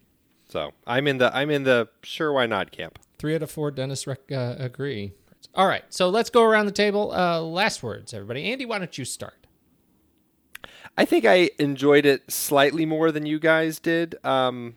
So 0.49 0.73
I'm 0.87 1.07
in 1.07 1.19
the 1.19 1.35
I'm 1.35 1.51
in 1.51 1.63
the 1.65 1.89
sure 2.03 2.33
why 2.33 2.47
not 2.47 2.73
camp. 2.73 2.99
Three 3.19 3.35
out 3.35 3.43
of 3.43 3.51
four 3.51 3.71
Dennis 3.71 4.07
rec- 4.07 4.31
uh, 4.31 4.57
agree. 4.59 5.13
All 5.55 5.67
right, 5.67 5.85
so 5.89 6.09
let's 6.09 6.31
go 6.31 6.43
around 6.45 6.67
the 6.67 6.73
table. 6.73 7.13
Uh, 7.13 7.41
last 7.41 7.83
words, 7.83 8.13
everybody. 8.15 8.45
Andy, 8.51 8.65
why 8.67 8.79
don't 8.79 8.97
you 8.97 9.05
start? 9.05 9.42
I 10.97 11.05
think 11.05 11.25
I 11.25 11.51
enjoyed 11.59 12.05
it 12.05 12.31
slightly 12.31 12.85
more 12.85 13.11
than 13.11 13.27
you 13.27 13.39
guys 13.39 13.79
did. 13.79 14.15
Um, 14.25 14.77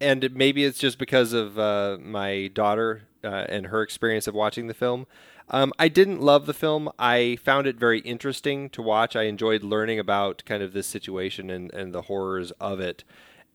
and 0.00 0.34
maybe 0.34 0.64
it's 0.64 0.78
just 0.78 0.98
because 0.98 1.32
of 1.32 1.58
uh, 1.58 1.98
my 2.00 2.50
daughter 2.54 3.02
uh, 3.22 3.44
and 3.48 3.66
her 3.66 3.82
experience 3.82 4.26
of 4.26 4.34
watching 4.34 4.66
the 4.66 4.74
film. 4.74 5.06
Um, 5.50 5.72
I 5.78 5.88
didn't 5.88 6.20
love 6.20 6.46
the 6.46 6.54
film. 6.54 6.90
I 6.98 7.36
found 7.42 7.66
it 7.66 7.76
very 7.76 7.98
interesting 8.00 8.70
to 8.70 8.82
watch. 8.82 9.16
I 9.16 9.24
enjoyed 9.24 9.62
learning 9.62 9.98
about 9.98 10.42
kind 10.46 10.62
of 10.62 10.72
this 10.72 10.86
situation 10.86 11.50
and, 11.50 11.72
and 11.74 11.92
the 11.92 12.02
horrors 12.02 12.52
of 12.52 12.80
it 12.80 13.04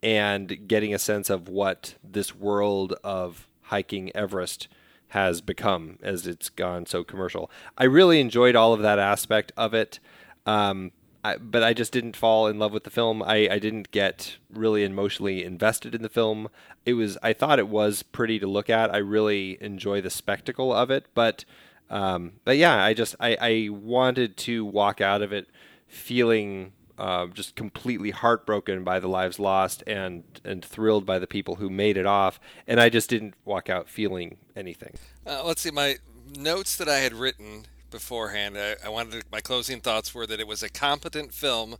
and 0.03 0.67
getting 0.67 0.93
a 0.93 0.99
sense 0.99 1.29
of 1.29 1.47
what 1.47 1.95
this 2.03 2.35
world 2.35 2.93
of 3.03 3.47
hiking 3.63 4.15
Everest 4.15 4.67
has 5.09 5.41
become 5.41 5.97
as 6.03 6.27
it's 6.27 6.49
gone 6.49 6.85
so 6.85 7.03
commercial. 7.03 7.49
I 7.77 7.85
really 7.85 8.19
enjoyed 8.19 8.55
all 8.55 8.73
of 8.73 8.81
that 8.81 8.99
aspect 8.99 9.51
of 9.55 9.73
it. 9.73 9.99
Um, 10.45 10.91
I, 11.25 11.37
but 11.37 11.63
I 11.63 11.73
just 11.73 11.91
didn't 11.91 12.15
fall 12.15 12.45
in 12.45 12.59
love 12.59 12.71
with 12.71 12.83
the 12.83 12.91
film. 12.91 13.23
I, 13.23 13.49
I 13.49 13.57
didn't 13.57 13.89
get 13.89 14.37
really 14.47 14.83
emotionally 14.83 15.43
invested 15.43 15.95
in 15.95 16.03
the 16.03 16.09
film. 16.09 16.49
It 16.85 16.93
was 16.93 17.17
I 17.23 17.33
thought 17.33 17.57
it 17.57 17.67
was 17.67 18.03
pretty 18.03 18.37
to 18.37 18.45
look 18.45 18.69
at. 18.69 18.93
I 18.93 18.97
really 18.97 19.57
enjoy 19.59 20.01
the 20.01 20.11
spectacle 20.11 20.71
of 20.71 20.91
it, 20.91 21.07
but 21.15 21.43
um, 21.89 22.33
but 22.43 22.57
yeah, 22.57 22.83
I 22.83 22.93
just 22.93 23.15
I, 23.19 23.37
I 23.41 23.69
wanted 23.71 24.37
to 24.37 24.63
walk 24.65 25.01
out 25.01 25.23
of 25.23 25.33
it 25.33 25.47
feeling 25.87 26.73
uh, 26.99 27.25
just 27.27 27.55
completely 27.55 28.11
heartbroken 28.11 28.83
by 28.83 28.99
the 28.99 29.07
lives 29.07 29.39
lost 29.39 29.81
and 29.87 30.23
and 30.43 30.63
thrilled 30.63 31.07
by 31.07 31.17
the 31.17 31.27
people 31.27 31.55
who 31.55 31.71
made 31.71 31.97
it 31.97 32.05
off, 32.05 32.39
and 32.67 32.79
I 32.79 32.89
just 32.89 33.09
didn't 33.09 33.33
walk 33.45 33.67
out 33.67 33.89
feeling 33.89 34.37
anything. 34.55 34.93
Uh, 35.25 35.41
let's 35.43 35.61
see. 35.61 35.71
My 35.71 35.95
notes 36.37 36.75
that 36.75 36.87
I 36.87 36.97
had 36.97 37.13
written 37.13 37.65
beforehand, 37.91 38.57
I, 38.57 38.75
I 38.85 38.89
wanted 38.89 39.21
to, 39.21 39.23
my 39.31 39.41
closing 39.41 39.81
thoughts 39.81 40.13
were 40.13 40.27
that 40.27 40.39
it 40.39 40.47
was 40.47 40.63
a 40.63 40.69
competent 40.69 41.33
film 41.33 41.75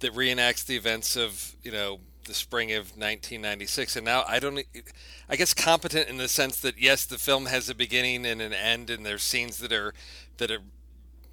that 0.00 0.12
reenacts 0.14 0.64
the 0.64 0.76
events 0.76 1.16
of 1.16 1.56
you 1.62 1.70
know 1.70 2.00
the 2.26 2.34
spring 2.34 2.72
of 2.72 2.90
1996. 2.96 3.96
And 3.96 4.04
now 4.04 4.24
I 4.28 4.38
don't. 4.38 4.60
i 5.28 5.36
guess 5.36 5.54
competent 5.54 6.08
in 6.08 6.18
the 6.18 6.28
sense 6.28 6.58
that 6.60 6.80
yes, 6.80 7.04
the 7.04 7.18
film 7.18 7.46
has 7.46 7.68
a 7.68 7.74
beginning 7.74 8.26
and 8.26 8.40
an 8.40 8.52
end, 8.52 8.90
and 8.90 9.04
there's 9.04 9.22
scenes 9.22 9.58
that 9.58 9.72
are 9.72 9.94
that 10.38 10.50
are 10.50 10.60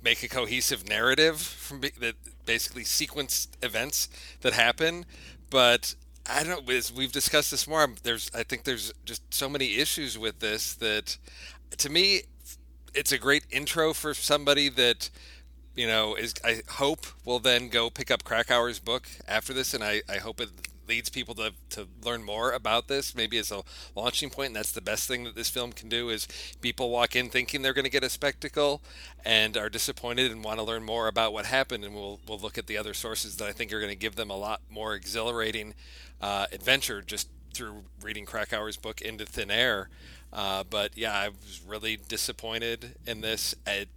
make 0.02 0.24
a 0.24 0.30
cohesive 0.30 0.88
narrative 0.88 1.40
from 1.42 1.82
that 1.82 2.16
basically 2.46 2.84
sequence 2.84 3.48
events 3.62 4.08
that 4.42 4.54
happen 4.54 5.06
but 5.50 5.96
i 6.30 6.44
don't 6.44 6.70
as 6.70 6.92
we've 6.92 7.12
discussed 7.12 7.52
this 7.52 7.68
more 7.68 7.88
there's 8.04 8.32
i 8.34 8.44
think 8.44 8.64
there's 8.64 8.94
just 9.06 9.22
so 9.34 9.50
many 9.50 9.76
issues 9.76 10.18
with 10.18 10.40
this 10.40 10.74
that 10.76 11.18
to 11.78 11.90
me 11.90 12.22
it's 12.94 13.12
a 13.12 13.18
great 13.18 13.46
intro 13.52 13.94
for 13.94 14.14
somebody 14.14 14.70
that 14.70 15.10
you 15.76 15.88
know 15.88 16.16
is 16.16 16.34
i 16.44 16.62
hope 16.70 17.06
will 17.26 17.40
then 17.40 17.70
go 17.70 17.90
pick 17.90 18.12
up 18.12 18.24
krakauer's 18.24 18.80
book 18.80 19.08
after 19.28 19.54
this 19.54 19.74
and 19.74 19.84
i, 19.84 20.02
I 20.10 20.18
hope 20.18 20.42
it 20.42 20.50
leads 20.90 21.10
people 21.10 21.36
to, 21.36 21.54
to 21.70 21.88
learn 22.04 22.24
more 22.24 22.52
about 22.52 22.88
this. 22.88 23.16
Maybe 23.16 23.38
as 23.38 23.52
a 23.52 23.62
launching 23.96 24.30
point 24.30 24.48
and 24.48 24.56
that's 24.56 24.72
the 24.72 24.82
best 24.82 25.08
thing 25.08 25.24
that 25.24 25.36
this 25.36 25.50
film 25.50 25.72
can 25.72 25.88
do 25.88 26.10
is 26.10 26.28
people 26.60 26.90
walk 26.90 27.16
in 27.16 27.30
thinking 27.30 27.62
they're 27.62 27.74
going 27.74 27.86
to 27.86 27.92
get 27.92 28.04
a 28.04 28.10
spectacle 28.10 28.82
and 29.24 29.56
are 29.56 29.70
disappointed 29.70 30.32
and 30.32 30.44
want 30.44 30.60
to 30.60 30.64
learn 30.64 30.84
more 30.84 31.08
about 31.08 31.32
what 31.32 31.46
happened 31.46 31.86
and 31.86 31.94
we'll, 31.94 32.20
we'll 32.28 32.40
look 32.40 32.58
at 32.58 32.66
the 32.68 32.78
other 32.78 32.94
sources 32.94 33.38
that 33.38 33.48
i 33.48 33.52
think 33.52 33.72
are 33.72 33.80
going 33.80 33.92
to 33.92 33.96
give 33.96 34.16
them 34.16 34.32
a 34.32 34.36
lot 34.36 34.62
more 34.70 34.96
exhilarating 34.96 35.76
uh, 36.22 36.48
adventure 36.52 37.02
just 37.02 37.30
through 37.54 37.84
reading 38.02 38.26
krakauer's 38.26 38.78
book 38.78 39.02
into 39.02 39.26
thin 39.26 39.52
air 39.52 39.90
uh, 40.34 40.64
but 40.70 40.98
yeah 40.98 41.14
i 41.14 41.30
was 41.30 41.62
really 41.66 41.98
disappointed 42.08 42.96
in 43.06 43.22
this 43.22 43.56
it 43.66 43.90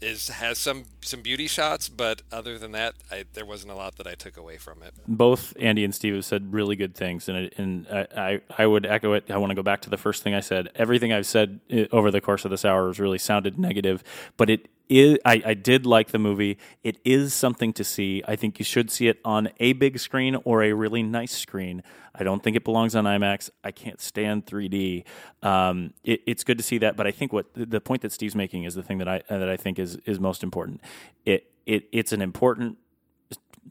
is 0.00 0.28
has 0.28 0.58
some 0.58 0.84
some 1.00 1.22
beauty 1.22 1.46
shots 1.46 1.88
but 1.88 2.22
other 2.32 2.58
than 2.58 2.72
that 2.72 2.94
I, 3.10 3.24
there 3.34 3.46
wasn't 3.46 3.72
a 3.72 3.76
lot 3.76 3.96
that 3.96 4.06
i 4.06 4.14
took 4.14 4.36
away 4.36 4.58
from 4.58 4.82
it 4.82 4.94
both 5.06 5.54
Andy 5.60 5.84
and 5.84 5.94
Steve 5.94 6.14
have 6.14 6.24
said 6.24 6.52
really 6.52 6.76
good 6.76 6.94
things, 6.94 7.28
and 7.28 7.38
it, 7.38 7.54
and 7.56 7.86
I, 7.88 8.40
I 8.58 8.66
would 8.66 8.86
echo 8.86 9.12
it. 9.12 9.30
I 9.30 9.36
want 9.36 9.50
to 9.50 9.54
go 9.54 9.62
back 9.62 9.80
to 9.82 9.90
the 9.90 9.96
first 9.96 10.22
thing 10.22 10.34
I 10.34 10.40
said. 10.40 10.68
Everything 10.74 11.12
I've 11.12 11.26
said 11.26 11.60
uh, 11.72 11.84
over 11.92 12.10
the 12.10 12.20
course 12.20 12.44
of 12.44 12.50
this 12.50 12.64
hour 12.64 12.88
has 12.88 12.98
really 12.98 13.18
sounded 13.18 13.58
negative, 13.58 14.02
but 14.36 14.50
it 14.50 14.68
is. 14.88 15.18
I, 15.24 15.42
I 15.44 15.54
did 15.54 15.86
like 15.86 16.10
the 16.10 16.18
movie. 16.18 16.58
It 16.82 16.98
is 17.04 17.34
something 17.34 17.72
to 17.74 17.84
see. 17.84 18.22
I 18.26 18.36
think 18.36 18.58
you 18.58 18.64
should 18.64 18.90
see 18.90 19.08
it 19.08 19.18
on 19.24 19.50
a 19.60 19.72
big 19.72 19.98
screen 19.98 20.36
or 20.44 20.62
a 20.62 20.72
really 20.72 21.02
nice 21.02 21.32
screen. 21.32 21.82
I 22.14 22.24
don't 22.24 22.42
think 22.42 22.56
it 22.56 22.64
belongs 22.64 22.94
on 22.94 23.04
IMAX. 23.04 23.50
I 23.64 23.70
can't 23.70 24.00
stand 24.00 24.46
3D. 24.46 25.04
Um, 25.42 25.94
it, 26.04 26.22
it's 26.26 26.44
good 26.44 26.58
to 26.58 26.64
see 26.64 26.78
that, 26.78 26.96
but 26.96 27.06
I 27.06 27.10
think 27.10 27.32
what 27.32 27.46
the 27.54 27.80
point 27.80 28.02
that 28.02 28.12
Steve's 28.12 28.34
making 28.34 28.64
is 28.64 28.74
the 28.74 28.82
thing 28.82 28.98
that 28.98 29.08
I 29.08 29.22
that 29.28 29.48
I 29.48 29.56
think 29.56 29.78
is 29.78 29.96
is 30.04 30.20
most 30.20 30.42
important. 30.42 30.80
It 31.24 31.50
it 31.66 31.88
it's 31.92 32.12
an 32.12 32.20
important 32.20 32.78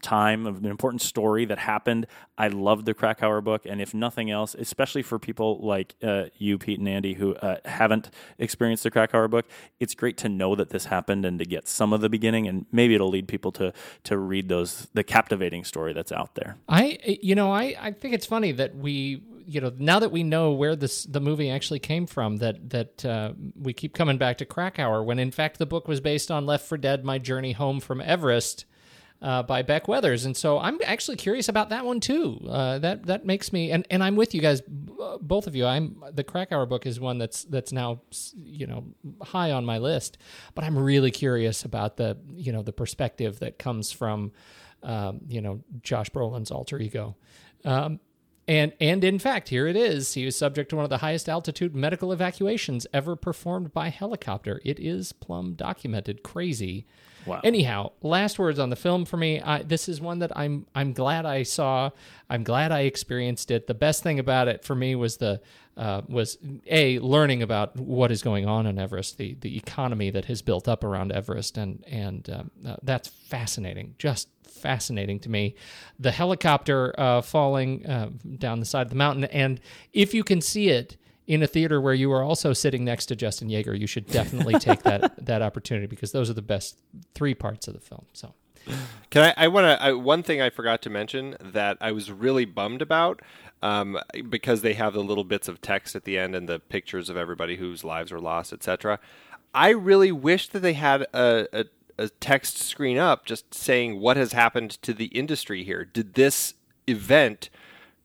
time, 0.02 0.46
of 0.46 0.58
an 0.58 0.66
important 0.66 1.02
story 1.02 1.46
that 1.46 1.60
happened. 1.60 2.08
I 2.38 2.48
love 2.48 2.86
the 2.86 2.94
Krakauer 2.94 3.42
book, 3.42 3.66
and 3.66 3.82
if 3.82 3.94
nothing 3.94 4.32
else, 4.32 4.56
especially 4.56 5.04
for 5.04 5.20
people 5.20 5.60
like 5.62 5.96
uh, 6.02 6.26
you, 6.38 6.58
Pete 6.58 6.80
and 6.80 6.88
Andy, 6.88 7.14
who 7.14 7.36
uh, 7.36 7.58
haven't 7.66 8.10
experienced 8.38 8.84
the 8.84 8.92
Krakauer 8.92 9.28
book, 9.28 9.46
it's 9.80 9.94
great 9.94 10.18
to 10.18 10.30
know 10.30 10.56
that 10.56 10.70
this 10.70 10.86
happened 10.86 11.26
and 11.26 11.38
to 11.40 11.46
get 11.46 11.68
some 11.68 11.94
of 11.94 12.02
the 12.02 12.10
beginning, 12.10 12.48
and 12.48 12.66
maybe 12.72 12.96
it'll 12.96 13.10
lead 13.10 13.28
people 13.28 13.52
to 13.54 13.74
to 14.04 14.18
read 14.18 14.50
those 14.50 14.88
the 14.94 15.04
captivating 15.04 15.64
story 15.64 15.94
that's 15.94 16.12
out 16.12 16.36
there. 16.36 16.58
I, 16.68 16.98
you 17.22 17.36
know, 17.36 17.52
I, 17.52 17.76
I 17.80 17.92
think 17.92 18.14
it's 18.14 18.26
funny 18.26 18.52
that 18.54 18.76
we, 18.76 19.24
you 19.46 19.62
know, 19.62 19.72
now 19.78 20.00
that 20.00 20.12
we 20.12 20.24
know 20.24 20.52
where 20.52 20.76
this 20.76 21.04
the 21.04 21.22
movie 21.22 21.50
actually 21.50 21.80
came 21.80 22.08
from, 22.08 22.38
that 22.38 22.70
that 22.70 23.06
uh, 23.06 23.34
we 23.56 23.74
keep 23.74 23.94
coming 23.94 24.18
back 24.18 24.38
to 24.40 24.46
Krakauer 24.46 25.04
when 25.04 25.20
in 25.20 25.32
fact 25.32 25.60
the 25.60 25.66
book 25.66 25.88
was 25.88 26.00
based 26.00 26.32
on 26.32 26.46
Left 26.46 26.68
for 26.68 26.78
Dead: 26.78 27.04
My 27.04 27.18
Journey 27.18 27.52
Home 27.52 27.80
from 27.80 28.02
Everest. 28.02 28.66
Uh, 29.22 29.44
by 29.44 29.62
Beck 29.62 29.88
Weathers, 29.88 30.26
and 30.26 30.36
so 30.36 30.58
I'm 30.58 30.80
actually 30.84 31.18
curious 31.18 31.48
about 31.48 31.70
that 31.70 31.86
one 31.86 32.00
too. 32.00 32.40
Uh, 32.50 32.80
that 32.80 33.06
that 33.06 33.24
makes 33.24 33.54
me, 33.54 33.70
and, 33.70 33.86
and 33.92 34.04
I'm 34.04 34.16
with 34.16 34.34
you 34.34 34.42
guys, 34.42 34.62
b- 34.62 35.18
both 35.22 35.46
of 35.46 35.56
you. 35.56 35.68
I'm 35.68 36.04
the 36.12 36.24
Krakauer 36.24 36.66
book 36.66 36.88
is 36.88 37.00
one 37.00 37.20
that's 37.20 37.44
that's 37.44 37.72
now 37.72 38.02
you 38.44 38.66
know 38.66 38.84
high 39.22 39.52
on 39.52 39.64
my 39.64 39.78
list, 39.78 40.18
but 40.56 40.64
I'm 40.64 40.76
really 40.76 41.12
curious 41.12 41.64
about 41.64 41.98
the 41.98 42.18
you 42.36 42.52
know 42.52 42.64
the 42.64 42.74
perspective 42.74 43.38
that 43.42 43.60
comes 43.60 43.92
from 43.92 44.32
um, 44.82 45.22
you 45.28 45.40
know 45.40 45.62
Josh 45.84 46.10
Brolin's 46.10 46.50
alter 46.50 46.80
ego. 46.80 47.16
Um, 47.64 48.00
and 48.48 48.74
and 48.82 49.04
in 49.04 49.20
fact, 49.20 49.50
here 49.50 49.68
it 49.68 49.76
is. 49.76 50.14
He 50.16 50.26
was 50.26 50.36
subject 50.36 50.72
to 50.72 50.76
one 50.76 50.84
of 50.84 50.90
the 50.90 50.98
highest 50.98 51.30
altitude 51.30 51.76
medical 51.76 52.12
evacuations 52.12 52.88
ever 52.92 53.16
performed 53.16 53.72
by 53.72 53.90
helicopter. 53.90 54.60
It 54.66 54.80
is 54.80 55.14
plumb 55.14 55.54
documented. 55.54 56.24
Crazy. 56.24 56.88
Wow. 57.26 57.42
Anyhow, 57.44 57.92
last 58.02 58.40
words 58.40 58.60
on 58.60 58.70
the 58.70 58.76
film 58.76 59.06
for 59.06 59.18
me. 59.18 59.42
I, 59.42 59.64
this 59.64 59.88
is 59.88 60.02
one 60.02 60.20
that 60.20 60.36
I'm 60.38 60.66
I'm 60.74 60.94
glad 60.94 61.26
I 61.26 61.44
saw. 61.44 61.92
I'm 62.30 62.44
glad 62.44 62.72
I 62.72 62.82
experienced 62.82 63.52
it. 63.52 63.68
The 63.68 63.74
best 63.74 64.04
thing 64.04 64.20
about 64.20 64.48
it 64.48 64.64
for 64.64 64.76
me 64.76 64.96
was 64.96 65.18
the 65.18 65.42
uh, 65.78 66.02
was 66.08 66.38
a 66.68 67.00
learning 67.00 67.42
about 67.42 67.76
what 67.78 68.12
is 68.12 68.22
going 68.22 68.48
on 68.48 68.66
in 68.66 68.78
Everest, 68.80 69.18
the 69.18 69.36
the 69.40 69.58
economy 69.58 70.10
that 70.10 70.26
has 70.26 70.42
built 70.42 70.68
up 70.68 70.84
around 70.84 71.12
Everest, 71.12 71.58
and 71.58 71.84
and 71.88 72.30
um, 72.30 72.52
uh, 72.66 72.76
that's 72.84 73.08
fascinating. 73.08 73.96
Just 73.98 74.30
fascinating 74.44 75.20
to 75.20 75.30
me. 75.30 75.56
The 76.00 76.12
helicopter 76.12 76.94
uh, 77.00 77.22
falling 77.22 77.86
uh, 77.86 78.10
down 78.38 78.60
the 78.60 78.66
side 78.66 78.84
of 78.84 78.90
the 78.90 78.96
mountain, 78.96 79.26
and 79.26 79.60
if 79.94 80.14
you 80.14 80.24
can 80.24 80.42
see 80.42 80.70
it 80.70 80.98
in 81.32 81.42
a 81.42 81.48
theater 81.48 81.80
where 81.80 81.94
you 81.94 82.12
are 82.12 82.22
also 82.22 82.52
sitting 82.52 82.84
next 82.84 83.06
to 83.06 83.16
Justin 83.16 83.50
Jaeger, 83.50 83.74
you 83.74 83.88
should 83.88 84.06
definitely 84.06 84.56
take 84.60 84.84
that 84.84 85.26
that 85.26 85.42
opportunity 85.42 85.88
because 85.88 86.12
those 86.12 86.30
are 86.30 86.34
the 86.34 86.42
best 86.42 86.78
three 87.16 87.34
parts 87.34 87.70
of 87.70 87.74
the 87.74 87.80
film. 87.80 88.06
So. 88.12 88.34
Can 89.10 89.34
I? 89.38 89.46
I 89.46 89.48
want 89.48 89.82
to. 89.82 89.98
One 89.98 90.24
thing 90.24 90.42
I 90.42 90.50
forgot 90.50 90.82
to 90.84 90.90
mention 90.90 91.38
that 91.40 91.78
I 91.80 91.94
was 91.94 92.12
really 92.12 92.44
bummed 92.44 92.82
about, 92.82 93.22
um, 93.64 93.98
because 94.30 94.62
they 94.62 94.74
have 94.74 94.94
the 94.94 95.04
little 95.04 95.24
bits 95.24 95.48
of 95.48 95.62
text 95.62 95.96
at 95.96 96.04
the 96.04 96.18
end 96.18 96.36
and 96.36 96.50
the 96.50 96.60
pictures 96.60 97.10
of 97.10 97.16
everybody 97.16 97.56
whose 97.56 97.84
lives 97.84 98.12
were 98.12 98.20
lost, 98.20 98.52
etc. 98.52 99.00
I 99.54 99.70
really 99.70 100.12
wish 100.12 100.50
that 100.50 100.60
they 100.60 100.74
had 100.74 101.04
a, 101.14 101.48
a, 101.54 101.66
a 101.98 102.10
text 102.10 102.58
screen 102.58 102.98
up 102.98 103.26
just 103.26 103.54
saying 103.54 104.00
what 104.00 104.18
has 104.18 104.34
happened 104.34 104.72
to 104.82 104.94
the 104.94 105.06
industry 105.06 105.64
here. 105.64 105.86
Did 105.86 106.14
this 106.14 106.54
event 106.88 107.50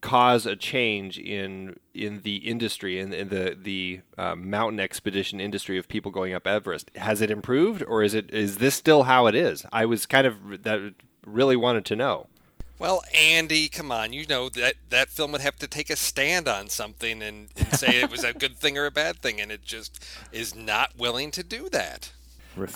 cause 0.00 0.46
a 0.46 0.56
change 0.56 1.18
in 1.18 1.76
in 1.94 2.22
the 2.22 2.36
industry 2.36 3.00
in, 3.00 3.12
in 3.12 3.28
the 3.28 3.56
the 3.60 4.00
uh, 4.18 4.34
mountain 4.34 4.80
expedition 4.80 5.40
industry 5.40 5.78
of 5.78 5.88
people 5.88 6.10
going 6.10 6.34
up 6.34 6.46
Everest. 6.46 6.90
Has 6.96 7.20
it 7.20 7.30
improved, 7.30 7.82
or 7.82 8.02
is 8.02 8.14
it 8.14 8.30
is 8.30 8.58
this 8.58 8.74
still 8.74 9.04
how 9.04 9.26
it 9.26 9.34
is? 9.34 9.64
I 9.72 9.86
was 9.86 10.06
kind 10.06 10.26
of 10.26 10.62
that 10.62 10.94
really 11.24 11.56
wanted 11.56 11.84
to 11.86 11.96
know. 11.96 12.28
Well, 12.78 13.02
Andy, 13.14 13.68
come 13.68 13.90
on. 13.90 14.12
You 14.12 14.26
know 14.26 14.50
that 14.50 14.74
that 14.90 15.08
film 15.08 15.32
would 15.32 15.40
have 15.40 15.56
to 15.56 15.66
take 15.66 15.88
a 15.88 15.96
stand 15.96 16.46
on 16.46 16.68
something 16.68 17.22
and, 17.22 17.48
and 17.56 17.72
say 17.74 18.00
it 18.00 18.10
was 18.10 18.22
a 18.22 18.34
good 18.34 18.56
thing 18.56 18.76
or 18.76 18.84
a 18.84 18.90
bad 18.90 19.20
thing, 19.22 19.40
and 19.40 19.50
it 19.50 19.62
just 19.62 20.04
is 20.30 20.54
not 20.54 20.96
willing 20.96 21.30
to 21.32 21.42
do 21.42 21.70
that. 21.70 22.12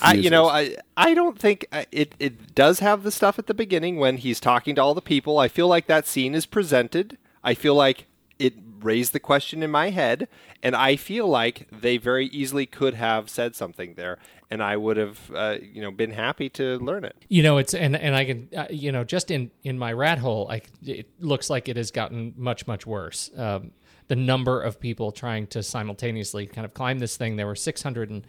I, 0.01 0.14
you 0.14 0.31
know, 0.31 0.49
I 0.49 0.76
I 0.97 1.14
don't 1.14 1.39
think 1.39 1.66
uh, 1.72 1.85
it 1.93 2.14
it 2.18 2.55
does 2.55 2.81
have 2.81 3.03
the 3.03 3.11
stuff 3.11 3.39
at 3.39 3.47
the 3.47 3.55
beginning 3.55 3.99
when 3.99 4.18
he's 4.18 4.41
talking 4.41 4.74
to 4.76 4.83
all 4.83 4.95
the 4.95 5.03
people. 5.03 5.39
I 5.39 5.49
feel 5.49 5.68
like 5.68 5.87
that 5.87 6.07
scene 6.07 6.35
is 6.35 6.47
presented. 6.47 7.18
I 7.43 7.55
feel 7.55 7.74
like 7.74 8.07
it 8.39 8.55
raised 8.81 9.12
the 9.12 9.20
question 9.20 9.62
in 9.62 9.70
my 9.70 9.91
head, 9.91 10.28
and 10.62 10.74
I 10.74 10.97
feel 10.97 11.26
like 11.26 11.68
they 11.70 11.99
very 11.99 12.26
easily 12.26 12.66
could 12.66 12.95
have 12.95 13.28
said 13.28 13.55
something 13.55 13.95
there, 13.95 14.18
and 14.51 14.62
I 14.62 14.76
would 14.76 14.97
have, 14.97 15.31
uh, 15.35 15.57
you 15.62 15.83
know, 15.83 15.91
been 15.91 16.12
happy 16.12 16.49
to 16.51 16.78
learn 16.78 17.05
it. 17.05 17.16
You 17.28 17.43
know, 17.43 17.59
it's 17.59 17.74
and 17.74 17.97
and 17.97 18.14
I 18.14 18.24
can, 18.24 18.49
uh, 18.57 18.66
you 18.70 18.93
know, 18.93 19.05
just 19.05 19.31
in 19.31 19.51
in 19.62 19.78
my 19.78 19.93
rat 19.93 20.18
hole, 20.18 20.49
I 20.51 20.62
it 20.85 21.09
looks 21.20 21.51
like 21.51 21.68
it 21.68 21.76
has 21.76 21.91
gotten 21.91 22.35
much 22.37 22.66
much 22.66 22.87
worse. 22.87 23.31
Um, 23.37 23.72
the 24.09 24.16
number 24.16 24.61
of 24.61 24.81
people 24.81 25.12
trying 25.12 25.47
to 25.49 25.62
simultaneously 25.62 26.47
kind 26.47 26.64
of 26.64 26.74
climb 26.74 26.99
this 26.99 27.16
thing. 27.16 27.37
There 27.37 27.47
were 27.47 27.55
six 27.55 27.83
hundred 27.83 28.11
and 28.11 28.26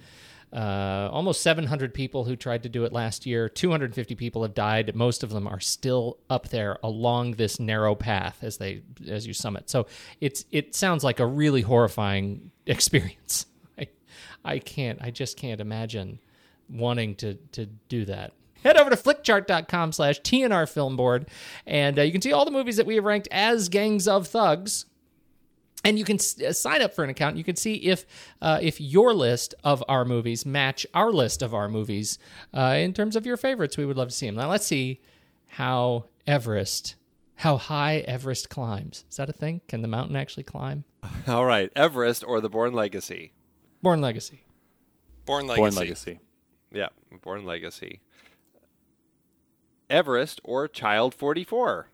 uh, 0.53 1.09
almost 1.11 1.41
700 1.41 1.93
people 1.93 2.25
who 2.25 2.35
tried 2.35 2.63
to 2.63 2.69
do 2.69 2.83
it 2.83 2.91
last 2.91 3.25
year. 3.25 3.47
250 3.47 4.15
people 4.15 4.41
have 4.41 4.53
died. 4.53 4.93
Most 4.95 5.23
of 5.23 5.29
them 5.29 5.47
are 5.47 5.59
still 5.59 6.17
up 6.29 6.49
there 6.49 6.77
along 6.83 7.33
this 7.33 7.59
narrow 7.59 7.95
path 7.95 8.39
as 8.41 8.57
they 8.57 8.81
as 9.07 9.25
you 9.25 9.33
summit. 9.33 9.69
So 9.69 9.87
it's 10.19 10.45
it 10.51 10.75
sounds 10.75 11.03
like 11.03 11.19
a 11.19 11.25
really 11.25 11.61
horrifying 11.61 12.51
experience. 12.65 13.45
I, 13.77 13.87
I 14.43 14.59
can't. 14.59 14.99
I 15.01 15.11
just 15.11 15.37
can't 15.37 15.61
imagine 15.61 16.19
wanting 16.69 17.15
to 17.15 17.35
to 17.53 17.65
do 17.65 18.05
that. 18.05 18.33
Head 18.63 18.77
over 18.77 18.91
to 18.91 18.95
flickchart.com 18.95 19.91
slash 19.91 20.21
TNR 20.21 20.69
Film 20.69 20.95
Board, 20.95 21.29
and 21.65 21.97
uh, 21.97 22.03
you 22.03 22.11
can 22.11 22.21
see 22.21 22.31
all 22.31 22.45
the 22.45 22.51
movies 22.51 22.77
that 22.77 22.85
we 22.85 22.95
have 22.95 23.05
ranked 23.05 23.27
as 23.31 23.69
Gangs 23.69 24.07
of 24.07 24.27
Thugs 24.27 24.85
and 25.83 25.97
you 25.97 26.05
can 26.05 26.17
uh, 26.45 26.51
sign 26.53 26.81
up 26.81 26.93
for 26.93 27.03
an 27.03 27.09
account. 27.09 27.37
You 27.37 27.43
can 27.43 27.55
see 27.55 27.75
if 27.75 28.05
uh, 28.41 28.59
if 28.61 28.79
your 28.79 29.13
list 29.13 29.55
of 29.63 29.83
our 29.87 30.05
movies 30.05 30.45
match 30.45 30.85
our 30.93 31.11
list 31.11 31.41
of 31.41 31.53
our 31.53 31.67
movies 31.69 32.19
uh, 32.53 32.75
in 32.77 32.93
terms 32.93 33.15
of 33.15 33.25
your 33.25 33.37
favorites. 33.37 33.77
We 33.77 33.85
would 33.85 33.97
love 33.97 34.09
to 34.09 34.15
see 34.15 34.25
them. 34.27 34.35
Now 34.35 34.49
let's 34.49 34.65
see 34.65 35.01
how 35.49 36.05
Everest, 36.27 36.95
how 37.35 37.57
high 37.57 37.97
Everest 38.07 38.49
climbs. 38.49 39.05
Is 39.09 39.17
that 39.17 39.29
a 39.29 39.33
thing? 39.33 39.61
Can 39.67 39.81
the 39.81 39.87
mountain 39.87 40.15
actually 40.15 40.43
climb? 40.43 40.83
All 41.27 41.45
right, 41.45 41.71
Everest 41.75 42.23
or 42.25 42.39
the 42.41 42.49
Bourne 42.49 42.73
Legacy. 42.73 43.33
Bourne 43.81 44.01
Legacy. 44.01 44.43
Bourne 45.25 45.47
Legacy. 45.47 45.61
Bourne 45.61 45.75
Legacy. 45.75 46.19
Yeah, 46.71 46.89
Bourne 47.21 47.45
Legacy. 47.45 48.01
Everest 49.89 50.39
or 50.43 50.67
Child 50.67 51.13
Forty 51.13 51.43
Four. 51.43 51.87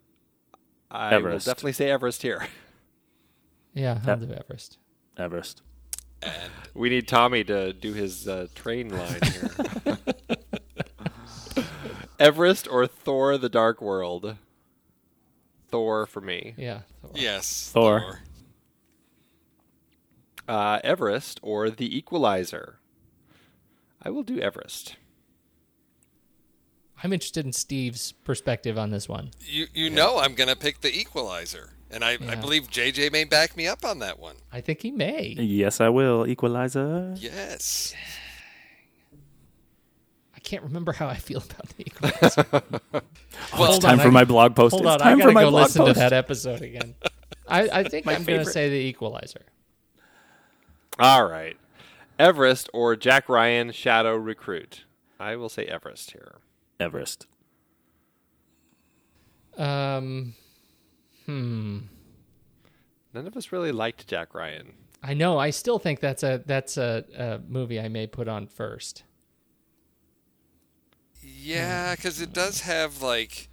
I 0.91 1.13
Everest. 1.13 1.47
will 1.47 1.51
definitely 1.51 1.73
say 1.73 1.89
Everest 1.89 2.21
here. 2.21 2.47
Yeah, 3.77 3.99
Hounds 3.99 4.23
of 4.23 4.31
Everest. 4.31 4.79
Everest. 5.17 5.61
We 6.73 6.89
need 6.89 7.07
Tommy 7.07 7.43
to 7.43 7.73
do 7.73 7.93
his 7.93 8.27
uh, 8.27 8.47
train 8.55 8.89
line 8.89 9.19
here. 9.21 9.97
Everest 12.19 12.67
or 12.67 12.87
Thor: 12.87 13.37
The 13.37 13.49
Dark 13.49 13.79
World. 13.79 14.35
Thor 15.69 16.07
for 16.07 16.21
me. 16.21 16.55
Yeah. 16.57 16.81
Yes. 17.13 17.69
Thor. 17.71 18.21
Uh, 20.47 20.79
Everest 20.83 21.39
or 21.43 21.69
The 21.69 21.95
Equalizer. 21.95 22.79
I 24.01 24.09
will 24.09 24.23
do 24.23 24.39
Everest. 24.39 24.95
I'm 27.03 27.13
interested 27.13 27.45
in 27.45 27.53
Steve's 27.53 28.11
perspective 28.11 28.75
on 28.75 28.89
this 28.89 29.07
one. 29.07 29.29
You 29.41 29.67
you 29.73 29.91
know 29.91 30.17
I'm 30.17 30.33
gonna 30.33 30.55
pick 30.55 30.81
the 30.81 30.91
Equalizer, 30.97 31.73
and 31.91 32.03
I, 32.03 32.13
I 32.27 32.35
believe 32.35 32.69
JJ 32.69 33.11
may 33.11 33.23
back 33.23 33.55
me 33.57 33.67
up 33.67 33.83
on 33.85 33.99
that 33.99 34.19
one. 34.19 34.35
I 34.51 34.61
think 34.61 34.81
he 34.81 34.91
may. 34.91 35.35
Yes, 35.39 35.79
I 35.81 35.89
will. 35.89 36.27
Equalizer. 36.27 37.13
Yes. 37.17 37.93
I 40.35 40.39
can't 40.39 40.63
remember 40.63 40.93
how 40.93 41.07
I 41.07 41.15
feel 41.15 41.39
about 41.49 41.67
the 41.69 41.81
Equalizer. 41.87 42.45
Well, 42.51 43.01
Hold 43.51 43.81
Time 43.81 43.93
on, 43.93 43.99
for 43.99 44.07
I- 44.07 44.11
my 44.11 44.23
blog 44.23 44.55
post. 44.55 44.71
Hold 44.73 44.85
it's 44.85 44.93
on, 44.93 45.01
I 45.01 45.03
time 45.11 45.17
gotta 45.19 45.29
for 45.31 45.33
my 45.33 45.43
go 45.43 45.49
blog 45.51 45.63
listen 45.63 45.81
post. 45.83 45.93
to 45.95 45.99
that 45.99 46.13
episode 46.13 46.61
again. 46.61 46.95
I, 47.47 47.69
I 47.69 47.83
think 47.83 48.05
My 48.05 48.15
I'm 48.15 48.23
going 48.23 48.43
to 48.45 48.51
say 48.51 48.69
the 48.69 48.75
Equalizer. 48.75 49.45
All 50.99 51.25
right. 51.29 51.55
Everest 52.19 52.69
or 52.73 52.95
Jack 52.95 53.29
Ryan 53.29 53.71
Shadow 53.71 54.15
Recruit. 54.15 54.83
I 55.19 55.35
will 55.35 55.49
say 55.49 55.65
Everest 55.65 56.11
here. 56.11 56.35
Everest. 56.79 57.27
Um, 59.57 60.33
hmm. 61.27 61.77
None 63.13 63.27
of 63.27 63.37
us 63.37 63.51
really 63.51 63.71
liked 63.71 64.07
Jack 64.07 64.33
Ryan. 64.33 64.73
I 65.03 65.13
know. 65.13 65.37
I 65.37 65.51
still 65.51 65.77
think 65.79 65.99
that's 65.99 66.23
a 66.23 66.41
that's 66.45 66.75
a, 66.77 67.05
a 67.17 67.39
movie 67.47 67.79
I 67.79 67.87
may 67.87 68.07
put 68.07 68.27
on 68.27 68.47
first. 68.47 69.03
Yeah, 71.21 71.95
because 71.95 72.21
it 72.21 72.33
does 72.33 72.61
have 72.61 73.01
like, 73.01 73.49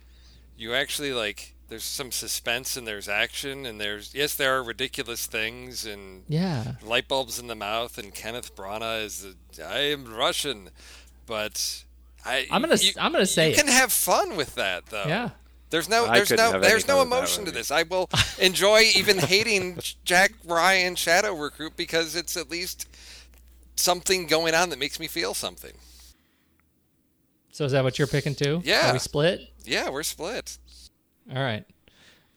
you 0.57 0.75
actually 0.75 1.13
like. 1.13 1.51
There's 1.67 1.83
some 1.85 2.13
suspense 2.13 2.77
and 2.77 2.87
there's 2.87 3.09
action 3.09 3.65
and 3.65 3.81
there's 3.81 4.15
yes 4.15 4.35
there 4.35 4.55
are 4.55 4.63
ridiculous 4.63 5.27
things 5.27 5.87
and 5.87 6.23
Yeah. 6.29 6.75
light 6.85 7.09
bulbs 7.09 7.39
in 7.39 7.47
the 7.47 7.55
mouth 7.55 7.97
and 7.97 8.15
Kenneth 8.15 8.55
Branagh 8.55 9.03
is 9.05 9.27
the, 9.57 9.65
I 9.67 9.79
am 9.79 10.15
Russian, 10.15 10.69
but 11.27 11.85
I, 12.25 12.47
I'm 12.51 12.61
gonna. 12.61 12.77
you, 12.77 12.93
I'm 12.99 13.13
gonna 13.13 13.25
say 13.25 13.47
you 13.49 13.55
it. 13.55 13.59
can 13.59 13.69
have 13.69 13.91
fun 13.93 14.37
with 14.37 14.55
that 14.57 14.87
though. 14.87 15.07
yeah. 15.09 15.31
There's 15.75 15.89
no, 15.89 16.07
there's 16.07 16.31
no, 16.31 16.61
there's 16.61 16.87
no 16.87 16.99
fun 16.99 17.01
with 17.01 17.11
that 17.11 17.17
emotion 17.17 17.45
to 17.47 17.51
this. 17.51 17.73
I 17.73 17.83
will 17.83 18.09
enjoy 18.39 18.85
even 18.95 19.19
hating 19.19 19.81
Jack 20.05 20.33
Ryan 20.45 20.95
Shadow 20.95 21.35
Recruit 21.35 21.77
because 21.77 22.15
it's 22.15 22.37
at 22.37 22.49
least 22.49 22.89
something 23.75 24.29
going 24.29 24.55
on 24.55 24.71
that 24.71 24.79
makes 24.79 25.01
me 25.01 25.09
feel 25.09 25.35
something. 25.35 25.73
So 27.51 27.65
is 27.65 27.73
that 27.73 27.83
what 27.83 27.99
you're 27.99 28.07
picking 28.07 28.37
too? 28.37 28.63
Yeah. 28.65 28.91
Are 28.91 28.93
we 28.93 29.01
split? 29.01 29.49
Yeah, 29.65 29.91
we're 29.91 30.05
split. 30.05 30.59
All 31.35 31.43
right. 31.43 31.65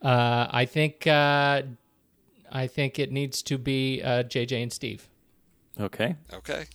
Uh, 0.01 0.47
I 0.49 0.65
think. 0.65 1.05
Uh, 1.05 1.61
I 2.51 2.65
think 2.65 2.97
it 2.97 3.11
needs 3.11 3.43
to 3.43 3.57
be 3.57 4.01
uh, 4.01 4.23
JJ 4.23 4.63
and 4.63 4.73
Steve. 4.73 5.07
Okay. 5.79 6.15
Okay. 6.33 6.65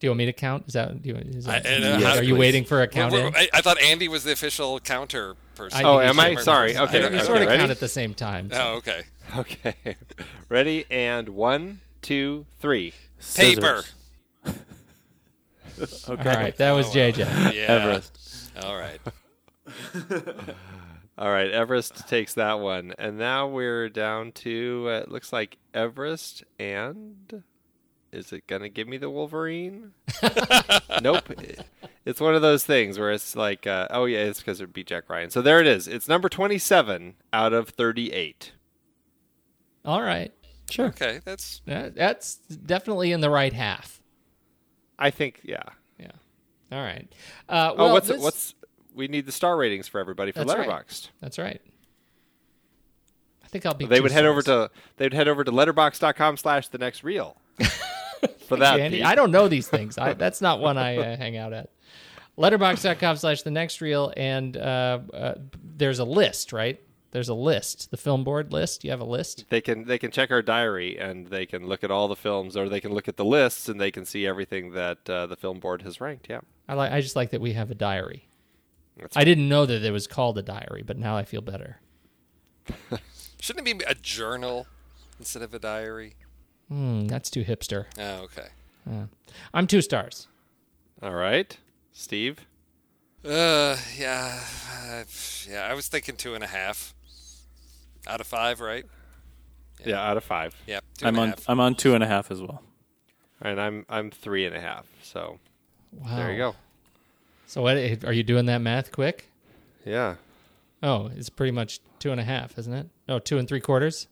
Do 0.00 0.06
you 0.06 0.10
want 0.10 0.18
me 0.18 0.26
to 0.26 0.32
count? 0.32 0.64
Is 0.66 0.72
that? 0.74 1.02
Do 1.02 1.08
you, 1.10 1.14
is 1.16 1.44
that 1.44 1.66
and, 1.66 1.84
uh, 1.84 1.88
are 2.08 2.14
how- 2.16 2.20
you 2.22 2.34
waiting 2.34 2.64
for 2.64 2.82
a 2.82 2.88
We're- 2.92 3.10
we're- 3.10 3.26
in? 3.28 3.36
I, 3.36 3.48
I 3.52 3.60
thought 3.60 3.80
Andy 3.82 4.08
was 4.08 4.24
the 4.24 4.32
official 4.32 4.80
counter 4.80 5.36
person. 5.54 5.84
Oh, 5.84 6.00
am 6.00 6.16
you 6.16 6.20
I? 6.22 6.34
should- 6.36 6.44
Sorry. 6.44 6.74
I 6.76 6.82
Okay. 6.84 6.92
think 7.00 7.12
you 7.12 7.16
okay, 7.18 7.26
sort 7.26 7.42
of 7.42 7.46
ready? 7.48 7.58
count 7.58 7.70
at 7.70 7.80
the 7.80 7.88
same 7.88 8.14
time. 8.14 8.50
so- 8.50 8.56
Oh, 8.60 8.76
okay. 8.76 9.02
Okay. 9.36 9.74
Ready? 10.48 10.86
And 10.90 11.28
one, 11.28 11.80
two, 12.02 12.46
three. 12.60 12.94
Paper. 13.36 13.84
Scissors. 13.84 13.92
All 16.08 16.14
Okay. 16.14 16.28
right, 16.34 16.56
that 16.56 16.72
was 16.72 16.86
JJ. 16.88 17.18
Yeah. 17.54 17.62
Everest. 17.68 18.18
All 18.64 18.76
right. 18.76 19.00
All 21.18 21.30
right, 21.30 21.50
Everest 21.50 22.08
takes 22.08 22.34
that 22.34 22.60
one, 22.60 22.94
and 22.98 23.18
now 23.18 23.46
we're 23.48 23.88
down 23.90 24.32
to 24.32 24.86
uh, 24.88 24.92
it 25.00 25.10
looks 25.10 25.32
like 25.32 25.58
Everest 25.74 26.42
and 26.58 27.42
is 28.12 28.32
it 28.32 28.46
gonna 28.46 28.68
give 28.68 28.88
me 28.88 28.96
the 28.96 29.10
Wolverine? 29.10 29.92
nope. 31.02 31.28
It's 32.04 32.20
one 32.20 32.34
of 32.34 32.42
those 32.42 32.64
things 32.64 32.98
where 32.98 33.12
it's 33.12 33.36
like, 33.36 33.66
uh, 33.66 33.86
oh 33.90 34.04
yeah, 34.06 34.18
it's 34.20 34.40
because 34.40 34.60
it 34.60 34.72
beat 34.72 34.86
Jack 34.88 35.08
Ryan. 35.08 35.30
So 35.30 35.42
there 35.42 35.60
it 35.60 35.66
is. 35.66 35.86
It's 35.88 36.08
number 36.08 36.28
twenty-seven 36.28 37.14
out 37.32 37.52
of 37.52 37.68
thirty-eight. 37.70 38.52
All 39.84 40.02
right, 40.02 40.32
Sure. 40.70 40.86
Okay, 40.86 41.20
that's 41.24 41.62
That- 41.66 41.94
that's 41.94 42.36
definitely 42.36 43.12
in 43.12 43.20
the 43.20 43.30
right 43.30 43.52
half. 43.52 44.00
I 44.98 45.10
think, 45.10 45.40
yeah. 45.42 45.62
Yeah. 45.98 46.10
All 46.70 46.82
right. 46.82 47.10
Uh, 47.48 47.72
Oh, 47.72 47.84
well, 47.84 47.92
what's 47.94 48.08
this- 48.08 48.20
what's 48.20 48.54
we 48.94 49.08
need 49.08 49.24
the 49.24 49.32
star 49.32 49.56
ratings 49.56 49.88
for 49.88 50.00
everybody 50.00 50.32
for 50.32 50.44
That's 50.44 50.58
right. 50.58 50.68
Letterboxd. 50.68 51.08
That's 51.20 51.38
right. 51.38 51.60
I 53.44 53.48
think 53.48 53.64
I'll 53.66 53.74
be. 53.74 53.86
They 53.86 53.96
two 53.96 54.02
would 54.04 54.12
head 54.12 54.26
over 54.26 54.42
to 54.42 54.70
they 54.96 55.06
would 55.06 55.14
head 55.14 55.28
over 55.28 55.42
to 55.44 55.50
letterboxd.com 55.50 56.36
slash 56.36 56.68
the 56.68 56.78
next 56.78 57.02
reel. 57.04 57.36
for 58.46 58.56
that. 58.56 58.80
Andy, 58.80 59.02
I 59.02 59.14
don't 59.14 59.30
know 59.30 59.48
these 59.48 59.68
things. 59.68 59.98
I, 59.98 60.14
that's 60.14 60.40
not 60.40 60.60
one 60.60 60.78
I 60.78 60.96
uh, 60.96 61.16
hang 61.18 61.36
out 61.36 61.52
at. 61.52 61.70
Letterboxd.com 62.38 63.16
slash 63.16 63.42
the 63.42 63.50
next 63.50 63.80
reel, 63.80 64.12
and 64.16 64.56
uh, 64.56 65.00
uh, 65.12 65.34
there's 65.62 65.98
a 65.98 66.04
list, 66.04 66.52
right? 66.52 66.80
There's 67.12 67.28
a 67.28 67.34
list, 67.34 67.90
the 67.90 67.96
film 67.96 68.22
board 68.22 68.52
list. 68.52 68.84
You 68.84 68.92
have 68.92 69.00
a 69.00 69.04
list. 69.04 69.46
they 69.50 69.60
can 69.60 69.84
they 69.84 69.98
can 69.98 70.12
check 70.12 70.30
our 70.30 70.42
diary 70.42 70.96
and 70.96 71.26
they 71.26 71.44
can 71.44 71.66
look 71.66 71.82
at 71.82 71.90
all 71.90 72.06
the 72.06 72.14
films 72.14 72.56
or 72.56 72.68
they 72.68 72.80
can 72.80 72.92
look 72.92 73.08
at 73.08 73.16
the 73.16 73.24
lists 73.24 73.68
and 73.68 73.80
they 73.80 73.90
can 73.90 74.04
see 74.04 74.26
everything 74.28 74.72
that 74.74 75.10
uh, 75.10 75.26
the 75.26 75.34
film 75.34 75.58
board 75.58 75.82
has 75.82 76.00
ranked 76.00 76.28
yeah 76.30 76.40
I 76.68 76.74
like. 76.74 76.92
I 76.92 77.00
just 77.00 77.16
like 77.16 77.30
that 77.30 77.40
we 77.40 77.54
have 77.54 77.68
a 77.72 77.74
diary. 77.74 78.28
That's 78.96 79.16
I 79.16 79.24
didn't 79.24 79.48
know 79.48 79.66
that 79.66 79.82
it 79.82 79.90
was 79.90 80.06
called 80.06 80.38
a 80.38 80.42
diary, 80.42 80.84
but 80.86 80.96
now 80.96 81.16
I 81.16 81.24
feel 81.24 81.40
better. 81.40 81.80
shouldn't 83.40 83.66
it 83.66 83.78
be 83.78 83.84
a 83.86 83.94
journal 83.96 84.68
instead 85.18 85.42
of 85.42 85.52
a 85.52 85.58
diary? 85.58 86.14
Hmm, 86.70 87.06
that's 87.08 87.30
too 87.30 87.44
hipster. 87.44 87.86
Oh, 87.98 88.22
okay. 88.24 88.46
I'm 89.54 89.66
two 89.66 89.82
stars. 89.82 90.26
all 91.02 91.14
right 91.14 91.56
steve 91.92 92.40
Uh, 93.24 93.76
yeah, 93.98 94.40
uh, 94.82 95.04
yeah. 95.48 95.68
I 95.70 95.74
was 95.74 95.86
thinking 95.88 96.16
two 96.16 96.34
and 96.34 96.42
a 96.42 96.46
half 96.46 96.94
out 98.06 98.20
of 98.20 98.26
five, 98.26 98.60
right? 98.60 98.84
yeah, 99.84 100.00
out 100.10 100.16
of 100.16 100.24
five 100.24 100.54
Yep. 100.66 100.84
Two 100.98 101.06
I'm 101.06 101.14
and 101.16 101.18
on. 101.22 101.28
half. 101.28 101.44
I'm 101.48 101.60
on 101.60 101.74
two 101.74 101.94
and 101.94 102.02
a 102.02 102.06
half 102.06 102.30
as 102.30 102.40
well. 102.40 102.62
and 103.42 103.60
i'm 103.60 103.84
i'm 103.88 104.10
three 104.10 104.44
and 104.46 104.54
a 104.56 104.60
half 104.60 104.86
so 105.02 105.38
Wow. 105.92 106.16
there 106.16 106.30
you 106.32 106.38
go 106.38 106.54
So, 107.46 107.62
what 107.62 107.76
are 108.04 108.12
you 108.12 108.22
doing 108.22 108.46
that 108.46 108.58
math 108.60 108.92
quick? 108.92 109.28
yeah 109.84 110.16
Oh, 110.82 111.10
it's 111.14 111.28
pretty 111.28 111.52
much 111.52 111.80
two 111.98 112.10
and 112.10 112.18
a 112.20 112.24
half, 112.24 112.56
isn't 112.58 112.72
it? 112.72 112.86
No, 113.06 113.18
two 113.18 113.36
and 113.36 113.46
three 113.46 113.60
quarters. 113.60 114.06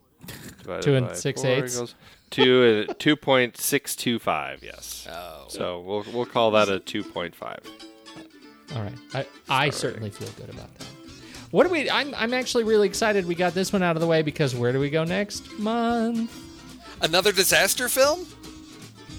Two 0.82 0.94
and 0.96 1.06
by 1.08 1.14
six 1.14 1.42
eighths? 1.42 1.72
equals 1.74 1.94
two 2.30 2.86
uh, 2.88 2.92
2.625 2.94 4.62
yes 4.62 5.06
Oh. 5.10 5.44
so 5.48 5.80
we'll 5.80 6.04
we'll 6.12 6.26
call 6.26 6.50
that 6.52 6.68
a 6.68 6.78
2.5 6.80 7.58
All 8.76 8.82
right. 8.82 8.92
I, 9.14 9.26
I 9.66 9.70
certainly 9.70 10.10
feel 10.10 10.28
good 10.36 10.50
about 10.54 10.72
that. 10.78 10.86
What 11.50 11.64
do 11.64 11.70
we? 11.70 11.88
I'm 11.90 12.14
I'm 12.14 12.34
actually 12.34 12.64
really 12.64 12.86
excited. 12.86 13.24
We 13.26 13.34
got 13.34 13.54
this 13.54 13.72
one 13.72 13.82
out 13.82 13.96
of 13.96 14.00
the 14.02 14.06
way 14.06 14.20
because 14.20 14.54
where 14.54 14.70
do 14.72 14.78
we 14.78 14.90
go 14.90 15.04
next 15.04 15.50
month? 15.58 16.30
Another 17.00 17.32
disaster 17.32 17.88
film? 17.88 18.26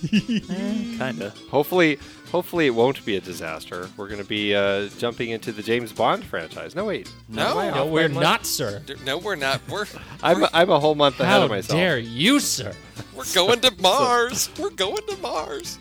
Kinda. 0.08 1.34
hopefully 1.50 2.00
hopefully 2.32 2.68
it 2.68 2.70
won't 2.70 3.04
be 3.06 3.18
a 3.18 3.22
disaster 3.22 3.90
we're 3.98 4.08
going 4.08 4.22
to 4.22 4.28
be 4.28 4.56
uh, 4.56 4.88
jumping 4.98 5.32
into 5.32 5.52
the 5.52 5.62
james 5.62 5.92
bond 5.92 6.24
franchise 6.24 6.74
no 6.74 6.86
wait 6.86 7.12
No. 7.28 7.52
Am 7.52 7.58
I 7.58 7.70
No, 7.76 7.84
off 7.86 7.90
we're 7.90 8.06
a 8.06 8.10
month? 8.10 8.24
not, 8.24 8.46
sir. 8.46 8.82
D- 8.86 8.96
No, 9.06 9.18
we're 9.18 9.36
not. 9.36 9.60
We're 9.68 9.86
I'm, 10.24 10.46
I'm 10.54 10.70
a 10.70 10.80
whole 10.80 10.96
month 10.96 11.20
ahead 11.20 11.34
How 11.40 11.44
of 11.44 11.50
myself 11.50 11.78
dare 11.78 11.98
you, 11.98 12.40
sir? 12.40 12.72
We're 13.20 13.34
going 13.36 13.60
to 13.62 13.74
Mars. 13.82 14.50
We're 14.58 14.70
going 14.72 15.06
to 15.08 15.18
Mars. 15.18 15.78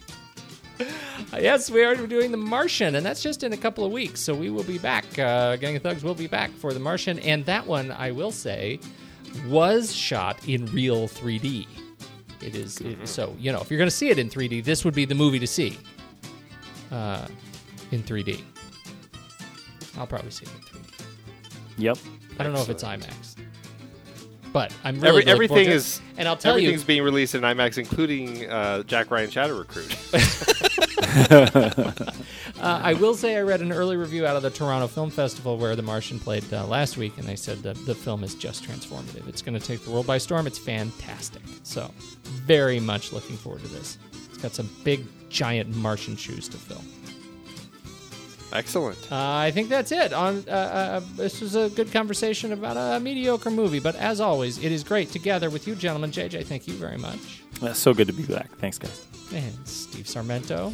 Yes, 1.33 1.71
we 1.71 1.83
are 1.85 1.95
doing 1.97 2.31
The 2.31 2.37
Martian, 2.37 2.95
and 2.95 3.05
that's 3.05 3.23
just 3.23 3.43
in 3.43 3.53
a 3.53 3.57
couple 3.57 3.85
of 3.85 3.91
weeks. 3.93 4.21
So 4.21 4.35
we 4.35 4.51
will 4.51 4.63
be 4.65 4.79
back. 4.79 5.19
Uh, 5.19 5.57
Gang 5.57 5.77
of 5.77 5.83
Thugs 5.83 6.05
will 6.05 6.15
be 6.15 6.27
back 6.29 6.51
for 6.53 6.73
The 6.73 6.79
Martian, 6.81 7.19
and 7.21 7.45
that 7.47 7.67
one, 7.67 7.91
I 7.91 8.11
will 8.13 8.31
say, 8.33 8.79
was 9.49 9.95
shot 9.95 10.47
in 10.49 10.67
real 10.67 11.09
3D. 11.09 11.67
It 12.41 12.55
is 12.55 12.81
it- 12.81 13.09
so 13.09 13.35
you 13.39 13.51
know 13.51 13.61
if 13.61 13.69
you're 13.71 13.79
going 13.79 13.91
to 13.91 13.95
see 13.97 14.11
it 14.11 14.19
in 14.19 14.29
3D, 14.31 14.63
this 14.65 14.85
would 14.85 14.95
be 14.95 15.05
the 15.05 15.15
movie 15.15 15.41
to 15.41 15.47
see. 15.47 15.77
Uh, 16.93 17.27
in 17.91 18.03
3D. 18.03 18.43
I'll 19.99 20.07
probably 20.07 20.31
see 20.31 20.45
it 20.47 20.53
in 20.53 20.81
3D. 20.81 21.05
Yep. 21.79 21.99
I 22.39 22.45
don't 22.45 22.53
know 22.53 22.61
if 22.63 22.69
it's 22.69 22.85
IMAX, 22.85 23.35
but 24.53 24.75
I'm 24.85 24.97
really 24.97 25.09
Every, 25.09 25.21
looking 25.21 25.29
everything 25.31 25.49
forward 25.49 25.65
to 25.65 25.71
it. 25.71 25.77
is 25.77 26.01
and 26.17 26.29
I'll 26.29 26.37
tell 26.37 26.59
you, 26.59 26.69
everything's 26.69 26.85
being 26.85 27.03
released 27.03 27.35
in 27.35 27.43
IMAX, 27.43 27.79
including 27.79 28.49
uh, 28.51 28.83
Jack 28.85 29.11
Ryan 29.11 29.31
Shadow 29.31 29.59
Recruit. 29.59 29.95
Uh, 32.61 32.81
I 32.83 32.95
will 32.95 33.15
say 33.15 33.37
I 33.37 33.43
read 33.43 33.61
an 33.61 33.71
early 33.71 33.97
review 33.97 34.27
out 34.27 34.35
of 34.35 34.43
the 34.43 34.51
Toronto 34.51 34.89
Film 34.89 35.11
Festival 35.11 35.57
where 35.59 35.77
The 35.77 35.83
Martian 35.83 36.19
played 36.19 36.53
uh, 36.53 36.67
last 36.67 36.97
week, 36.97 37.17
and 37.17 37.25
they 37.25 37.37
said 37.37 37.59
that 37.63 37.77
the 37.87 37.95
film 37.95 38.25
is 38.25 38.35
just 38.35 38.65
transformative. 38.65 39.29
It's 39.29 39.43
going 39.43 39.57
to 39.57 39.65
take 39.65 39.85
the 39.85 39.93
world 39.93 40.09
by 40.09 40.19
storm. 40.19 40.49
It's 40.49 40.59
fantastic. 40.59 41.43
So, 41.63 41.89
very 42.25 42.81
much 42.81 43.13
looking 43.13 43.37
forward 43.37 43.63
to 43.63 43.69
this. 43.69 43.97
It's 44.29 44.39
got 44.39 44.55
some 44.57 44.69
big, 44.83 45.05
giant 45.31 45.73
Martian 45.77 46.17
shoes 46.17 46.49
to 46.49 46.57
fill. 46.57 46.83
Excellent. 48.53 48.99
Uh, 49.13 49.17
I 49.17 49.51
think 49.51 49.69
that's 49.69 49.93
it. 49.93 50.13
On 50.13 50.43
uh, 50.49 50.51
uh, 50.51 51.01
this 51.17 51.41
was 51.41 51.55
a 51.55 51.69
good 51.71 51.93
conversation 51.93 52.53
about 52.53 52.77
a 52.77 52.99
mediocre 53.01 53.51
movie, 53.51 53.79
but 53.79 53.95
as 53.97 54.21
always, 54.21 54.57
it 54.65 54.73
is 54.73 54.83
great 54.85 55.11
together 55.13 55.51
with 55.51 55.67
you, 55.69 55.75
gentlemen. 55.75 56.11
JJ, 56.11 56.47
thank 56.47 56.67
you 56.67 56.75
very 56.75 56.97
much, 56.97 57.43
Uh, 57.61 57.73
so 57.75 57.93
good 57.93 58.07
to 58.07 58.13
be 58.15 58.23
back. 58.25 58.51
Thanks, 58.59 58.79
guys. 58.79 59.05
and 59.35 59.55
Steve 59.67 60.07
Sarmento. 60.07 60.73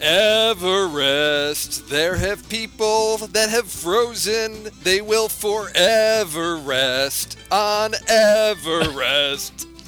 Everest. 0.00 1.88
There 1.88 2.16
have 2.16 2.46
people 2.48 3.16
that 3.18 3.48
have 3.48 3.68
frozen. 3.70 4.68
They 4.82 5.00
will 5.00 5.28
forever 5.28 6.56
rest 6.56 7.38
on 7.50 7.92
Everest. 8.08 9.68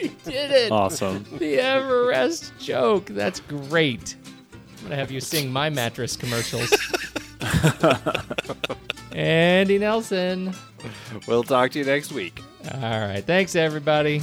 You 0.00 0.10
did 0.24 0.52
it? 0.52 0.70
Awesome. 0.70 1.24
The 1.40 1.58
Everest 1.58 2.52
joke. 2.60 3.06
That's 3.06 3.40
great. 3.40 4.14
I'm 4.82 4.90
to 4.90 4.96
have 4.96 5.10
you 5.10 5.20
sing 5.20 5.52
my 5.52 5.70
mattress 5.70 6.16
commercials. 6.16 6.72
Andy 9.12 9.78
Nelson. 9.78 10.54
We'll 11.26 11.42
talk 11.42 11.72
to 11.72 11.78
you 11.78 11.84
next 11.84 12.12
week. 12.12 12.40
All 12.72 12.80
right. 12.80 13.24
Thanks, 13.24 13.56
everybody. 13.56 14.22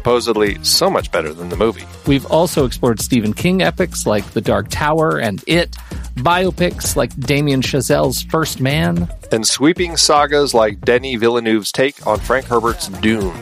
Supposedly 0.00 0.56
so 0.64 0.88
much 0.88 1.12
better 1.12 1.34
than 1.34 1.50
the 1.50 1.56
movie. 1.56 1.84
We've 2.06 2.24
also 2.24 2.64
explored 2.64 3.02
Stephen 3.02 3.34
King 3.34 3.60
epics 3.60 4.06
like 4.06 4.24
The 4.30 4.40
Dark 4.40 4.68
Tower 4.70 5.18
and 5.18 5.44
It, 5.46 5.72
biopics 6.16 6.96
like 6.96 7.14
Damien 7.20 7.60
Chazelle's 7.60 8.22
First 8.22 8.62
Man, 8.62 9.10
and 9.30 9.46
sweeping 9.46 9.98
sagas 9.98 10.54
like 10.54 10.80
Denis 10.80 11.20
Villeneuve's 11.20 11.70
take 11.70 12.06
on 12.06 12.18
Frank 12.18 12.46
Herbert's 12.46 12.88
Dune. 12.88 13.36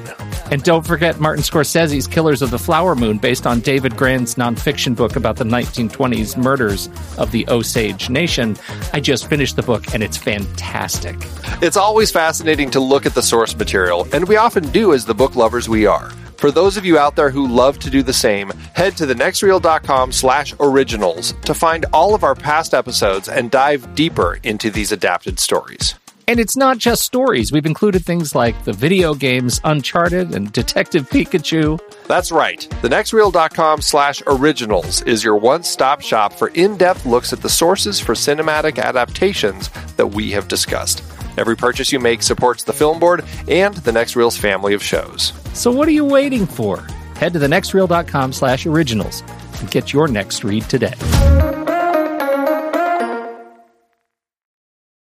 And 0.50 0.64
don't 0.64 0.84
forget 0.84 1.20
Martin 1.20 1.44
Scorsese's 1.44 2.08
Killers 2.08 2.42
of 2.42 2.50
the 2.50 2.58
Flower 2.58 2.96
Moon, 2.96 3.18
based 3.18 3.46
on 3.46 3.60
David 3.60 3.96
Grann's 3.96 4.34
nonfiction 4.34 4.96
book 4.96 5.14
about 5.14 5.36
the 5.36 5.44
1920s 5.44 6.36
murders 6.36 6.88
of 7.18 7.30
the 7.30 7.46
Osage 7.48 8.10
Nation. 8.10 8.56
I 8.92 8.98
just 8.98 9.28
finished 9.28 9.54
the 9.54 9.62
book 9.62 9.94
and 9.94 10.02
it's 10.02 10.16
fantastic. 10.16 11.14
It's 11.62 11.76
always 11.76 12.10
fascinating 12.10 12.72
to 12.72 12.80
look 12.80 13.06
at 13.06 13.14
the 13.14 13.22
source 13.22 13.56
material, 13.56 14.08
and 14.12 14.26
we 14.26 14.34
often 14.34 14.68
do 14.72 14.92
as 14.92 15.04
the 15.04 15.14
book 15.14 15.36
lovers 15.36 15.68
we 15.68 15.86
are. 15.86 16.10
For 16.38 16.52
those 16.52 16.76
of 16.76 16.86
you 16.86 16.98
out 16.98 17.16
there 17.16 17.30
who 17.30 17.48
love 17.48 17.80
to 17.80 17.90
do 17.90 18.00
the 18.00 18.12
same, 18.12 18.50
head 18.72 18.96
to 18.98 19.06
thenextreel.com 19.06 20.12
slash 20.12 20.54
originals 20.60 21.32
to 21.44 21.52
find 21.52 21.84
all 21.92 22.14
of 22.14 22.22
our 22.22 22.36
past 22.36 22.74
episodes 22.74 23.28
and 23.28 23.50
dive 23.50 23.92
deeper 23.96 24.38
into 24.44 24.70
these 24.70 24.92
adapted 24.92 25.40
stories. 25.40 25.96
And 26.28 26.38
it's 26.38 26.58
not 26.58 26.76
just 26.76 27.04
stories. 27.04 27.50
We've 27.52 27.64
included 27.64 28.04
things 28.04 28.34
like 28.34 28.64
the 28.64 28.74
video 28.74 29.14
games 29.14 29.62
Uncharted 29.64 30.34
and 30.34 30.52
Detective 30.52 31.08
Pikachu. 31.08 31.80
That's 32.06 32.30
right. 32.30 32.60
TheNextReel.com 32.82 33.80
slash 33.80 34.22
originals 34.26 35.00
is 35.02 35.24
your 35.24 35.36
one-stop 35.36 36.02
shop 36.02 36.34
for 36.34 36.48
in-depth 36.48 37.06
looks 37.06 37.32
at 37.32 37.40
the 37.40 37.48
sources 37.48 37.98
for 37.98 38.12
cinematic 38.12 38.78
adaptations 38.78 39.70
that 39.96 40.08
we 40.08 40.30
have 40.32 40.48
discussed. 40.48 41.02
Every 41.38 41.56
purchase 41.56 41.92
you 41.92 41.98
make 41.98 42.22
supports 42.22 42.62
the 42.62 42.74
film 42.74 42.98
board 42.98 43.24
and 43.48 43.74
the 43.76 43.92
Next 43.92 44.14
Reel's 44.14 44.36
family 44.36 44.74
of 44.74 44.82
shows. 44.82 45.32
So 45.54 45.70
what 45.70 45.88
are 45.88 45.92
you 45.92 46.04
waiting 46.04 46.44
for? 46.44 46.86
Head 47.16 47.32
to 47.32 47.38
thenextreel.com 47.38 48.34
slash 48.34 48.66
originals 48.66 49.22
and 49.60 49.70
get 49.70 49.94
your 49.94 50.08
next 50.08 50.44
read 50.44 50.64
today. 50.64 50.94